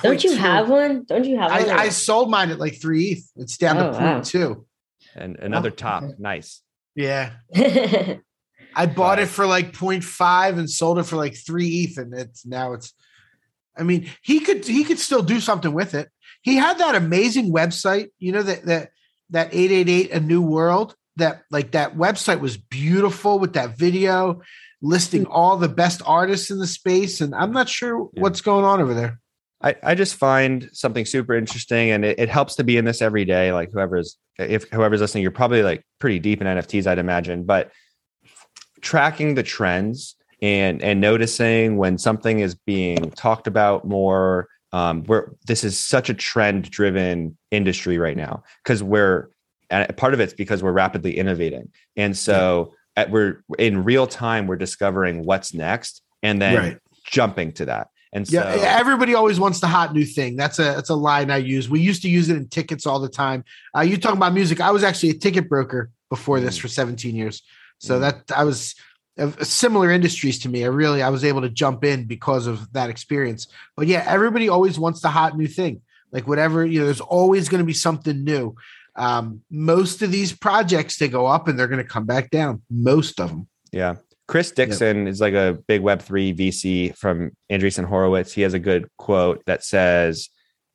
don't 0.01 0.23
you 0.23 0.31
0.2. 0.31 0.37
have 0.37 0.69
one? 0.69 1.03
Don't 1.07 1.25
you 1.25 1.37
have 1.37 1.51
one? 1.51 1.69
I, 1.69 1.83
I 1.83 1.89
sold 1.89 2.31
mine 2.31 2.49
at 2.49 2.57
like 2.57 2.81
three 2.81 3.09
ETH. 3.11 3.31
It's 3.35 3.57
down 3.57 3.77
Oh, 3.77 3.91
to 3.91 3.97
wow. 3.99 4.13
point 4.13 4.25
two. 4.25 4.65
And 5.15 5.35
another 5.37 5.69
Oh, 5.69 5.75
top, 5.75 6.03
okay. 6.03 6.13
nice. 6.17 6.61
Yeah. 6.95 7.31
I 8.75 8.85
bought 8.85 9.17
But- 9.17 9.19
it 9.19 9.27
for 9.27 9.45
like 9.45 9.73
0.5 9.73 10.57
and 10.57 10.69
sold 10.69 10.99
it 10.99 11.03
for 11.03 11.17
like 11.17 11.35
three 11.35 11.67
ETH, 11.83 11.97
and 11.97 12.13
it's 12.13 12.45
now 12.45 12.73
it's. 12.73 12.93
I 13.77 13.83
mean, 13.83 14.09
he 14.21 14.41
could 14.41 14.65
he 14.65 14.83
could 14.83 14.99
still 14.99 15.23
do 15.23 15.39
something 15.39 15.73
with 15.73 15.93
it. 15.93 16.09
He 16.41 16.55
had 16.55 16.77
that 16.79 16.95
amazing 16.95 17.53
website, 17.53 18.09
you 18.19 18.31
know 18.31 18.43
that 18.43 18.65
that 18.65 18.91
that 19.29 19.49
eight 19.53 19.71
eight 19.71 19.89
eight 19.89 20.11
a 20.11 20.19
new 20.19 20.41
world. 20.41 20.95
That 21.17 21.43
like 21.51 21.71
that 21.71 21.97
website 21.97 22.39
was 22.39 22.57
beautiful 22.57 23.37
with 23.39 23.53
that 23.53 23.77
video 23.77 24.41
listing 24.81 25.23
hmm. 25.25 25.31
all 25.31 25.57
the 25.57 25.69
best 25.69 26.01
artists 26.05 26.51
in 26.51 26.57
the 26.59 26.67
space, 26.67 27.21
and 27.21 27.35
I'm 27.35 27.51
not 27.51 27.69
sure 27.69 28.09
Yeah. 28.13 28.21
what's 28.21 28.41
going 28.41 28.65
on 28.65 28.81
over 28.81 28.93
there. 28.93 29.19
I, 29.63 29.75
I 29.83 29.95
just 29.95 30.15
find 30.15 30.69
something 30.73 31.05
super 31.05 31.35
interesting 31.35 31.91
and 31.91 32.03
it, 32.03 32.19
it 32.19 32.29
helps 32.29 32.55
to 32.55 32.63
be 32.63 32.77
in 32.77 32.85
this 32.85 33.01
every 33.01 33.25
day. 33.25 33.53
Like 33.53 33.71
whoever's 33.71 34.17
if 34.39 34.69
whoever's 34.69 35.01
listening, 35.01 35.21
you're 35.21 35.31
probably 35.31 35.61
like 35.63 35.85
pretty 35.99 36.19
deep 36.19 36.41
in 36.41 36.47
NFTs, 36.47 36.87
I'd 36.87 36.97
imagine. 36.97 37.43
But 37.43 37.71
tracking 38.81 39.35
the 39.35 39.43
trends 39.43 40.15
and 40.41 40.81
and 40.81 40.99
noticing 40.99 41.77
when 41.77 41.97
something 41.97 42.39
is 42.39 42.55
being 42.55 43.11
talked 43.11 43.47
about 43.47 43.85
more. 43.85 44.47
Um, 44.73 45.03
we're 45.03 45.31
this 45.47 45.63
is 45.65 45.77
such 45.77 46.09
a 46.09 46.13
trend 46.13 46.71
driven 46.71 47.37
industry 47.51 47.97
right 47.97 48.15
now 48.15 48.43
because 48.63 48.81
we're 48.81 49.29
and 49.69 49.95
part 49.97 50.13
of 50.13 50.19
it's 50.19 50.33
because 50.33 50.63
we're 50.63 50.71
rapidly 50.71 51.17
innovating. 51.17 51.69
And 51.95 52.17
so 52.17 52.73
at, 52.95 53.11
we're 53.11 53.43
in 53.57 53.83
real 53.83 54.07
time, 54.07 54.47
we're 54.47 54.57
discovering 54.57 55.23
what's 55.25 55.53
next 55.53 56.01
and 56.23 56.41
then 56.41 56.55
Right. 56.55 56.77
jumping 57.05 57.51
to 57.53 57.65
that. 57.65 57.89
And 58.13 58.27
so 58.27 58.33
Yeah, 58.33 58.75
everybody 58.79 59.13
always 59.15 59.39
wants 59.39 59.59
the 59.59 59.67
hot 59.67 59.93
new 59.93 60.05
thing. 60.05 60.35
That's 60.35 60.59
a 60.59 60.63
that's 60.63 60.89
a 60.89 60.95
line 60.95 61.31
I 61.31 61.37
use. 61.37 61.69
We 61.69 61.79
used 61.79 62.01
to 62.01 62.09
use 62.09 62.29
it 62.29 62.35
in 62.37 62.47
tickets 62.49 62.85
all 62.85 62.99
the 62.99 63.09
time. 63.09 63.43
Uh, 63.75 63.81
you 63.81 63.97
talking 63.97 64.17
about 64.17 64.33
music? 64.33 64.59
I 64.59 64.71
was 64.71 64.83
actually 64.83 65.09
a 65.11 65.13
ticket 65.13 65.47
broker 65.47 65.89
before 66.09 66.39
this 66.41 66.57
Mm. 66.57 66.61
for 66.61 66.67
17 66.67 67.15
years. 67.15 67.41
So 67.79 67.97
Mm. 67.97 68.01
that 68.01 68.37
I 68.37 68.43
was 68.43 68.75
of 69.17 69.45
similar 69.45 69.91
industries 69.91 70.39
to 70.39 70.49
me. 70.49 70.63
I 70.63 70.67
really 70.67 71.01
I 71.01 71.09
was 71.09 71.23
able 71.23 71.41
to 71.41 71.49
jump 71.49 71.83
in 71.83 72.05
because 72.05 72.47
of 72.47 72.71
that 72.73 72.89
experience. 72.89 73.47
But 73.77 73.87
yeah, 73.87 74.03
everybody 74.07 74.49
always 74.49 74.77
wants 74.79 75.01
the 75.01 75.09
hot 75.09 75.37
new 75.37 75.47
thing. 75.47 75.81
Like 76.11 76.27
whatever 76.27 76.65
you 76.65 76.79
know, 76.79 76.85
there's 76.85 77.01
always 77.01 77.47
going 77.49 77.59
to 77.59 77.65
be 77.65 77.73
something 77.73 78.23
new. 78.23 78.55
Um, 78.97 79.41
most 79.49 80.01
of 80.01 80.11
these 80.11 80.33
projects 80.33 80.97
they 80.97 81.07
go 81.07 81.25
up 81.27 81.47
and 81.47 81.57
they're 81.57 81.69
going 81.69 81.83
to 81.83 81.87
come 81.89 82.05
back 82.05 82.29
down. 82.29 82.61
Most 82.69 83.19
of 83.21 83.29
them. 83.29 83.47
Yeah. 83.71 83.95
Chris 84.31 84.49
Dixon 84.49 85.09
is 85.09 85.19
like 85.19 85.33
a 85.33 85.57
big 85.67 85.81
Web3 85.81 86.37
VC 86.37 86.95
from 86.95 87.31
Andreessen 87.51 87.83
Horowitz. 87.83 88.31
He 88.31 88.43
has 88.43 88.53
a 88.53 88.59
good 88.59 88.87
quote 88.97 89.43
that 89.45 89.61
says, 89.61 90.29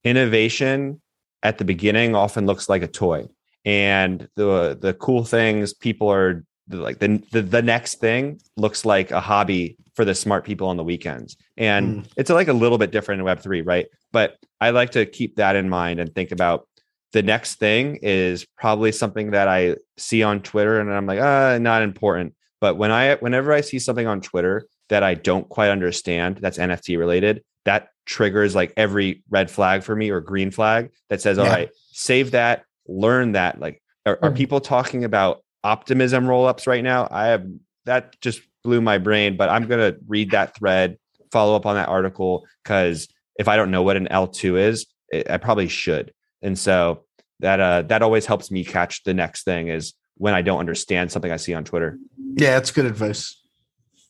Innovation 0.05 1.01
at 1.43 1.57
the 1.57 1.65
beginning 1.65 2.15
often 2.15 2.45
looks 2.45 2.69
like 2.69 2.83
a 2.83 2.87
toy. 2.87 3.25
And 3.65 4.29
the 4.37 4.77
the 4.79 4.93
cool 4.93 5.25
things 5.25 5.73
people 5.73 6.13
are 6.13 6.45
like 6.69 6.99
the, 6.99 7.23
the 7.33 7.41
the 7.41 7.63
next 7.63 7.99
thing 7.99 8.43
looks 8.59 8.85
like 8.85 9.11
a 9.11 9.21
hobby 9.21 9.79
for 9.95 10.05
the 10.05 10.15
smart 10.15 10.45
people 10.45 10.69
on 10.69 10.77
the 10.77 10.85
weekends. 10.85 11.39
And 11.57 12.07
it's 12.15 12.29
like 12.29 12.49
a 12.49 12.53
little 12.53 12.77
bit 12.77 12.93
different 12.93 13.23
in 13.23 13.27
Web3, 13.27 13.67
right? 13.67 13.87
But 14.13 14.37
I 14.61 14.69
like 14.69 14.91
to 14.91 15.07
keep 15.07 15.37
that 15.37 15.57
in 15.57 15.71
mind 15.71 15.99
and 15.99 16.15
think 16.15 16.31
about 16.31 16.69
the 17.13 17.23
next 17.23 17.55
thing 17.55 18.01
is 18.03 18.45
probably 18.59 18.93
something 18.93 19.31
that 19.31 19.49
I 19.49 19.77
see 19.97 20.23
on 20.23 20.43
Twitter 20.43 20.79
and 20.79 20.93
I'm 20.93 21.07
like, 21.07 21.21
uh, 21.21 21.57
not 21.57 21.81
important. 21.81 22.35
But 22.61 22.77
when 22.77 22.91
I 22.91 23.15
whenever 23.17 23.53
I 23.53 23.61
see 23.61 23.79
something 23.79 24.07
on 24.07 24.21
Twitter 24.21 24.67
that 24.89 25.03
I 25.03 25.15
don't 25.15 25.49
quite 25.49 25.71
understand 25.71 26.39
that's 26.41 26.59
NFT 26.59 26.99
related, 26.99 27.43
that 27.65 27.89
triggers 28.07 28.55
like 28.55 28.73
every 28.77 29.23
red 29.31 29.51
flag 29.51 29.83
for 29.83 29.95
me 29.97 30.11
or 30.11 30.21
green 30.21 30.51
flag 30.51 30.91
that 31.11 31.21
says, 31.21 31.39
all 31.39 31.47
Yeah. 31.47 31.53
right, 31.53 31.69
save 31.93 32.31
that, 32.33 32.65
learn 32.87 33.33
that. 33.33 33.61
Like, 33.61 33.83
are, 34.07 34.19
are 34.23 34.31
Mhm. 34.31 34.37
people 34.37 34.61
talking 34.61 35.05
about 35.05 35.43
optimism 35.65 36.29
roll-ups 36.29 36.67
right 36.67 36.85
now? 36.85 37.09
I 37.11 37.27
have 37.29 37.47
that 37.85 38.19
just 38.21 38.41
blew 38.65 38.81
my 38.81 38.99
brain, 38.99 39.37
but 39.37 39.49
I'm 39.49 39.67
gonna 39.67 39.95
read 40.09 40.31
that 40.31 40.57
thread, 40.57 40.99
follow 41.33 41.57
up 41.57 41.67
on 41.67 41.75
that 41.75 41.89
article 41.89 42.47
because 42.63 43.09
if 43.39 43.49
I 43.49 43.57
don't 43.57 43.71
know 43.71 43.83
what 43.83 43.97
an 43.97 44.09
L2 44.11 44.57
is, 44.57 44.87
it, 45.11 45.29
I 45.31 45.37
probably 45.37 45.69
should. 45.69 46.13
And 46.43 46.59
so 46.59 47.05
that 47.41 47.61
uh 47.61 47.83
that 47.83 48.03
always 48.03 48.25
helps 48.27 48.51
me 48.51 48.65
catch 48.65 49.03
the 49.05 49.13
next 49.13 49.43
thing 49.45 49.69
is 49.69 49.93
when 50.17 50.33
I 50.33 50.41
don't 50.43 50.59
understand 50.61 51.13
something 51.13 51.31
I 51.31 51.37
see 51.37 51.53
on 51.53 51.65
Twitter. 51.65 51.99
Yeah, 52.35 52.51
that's 52.51 52.71
good 52.71 52.85
advice. 52.85 53.41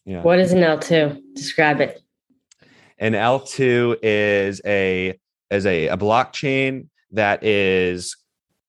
Yeah. 0.05 0.23
What 0.23 0.39
is 0.39 0.53
an 0.53 0.61
L2? 0.61 1.21
Describe 1.35 1.81
it. 1.81 2.01
An 2.99 3.13
L2 3.13 3.99
is 4.03 4.61
a 4.65 5.19
is 5.51 5.67
a, 5.67 5.89
a 5.89 5.97
blockchain 5.97 6.89
that 7.13 7.45
is 7.45 8.17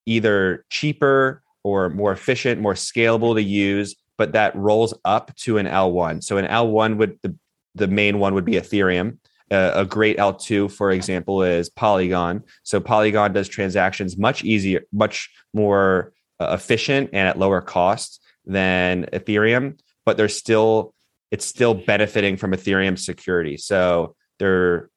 either 0.06 0.66
cheaper 0.70 1.44
or 1.64 1.90
more 1.90 2.12
efficient, 2.12 2.62
more 2.62 2.74
scalable 2.74 3.36
to 3.36 3.42
use, 3.42 3.96
but 4.18 4.34
that 4.34 4.56
rolls 4.56 4.94
up 5.06 5.36
to 5.36 5.58
an 5.58 5.66
L1. 5.66 6.24
So 6.24 6.38
an 6.38 6.46
L1 6.46 6.98
would 6.98 7.20
the, 7.24 7.36
the 7.76 7.88
main 7.88 8.20
one 8.20 8.34
would 8.34 8.46
be 8.46 8.54
Ethereum. 8.54 9.18
Uh, 9.50 9.72
a 9.76 9.86
great 9.86 10.18
L2, 10.18 10.70
for 10.72 10.92
example, 10.92 11.42
is 11.42 11.70
Polygon. 11.70 12.44
So 12.64 12.82
Polygon 12.82 13.32
does 13.32 13.48
transactions 13.48 14.18
much 14.18 14.44
easier, 14.44 14.82
much 14.92 15.30
more 15.54 16.14
uh, 16.40 16.50
efficient 16.54 17.12
and 17.14 17.28
at 17.28 17.40
lower 17.40 17.62
cost 17.62 18.22
than 18.48 19.06
Ethereum, 19.14 19.80
but 20.06 20.18
they're 20.18 20.30
still 20.30 20.94
it's 21.30 21.46
still 21.46 21.74
benefiting 21.74 22.38
from 22.38 22.52
Ethereum 22.52 22.98
security. 22.98 23.58
So 23.58 24.16
they're 24.40 24.90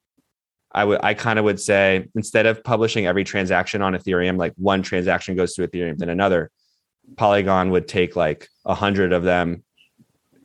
I 0.72 0.84
would 0.84 1.00
I 1.02 1.14
kind 1.14 1.38
of 1.38 1.44
would 1.44 1.60
say 1.60 2.08
instead 2.14 2.46
of 2.46 2.62
publishing 2.62 3.06
every 3.06 3.24
transaction 3.24 3.82
on 3.82 3.94
Ethereum, 3.94 4.38
like 4.38 4.54
one 4.56 4.82
transaction 4.82 5.36
goes 5.36 5.54
to 5.54 5.66
Ethereum, 5.66 5.98
then 5.98 6.08
another, 6.08 6.50
Polygon 7.16 7.70
would 7.70 7.88
take 7.88 8.16
like 8.16 8.48
a 8.64 8.74
hundred 8.74 9.12
of 9.12 9.24
them 9.24 9.64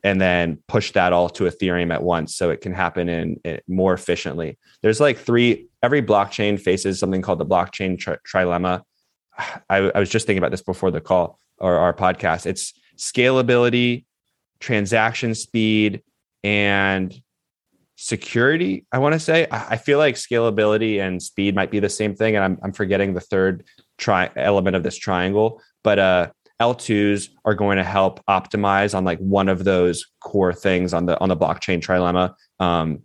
and 0.03 0.21
then 0.21 0.59
push 0.67 0.91
that 0.91 1.13
all 1.13 1.29
to 1.29 1.45
Ethereum 1.45 1.91
at 1.91 2.03
once 2.03 2.35
so 2.35 2.51
it 2.51 2.61
can 2.61 2.73
happen 2.73 3.09
in, 3.09 3.39
in 3.43 3.59
more 3.67 3.93
efficiently. 3.93 4.57
There's 4.83 4.99
like 4.99 5.17
three, 5.17 5.67
every 5.81 6.03
blockchain 6.03 6.59
faces 6.59 6.99
something 6.99 7.23
called 7.23 7.39
the 7.39 7.45
blockchain 7.45 7.97
tri- 7.97 8.17
trilemma. 8.27 8.83
I, 9.69 9.77
I 9.77 9.99
was 9.99 10.09
just 10.09 10.27
thinking 10.27 10.39
about 10.39 10.51
this 10.51 10.61
before 10.61 10.91
the 10.91 11.01
call 11.01 11.39
or 11.57 11.77
our 11.77 11.93
podcast. 11.93 12.45
It's 12.45 12.73
scalability, 12.97 14.05
transaction 14.59 15.35
speed, 15.35 16.01
and 16.43 17.13
security. 17.95 18.85
I 18.91 18.99
want 18.99 19.13
to 19.13 19.19
say 19.19 19.47
I, 19.51 19.77
feel 19.77 19.97
like 19.97 20.15
scalability 20.15 20.99
and 20.99 21.21
speed 21.21 21.55
might 21.55 21.71
be 21.71 21.79
the 21.79 21.89
same 21.89 22.15
thing, 22.15 22.35
and 22.35 22.43
I'm 22.43 22.59
I'm 22.61 22.73
forgetting 22.73 23.13
the 23.13 23.21
third 23.21 23.65
tri- 23.97 24.31
element 24.35 24.75
of 24.75 24.83
this 24.83 24.97
triangle. 24.97 25.61
But 25.83 25.99
uh, 25.99 26.31
L2s 26.61 27.29
are 27.45 27.55
going 27.55 27.77
to 27.77 27.83
help 27.83 28.23
optimize 28.25 28.95
on 28.95 29.03
like 29.03 29.19
one 29.19 29.49
of 29.49 29.63
those 29.63 30.05
core 30.21 30.53
things 30.53 30.93
on 30.93 31.05
the 31.05 31.19
on 31.19 31.29
the 31.29 31.37
blockchain 31.37 31.81
trilemma 31.81 32.33
um, 32.59 33.01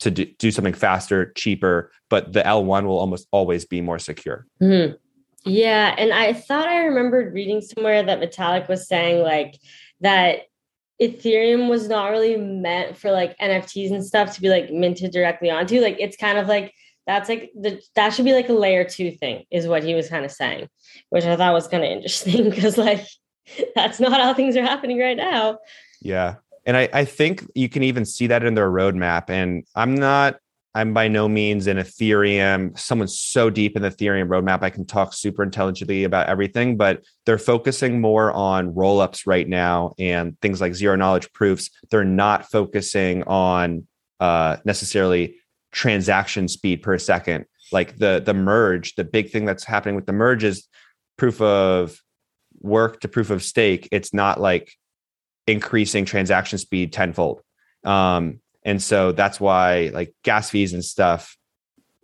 to 0.00 0.10
do, 0.10 0.26
do 0.38 0.50
something 0.50 0.74
faster, 0.74 1.32
cheaper. 1.32 1.90
But 2.10 2.32
the 2.32 2.40
L1 2.40 2.84
will 2.84 2.98
almost 2.98 3.26
always 3.30 3.64
be 3.64 3.80
more 3.80 3.98
secure. 3.98 4.46
Mm-hmm. 4.62 4.96
Yeah, 5.44 5.94
and 5.96 6.12
I 6.12 6.32
thought 6.32 6.68
I 6.68 6.84
remembered 6.84 7.32
reading 7.32 7.60
somewhere 7.60 8.02
that 8.02 8.20
Vitalik 8.20 8.68
was 8.68 8.88
saying 8.88 9.22
like 9.22 9.58
that 10.00 10.40
Ethereum 11.00 11.68
was 11.68 11.88
not 11.88 12.10
really 12.10 12.36
meant 12.36 12.96
for 12.96 13.10
like 13.10 13.38
NFTs 13.38 13.92
and 13.92 14.04
stuff 14.04 14.34
to 14.34 14.40
be 14.40 14.48
like 14.48 14.70
minted 14.70 15.12
directly 15.12 15.50
onto. 15.50 15.80
Like 15.80 15.96
it's 16.00 16.16
kind 16.16 16.38
of 16.38 16.48
like 16.48 16.74
that's 17.06 17.28
like 17.28 17.50
the 17.54 17.80
that 17.94 18.10
should 18.10 18.24
be 18.24 18.34
like 18.34 18.48
a 18.48 18.54
layer 18.54 18.84
two 18.84 19.12
thing, 19.12 19.44
is 19.50 19.68
what 19.68 19.84
he 19.84 19.94
was 19.94 20.08
kind 20.08 20.24
of 20.24 20.32
saying, 20.32 20.68
which 21.10 21.24
I 21.24 21.36
thought 21.36 21.54
was 21.54 21.68
kind 21.68 21.84
of 21.84 21.90
interesting 21.92 22.50
because 22.50 22.76
like 22.76 23.06
that's 23.74 24.00
not 24.00 24.20
how 24.20 24.34
things 24.34 24.56
are 24.56 24.62
happening 24.62 24.98
right 24.98 25.16
now. 25.16 25.58
Yeah. 26.02 26.36
And 26.66 26.76
I, 26.76 26.88
I 26.92 27.04
think 27.04 27.50
you 27.54 27.68
can 27.68 27.82
even 27.82 28.04
see 28.04 28.26
that 28.26 28.44
in 28.44 28.54
their 28.54 28.70
roadmap. 28.70 29.30
And 29.30 29.64
I'm 29.74 29.94
not 29.94 30.38
I'm 30.78 30.94
by 30.94 31.08
no 31.08 31.28
means 31.28 31.66
an 31.66 31.76
Ethereum, 31.76 32.78
someone 32.78 33.08
so 33.08 33.50
deep 33.50 33.74
in 33.74 33.82
the 33.82 33.90
Ethereum 33.90 34.28
roadmap. 34.28 34.62
I 34.62 34.70
can 34.70 34.86
talk 34.86 35.12
super 35.12 35.42
intelligently 35.42 36.04
about 36.04 36.28
everything, 36.28 36.76
but 36.76 37.02
they're 37.26 37.36
focusing 37.36 38.00
more 38.00 38.30
on 38.30 38.72
rollups 38.74 39.26
right 39.26 39.48
now 39.48 39.94
and 39.98 40.40
things 40.40 40.60
like 40.60 40.76
zero 40.76 40.94
knowledge 40.94 41.32
proofs. 41.32 41.68
They're 41.90 42.04
not 42.04 42.48
focusing 42.48 43.24
on 43.24 43.88
uh, 44.20 44.58
necessarily 44.64 45.38
transaction 45.72 46.46
speed 46.46 46.80
per 46.80 46.96
second. 46.96 47.46
Like 47.72 47.98
the 47.98 48.22
the 48.24 48.34
merge, 48.34 48.94
the 48.94 49.02
big 49.02 49.30
thing 49.30 49.46
that's 49.46 49.64
happening 49.64 49.96
with 49.96 50.06
the 50.06 50.12
merge 50.12 50.44
is 50.44 50.68
proof 51.16 51.40
of 51.40 52.00
work 52.60 53.00
to 53.00 53.08
proof 53.08 53.30
of 53.30 53.42
stake. 53.42 53.88
It's 53.90 54.14
not 54.14 54.40
like 54.40 54.74
increasing 55.48 56.04
transaction 56.04 56.60
speed 56.60 56.92
tenfold. 56.92 57.42
Um, 57.82 58.38
and 58.68 58.82
so 58.82 59.12
that's 59.12 59.40
why 59.40 59.90
like 59.94 60.14
gas 60.24 60.50
fees 60.50 60.74
and 60.74 60.84
stuff, 60.84 61.38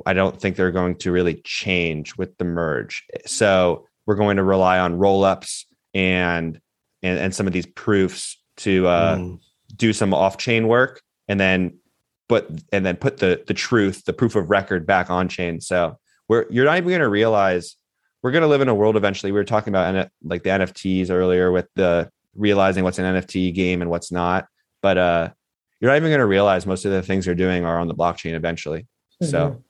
I 0.06 0.14
don't 0.14 0.40
think 0.40 0.56
they're 0.56 0.70
going 0.70 0.96
to 0.96 1.12
really 1.12 1.42
change 1.44 2.16
with 2.16 2.38
the 2.38 2.46
merge. 2.46 3.04
So 3.26 3.86
we're 4.06 4.14
going 4.14 4.38
to 4.38 4.42
rely 4.42 4.78
on 4.78 4.96
rollups 4.96 5.66
and 5.92 6.58
and, 7.02 7.18
and 7.18 7.34
some 7.34 7.46
of 7.46 7.52
these 7.52 7.66
proofs 7.66 8.42
to 8.56 8.86
uh, 8.86 9.16
mm. 9.18 9.40
do 9.76 9.92
some 9.92 10.14
off-chain 10.14 10.66
work 10.66 11.02
and 11.28 11.38
then 11.38 11.76
but 12.30 12.48
and 12.72 12.86
then 12.86 12.96
put 12.96 13.18
the 13.18 13.44
the 13.46 13.52
truth, 13.52 14.06
the 14.06 14.14
proof 14.14 14.34
of 14.34 14.48
record 14.48 14.86
back 14.86 15.10
on 15.10 15.28
chain. 15.28 15.60
So 15.60 15.98
we're 16.28 16.46
you're 16.48 16.64
not 16.64 16.78
even 16.78 16.88
going 16.88 17.00
to 17.00 17.10
realize 17.10 17.76
we're 18.22 18.32
going 18.32 18.40
to 18.40 18.48
live 18.48 18.62
in 18.62 18.70
a 18.70 18.74
world 18.74 18.96
eventually. 18.96 19.32
We 19.32 19.38
were 19.38 19.44
talking 19.44 19.70
about 19.70 20.08
like 20.22 20.44
the 20.44 20.48
NFTs 20.48 21.10
earlier 21.10 21.52
with 21.52 21.68
the 21.74 22.08
realizing 22.34 22.84
what's 22.84 22.98
an 22.98 23.16
NFT 23.16 23.52
game 23.52 23.82
and 23.82 23.90
what's 23.90 24.10
not. 24.10 24.46
But 24.80 24.96
uh 24.96 25.30
you're 25.80 25.90
not 25.90 25.96
even 25.96 26.10
going 26.10 26.20
to 26.20 26.26
realize 26.26 26.66
most 26.66 26.84
of 26.84 26.92
the 26.92 27.02
things 27.02 27.26
you're 27.26 27.34
doing 27.34 27.64
are 27.64 27.78
on 27.78 27.88
the 27.88 27.94
blockchain 27.94 28.34
eventually. 28.34 28.86
Mm-hmm. 29.22 29.26
So, 29.26 29.62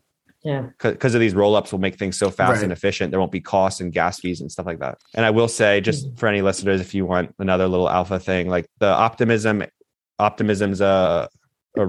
yeah, 0.42 0.68
because 0.78 1.14
of 1.14 1.20
these 1.20 1.34
rollups 1.34 1.72
will 1.72 1.78
make 1.78 1.96
things 1.96 2.18
so 2.18 2.30
fast 2.30 2.56
right. 2.56 2.64
and 2.64 2.72
efficient. 2.72 3.10
There 3.10 3.20
won't 3.20 3.32
be 3.32 3.40
costs 3.40 3.80
and 3.80 3.92
gas 3.92 4.20
fees 4.20 4.40
and 4.40 4.52
stuff 4.52 4.66
like 4.66 4.78
that. 4.80 4.98
And 5.14 5.24
I 5.24 5.30
will 5.30 5.48
say, 5.48 5.80
just 5.80 6.06
mm-hmm. 6.06 6.16
for 6.16 6.28
any 6.28 6.42
listeners, 6.42 6.80
if 6.80 6.94
you 6.94 7.06
want 7.06 7.34
another 7.38 7.66
little 7.66 7.88
alpha 7.88 8.20
thing, 8.20 8.48
like 8.48 8.66
the 8.78 8.88
optimism, 8.88 9.64
optimism's 10.18 10.80
a, 10.80 11.28
a 11.76 11.86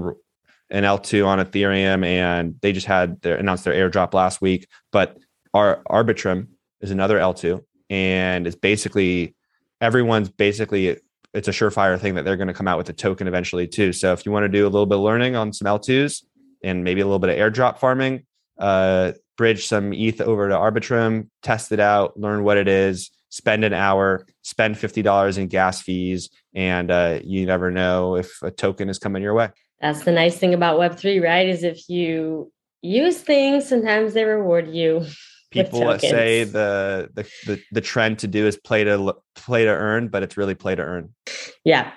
an 0.70 0.84
L2 0.84 1.26
on 1.26 1.38
Ethereum, 1.38 2.04
and 2.04 2.56
they 2.60 2.72
just 2.72 2.86
had 2.86 3.20
their 3.22 3.36
announced 3.36 3.64
their 3.64 3.74
airdrop 3.74 4.14
last 4.14 4.40
week. 4.40 4.66
But 4.90 5.16
our 5.54 5.82
Arbitrum 5.88 6.48
is 6.80 6.90
another 6.90 7.18
L2, 7.18 7.62
and 7.90 8.46
it's 8.46 8.56
basically 8.56 9.34
everyone's 9.80 10.28
basically 10.28 10.98
it's 11.34 11.48
a 11.48 11.52
surefire 11.52 11.98
thing 11.98 12.14
that 12.14 12.24
they're 12.24 12.36
going 12.36 12.48
to 12.48 12.54
come 12.54 12.68
out 12.68 12.78
with 12.78 12.88
a 12.88 12.92
token 12.92 13.28
eventually 13.28 13.66
too. 13.66 13.92
So 13.92 14.12
if 14.12 14.24
you 14.24 14.32
want 14.32 14.44
to 14.44 14.48
do 14.48 14.64
a 14.64 14.70
little 14.70 14.86
bit 14.86 14.98
of 14.98 15.04
learning 15.04 15.36
on 15.36 15.52
some 15.52 15.66
L2s 15.66 16.24
and 16.62 16.84
maybe 16.84 17.00
a 17.00 17.04
little 17.04 17.18
bit 17.18 17.30
of 17.30 17.36
airdrop 17.36 17.78
farming, 17.78 18.24
uh, 18.58 19.12
bridge 19.36 19.66
some 19.66 19.92
ETH 19.92 20.20
over 20.20 20.48
to 20.48 20.54
Arbitrum, 20.54 21.28
test 21.42 21.72
it 21.72 21.80
out, 21.80 22.18
learn 22.18 22.42
what 22.42 22.56
it 22.56 22.68
is, 22.68 23.10
spend 23.28 23.64
an 23.64 23.72
hour, 23.72 24.26
spend 24.42 24.76
$50 24.76 25.38
in 25.38 25.46
gas 25.48 25.82
fees, 25.82 26.30
and 26.54 26.90
uh, 26.90 27.20
you 27.22 27.46
never 27.46 27.70
know 27.70 28.16
if 28.16 28.42
a 28.42 28.50
token 28.50 28.88
is 28.88 28.98
coming 28.98 29.22
your 29.22 29.34
way. 29.34 29.50
That's 29.80 30.04
the 30.04 30.12
nice 30.12 30.38
thing 30.38 30.54
about 30.54 30.78
Web3, 30.80 31.22
right? 31.22 31.46
Is 31.48 31.62
if 31.62 31.88
you 31.88 32.50
use 32.80 33.18
things, 33.18 33.68
sometimes 33.68 34.14
they 34.14 34.24
reward 34.24 34.68
you 34.68 35.04
people 35.50 35.80
that 35.80 36.00
say 36.00 36.44
the, 36.44 37.10
the 37.14 37.22
the 37.46 37.62
the 37.72 37.80
trend 37.80 38.18
to 38.20 38.26
do 38.26 38.46
is 38.46 38.56
play 38.56 38.84
to 38.84 39.14
play 39.34 39.64
to 39.64 39.70
earn, 39.70 40.08
but 40.08 40.22
it's 40.22 40.36
really 40.36 40.54
play 40.54 40.74
to 40.74 40.82
earn. 40.82 41.14
Yeah. 41.64 41.92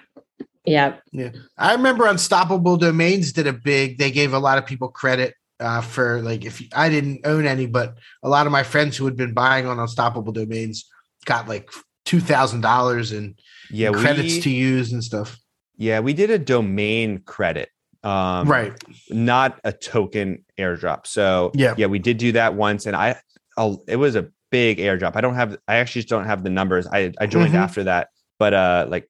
Yeah. 0.65 0.97
Yeah. 1.11 1.31
I 1.57 1.73
remember 1.73 2.05
Unstoppable 2.05 2.77
Domains 2.77 3.33
did 3.33 3.47
a 3.47 3.53
big, 3.53 3.97
they 3.97 4.11
gave 4.11 4.33
a 4.33 4.39
lot 4.39 4.57
of 4.57 4.65
people 4.65 4.89
credit 4.89 5.33
uh, 5.59 5.81
for 5.81 6.21
like 6.21 6.45
if 6.45 6.61
I 6.73 6.89
didn't 6.89 7.21
own 7.25 7.45
any, 7.45 7.65
but 7.65 7.95
a 8.23 8.29
lot 8.29 8.45
of 8.45 8.51
my 8.51 8.63
friends 8.63 8.95
who 8.95 9.05
had 9.05 9.15
been 9.15 9.33
buying 9.33 9.65
on 9.65 9.79
Unstoppable 9.79 10.31
Domains 10.31 10.85
got 11.25 11.47
like 11.47 11.69
two 12.05 12.19
thousand 12.19 12.61
dollars 12.61 13.11
in 13.11 13.35
yeah 13.69 13.91
credits 13.91 14.35
we, 14.35 14.41
to 14.41 14.49
use 14.49 14.93
and 14.93 15.03
stuff. 15.03 15.37
Yeah, 15.77 16.01
we 16.01 16.13
did 16.13 16.29
a 16.29 16.39
domain 16.39 17.19
credit 17.19 17.69
um 18.03 18.47
right 18.47 18.81
not 19.09 19.59
a 19.65 19.73
token 19.73 20.45
airdrop 20.57 21.05
so 21.05 21.51
yeah 21.53 21.73
yeah 21.77 21.85
we 21.85 21.99
did 21.99 22.17
do 22.17 22.31
that 22.31 22.53
once 22.53 22.85
and 22.85 22.95
i 22.95 23.13
a, 23.59 23.75
it 23.87 23.95
was 23.97 24.15
a 24.15 24.29
big 24.51 24.79
airdrop. 24.79 25.15
I 25.15 25.21
don't 25.21 25.35
have 25.35 25.57
I 25.67 25.75
actually 25.75 26.01
just 26.01 26.09
don't 26.09 26.25
have 26.25 26.43
the 26.43 26.49
numbers. 26.49 26.87
I 26.87 27.13
I 27.19 27.27
joined 27.27 27.49
mm-hmm. 27.49 27.57
after 27.57 27.83
that, 27.85 28.09
but 28.37 28.53
uh 28.53 28.87
like 28.89 29.09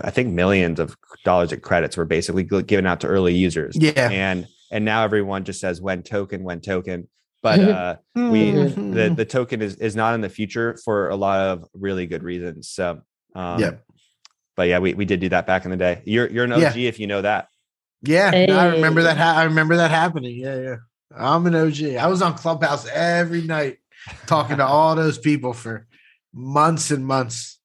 I 0.00 0.10
think 0.10 0.32
millions 0.32 0.80
of 0.80 0.96
dollars 1.24 1.52
of 1.52 1.62
credits 1.62 1.96
were 1.96 2.04
basically 2.04 2.42
given 2.42 2.86
out 2.86 3.00
to 3.00 3.06
early 3.06 3.34
users. 3.34 3.76
Yeah. 3.78 4.10
And 4.10 4.46
and 4.70 4.84
now 4.84 5.04
everyone 5.04 5.44
just 5.44 5.60
says 5.60 5.80
when 5.80 6.02
token, 6.02 6.42
when 6.44 6.60
token. 6.60 7.08
But 7.42 7.60
uh 7.60 7.96
we 8.16 8.50
mm-hmm. 8.50 8.92
the 8.92 9.10
the 9.10 9.24
token 9.24 9.62
is 9.62 9.76
is 9.76 9.94
not 9.94 10.14
in 10.14 10.20
the 10.20 10.28
future 10.28 10.76
for 10.84 11.10
a 11.10 11.16
lot 11.16 11.38
of 11.38 11.64
really 11.74 12.06
good 12.06 12.24
reasons. 12.24 12.68
So 12.70 13.02
um 13.36 13.60
yeah. 13.60 13.72
But 14.56 14.68
yeah, 14.68 14.78
we, 14.80 14.94
we 14.94 15.04
did 15.04 15.20
do 15.20 15.28
that 15.28 15.46
back 15.46 15.64
in 15.64 15.70
the 15.70 15.76
day. 15.76 16.02
You're 16.06 16.28
you're 16.28 16.44
an 16.44 16.52
OG 16.52 16.76
yeah. 16.76 16.88
if 16.88 16.98
you 16.98 17.06
know 17.06 17.22
that. 17.22 17.48
Yeah, 18.02 18.30
hey. 18.30 18.50
I 18.50 18.68
remember 18.68 19.02
that. 19.02 19.16
Ha- 19.16 19.34
I 19.36 19.44
remember 19.44 19.76
that 19.76 19.90
happening. 19.90 20.36
Yeah, 20.36 20.60
yeah. 20.60 20.76
I'm 21.14 21.46
an 21.46 21.54
OG. 21.54 21.96
I 21.96 22.06
was 22.06 22.22
on 22.22 22.34
Clubhouse 22.34 22.86
every 22.88 23.42
night 23.42 23.78
talking 24.26 24.58
to 24.58 24.66
all 24.66 24.94
those 24.94 25.18
people 25.18 25.52
for 25.52 25.86
months 26.32 26.90
and 26.90 27.06
months. 27.06 27.58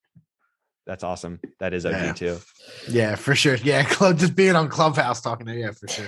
That's 0.86 1.04
awesome. 1.04 1.40
That 1.60 1.74
is 1.74 1.86
OG 1.86 1.94
yeah. 1.94 2.14
too. 2.14 2.38
Yeah, 2.90 3.16
for 3.16 3.36
sure. 3.36 3.56
Yeah, 3.56 3.84
club 3.90 4.18
just 4.18 4.36
being 4.36 4.56
on 4.56 4.70
Clubhouse 4.70 5.22
talking 5.22 5.46
to 5.48 5.56
yeah, 5.56 5.72
for 5.72 5.88
sure. 5.88 6.08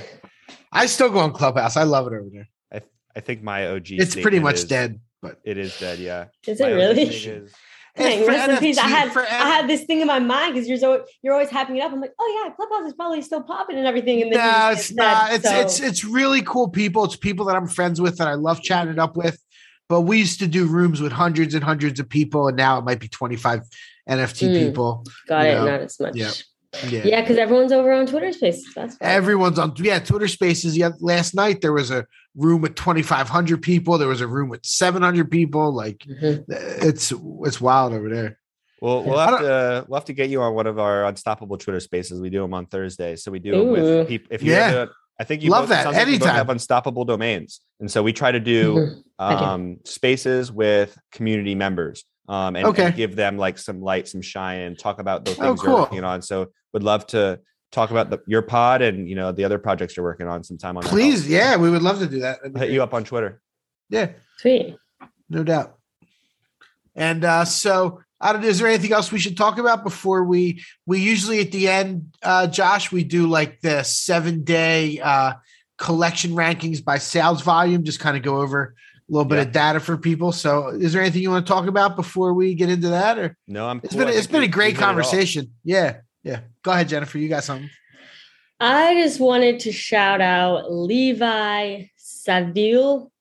I 0.72 0.88
still 0.88 1.10
go 1.10 1.20
on 1.20 1.34
Clubhouse. 1.34 1.78
I 1.78 1.84
love 1.84 2.08
it 2.08 2.14
over 2.14 2.30
there. 2.32 2.50
I 2.72 2.82
I 3.16 3.20
think 3.20 3.44
my 3.44 3.68
OG. 3.68 3.92
It's 3.92 4.16
pretty 4.16 4.40
much 4.40 4.56
is, 4.56 4.66
dead, 4.66 5.00
but 5.22 5.40
it 5.44 5.58
is 5.58 5.78
dead. 5.80 6.00
Yeah. 6.00 6.26
Is 6.48 6.60
it 6.60 6.66
really? 6.66 7.48
Dang, 7.96 8.28
rest 8.28 8.50
in 8.50 8.58
peace. 8.58 8.78
I 8.78 8.88
had 8.88 9.16
I 9.16 9.48
had 9.48 9.70
this 9.70 9.84
thing 9.84 10.02
in 10.02 10.08
my 10.08 10.20
mind 10.20 10.54
because 10.54 10.68
you're 10.68 10.78
so 10.78 11.06
you're 11.22 11.34
always 11.34 11.50
happing 11.50 11.78
it 11.78 11.82
up. 11.82 11.92
I'm 11.92 12.02
like, 12.02 12.14
oh 12.20 12.44
yeah, 12.44 12.54
Clubhouse 12.54 12.88
is 12.88 12.94
probably 12.94 13.22
still 13.22 13.44
popping 13.44 13.78
and 13.78 13.86
everything. 13.86 14.22
And 14.22 14.32
then 14.32 14.40
no, 14.40 14.72
it's 14.72 14.92
not. 14.94 15.30
Dead, 15.30 15.36
it's 15.36 15.50
so. 15.50 15.60
it's 15.60 15.80
it's 15.80 16.04
really 16.04 16.42
cool 16.42 16.70
people. 16.70 17.04
It's 17.06 17.16
people 17.16 17.46
that 17.46 17.56
I'm 17.56 17.68
friends 17.68 18.02
with 18.02 18.18
that 18.18 18.28
I 18.28 18.34
love 18.34 18.62
chatting 18.62 19.00
up 19.00 19.16
with. 19.16 19.40
But 19.90 20.02
we 20.02 20.18
used 20.18 20.40
to 20.40 20.48
do 20.48 20.66
rooms 20.66 21.02
with 21.02 21.12
hundreds 21.12 21.54
and 21.54 21.64
hundreds 21.64 22.00
of 22.00 22.10
people, 22.10 22.48
and 22.48 22.58
now 22.58 22.80
it 22.80 22.86
might 22.86 23.00
be 23.00 23.10
25 23.10 23.62
NFT 24.10 24.48
mm, 24.48 24.68
people. 24.68 25.06
Got 25.28 25.46
it. 25.46 25.54
Know? 25.54 25.66
Not 25.66 25.82
as 25.82 26.00
much. 26.00 26.16
Yeah. 26.16 26.32
Yeah, 26.90 27.22
because 27.22 27.38
yeah, 27.38 27.44
everyone's 27.44 27.72
over 27.72 27.92
on 27.92 28.06
Twitter 28.08 28.32
Spaces. 28.32 28.74
That's 28.74 28.96
fine. 28.98 29.10
everyone's 29.10 29.60
on. 29.60 29.74
Yeah, 29.78 30.00
Twitter 30.00 30.28
Spaces. 30.28 30.76
Yeah, 30.76 30.90
last 31.00 31.36
night 31.36 31.62
there 31.62 31.74
was 31.74 31.92
a 31.92 32.06
room 32.36 32.62
with 32.62 32.76
2,500 32.76 33.62
people. 33.62 33.98
There 33.98 34.08
was 34.08 34.22
a 34.22 34.28
room 34.28 34.50
with 34.50 34.66
700 34.66 35.30
people. 35.30 35.72
Like 35.72 36.00
mm-hmm. 36.00 36.44
it's 36.48 37.14
it's 37.46 37.62
wild 37.62 37.94
over 37.94 38.10
there. 38.10 38.40
Well, 38.82 39.04
we'll 39.04 39.20
have 39.20 39.40
to 39.40 39.86
we'll 39.88 40.00
have 40.00 40.06
to 40.06 40.14
get 40.14 40.30
you 40.30 40.42
on 40.42 40.56
one 40.56 40.68
of 40.68 40.80
our 40.80 41.06
unstoppable 41.06 41.58
Twitter 41.58 41.80
Spaces. 41.80 42.20
We 42.20 42.30
do 42.30 42.42
them 42.42 42.54
on 42.54 42.66
Thursday, 42.66 43.16
so 43.16 43.32
we 43.32 43.40
do 43.40 43.52
them 43.52 43.70
with 43.70 44.08
people. 44.08 44.28
If 44.32 44.44
you 44.44 44.52
yeah. 44.52 44.86
I 45.20 45.26
think 45.26 45.44
you 45.44 45.52
love 45.52 45.70
that 45.70 45.86
like 45.86 45.96
anytime. 45.96 46.36
have 46.36 46.50
unstoppable 46.50 47.06
domains, 47.06 47.62
and 47.80 47.90
so 47.90 48.02
we 48.02 48.14
try 48.14 48.32
to 48.32 48.40
do 48.40 48.74
mm-hmm. 49.20 49.22
um, 49.22 49.78
spaces 49.86 50.52
with 50.52 50.98
community 51.12 51.54
members. 51.54 52.04
Um, 52.28 52.56
and, 52.56 52.66
Okay. 52.68 52.86
and 52.86 52.96
give 52.96 53.16
them 53.16 53.38
like 53.38 53.58
some 53.58 53.82
light, 53.82 54.08
some 54.08 54.22
shine, 54.22 54.62
and 54.62 54.78
talk 54.80 55.00
about 55.00 55.26
those 55.26 55.38
Oh, 55.40 55.44
things 55.44 55.62
cool. 55.62 55.70
you're 55.72 55.80
working 55.82 56.04
on. 56.04 56.22
So 56.22 56.48
would 56.74 56.84
love 56.84 57.06
to 57.08 57.40
talk 57.72 57.92
about 57.92 58.10
the, 58.10 58.20
your 58.28 58.42
pod 58.44 58.82
and 58.82 59.10
you 59.10 59.16
know 59.16 59.32
the 59.32 59.44
other 59.44 59.58
projects 59.60 59.98
you're 59.98 60.06
working 60.06 60.28
on 60.28 60.44
sometime 60.44 60.78
on. 60.78 60.84
Please, 60.84 61.22
help. 61.22 61.32
yeah, 61.32 61.56
we 61.58 61.70
would 61.70 61.82
love 61.82 62.00
to 62.00 62.08
do 62.08 62.20
that. 62.20 62.38
That'd 62.42 62.54
be 62.54 62.58
I'll 62.58 62.62
hit 62.62 62.68
great. 62.68 62.74
you 62.76 62.84
up 62.84 62.94
on 62.94 63.04
Twitter. 63.04 63.42
Yeah, 63.90 64.12
Sweet. 64.38 64.78
no 65.30 65.44
doubt. 65.44 65.78
And 66.96 67.26
uh, 67.26 67.46
so, 67.46 68.02
I 68.22 68.34
don't, 68.34 68.44
is 68.44 68.60
there 68.60 68.68
anything 68.68 68.94
else 68.94 69.12
we 69.12 69.20
should 69.20 69.36
talk 69.38 69.58
about 69.58 69.84
before 69.84 70.24
we? 70.24 70.64
We 70.86 71.00
usually 71.00 71.40
at 71.42 71.52
the 71.52 71.68
end, 71.68 72.16
uh, 72.22 72.48
Josh, 72.48 72.92
we 72.92 73.04
do 73.04 73.28
like 73.28 73.62
the 73.62 73.84
seven 73.84 74.44
day 74.44 75.00
uh, 75.00 75.34
collection 75.78 76.32
rankings 76.32 76.84
by 76.84 77.00
sales 77.00 77.42
volume. 77.42 77.84
Just 77.84 78.00
kind 78.00 78.16
of 78.16 78.24
go 78.24 78.38
over 78.42 78.76
a 79.10 79.12
little 79.14 79.26
bit 79.26 79.36
Yeah. 79.36 79.42
of 79.44 79.52
data 79.52 79.80
for 79.80 79.98
people. 79.98 80.32
So, 80.32 80.70
is 80.70 80.94
there 80.94 81.02
anything 81.02 81.22
you 81.22 81.30
want 81.30 81.46
to 81.46 81.52
talk 81.52 81.68
about 81.68 81.96
before 81.96 82.34
we 82.34 82.56
get 82.56 82.70
into 82.70 82.90
that? 82.90 83.18
Or 83.20 83.38
No, 83.48 83.68
I'm. 83.68 83.80
it's 83.84 83.90
cool. 83.94 84.00
been 84.00 84.08
I 84.08 84.12
it's 84.12 84.22
think 84.22 84.32
been 84.32 84.44
a 84.44 84.48
great 84.48 84.74
hit 84.74 84.80
it 84.80 84.82
all. 84.82 84.88
conversation. 84.88 85.52
Yeah, 85.64 85.98
yeah. 86.24 86.42
Go 86.64 86.72
ahead, 86.72 86.90
Jennifer. 86.90 87.18
You 87.18 87.30
got 87.30 87.44
something. 87.44 87.70
I 88.60 88.96
just 88.96 89.20
wanted 89.20 89.60
to 89.62 89.72
shout 89.72 90.22
out 90.22 90.72
Levi 90.72 91.86
Saville 91.98 93.00
dot 93.00 93.12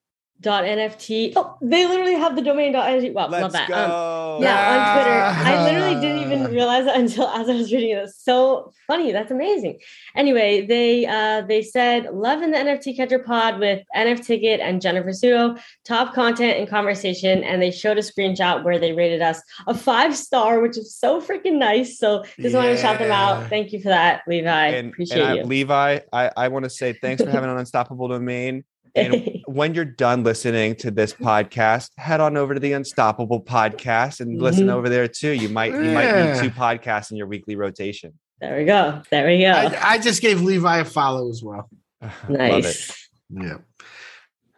NFT. 0.42 1.32
Oh, 1.36 1.56
they 1.62 1.86
literally 1.86 2.14
have 2.14 2.36
the 2.36 2.42
domain 2.42 2.72
dot 2.72 2.88
NFT. 2.88 3.12
Wow, 3.12 3.28
Let's 3.28 3.42
love 3.42 3.52
that. 3.52 3.70
Um, 3.70 3.90
go. 3.90 4.38
yeah, 4.42 4.70
on 4.72 4.96
Twitter. 4.96 5.50
I 5.50 5.64
literally 5.64 6.00
didn't 6.00 6.22
even 6.32 6.52
realize 6.52 6.84
that 6.86 6.96
until 6.96 7.28
as 7.28 7.48
I 7.48 7.54
was 7.54 7.72
reading 7.72 7.90
it. 7.90 7.98
It's 7.98 8.22
so 8.22 8.72
funny. 8.86 9.12
That's 9.12 9.30
amazing. 9.30 9.78
Anyway, 10.16 10.66
they 10.66 11.06
uh 11.06 11.42
they 11.42 11.62
said 11.62 12.06
love 12.12 12.42
in 12.42 12.50
the 12.50 12.58
NFT 12.58 12.96
catcher 12.96 13.18
pod 13.18 13.58
with 13.58 13.82
NF 13.94 14.24
Ticket 14.26 14.60
and 14.60 14.80
Jennifer 14.80 15.10
Sudo, 15.10 15.60
top 15.84 16.14
content 16.14 16.58
and 16.58 16.68
conversation. 16.68 17.42
And 17.44 17.60
they 17.62 17.70
showed 17.70 17.98
a 17.98 18.02
screenshot 18.02 18.64
where 18.64 18.78
they 18.78 18.92
rated 18.92 19.22
us 19.22 19.40
a 19.66 19.74
five 19.74 20.16
star, 20.16 20.60
which 20.60 20.76
is 20.76 20.94
so 20.94 21.20
freaking 21.20 21.58
nice. 21.58 21.98
So 21.98 22.24
just 22.38 22.54
wanted 22.54 22.70
to 22.76 22.78
shout 22.78 22.98
them 22.98 23.10
out. 23.10 23.48
Thank 23.48 23.72
you 23.72 23.80
for 23.80 23.88
that, 23.88 24.22
Levi. 24.26 24.66
and, 24.68 24.88
Appreciate 24.92 25.20
and 25.20 25.40
I- 25.40 25.42
Levi, 25.42 26.00
I, 26.12 26.30
I 26.36 26.48
want 26.48 26.64
to 26.64 26.70
say 26.70 26.92
thanks 26.92 27.22
for 27.22 27.30
having 27.30 27.50
an 27.50 27.58
unstoppable 27.62 28.08
domain. 28.08 28.64
And 28.94 29.40
when 29.46 29.74
you're 29.74 29.84
done 29.84 30.22
listening 30.24 30.76
to 30.76 30.90
this 30.90 31.12
podcast, 31.14 31.90
head 31.96 32.20
on 32.20 32.36
over 32.36 32.54
to 32.54 32.60
the 32.60 32.72
Unstoppable 32.72 33.42
podcast 33.42 34.20
and 34.20 34.40
listen 34.40 34.66
Mhm. 34.66 34.72
over 34.74 34.88
there 34.88 35.08
too. 35.08 35.30
You 35.32 35.48
might 35.48 35.72
you 35.72 35.92
might 35.92 36.12
need 36.34 36.40
two 36.42 36.50
podcasts 36.50 37.10
in 37.10 37.16
your 37.16 37.26
weekly 37.26 37.56
rotation. 37.56 38.12
There 38.40 38.58
we 38.58 38.64
go. 38.64 39.02
There 39.10 39.26
we 39.26 39.40
go. 39.40 39.50
I, 39.52 39.92
I 39.92 39.98
just 39.98 40.20
gave 40.20 40.42
Levi 40.42 40.78
a 40.78 40.84
follow 40.84 41.30
as 41.30 41.42
well. 41.42 41.68
Love 42.02 42.12
it. 42.28 42.30
nice. 42.62 43.08
Yeah. 43.30 43.58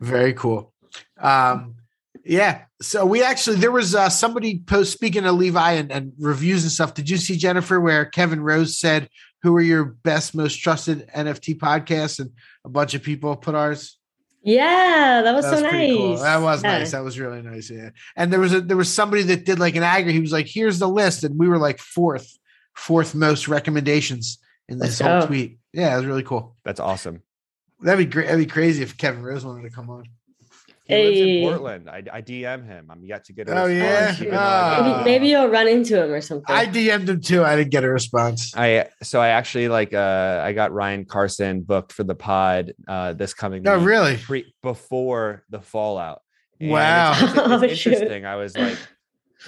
Very 0.00 0.32
cool. 0.32 0.72
Um, 1.18 1.76
yeah. 2.24 2.62
So 2.82 3.04
we 3.06 3.22
actually 3.22 3.56
there 3.56 3.70
was 3.70 3.94
uh, 3.94 4.08
somebody 4.08 4.58
post 4.58 4.92
speaking 4.92 5.24
of 5.26 5.34
Levi 5.36 5.72
and, 5.72 5.92
and 5.92 6.12
reviews 6.18 6.62
and 6.62 6.72
stuff. 6.72 6.94
Did 6.94 7.08
you 7.10 7.16
see 7.18 7.36
Jennifer 7.36 7.80
where 7.80 8.04
Kevin 8.04 8.40
Rose 8.40 8.78
said 8.78 9.08
who 9.42 9.54
are 9.56 9.60
your 9.62 9.84
best, 9.84 10.34
most 10.34 10.56
trusted 10.56 11.06
NFT 11.14 11.58
podcasts? 11.58 12.18
And 12.18 12.30
a 12.64 12.68
bunch 12.70 12.94
of 12.94 13.02
people 13.02 13.36
put 13.36 13.54
ours. 13.54 13.98
Yeah, 14.44 15.22
that 15.24 15.34
was, 15.34 15.44
That 15.46 15.50
was 15.52 15.60
so 15.60 15.68
pretty 15.70 15.88
nice. 15.88 15.96
cool. 15.96 16.16
That 16.18 16.40
was 16.42 16.62
Yeah. 16.62 16.78
nice. 16.78 16.90
That 16.92 17.02
was 17.04 17.18
really 17.18 17.42
nice. 17.42 17.70
Yeah. 17.70 17.90
And 18.16 18.32
there 18.32 18.40
was 18.40 18.52
a 18.52 18.60
there 18.60 18.76
was 18.76 18.92
somebody 18.92 19.22
that 19.24 19.44
did 19.44 19.58
like 19.58 19.74
an 19.74 19.82
aggregate. 19.82 20.14
He 20.14 20.20
was 20.20 20.32
like, 20.32 20.46
here's 20.46 20.78
the 20.78 20.88
list. 20.88 21.24
And 21.24 21.38
we 21.38 21.48
were 21.48 21.58
like 21.58 21.78
fourth, 21.78 22.38
fourth 22.74 23.14
most 23.14 23.48
recommendations 23.48 24.38
in 24.68 24.78
this 24.78 25.00
Let's 25.00 25.10
whole 25.10 25.20
go. 25.22 25.26
tweet. 25.28 25.58
Yeah, 25.72 25.94
it 25.94 25.96
was 25.96 26.06
really 26.06 26.22
cool. 26.22 26.56
That's 26.64 26.78
awesome. 26.80 27.22
That'd 27.80 28.06
be 28.06 28.10
great. 28.12 28.26
That'd 28.26 28.46
be 28.46 28.50
crazy 28.52 28.82
if 28.82 28.96
Kevin 28.96 29.22
Rose 29.22 29.44
wanted 29.44 29.62
to 29.62 29.70
come 29.70 29.88
on. 29.90 30.04
He 30.86 30.94
lives 30.94 31.20
in 31.20 31.42
Portland. 31.48 31.88
I, 31.88 32.02
I 32.12 32.20
DM 32.20 32.66
him. 32.66 32.88
I'm 32.90 33.02
yet 33.04 33.24
to 33.24 33.32
get 33.32 33.48
a 33.48 33.52
Oh, 33.58 33.66
response, 33.66 33.74
yeah? 33.78 34.14
even 34.20 34.30
though 34.34 34.38
I 34.40 34.80
Maybe, 34.98 35.04
maybe 35.04 35.28
you'll 35.28 35.48
run 35.48 35.66
into 35.66 36.02
him 36.04 36.10
or 36.12 36.20
something. 36.20 36.54
I 36.54 36.66
DM'd 36.66 37.08
him 37.08 37.20
too. 37.22 37.42
I 37.42 37.56
didn't 37.56 37.70
get 37.70 37.84
a 37.84 37.88
response. 37.88 38.54
I 38.54 38.88
so 39.02 39.18
I 39.20 39.28
actually 39.28 39.68
like 39.68 39.94
uh 39.94 40.42
I 40.44 40.52
got 40.52 40.72
Ryan 40.72 41.06
Carson 41.06 41.62
booked 41.62 41.92
for 41.92 42.04
the 42.04 42.14
pod 42.14 42.74
uh 42.86 43.14
this 43.14 43.32
coming 43.32 43.62
No, 43.62 43.78
week, 43.78 43.86
really. 43.86 44.16
pre, 44.18 44.54
before 44.62 45.44
the 45.48 45.60
fallout. 45.60 46.20
And 46.60 46.70
Wow. 46.70 47.12
it's, 47.12 47.22
it's- 47.22 47.38
Oh, 47.48 47.62
it's 47.62 47.78
shoot. 47.78 47.92
interesting. 47.94 48.26
I 48.26 48.36
was 48.36 48.54
like, 48.56 48.76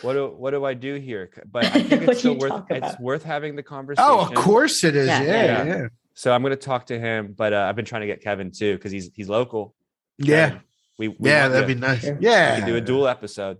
what 0.01 0.15
do 0.15 0.29
what 0.29 0.53
do 0.53 0.65
I 0.65 0.73
do 0.73 0.95
here? 0.95 1.31
But 1.51 1.67
I 1.67 1.83
think 1.83 2.03
it's 2.09 2.21
still 2.21 2.37
worth 2.39 2.65
it's 2.71 2.99
worth 2.99 3.25
having 3.25 3.57
the 3.57 3.63
conversation. 3.63 4.09
Oh, 4.11 4.21
of 4.23 4.33
course 4.35 4.85
it 4.85 4.97
is. 4.97 5.07
Yeah, 5.07 5.21
Yeah, 5.23 5.29
yeah, 5.33 5.45
yeah. 5.65 5.77
yeah. 5.83 5.87
So 6.15 6.33
I'm 6.33 6.43
gonna 6.43 6.57
talk 6.57 6.87
to 6.87 6.99
him, 6.99 7.35
but 7.37 7.53
uh, 7.53 7.67
I've 7.69 7.77
been 7.77 7.85
trying 7.85 8.01
to 8.01 8.07
get 8.07 8.23
Kevin 8.23 8.51
too 8.51 8.75
because 8.77 8.91
he's 8.91 9.11
he's 9.15 9.29
local. 9.29 9.75
Yeah, 10.19 10.47
Kevin, 10.49 10.63
we, 10.99 11.09
we 11.09 11.29
yeah, 11.31 11.49
that'd 11.49 11.69
you. 11.69 11.75
be 11.75 11.81
nice. 11.81 12.03
Sure. 12.03 12.15
We 12.15 12.27
Yeah, 12.27 12.65
do 12.65 12.77
a 12.77 12.81
dual 12.81 13.09
episode. 13.09 13.59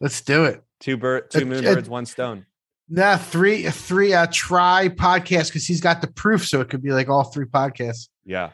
Let's 0.00 0.20
do 0.20 0.44
it. 0.44 0.62
Two 0.80 0.96
bird, 0.96 1.30
two 1.30 1.44
moon 1.44 1.62
birds, 1.62 1.88
one 1.88 2.06
stone. 2.06 2.46
Nah, 2.88 3.16
three, 3.18 3.64
three. 3.70 4.14
Uh, 4.14 4.26
try 4.32 4.88
podcast 4.88 5.48
because 5.48 5.66
he's 5.66 5.80
got 5.80 6.00
the 6.00 6.08
proof, 6.08 6.46
so 6.46 6.60
it 6.60 6.70
could 6.70 6.82
be 6.82 6.90
like 6.90 7.08
all 7.08 7.24
three 7.24 7.46
podcasts. 7.46 8.08
Yeah. 8.24 8.50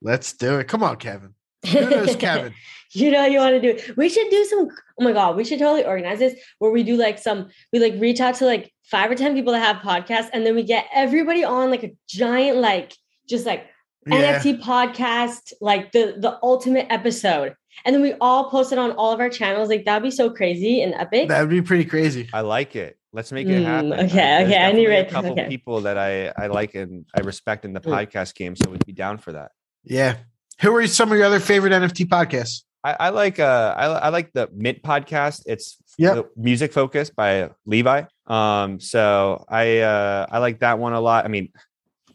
Let's 0.00 0.32
do 0.32 0.58
it. 0.58 0.68
Come 0.68 0.82
on, 0.82 0.96
Kevin. 0.96 1.34
Who 1.72 1.90
knows, 1.90 2.16
Kevin? 2.16 2.54
you 2.92 3.10
know 3.10 3.26
you 3.26 3.38
want 3.38 3.54
to 3.54 3.60
do 3.60 3.70
it. 3.70 3.96
We 3.96 4.08
should 4.08 4.30
do 4.30 4.44
some. 4.46 4.68
Oh 4.98 5.04
my 5.04 5.12
god, 5.12 5.36
we 5.36 5.44
should 5.44 5.58
totally 5.58 5.84
organize 5.84 6.18
this 6.20 6.34
where 6.58 6.70
we 6.70 6.82
do 6.82 6.96
like 6.96 7.18
some. 7.18 7.50
We 7.72 7.78
like 7.80 7.94
reach 8.00 8.20
out 8.20 8.36
to 8.36 8.46
like 8.46 8.72
five 8.84 9.10
or 9.10 9.14
ten 9.14 9.34
people 9.34 9.52
that 9.52 9.60
have 9.60 9.76
podcasts, 9.82 10.30
and 10.32 10.46
then 10.46 10.54
we 10.54 10.62
get 10.62 10.86
everybody 10.94 11.44
on 11.44 11.70
like 11.70 11.84
a 11.84 11.94
giant 12.08 12.58
like 12.58 12.94
just 13.28 13.44
like 13.44 13.66
Yeah. 14.06 14.40
NFT 14.40 14.60
podcast, 14.62 15.52
like 15.60 15.92
the 15.92 16.14
the 16.18 16.38
ultimate 16.42 16.86
episode, 16.90 17.54
and 17.84 17.94
then 17.94 18.00
we 18.02 18.14
all 18.20 18.48
post 18.50 18.72
it 18.72 18.78
on 18.78 18.92
all 18.92 19.12
of 19.12 19.20
our 19.20 19.28
channels. 19.28 19.68
Like 19.68 19.84
that'd 19.84 20.02
be 20.02 20.10
so 20.10 20.30
crazy 20.30 20.80
and 20.82 20.94
epic. 20.94 21.28
That'd 21.28 21.50
be 21.50 21.60
pretty 21.62 21.84
crazy. 21.84 22.28
I 22.32 22.40
like 22.40 22.74
it. 22.76 22.96
Let's 23.12 23.32
make 23.32 23.48
it 23.48 23.62
Mm, 23.62 23.64
happen. 23.64 23.92
okay, 23.94 24.02
I- 24.04 24.06
there's 24.06 24.12
okay, 24.12 24.28
I 24.32 24.38
need 24.40 24.46
to 24.46 24.50
definitely 24.52 24.86
write 24.86 25.06
a 25.06 25.10
couple 25.10 25.32
okay. 25.32 25.48
people 25.48 25.80
that 25.82 25.98
I 25.98 26.28
I 26.36 26.46
like 26.46 26.74
and 26.74 27.04
I 27.14 27.20
respect 27.20 27.64
in 27.64 27.72
the 27.72 27.80
Mm. 27.80 27.92
podcast 27.92 28.34
game, 28.34 28.54
so 28.56 28.70
we'd 28.70 28.84
be 28.86 28.92
down 28.92 29.18
for 29.18 29.32
that. 29.32 29.50
Yeah. 29.84 30.16
Who 30.60 30.74
are 30.76 30.86
some 30.86 31.10
of 31.12 31.18
your 31.18 31.26
other 31.26 31.40
favorite 31.40 31.72
NFT 31.72 32.06
podcasts? 32.06 32.62
I, 32.84 32.96
I 33.00 33.08
like 33.10 33.38
uh 33.40 33.74
I, 33.76 33.86
I 33.86 34.08
like 34.10 34.32
the 34.32 34.48
Mint 34.54 34.82
podcast. 34.82 35.42
It's 35.46 35.76
Yep. 35.98 36.26
music 36.36 36.72
focused 36.72 37.16
by 37.16 37.50
Levi. 37.66 38.02
Um, 38.28 38.78
so 38.78 39.44
I 39.48 39.78
uh 39.80 40.26
I 40.30 40.38
like 40.38 40.60
that 40.60 40.78
one 40.78 40.92
a 40.92 41.00
lot. 41.00 41.24
I 41.24 41.28
mean, 41.28 41.50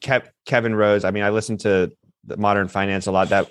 Kev, 0.04 0.28
Kevin 0.46 0.76
Rose. 0.76 1.04
I 1.04 1.12
mean, 1.12 1.24
I 1.24 1.30
listened 1.30 1.62
to 1.62 1.92
the 2.26 2.38
Modern 2.38 2.68
Finance 2.68 3.08
a 3.08 3.12
lot. 3.12 3.30
That 3.30 3.50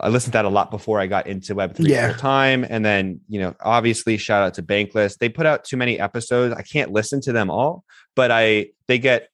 I 0.00 0.08
listened 0.08 0.32
to 0.32 0.38
that 0.38 0.44
a 0.44 0.48
lot 0.50 0.70
before 0.70 1.00
I 1.00 1.06
got 1.06 1.26
into 1.26 1.54
Web 1.54 1.74
three 1.74 1.90
Yeah. 1.90 2.08
full 2.08 2.18
time. 2.18 2.64
And 2.68 2.84
then 2.84 3.20
you 3.28 3.40
know, 3.40 3.54
obviously, 3.60 4.16
shout 4.16 4.42
out 4.42 4.54
to 4.54 4.62
Bankless. 4.62 5.18
They 5.18 5.28
put 5.28 5.46
out 5.46 5.64
too 5.64 5.76
many 5.76 5.98
episodes. 5.98 6.54
I 6.54 6.62
can't 6.62 6.92
listen 6.92 7.20
to 7.22 7.32
them 7.32 7.50
all, 7.50 7.84
but 8.14 8.30
I 8.30 8.68
they 8.86 8.98
get 8.98 9.28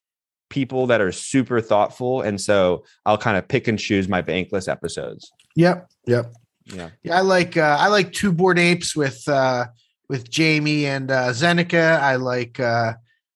people 0.51 0.87
that 0.87 1.01
are 1.01 1.11
super 1.11 1.61
thoughtful, 1.61 2.21
and 2.23 2.41
so 2.41 2.85
I'll 3.05 3.19
kind 3.19 3.37
of 3.37 3.49
pick 3.49 3.66
and 3.66 3.79
choose 3.79 4.09
my 4.09 4.23
Bankless 4.23 4.69
episodes. 4.69 5.33
Yep. 5.57 5.91
Yep. 6.07 6.33
Yeah. 6.66 6.91
Yeah, 7.03 7.19
I 7.19 7.21
like 7.21 7.57
uh, 7.57 7.77
I 7.81 7.89
like 7.89 8.12
two 8.12 8.33
Bored 8.33 8.59
Apes 8.59 8.95
with 8.97 9.27
uh 9.29 9.66
with 10.09 10.31
Jamie 10.31 10.87
and 10.87 11.11
uh 11.11 11.31
Zeneca. 11.31 11.99
I 12.01 12.16
like 12.16 12.59
uh 12.61 12.95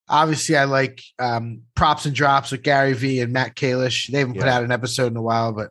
obviously 0.09 0.57
I 0.57 0.65
like 0.65 1.03
um 1.19 1.63
props 1.75 2.07
and 2.07 2.15
drops 2.15 2.51
with 2.53 2.63
Gary 2.63 2.93
V 2.95 3.21
and 3.21 3.33
Matt 3.33 3.55
Kalish. 3.57 4.11
They 4.11 4.19
haven't 4.21 4.35
put 4.35 4.49
out 4.49 4.63
an 4.65 4.73
episode 4.73 5.13
in 5.13 5.17
a 5.17 5.23
while, 5.23 5.53
but 5.53 5.71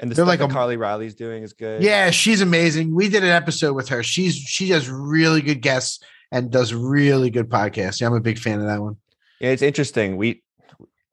And 0.00 0.10
the 0.10 0.14
They're 0.14 0.24
stuff 0.24 0.28
like 0.28 0.38
that 0.40 0.50
a- 0.50 0.52
Carly 0.54 0.76
Riley's 0.76 1.14
doing 1.14 1.42
is 1.42 1.52
good. 1.52 1.82
yeah, 1.82 2.10
she's 2.10 2.40
amazing. 2.40 2.94
We 2.94 3.08
did 3.08 3.22
an 3.22 3.30
episode 3.30 3.74
with 3.74 3.88
her. 3.90 4.02
She's 4.02 4.36
she 4.36 4.68
does 4.68 4.88
really 4.88 5.42
good 5.42 5.60
guests 5.62 6.00
and 6.32 6.50
does 6.50 6.72
really 6.72 7.30
good 7.30 7.48
podcasts. 7.48 8.00
Yeah, 8.00 8.06
I'm 8.08 8.14
a 8.14 8.20
big 8.20 8.38
fan 8.38 8.60
of 8.60 8.66
that 8.66 8.80
one. 8.80 8.96
Yeah, 9.40 9.50
it's 9.50 9.62
interesting. 9.62 10.16
We 10.16 10.42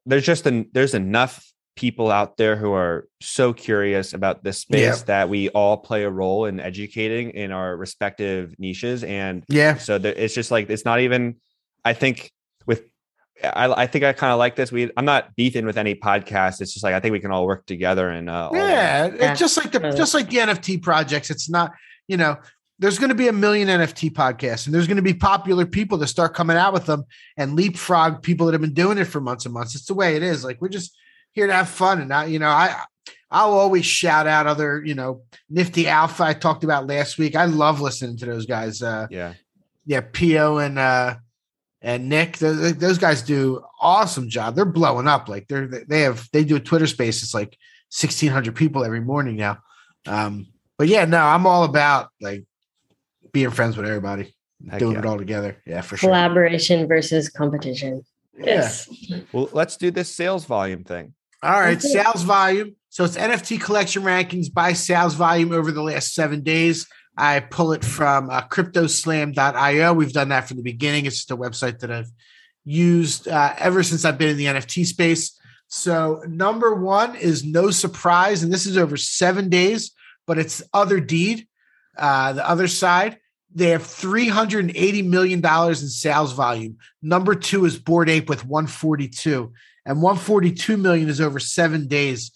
there's 0.06 0.26
just 0.26 0.46
an 0.46 0.70
there's 0.74 0.94
enough 0.94 1.44
people 1.76 2.10
out 2.12 2.38
there 2.38 2.56
who 2.56 2.72
are 2.74 3.08
so 3.22 3.54
curious 3.54 4.14
about 4.14 4.44
this 4.44 4.58
space 4.58 4.82
Yeah. 5.00 5.04
that 5.06 5.30
we 5.30 5.50
all 5.50 5.78
play 5.78 6.04
a 6.06 6.10
role 6.10 6.46
in 6.46 6.60
educating 6.60 7.30
in 7.32 7.52
our 7.52 7.78
respective 7.78 8.56
niches 8.58 9.04
and 9.04 9.44
Yeah. 9.48 9.76
so 9.78 10.00
there, 10.00 10.14
it's 10.14 10.34
just 10.34 10.50
like 10.50 10.72
it's 10.72 10.86
not 10.86 11.02
even 11.02 11.36
i 11.86 11.94
think 11.94 12.32
with 12.68 12.84
i, 13.44 13.66
I 13.84 13.88
think 13.88 14.04
i 14.04 14.14
kind 14.14 14.32
of 14.34 14.40
like 14.40 14.56
this 14.56 14.72
we 14.72 14.92
i'm 14.98 15.06
not 15.06 15.36
beefing 15.36 15.66
with 15.66 15.78
any 15.78 15.96
podcast 15.96 16.62
it's 16.62 16.74
just 16.74 16.84
like 16.84 16.94
i 16.94 17.00
think 17.00 17.14
we 17.14 17.20
can 17.20 17.32
all 17.32 17.46
work 17.46 17.66
together 17.66 18.10
and 18.10 18.30
uh, 18.30 18.50
Yeah, 18.54 19.08
Yeah. 19.08 19.32
it's 19.32 19.40
just 19.40 19.58
like 19.58 19.72
the 19.72 19.80
just 19.92 20.14
like 20.14 20.30
the 20.30 20.38
NFT 20.38 20.82
projects. 20.82 21.30
It's 21.30 21.50
not, 21.50 21.72
you 22.08 22.18
know, 22.18 22.38
there's 22.80 23.00
going 23.00 23.10
to 23.10 23.16
be 23.16 23.28
a 23.28 23.34
million 23.34 23.68
NFT 23.68 24.12
podcasts, 24.12 24.66
and 24.66 24.74
there's 24.76 24.86
going 24.88 24.98
to 24.98 25.02
be 25.04 25.14
popular 25.14 25.66
people 25.66 25.98
that 26.00 26.08
start 26.08 26.34
coming 26.36 26.58
out 26.58 26.74
with 26.74 26.86
them 26.86 27.06
and 27.38 27.56
leapfrog 27.56 28.22
people 28.22 28.46
that 28.46 28.54
have 28.54 28.62
been 28.62 28.74
doing 28.74 28.98
it 29.00 29.06
for 29.06 29.20
months 29.20 29.46
and 29.46 29.54
months. 29.54 29.74
It's 29.76 29.86
the 29.86 29.94
way 29.96 30.16
it 30.16 30.22
is. 30.24 30.44
Like 30.44 30.62
we're 30.62 30.70
just 30.70 30.96
here 31.32 31.48
to 31.48 31.54
have 31.54 31.70
fun, 31.70 32.00
and 32.00 32.10
not, 32.10 32.30
you 32.30 32.40
know, 32.40 32.50
I 32.50 32.84
I'll 33.32 33.54
always 33.54 33.86
shout 33.86 34.26
out 34.28 34.48
other, 34.48 34.84
you 34.86 34.96
know, 34.96 35.22
Nifty 35.50 35.88
Alpha 35.88 36.24
I 36.24 36.34
talked 36.34 36.64
about 36.64 36.88
last 36.88 37.18
week. 37.18 37.36
I 37.36 37.46
love 37.46 37.82
listening 37.82 38.18
to 38.18 38.26
those 38.26 38.46
guys. 38.46 38.82
Uh, 38.82 39.08
yeah 39.12 39.34
yeah, 39.86 40.02
Po 40.02 40.58
and 40.60 40.78
uh 40.78 41.16
and 41.88 42.10
Nick, 42.10 42.38
those, 42.40 42.76
those 42.76 42.98
guys 42.98 43.22
do 43.22 43.64
awesome 43.80 44.30
job. 44.30 44.56
They're 44.56 44.66
blowing 44.66 45.08
up. 45.08 45.30
Like 45.30 45.48
they're 45.48 45.68
they 45.68 46.02
have 46.02 46.28
they 46.34 46.44
do 46.44 46.58
a 46.58 46.60
Twitter 46.60 46.86
space. 46.86 47.24
It's 47.24 47.34
like 47.34 47.58
sixteen 47.88 48.30
hundred 48.30 48.56
people 48.56 48.84
every 48.84 49.00
morning 49.00 49.38
now. 49.38 49.60
Um, 50.06 50.48
but 50.78 50.90
yeah, 50.90 51.06
no, 51.06 51.24
I'm 51.24 51.48
all 51.48 51.64
about 51.64 52.10
like 52.20 52.44
being 53.32 53.52
friends 53.52 53.78
with 53.78 53.86
everybody. 53.86 54.36
Heck 54.70 54.80
doing 54.80 54.94
yeah. 54.94 55.00
it 55.00 55.06
all 55.06 55.18
together. 55.18 55.62
Yeah, 55.66 55.80
for 55.80 55.96
sure. 55.96 56.10
Collaboration 56.10 56.90
versus 56.90 57.30
competition. 57.30 58.04
Yes. 58.38 58.90
Well, 59.32 59.50
let's 59.54 59.78
do 59.78 59.90
this 59.90 60.14
sales 60.14 60.44
volume 60.44 60.84
thing. 60.84 61.14
All 61.42 61.52
right, 61.52 61.76
That's 61.76 61.90
sales 61.90 62.24
volume. 62.24 62.76
So 62.90 63.06
it's 63.06 63.16
NFT 63.16 63.62
collection 63.62 64.04
rankings 64.04 64.54
by 64.54 64.74
sales 64.74 65.14
volume 65.14 65.54
over 65.54 65.72
the 65.72 65.84
last 65.84 66.14
seven 66.14 66.42
days. 66.42 66.86
I 67.18 67.40
pull 67.40 67.74
it 67.74 67.84
from 67.84 68.30
uh, 68.30 68.42
cryptoslam.io. 68.42 69.94
We've 69.94 70.14
done 70.14 70.30
that 70.30 70.48
from 70.48 70.58
the 70.58 70.64
beginning. 70.64 71.06
It's 71.06 71.18
just 71.18 71.32
a 71.32 71.38
website 71.38 71.80
that 71.80 71.92
I've 71.92 72.12
used 72.64 73.28
uh, 73.28 73.54
ever 73.58 73.82
since 73.84 74.06
I've 74.06 74.18
been 74.18 74.30
in 74.30 74.38
the 74.38 74.46
NFT 74.46 74.86
space. 74.86 75.40
So 75.68 76.22
number 76.28 76.76
one 76.76 77.16
is 77.16 77.44
no 77.44 77.72
surprise, 77.72 78.44
and 78.44 78.54
this 78.54 78.66
is 78.66 78.78
over 78.78 78.96
seven 78.96 79.50
days, 79.50 79.92
but 80.26 80.38
it's 80.38 80.62
Otherdeed, 80.74 81.48
uh, 81.98 82.34
the 82.34 82.42
Otherside. 82.42 83.18
They 83.54 83.70
have 83.70 83.82
$380 83.82 85.08
million 85.08 85.44
in 85.44 85.76
sales 85.76 86.34
volume. 86.34 86.78
Number 87.02 87.34
two 87.34 87.66
is 87.66 87.80
Bored 87.80 88.10
Ape 88.10 88.30
with 88.30 88.46
142 88.46 89.52
and 89.88 90.02
142 90.02 90.76
million 90.76 91.08
is 91.08 91.22
over 91.22 91.40
seven 91.40 91.88
days. 91.88 92.32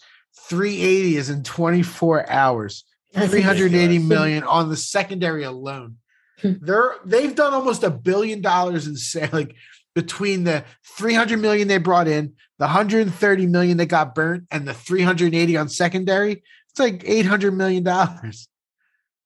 380 0.48 1.18
is 1.18 1.30
in 1.30 1.44
24 1.44 2.30
hours. 2.32 2.86
That's 3.14 3.32
380 3.32 4.42
on 4.44 4.70
the 4.70 4.78
secondary 4.78 5.44
alone. 5.44 5.98
They're 6.44 6.96
they've 7.06 7.36
done 7.36 7.54
almost 7.54 7.84
a 7.84 7.90
billion 7.90 8.42
dollars 8.42 8.88
in 8.88 8.96
sale, 8.96 9.30
like 9.34 9.56
between 9.94 10.44
the 10.44 10.64
300 10.98 11.38
million 11.38 11.68
they 11.68 11.78
brought 11.78 12.08
in, 12.08 12.34
the 12.58 12.66
130 12.66 13.48
million 13.48 13.78
that 13.78 13.88
got 13.88 14.16
burnt, 14.16 14.46
and 14.52 14.68
the 14.68 14.74
380 14.74 15.58
on 15.58 15.70
secondary. 15.70 16.44
It's 16.70 16.80
like 16.80 17.04
800 17.06 17.52
million 17.52 17.84
dollars 17.84 18.48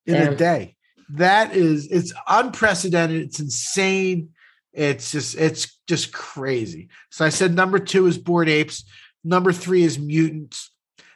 in 0.06 0.16
a 0.16 0.36
day. 0.36 0.76
That 1.10 1.56
is 1.56 1.88
it's 1.88 2.14
unprecedented. 2.28 3.22
It's 3.22 3.40
insane. 3.40 4.30
It's 4.74 5.12
just 5.12 5.36
it's 5.36 5.78
just 5.88 6.12
crazy. 6.12 6.90
So 7.12 7.24
I 7.24 7.30
said 7.30 7.54
number 7.54 7.80
two 7.80 8.08
is 8.08 8.18
Bored 8.18 8.50
Apes. 8.50 8.84
Number 9.24 9.54
three 9.54 9.84
is 9.84 9.98
mutants. 9.98 10.72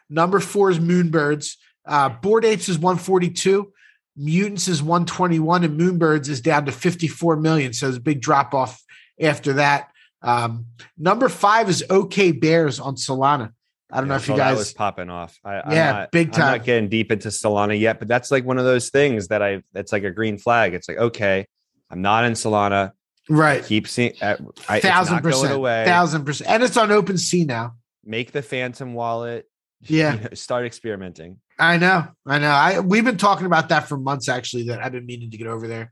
Number 0.09 0.39
four 0.39 0.71
is 0.71 0.79
moonbirds. 0.79 1.55
Uh, 1.89 2.09
Bored 2.09 2.45
Apes 2.45 2.69
is 2.69 2.77
142. 2.77 3.71
Mutants 4.15 4.67
is 4.67 4.81
121, 4.83 5.63
and 5.63 5.79
moonbirds 5.79 6.29
is 6.29 6.41
down 6.41 6.65
to 6.65 6.71
54 6.71 7.37
million. 7.37 7.73
So 7.73 7.85
there's 7.87 7.97
a 7.97 8.01
big 8.01 8.21
drop 8.21 8.53
off 8.53 8.81
after 9.19 9.53
that. 9.53 9.89
Um, 10.21 10.65
number 10.97 11.29
five 11.29 11.69
is 11.69 11.83
Okay 11.89 12.31
Bears 12.31 12.79
on 12.79 12.95
Solana. 12.95 13.53
I 13.91 13.97
don't 14.01 14.07
know 14.07 14.15
Yeah, 14.15 14.19
if 14.19 14.27
you 14.27 14.35
guys 14.37 14.57
was 14.57 14.73
popping 14.73 15.09
off. 15.09 15.39
I, 15.43 15.61
I'm 15.61 15.71
Yeah, 15.71 15.91
not- 15.93 16.11
big 16.11 16.31
time. 16.31 16.43
I'm 16.43 16.57
not 16.59 16.65
getting 16.65 16.89
deep 16.89 17.11
into 17.11 17.29
Solana 17.29 17.79
yet, 17.79 17.97
but 17.99 18.07
that's 18.07 18.29
like 18.29 18.45
one 18.45 18.59
of 18.59 18.65
those 18.65 18.89
things 18.89 19.29
that 19.29 19.41
I. 19.41 19.63
That's 19.73 19.91
like 19.91 20.03
a 20.03 20.11
green 20.11 20.37
flag. 20.37 20.73
It's 20.75 20.87
like 20.87 20.97
okay, 20.97 21.47
I'm 21.89 22.01
not 22.03 22.23
in 22.25 22.33
Solana. 22.33 22.91
right. 23.29 23.63
Keep 23.65 23.87
seeing. 23.87 24.13
Uh, 24.21 24.35
I, 24.67 24.79
thousand 24.79 25.21
percent. 25.21 25.53
away. 25.53 25.85
Thousand 25.85 26.23
percent. 26.25 26.49
And 26.51 26.61
it's 26.61 26.77
on 26.77 26.89
OpenSea 26.89 27.47
now. 27.47 27.75
Make 28.05 28.31
the 28.31 28.41
Phantom 28.43 28.93
wallet. 28.93 29.48
Yeah. 29.81 30.15
you 30.15 30.19
know, 30.21 30.29
start 30.33 30.65
experimenting. 30.65 31.37
I 31.57 31.77
know, 31.77 32.07
I 32.25 32.39
know. 32.39 32.49
I 32.51 32.79
we've 32.79 33.03
been 33.05 33.17
talking 33.17 33.45
about 33.45 33.69
that 33.69 33.87
for 33.87 33.97
months 33.97 34.29
actually. 34.29 34.63
That 34.67 34.83
I've 34.83 34.91
been 34.91 35.05
meaning 35.05 35.31
to 35.31 35.37
get 35.37 35.47
over 35.47 35.67
there. 35.67 35.91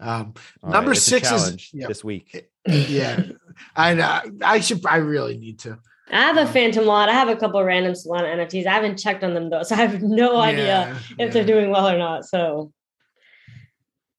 Um, 0.00 0.34
All 0.62 0.70
Number 0.70 0.92
it's 0.92 1.06
a 1.06 1.10
six 1.10 1.30
is- 1.30 1.72
yeah. 1.72 1.86
this 1.86 2.02
week. 2.02 2.48
yeah, 2.66 3.22
I 3.76 3.94
know. 3.94 4.20
I 4.42 4.60
should. 4.60 4.84
I 4.86 4.96
really 4.96 5.36
need 5.38 5.60
to. 5.60 5.78
I 6.10 6.16
have 6.20 6.36
a 6.36 6.46
phantom 6.46 6.84
lot. 6.84 7.08
I 7.08 7.12
have 7.12 7.28
a 7.28 7.36
couple 7.36 7.58
of 7.60 7.64
random 7.66 7.92
Solana 7.94 8.34
NFTs. 8.36 8.66
I 8.66 8.70
haven't 8.72 8.98
checked 8.98 9.22
on 9.24 9.32
them 9.34 9.48
though, 9.48 9.62
so 9.62 9.74
I 9.74 9.78
have 9.78 10.02
no 10.02 10.38
idea 10.38 10.66
Yeah, 10.66 10.98
if 10.98 11.18
yeah. 11.18 11.28
they're 11.28 11.44
doing 11.46 11.70
well 11.70 11.88
or 11.88 11.96
not. 11.96 12.24
So 12.26 12.72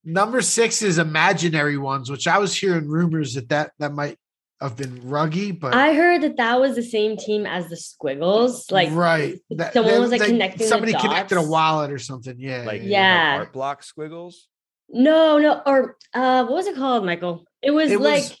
Number 0.06 0.42
six 0.42 0.82
is 0.82 0.98
imaginary 0.98 1.78
ones, 1.78 2.10
which 2.10 2.26
I 2.28 2.38
was 2.38 2.54
hearing 2.54 2.88
rumors 2.88 3.34
that 3.34 3.48
that 3.50 3.72
that 3.78 3.92
might 3.92 4.18
have 4.60 4.76
been 4.76 5.00
ruggy, 5.02 5.58
but 5.58 5.74
I 5.74 5.94
heard 5.94 6.22
that 6.22 6.36
that 6.38 6.60
was 6.60 6.74
the 6.76 6.82
same 6.82 7.16
team 7.16 7.44
as 7.46 7.68
the 7.68 7.76
Squiggles. 7.76 8.70
Like 8.70 8.90
right, 8.92 9.38
That- 9.50 9.72
someone 9.74 9.94
that- 9.94 10.00
was, 10.00 10.10
like, 10.10 10.20
they- 10.20 10.28
connecting 10.28 10.58
the 10.60 10.64
Somebody 10.68 10.92
connected 10.94 11.36
a 11.38 11.42
wallet 11.42 11.90
or 11.90 11.98
something. 11.98 12.36
Yeah, 12.38 12.62
Like 12.64 12.82
yeah. 12.82 12.88
Yeah. 13.32 13.36
art 13.38 13.52
block 13.52 13.82
squiggles. 13.82 14.46
no, 14.88 15.38
no, 15.38 15.60
or 15.66 15.96
uh, 16.14 16.44
what 16.44 16.52
was 16.54 16.66
it 16.66 16.76
called, 16.76 17.04
Michael? 17.04 17.44
It 17.62 17.72
was 17.72 17.90
It 17.90 18.00
like 18.00 18.22
was- 18.22 18.40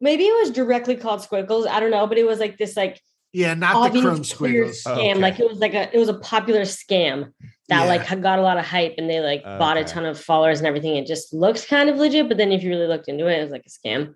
maybe 0.00 0.24
it 0.24 0.34
was 0.40 0.50
directly 0.50 0.96
called 0.96 1.22
Squiggles. 1.22 1.66
I 1.66 1.80
don't 1.80 1.90
know, 1.90 2.06
but 2.06 2.18
it 2.18 2.26
was 2.26 2.38
like 2.38 2.58
this 2.58 2.76
like 2.76 3.00
yeah, 3.32 3.54
not 3.54 3.72
the 3.72 3.78
obvious 4.00 4.04
chrome 4.04 4.16
clear 4.24 4.72
squiggles. 4.72 4.82
Oh, 4.86 4.90
scam. 4.90 5.10
okay. 5.12 5.14
Like 5.20 5.40
it 5.40 5.48
was 5.48 5.58
like 5.58 5.74
a 5.74 5.94
it 5.94 5.98
was 5.98 6.08
a 6.08 6.14
popular 6.14 6.62
scam 6.62 7.32
that 7.68 7.82
Yeah. 7.82 7.84
like 7.84 8.22
got 8.22 8.38
a 8.38 8.42
lot 8.42 8.56
of 8.58 8.64
hype 8.64 8.94
and 8.98 9.08
they 9.10 9.20
like 9.20 9.42
bought 9.44 9.76
a 9.76 9.84
ton 9.84 10.04
of 10.06 10.20
followers 10.20 10.58
and 10.58 10.66
everything. 10.66 10.96
It 10.96 11.06
just 11.06 11.32
looked 11.34 11.66
kind 11.68 11.88
of 11.90 11.96
legit, 11.96 12.28
but 12.28 12.36
then 12.36 12.52
if 12.52 12.62
you 12.62 12.70
really 12.70 12.86
looked 12.86 13.08
into 13.08 13.26
it, 13.26 13.38
it 13.38 13.42
was 13.42 13.50
like 13.50 13.66
a 13.66 13.70
scam. 13.88 14.14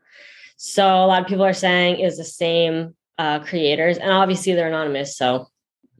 So 0.63 0.85
a 0.85 1.07
lot 1.07 1.23
of 1.23 1.27
people 1.27 1.47
are 1.47 1.55
saying 1.55 2.01
is 2.01 2.19
the 2.19 2.25
same 2.25 2.95
uh, 3.17 3.39
creators, 3.39 3.97
and 3.97 4.11
obviously 4.11 4.53
they're 4.53 4.69
anonymous. 4.69 5.17
So 5.17 5.47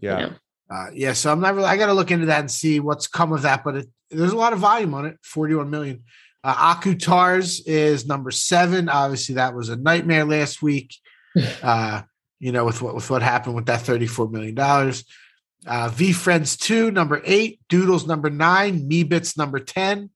Yeah. 0.01 0.19
you 0.21 0.27
know. 0.27 0.33
Uh, 0.71 0.87
yeah, 0.93 1.15
so 1.15 1.33
I'm 1.33 1.41
not 1.41 1.55
really. 1.55 1.67
I 1.67 1.79
got 1.79 1.87
to 1.87 1.95
look 1.95 2.11
into 2.11 2.27
that 2.27 2.41
and 2.41 2.51
see 2.51 2.79
what's 2.79 3.07
come 3.07 3.33
of 3.33 3.41
that. 3.43 3.65
But 3.65 3.77
it, 3.77 3.87
there's 4.11 4.33
a 4.33 4.37
lot 4.37 4.53
of 4.53 4.59
volume 4.59 4.93
on 4.93 5.07
it. 5.07 5.17
41 5.23 5.71
million. 5.71 6.05
Uh, 6.45 6.75
Akutars 6.75 7.63
is 7.65 8.07
number 8.07 8.31
seven. 8.31 8.91
Obviously, 8.91 9.37
that 9.37 9.55
was 9.55 9.71
a 9.71 9.77
nightmare 9.77 10.25
last 10.27 10.63
week. 10.63 10.95
Uh, 11.63 12.03
you 12.39 12.53
know, 12.53 12.65
with 12.65 12.83
what 12.83 12.95
with 12.95 13.09
what 13.09 13.23
happened 13.23 13.55
with 13.55 13.67
that 13.67 13.81
34 13.81 14.29
million 14.29 14.55
dollars. 14.55 15.05
Uh, 15.67 15.89
VeeFriends 15.89 16.59
two, 16.59 16.91
number 16.91 17.23
eight. 17.25 17.61
Doodles 17.71 18.07
number 18.07 18.29
nine. 18.29 18.91
Meebits 18.91 19.39
number 19.39 19.59
ten. 19.59 20.11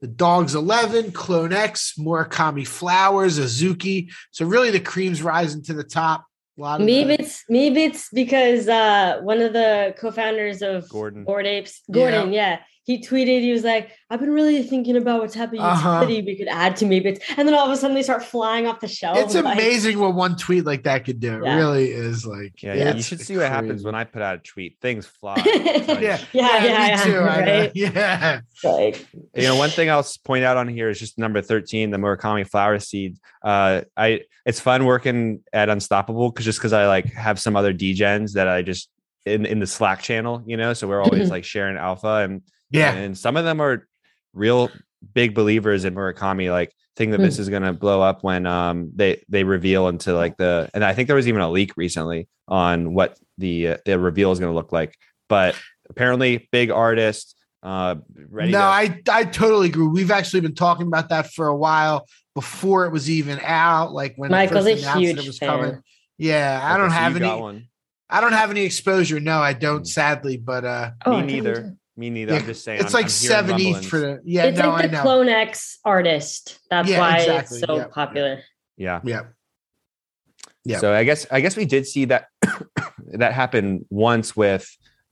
The 0.00 0.06
Dogs 0.08 0.54
11, 0.54 1.12
Clone 1.12 1.52
X, 1.52 1.94
Murakami 1.98 2.66
Flowers, 2.66 3.38
Azuki. 3.38 4.10
So 4.30 4.44
really 4.44 4.70
the 4.70 4.80
cream's 4.80 5.22
rising 5.22 5.62
to 5.64 5.72
the 5.74 5.84
top. 5.84 6.24
A 6.58 6.60
lot 6.60 6.80
of 6.80 6.86
the- 6.86 6.92
Maybe 6.92 7.14
it's 7.14 7.44
maybe 7.48 7.84
it's 7.84 8.08
because 8.10 8.68
uh, 8.68 9.20
one 9.22 9.40
of 9.40 9.52
the 9.52 9.94
co-founders 9.98 10.62
of 10.62 10.88
Gordon. 10.88 11.24
Bored 11.24 11.46
Apes, 11.46 11.82
Gordon, 11.90 12.32
yeah. 12.32 12.60
He 12.86 13.00
tweeted, 13.00 13.40
he 13.40 13.50
was 13.50 13.64
like, 13.64 13.90
I've 14.10 14.20
been 14.20 14.30
really 14.30 14.62
thinking 14.62 14.96
about 14.96 15.20
what 15.20 15.32
type 15.32 15.52
of 15.52 15.58
Uh-huh. 15.58 16.00
utility 16.02 16.22
we 16.24 16.36
could 16.38 16.46
add 16.46 16.76
to 16.76 16.86
maybe 16.86 17.08
it's 17.10 17.20
and 17.36 17.46
then 17.48 17.52
all 17.56 17.66
of 17.66 17.72
a 17.72 17.76
sudden 17.76 17.96
they 17.96 18.02
start 18.04 18.22
flying 18.24 18.68
off 18.68 18.78
the 18.78 18.86
shelf. 18.86 19.18
It's 19.18 19.34
like- 19.34 19.54
amazing 19.56 19.98
what 19.98 20.14
one 20.14 20.36
tweet 20.36 20.64
like 20.64 20.84
that 20.84 21.04
could 21.04 21.18
do. 21.18 21.34
It 21.44 21.48
really 21.56 21.90
is 21.90 22.24
like 22.24 22.62
Yeah, 22.62 22.74
yeah. 22.74 22.84
You 22.92 22.98
it's 22.98 23.06
should 23.08 23.20
see 23.20 23.36
what 23.36 23.48
happens 23.48 23.82
when 23.82 23.96
I 23.96 24.04
put 24.04 24.22
out 24.22 24.36
a 24.36 24.38
tweet. 24.38 24.76
Things 24.80 25.04
fly. 25.04 25.34
Yeah, 25.44 25.96
Yeah, 25.98 26.18
yeah, 26.32 26.60
me 26.62 26.68
yeah, 26.68 27.04
too. 27.04 27.18
I 27.18 27.40
right? 27.40 27.72
Yeah, 27.74 28.40
like 28.62 29.04
you 29.34 29.42
know, 29.42 29.56
one 29.56 29.70
thing 29.70 29.90
I'll 29.90 30.06
point 30.24 30.44
out 30.44 30.56
on 30.56 30.68
here 30.68 30.88
is 30.88 31.00
just 31.00 31.18
number 31.18 31.42
13, 31.42 31.90
the 31.90 31.96
Murakami 31.98 32.48
flower 32.48 32.78
seed. 32.78 33.16
Uh, 33.42 33.82
I 33.96 34.20
it's 34.44 34.60
fun 34.60 34.84
working 34.84 35.40
at 35.52 35.68
Unstoppable 35.68 36.30
because 36.30 36.44
just 36.44 36.60
because 36.60 36.72
I 36.72 36.86
like 36.86 37.06
have 37.14 37.40
some 37.40 37.56
other 37.56 37.74
degens 37.74 38.34
that 38.34 38.46
I 38.46 38.62
just 38.62 38.88
in 39.24 39.44
in 39.44 39.58
the 39.58 39.66
Slack 39.66 40.02
channel, 40.02 40.44
you 40.46 40.56
know, 40.56 40.72
so 40.72 40.86
we're 40.86 41.02
always 41.02 41.30
like 41.30 41.42
sharing 41.44 41.76
alpha 41.76 42.18
and 42.22 42.42
yeah, 42.70 42.92
and 42.92 43.16
some 43.16 43.36
of 43.36 43.44
them 43.44 43.60
are 43.60 43.86
real 44.34 44.70
big 45.14 45.34
believers 45.34 45.84
in 45.84 45.94
Murakami, 45.94 46.50
like 46.50 46.72
think 46.96 47.12
that 47.12 47.18
this 47.20 47.38
is 47.38 47.48
gonna 47.50 47.72
blow 47.74 48.00
up 48.00 48.24
when 48.24 48.46
um 48.46 48.90
they 48.94 49.22
they 49.28 49.44
reveal 49.44 49.88
into 49.88 50.14
like 50.14 50.36
the 50.38 50.70
and 50.72 50.82
I 50.84 50.94
think 50.94 51.06
there 51.08 51.16
was 51.16 51.28
even 51.28 51.40
a 51.42 51.50
leak 51.50 51.72
recently 51.76 52.26
on 52.48 52.94
what 52.94 53.18
the 53.38 53.68
uh, 53.68 53.76
the 53.84 53.98
reveal 53.98 54.32
is 54.32 54.38
gonna 54.40 54.54
look 54.54 54.72
like. 54.72 54.96
But 55.28 55.56
apparently, 55.90 56.48
big 56.52 56.70
artist, 56.70 57.36
uh, 57.62 57.96
ready. 58.30 58.52
no, 58.52 58.58
to, 58.58 58.64
I 58.64 59.00
I 59.10 59.24
totally 59.24 59.68
agree. 59.68 59.86
We've 59.88 60.10
actually 60.10 60.40
been 60.40 60.54
talking 60.54 60.86
about 60.86 61.08
that 61.10 61.32
for 61.32 61.48
a 61.48 61.56
while 61.56 62.06
before 62.34 62.86
it 62.86 62.92
was 62.92 63.10
even 63.10 63.40
out. 63.42 63.92
Like 63.92 64.14
when 64.16 64.30
it 64.30 64.32
Michael's 64.32 64.64
first 64.64 64.78
a 64.84 64.86
announced 64.86 65.00
huge 65.00 65.18
it 65.18 65.26
was 65.26 65.38
fan. 65.38 65.48
coming. 65.48 65.82
Yeah, 66.18 66.60
I 66.62 66.72
Okay, 66.72 66.80
don't 66.80 66.90
so 66.90 66.96
have 66.96 67.16
any. 67.16 67.40
one. 67.40 67.68
I 68.08 68.20
don't 68.20 68.32
have 68.32 68.50
any 68.50 68.62
exposure. 68.62 69.18
No, 69.20 69.40
I 69.40 69.52
don't. 69.52 69.82
Mm. 69.82 69.86
Sadly, 69.86 70.36
but 70.38 70.64
uh, 70.64 70.90
Oh, 71.04 71.10
Me 71.10 71.16
I 71.16 71.20
can't 71.20 71.32
neither. 71.32 71.76
Imagine. 71.96 72.00
Me 72.00 72.10
neither. 72.10 72.32
Yeah, 72.34 72.38
I'm 72.40 72.46
just 72.46 72.64
saying. 72.64 72.80
it's 72.80 72.94
I'm- 72.94 73.02
like 73.02 73.10
I'm 73.10 73.10
hearing 73.10 73.36
seven 73.46 73.54
ETH 73.54 73.64
rumblings. 73.64 73.86
for 73.88 74.00
the. 74.00 74.20
Yeah, 74.24 74.44
it's 74.44 74.58
no, 74.58 74.68
like 74.70 74.84
I 74.84 74.86
the 74.88 74.92
know. 74.94 75.02
Clone 75.02 75.28
X 75.28 75.78
artist. 75.84 76.58
That's 76.70 76.88
Yeah, 76.88 76.98
why 77.00 77.18
exactly. 77.18 77.58
it's 77.58 77.66
so 77.66 77.76
Yeah. 77.76 77.86
popular. 77.90 78.42
Yeah. 78.76 79.00
Yeah, 79.04 79.22
Yeah. 80.64 80.78
So 80.78 80.92
I 80.92 81.04
guess 81.04 81.26
I 81.30 81.40
guess 81.40 81.56
we 81.56 81.64
did 81.64 81.86
see 81.86 82.06
that 82.06 82.26
that 83.14 83.32
happen 83.32 83.86
once 83.88 84.36
with 84.36 84.68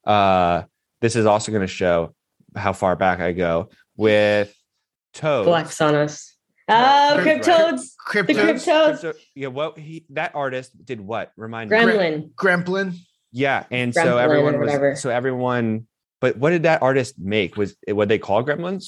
uh 0.06 0.62
this 1.00 1.16
is 1.16 1.24
also 1.26 1.50
going 1.52 1.62
to 1.62 1.66
show 1.66 2.14
how 2.56 2.72
far 2.72 2.96
back 2.96 3.20
I 3.20 3.32
go 3.32 3.70
with 3.96 4.54
Toad. 5.14 5.46
Flex 5.46 5.80
on 5.80 5.94
us. 5.94 6.34
Oh, 6.68 7.18
Crypt- 7.20 7.44
CrypToadz. 7.44 7.96
crypto 7.98 8.32
The 8.34 8.40
CrypToadz. 8.42 9.00
Crypto- 9.00 9.18
yeah, 9.34 9.48
what 9.48 9.78
he 9.78 10.04
that 10.10 10.34
artist 10.34 10.72
did 10.84 11.00
what? 11.00 11.30
Remind 11.36 11.70
me. 11.70 11.76
Gremlin. 11.76 12.30
Gremlin. 12.34 12.94
Yeah, 13.32 13.64
and 13.70 13.94
so 13.94 14.00
Gremlin 14.02 14.14
or 14.16 14.20
everyone 14.20 14.58
whatever. 14.60 14.90
was 14.90 15.00
so 15.02 15.10
everyone 15.10 15.86
but 16.24 16.38
what 16.38 16.50
did 16.50 16.62
that 16.62 16.80
artist 16.80 17.14
make? 17.18 17.50
Was 17.58 17.76
it 17.86 17.92
what 17.92 18.08
they 18.08 18.18
call 18.18 18.42
gremlins? 18.42 18.86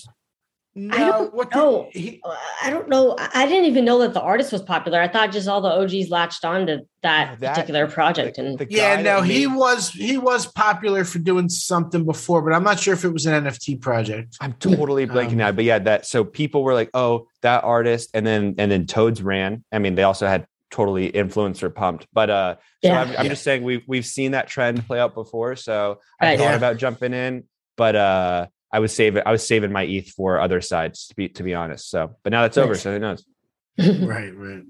No, 0.78 0.94
I 0.94 1.00
don't 1.10 1.34
what 1.34 1.50
the- 1.50 1.56
know. 1.58 1.88
he- 1.92 2.20
I 2.62 2.68
don't 2.70 2.88
know. 2.88 3.14
I 3.18 3.28
I 3.42 3.46
didn't 3.46 3.66
even 3.72 3.84
know 3.84 3.98
that 4.00 4.12
the 4.14 4.20
artist 4.32 4.52
was 4.52 4.62
popular. 4.62 4.98
I 5.00 5.08
thought 5.08 5.32
just 5.32 5.48
all 5.48 5.60
the 5.60 5.68
OGs 5.80 6.08
latched 6.10 6.44
on 6.46 6.66
to 6.68 6.74
that, 7.02 7.40
that- 7.40 7.54
particular 7.54 7.86
project. 7.98 8.38
And 8.38 8.58
The 8.58 8.66
yeah, 8.70 9.00
no, 9.00 9.20
he 9.22 9.46
made- 9.46 9.56
was 9.56 9.90
he 9.90 10.16
was 10.18 10.46
popular 10.46 11.04
for 11.04 11.18
doing 11.18 11.48
something 11.50 12.04
before, 12.04 12.40
but 12.42 12.52
I'm 12.54 12.64
not 12.70 12.78
sure 12.80 12.94
if 12.94 13.04
it 13.04 13.12
was 13.12 13.24
an 13.26 13.34
NFT 13.44 13.76
project. 13.88 14.36
I'm 14.40 14.54
totally 14.54 15.06
blanking 15.14 15.32
Um, 15.32 15.44
now, 15.44 15.52
but 15.52 15.64
yeah, 15.64 15.78
that 15.88 16.06
so 16.06 16.24
people 16.24 16.60
were 16.62 16.74
like, 16.80 16.90
"Oh, 16.94 17.26
that 17.42 17.64
artist," 17.64 18.10
and 18.14 18.26
then 18.26 18.54
and 18.58 18.70
then 18.72 18.86
Toads 18.86 19.22
ran. 19.22 19.52
I 19.72 19.78
mean, 19.78 19.94
they 19.94 20.02
also 20.04 20.26
had 20.26 20.46
totally 20.76 21.10
influencer 21.10 21.74
pumped, 21.74 22.06
but 22.12 22.28
uh, 22.28 22.54
so 22.84 22.90
Yeah. 22.90 23.00
I'm, 23.00 23.08
I'm 23.08 23.24
Yeah. 23.24 23.28
just 23.30 23.42
saying 23.42 23.62
we've 23.62 23.82
we've 23.88 24.04
seen 24.06 24.32
that 24.32 24.46
trend 24.48 24.86
play 24.86 25.00
out 25.00 25.14
before. 25.14 25.56
So 25.56 26.00
I 26.20 26.26
Right. 26.26 26.38
thought 26.38 26.50
Yeah. 26.50 26.56
about 26.56 26.76
jumping 26.76 27.14
in, 27.14 27.44
but 27.76 27.96
uh, 27.96 28.46
I 28.70 28.78
was 28.80 28.94
saving 28.94 29.22
I 29.24 29.32
was 29.32 29.46
saving 29.46 29.72
my 29.72 29.84
ETH 29.84 30.10
for 30.10 30.36
Othersides 30.38 31.08
to 31.08 31.14
be 31.16 31.28
to 31.30 31.42
be 31.42 31.54
honest. 31.54 31.88
So, 31.90 32.16
but 32.22 32.30
now 32.30 32.42
that's 32.42 32.58
over, 32.58 32.74
Nice. 32.74 32.82
so 32.82 32.92
who 32.92 32.98
knows? 32.98 33.24
right, 33.78 34.36
right. 34.36 34.64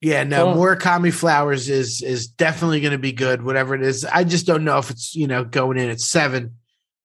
Yeah, 0.00 0.24
no, 0.24 0.52
Cool. 0.52 0.62
Murakami 0.64 1.12
Flowers 1.12 1.68
is 1.68 2.02
is 2.02 2.26
definitely 2.26 2.80
going 2.80 2.90
to 2.92 2.98
be 2.98 3.12
good. 3.12 3.42
Whatever 3.42 3.76
it 3.76 3.82
is, 3.82 4.04
I 4.04 4.24
just 4.24 4.46
don't 4.46 4.64
know 4.64 4.78
if 4.78 4.90
it's 4.90 5.14
you 5.14 5.28
know 5.28 5.44
going 5.44 5.78
in 5.78 5.90
at 5.90 6.00
seven, 6.00 6.56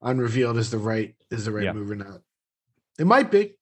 unrevealed 0.02 0.57
is 0.57 0.72
the 0.72 0.80
right 0.80 1.14
is 1.30 1.45
the 1.45 1.52
right 1.52 1.65
Yeah. 1.65 1.73
move 1.73 1.91
or 1.91 1.95
not. 1.95 2.22
It 2.98 3.06
might 3.06 3.30
be. 3.30 3.53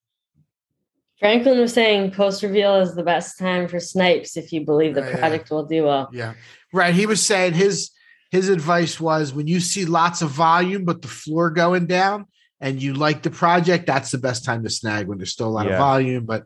Franklin 1.25 1.59
was 1.59 1.73
saying 1.73 2.11
post 2.11 2.43
reveal 2.43 2.75
is 2.75 2.93
the 2.93 3.01
best 3.01 3.39
time 3.39 3.67
for 3.67 3.79
snipes 3.79 4.37
if 4.37 4.53
you 4.53 4.63
believe 4.63 4.93
the 4.93 5.03
Oh, 5.03 5.09
yeah. 5.09 5.17
project 5.17 5.49
will 5.49 5.65
do 5.65 5.83
well. 5.85 6.07
Yeah, 6.13 6.33
right. 6.71 6.93
He 6.93 7.07
was 7.07 7.25
saying 7.25 7.53
his 7.53 7.89
his 8.29 8.47
advice 8.49 8.99
was 8.99 9.33
when 9.33 9.47
you 9.47 9.59
see 9.59 9.85
lots 9.85 10.21
of 10.21 10.29
volume 10.29 10.85
but 10.85 11.01
the 11.01 11.07
floor 11.07 11.49
going 11.49 11.87
down 11.87 12.25
and 12.61 12.79
you 12.79 12.93
like 12.93 13.23
the 13.23 13.31
project, 13.31 13.87
that's 13.87 14.11
the 14.11 14.19
best 14.19 14.45
time 14.45 14.61
to 14.65 14.69
snag 14.69 15.07
when 15.07 15.17
there's 15.17 15.31
still 15.31 15.47
a 15.47 15.49
lot 15.49 15.65
Yeah. 15.65 15.71
of 15.73 15.79
volume. 15.79 16.25
But 16.25 16.43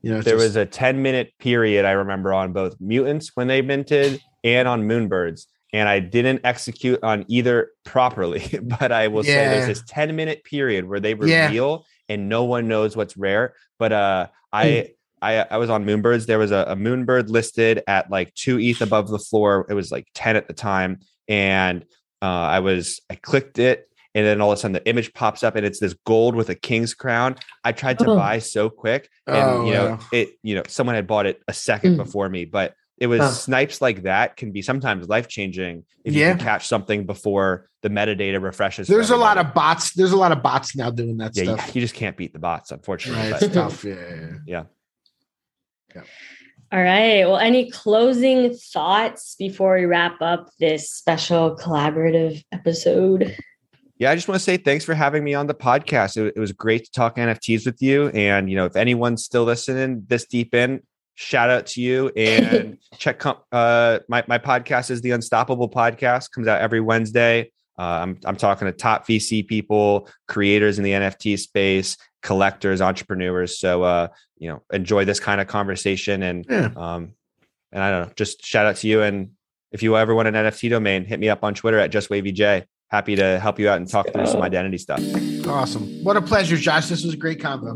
you 0.00 0.10
know, 0.10 0.16
it's 0.16 0.24
There 0.24 0.36
just- 0.36 0.46
was 0.46 0.56
a 0.56 0.64
10 0.64 1.02
minute 1.02 1.34
period 1.38 1.84
I 1.84 1.90
remember 1.92 2.32
on 2.32 2.54
both 2.54 2.76
mutants 2.80 3.32
when 3.34 3.48
they 3.48 3.60
minted 3.60 4.18
and 4.42 4.66
on 4.66 4.88
moonbirds. 4.88 5.44
And 5.74 5.88
I 5.90 6.00
didn't 6.00 6.40
execute 6.44 7.00
on 7.02 7.26
either 7.28 7.68
properly, 7.84 8.58
but 8.62 8.92
I 8.92 9.08
will 9.08 9.24
say 9.24 9.34
there's 9.34 9.66
this 9.66 9.82
10 9.86 10.16
minute 10.16 10.42
period 10.44 10.88
where 10.88 11.00
they 11.00 11.14
Yeah. 11.22 11.46
reveal 11.46 11.84
and 12.12 12.28
no 12.28 12.44
one 12.44 12.68
knows 12.68 12.96
what's 12.96 13.16
rare. 13.16 13.54
But 13.78 13.92
uh 13.92 14.26
Hmm. 14.26 14.58
I 14.58 14.88
I 15.22 15.46
I 15.52 15.56
was 15.56 15.70
on 15.70 15.84
Moonbirds. 15.86 16.26
There 16.26 16.38
was 16.38 16.50
a, 16.50 16.64
a 16.68 16.76
Moonbird 16.76 17.28
listed 17.30 17.82
at 17.86 18.10
like 18.10 18.34
two 18.34 18.58
ETH 18.60 18.80
above 18.82 19.08
the 19.08 19.18
floor. 19.18 19.66
It 19.70 19.74
was 19.74 19.90
like 19.90 20.06
10 20.14 20.36
at 20.36 20.46
the 20.48 20.52
time. 20.54 21.00
And 21.28 21.84
uh 22.20 22.26
I 22.56 22.60
was 22.60 23.00
I 23.10 23.14
clicked 23.14 23.58
it 23.58 23.88
and 24.14 24.26
then 24.26 24.42
all 24.42 24.52
of 24.52 24.58
a 24.58 24.60
sudden 24.60 24.74
the 24.74 24.86
image 24.86 25.14
pops 25.14 25.42
up 25.42 25.56
and 25.56 25.64
it's 25.64 25.80
this 25.80 25.94
gold 26.04 26.34
with 26.36 26.50
a 26.50 26.54
king's 26.54 26.92
crown. 26.92 27.36
I 27.64 27.72
tried 27.72 27.98
to 28.00 28.10
Oh. 28.10 28.16
buy 28.16 28.40
so 28.40 28.68
quick 28.68 29.08
and 29.26 29.36
Oh, 29.36 29.64
you 29.66 29.72
know 29.72 29.88
wow. 29.92 30.00
it 30.12 30.32
you 30.42 30.54
know 30.54 30.62
someone 30.68 30.96
had 30.96 31.06
bought 31.06 31.26
it 31.26 31.42
a 31.48 31.54
second 31.54 31.94
Mm. 31.94 32.04
before 32.04 32.28
me 32.28 32.44
but 32.44 32.74
it 33.02 33.08
was 33.08 33.20
Huh. 33.20 33.30
snipes 33.46 33.80
like 33.86 33.98
that 34.04 34.36
can 34.36 34.52
be 34.52 34.62
sometimes 34.62 35.08
life 35.08 35.26
changing 35.36 35.74
if 36.04 36.14
you 36.14 36.22
can 36.24 36.38
catch 36.38 36.64
something 36.74 37.04
before 37.04 37.68
the 37.82 37.88
metadata 37.90 38.40
refreshes 38.40 38.86
there's 38.86 39.10
a 39.10 39.16
lot 39.16 39.38
of 39.38 39.52
bots. 39.54 39.92
There's 39.98 40.12
a 40.12 40.16
lot 40.24 40.30
of 40.30 40.40
bots 40.42 40.76
now 40.76 40.90
doing 40.90 41.16
that 41.18 41.32
yeah 41.36 41.42
you, 41.44 41.56
stuff. 41.56 41.74
you 41.74 41.80
just 41.86 41.94
can't 41.94 42.16
beat 42.16 42.32
the 42.32 42.38
bots 42.38 42.70
unfortunately 42.70 43.22
Right, 43.22 43.32
but- 43.32 43.42
it's 43.42 43.54
tough. 43.54 43.84
Yeah, 43.84 43.94
yeah, 43.94 44.26
yeah. 44.54 44.64
yeah 45.94 46.02
All 46.72 46.82
right. 46.82 47.24
Well, 47.26 47.36
any 47.38 47.70
closing 47.70 48.54
thoughts 48.54 49.34
before 49.38 49.76
we 49.78 49.84
wrap 49.84 50.22
up 50.22 50.48
this 50.60 50.90
special 50.90 51.56
collaborative 51.56 52.42
episode? 52.52 53.36
yeah 53.98 54.10
i 54.10 54.14
just 54.14 54.26
want 54.26 54.36
to 54.38 54.42
say 54.42 54.56
thanks 54.56 54.84
for 54.84 54.94
having 54.94 55.22
me 55.22 55.34
on 55.34 55.46
the 55.46 55.54
podcast 55.54 56.16
it, 56.16 56.32
it 56.36 56.40
was 56.40 56.50
great 56.52 56.84
to 56.86 56.90
talk 56.90 57.16
nfts 57.16 57.66
with 57.66 57.80
you 57.82 58.08
and 58.08 58.48
you 58.50 58.56
know 58.56 58.64
if 58.64 58.74
anyone's 58.74 59.22
still 59.22 59.44
listening 59.44 60.02
this 60.08 60.24
deep 60.26 60.54
in 60.54 60.80
shout 61.14 61.50
out 61.50 61.66
to 61.66 61.80
you 61.80 62.08
and 62.16 62.78
check 62.98 63.18
com- 63.18 63.36
uh 63.52 63.98
my, 64.08 64.24
my 64.26 64.38
podcast 64.38 64.90
is 64.90 65.00
the 65.02 65.10
unstoppable 65.10 65.68
podcast 65.68 66.30
comes 66.30 66.46
out 66.48 66.60
every 66.60 66.80
wednesday 66.80 67.50
uh, 67.78 67.82
I'm, 67.82 68.18
I'm 68.24 68.36
talking 68.36 68.66
to 68.66 68.72
top 68.72 69.06
vc 69.06 69.46
people 69.46 70.08
creators 70.28 70.78
in 70.78 70.84
the 70.84 70.92
nft 70.92 71.38
space 71.38 71.96
collectors 72.22 72.80
entrepreneurs 72.80 73.58
so 73.58 73.82
uh 73.82 74.08
you 74.38 74.48
know 74.48 74.62
enjoy 74.72 75.04
this 75.04 75.20
kind 75.20 75.40
of 75.40 75.46
conversation 75.48 76.22
and 76.22 76.46
Yeah. 76.48 76.70
um 76.76 77.12
and 77.72 77.82
i 77.82 77.90
don't 77.90 78.08
know 78.08 78.12
just 78.16 78.44
shout 78.44 78.66
out 78.66 78.76
to 78.76 78.88
you 78.88 79.02
and 79.02 79.30
if 79.70 79.82
you 79.82 79.96
ever 79.96 80.14
want 80.14 80.28
an 80.28 80.34
nft 80.34 80.70
domain 80.70 81.04
hit 81.04 81.20
me 81.20 81.28
up 81.28 81.44
on 81.44 81.54
twitter 81.54 81.78
at 81.78 81.90
justwavyj 81.92 82.64
happy 82.88 83.16
to 83.16 83.38
help 83.40 83.58
you 83.58 83.68
out 83.68 83.78
and 83.78 83.88
talk 83.88 84.06
through 84.12 84.26
some 84.26 84.42
identity 84.42 84.78
stuff 84.78 85.00
Awesome. 85.44 86.04
What 86.04 86.16
a 86.16 86.22
pleasure, 86.22 86.56
Josh. 86.56 86.86
This 86.86 87.04
was 87.04 87.14
a 87.14 87.16
great 87.16 87.40
combo. 87.40 87.74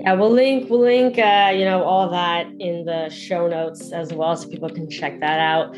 Yeah, 0.00 0.14
we'll 0.14 0.30
link 0.30 0.70
we'll 0.70 0.80
link 0.80 1.18
uh, 1.18 1.52
you 1.54 1.66
know 1.66 1.82
all 1.82 2.08
that 2.08 2.46
in 2.58 2.86
the 2.86 3.10
show 3.10 3.46
notes 3.46 3.92
as 3.92 4.14
well, 4.14 4.34
so 4.34 4.48
people 4.48 4.70
can 4.70 4.88
check 4.88 5.20
that 5.20 5.38
out. 5.38 5.76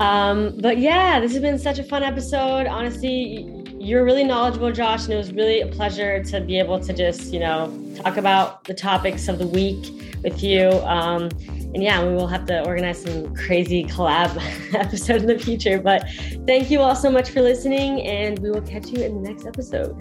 Um, 0.00 0.56
but 0.58 0.78
yeah, 0.78 1.20
this 1.20 1.32
has 1.32 1.42
been 1.42 1.58
such 1.58 1.78
a 1.78 1.82
fun 1.82 2.02
episode. 2.02 2.66
Honestly, 2.66 3.46
you're 3.78 4.04
really 4.06 4.24
knowledgeable, 4.24 4.72
Josh, 4.72 5.04
and 5.04 5.12
it 5.12 5.18
was 5.18 5.34
really 5.34 5.60
a 5.60 5.66
pleasure 5.66 6.24
to 6.24 6.40
be 6.40 6.58
able 6.58 6.80
to 6.80 6.94
just 6.94 7.30
you 7.30 7.40
know 7.40 7.70
talk 8.02 8.16
about 8.16 8.64
the 8.64 8.72
topics 8.72 9.28
of 9.28 9.38
the 9.38 9.46
week 9.46 9.92
with 10.22 10.42
you. 10.42 10.70
Um, 10.84 11.28
and 11.74 11.82
yeah, 11.82 12.02
we 12.02 12.14
will 12.14 12.26
have 12.26 12.46
to 12.46 12.64
organize 12.64 13.02
some 13.02 13.34
crazy 13.34 13.84
collab 13.84 14.34
episode 14.74 15.20
in 15.20 15.26
the 15.26 15.38
future. 15.38 15.78
But 15.78 16.08
thank 16.46 16.70
you 16.70 16.80
all 16.80 16.96
so 16.96 17.10
much 17.10 17.28
for 17.28 17.42
listening, 17.42 18.00
and 18.06 18.38
we 18.38 18.50
will 18.50 18.62
catch 18.62 18.86
you 18.86 19.02
in 19.02 19.22
the 19.22 19.28
next 19.28 19.44
episode. 19.46 19.94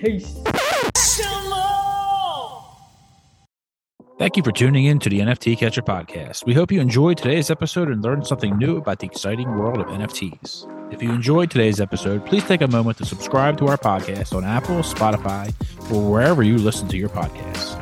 Peace. 0.00 0.38
Thank 4.18 4.36
you 4.36 4.42
for 4.42 4.52
tuning 4.52 4.84
in 4.84 4.98
to 5.00 5.08
the 5.08 5.20
NFT 5.20 5.58
Catcher 5.58 5.82
podcast. 5.82 6.44
We 6.44 6.54
hope 6.54 6.70
you 6.70 6.80
enjoyed 6.80 7.16
today's 7.16 7.50
episode 7.50 7.88
and 7.88 8.02
learned 8.02 8.26
something 8.26 8.56
new 8.58 8.76
about 8.76 8.98
the 8.98 9.06
exciting 9.06 9.48
world 9.48 9.80
of 9.80 9.86
NFTs. 9.86 10.92
If 10.92 11.02
you 11.02 11.10
enjoyed 11.10 11.50
today's 11.50 11.80
episode, 11.80 12.24
please 12.26 12.44
take 12.44 12.60
a 12.60 12.68
moment 12.68 12.98
to 12.98 13.06
subscribe 13.06 13.56
to 13.58 13.68
our 13.68 13.78
podcast 13.78 14.36
on 14.36 14.44
Apple, 14.44 14.76
Spotify, 14.76 15.48
or 15.90 16.10
wherever 16.10 16.42
you 16.42 16.58
listen 16.58 16.88
to 16.88 16.98
your 16.98 17.08
podcasts. 17.08 17.81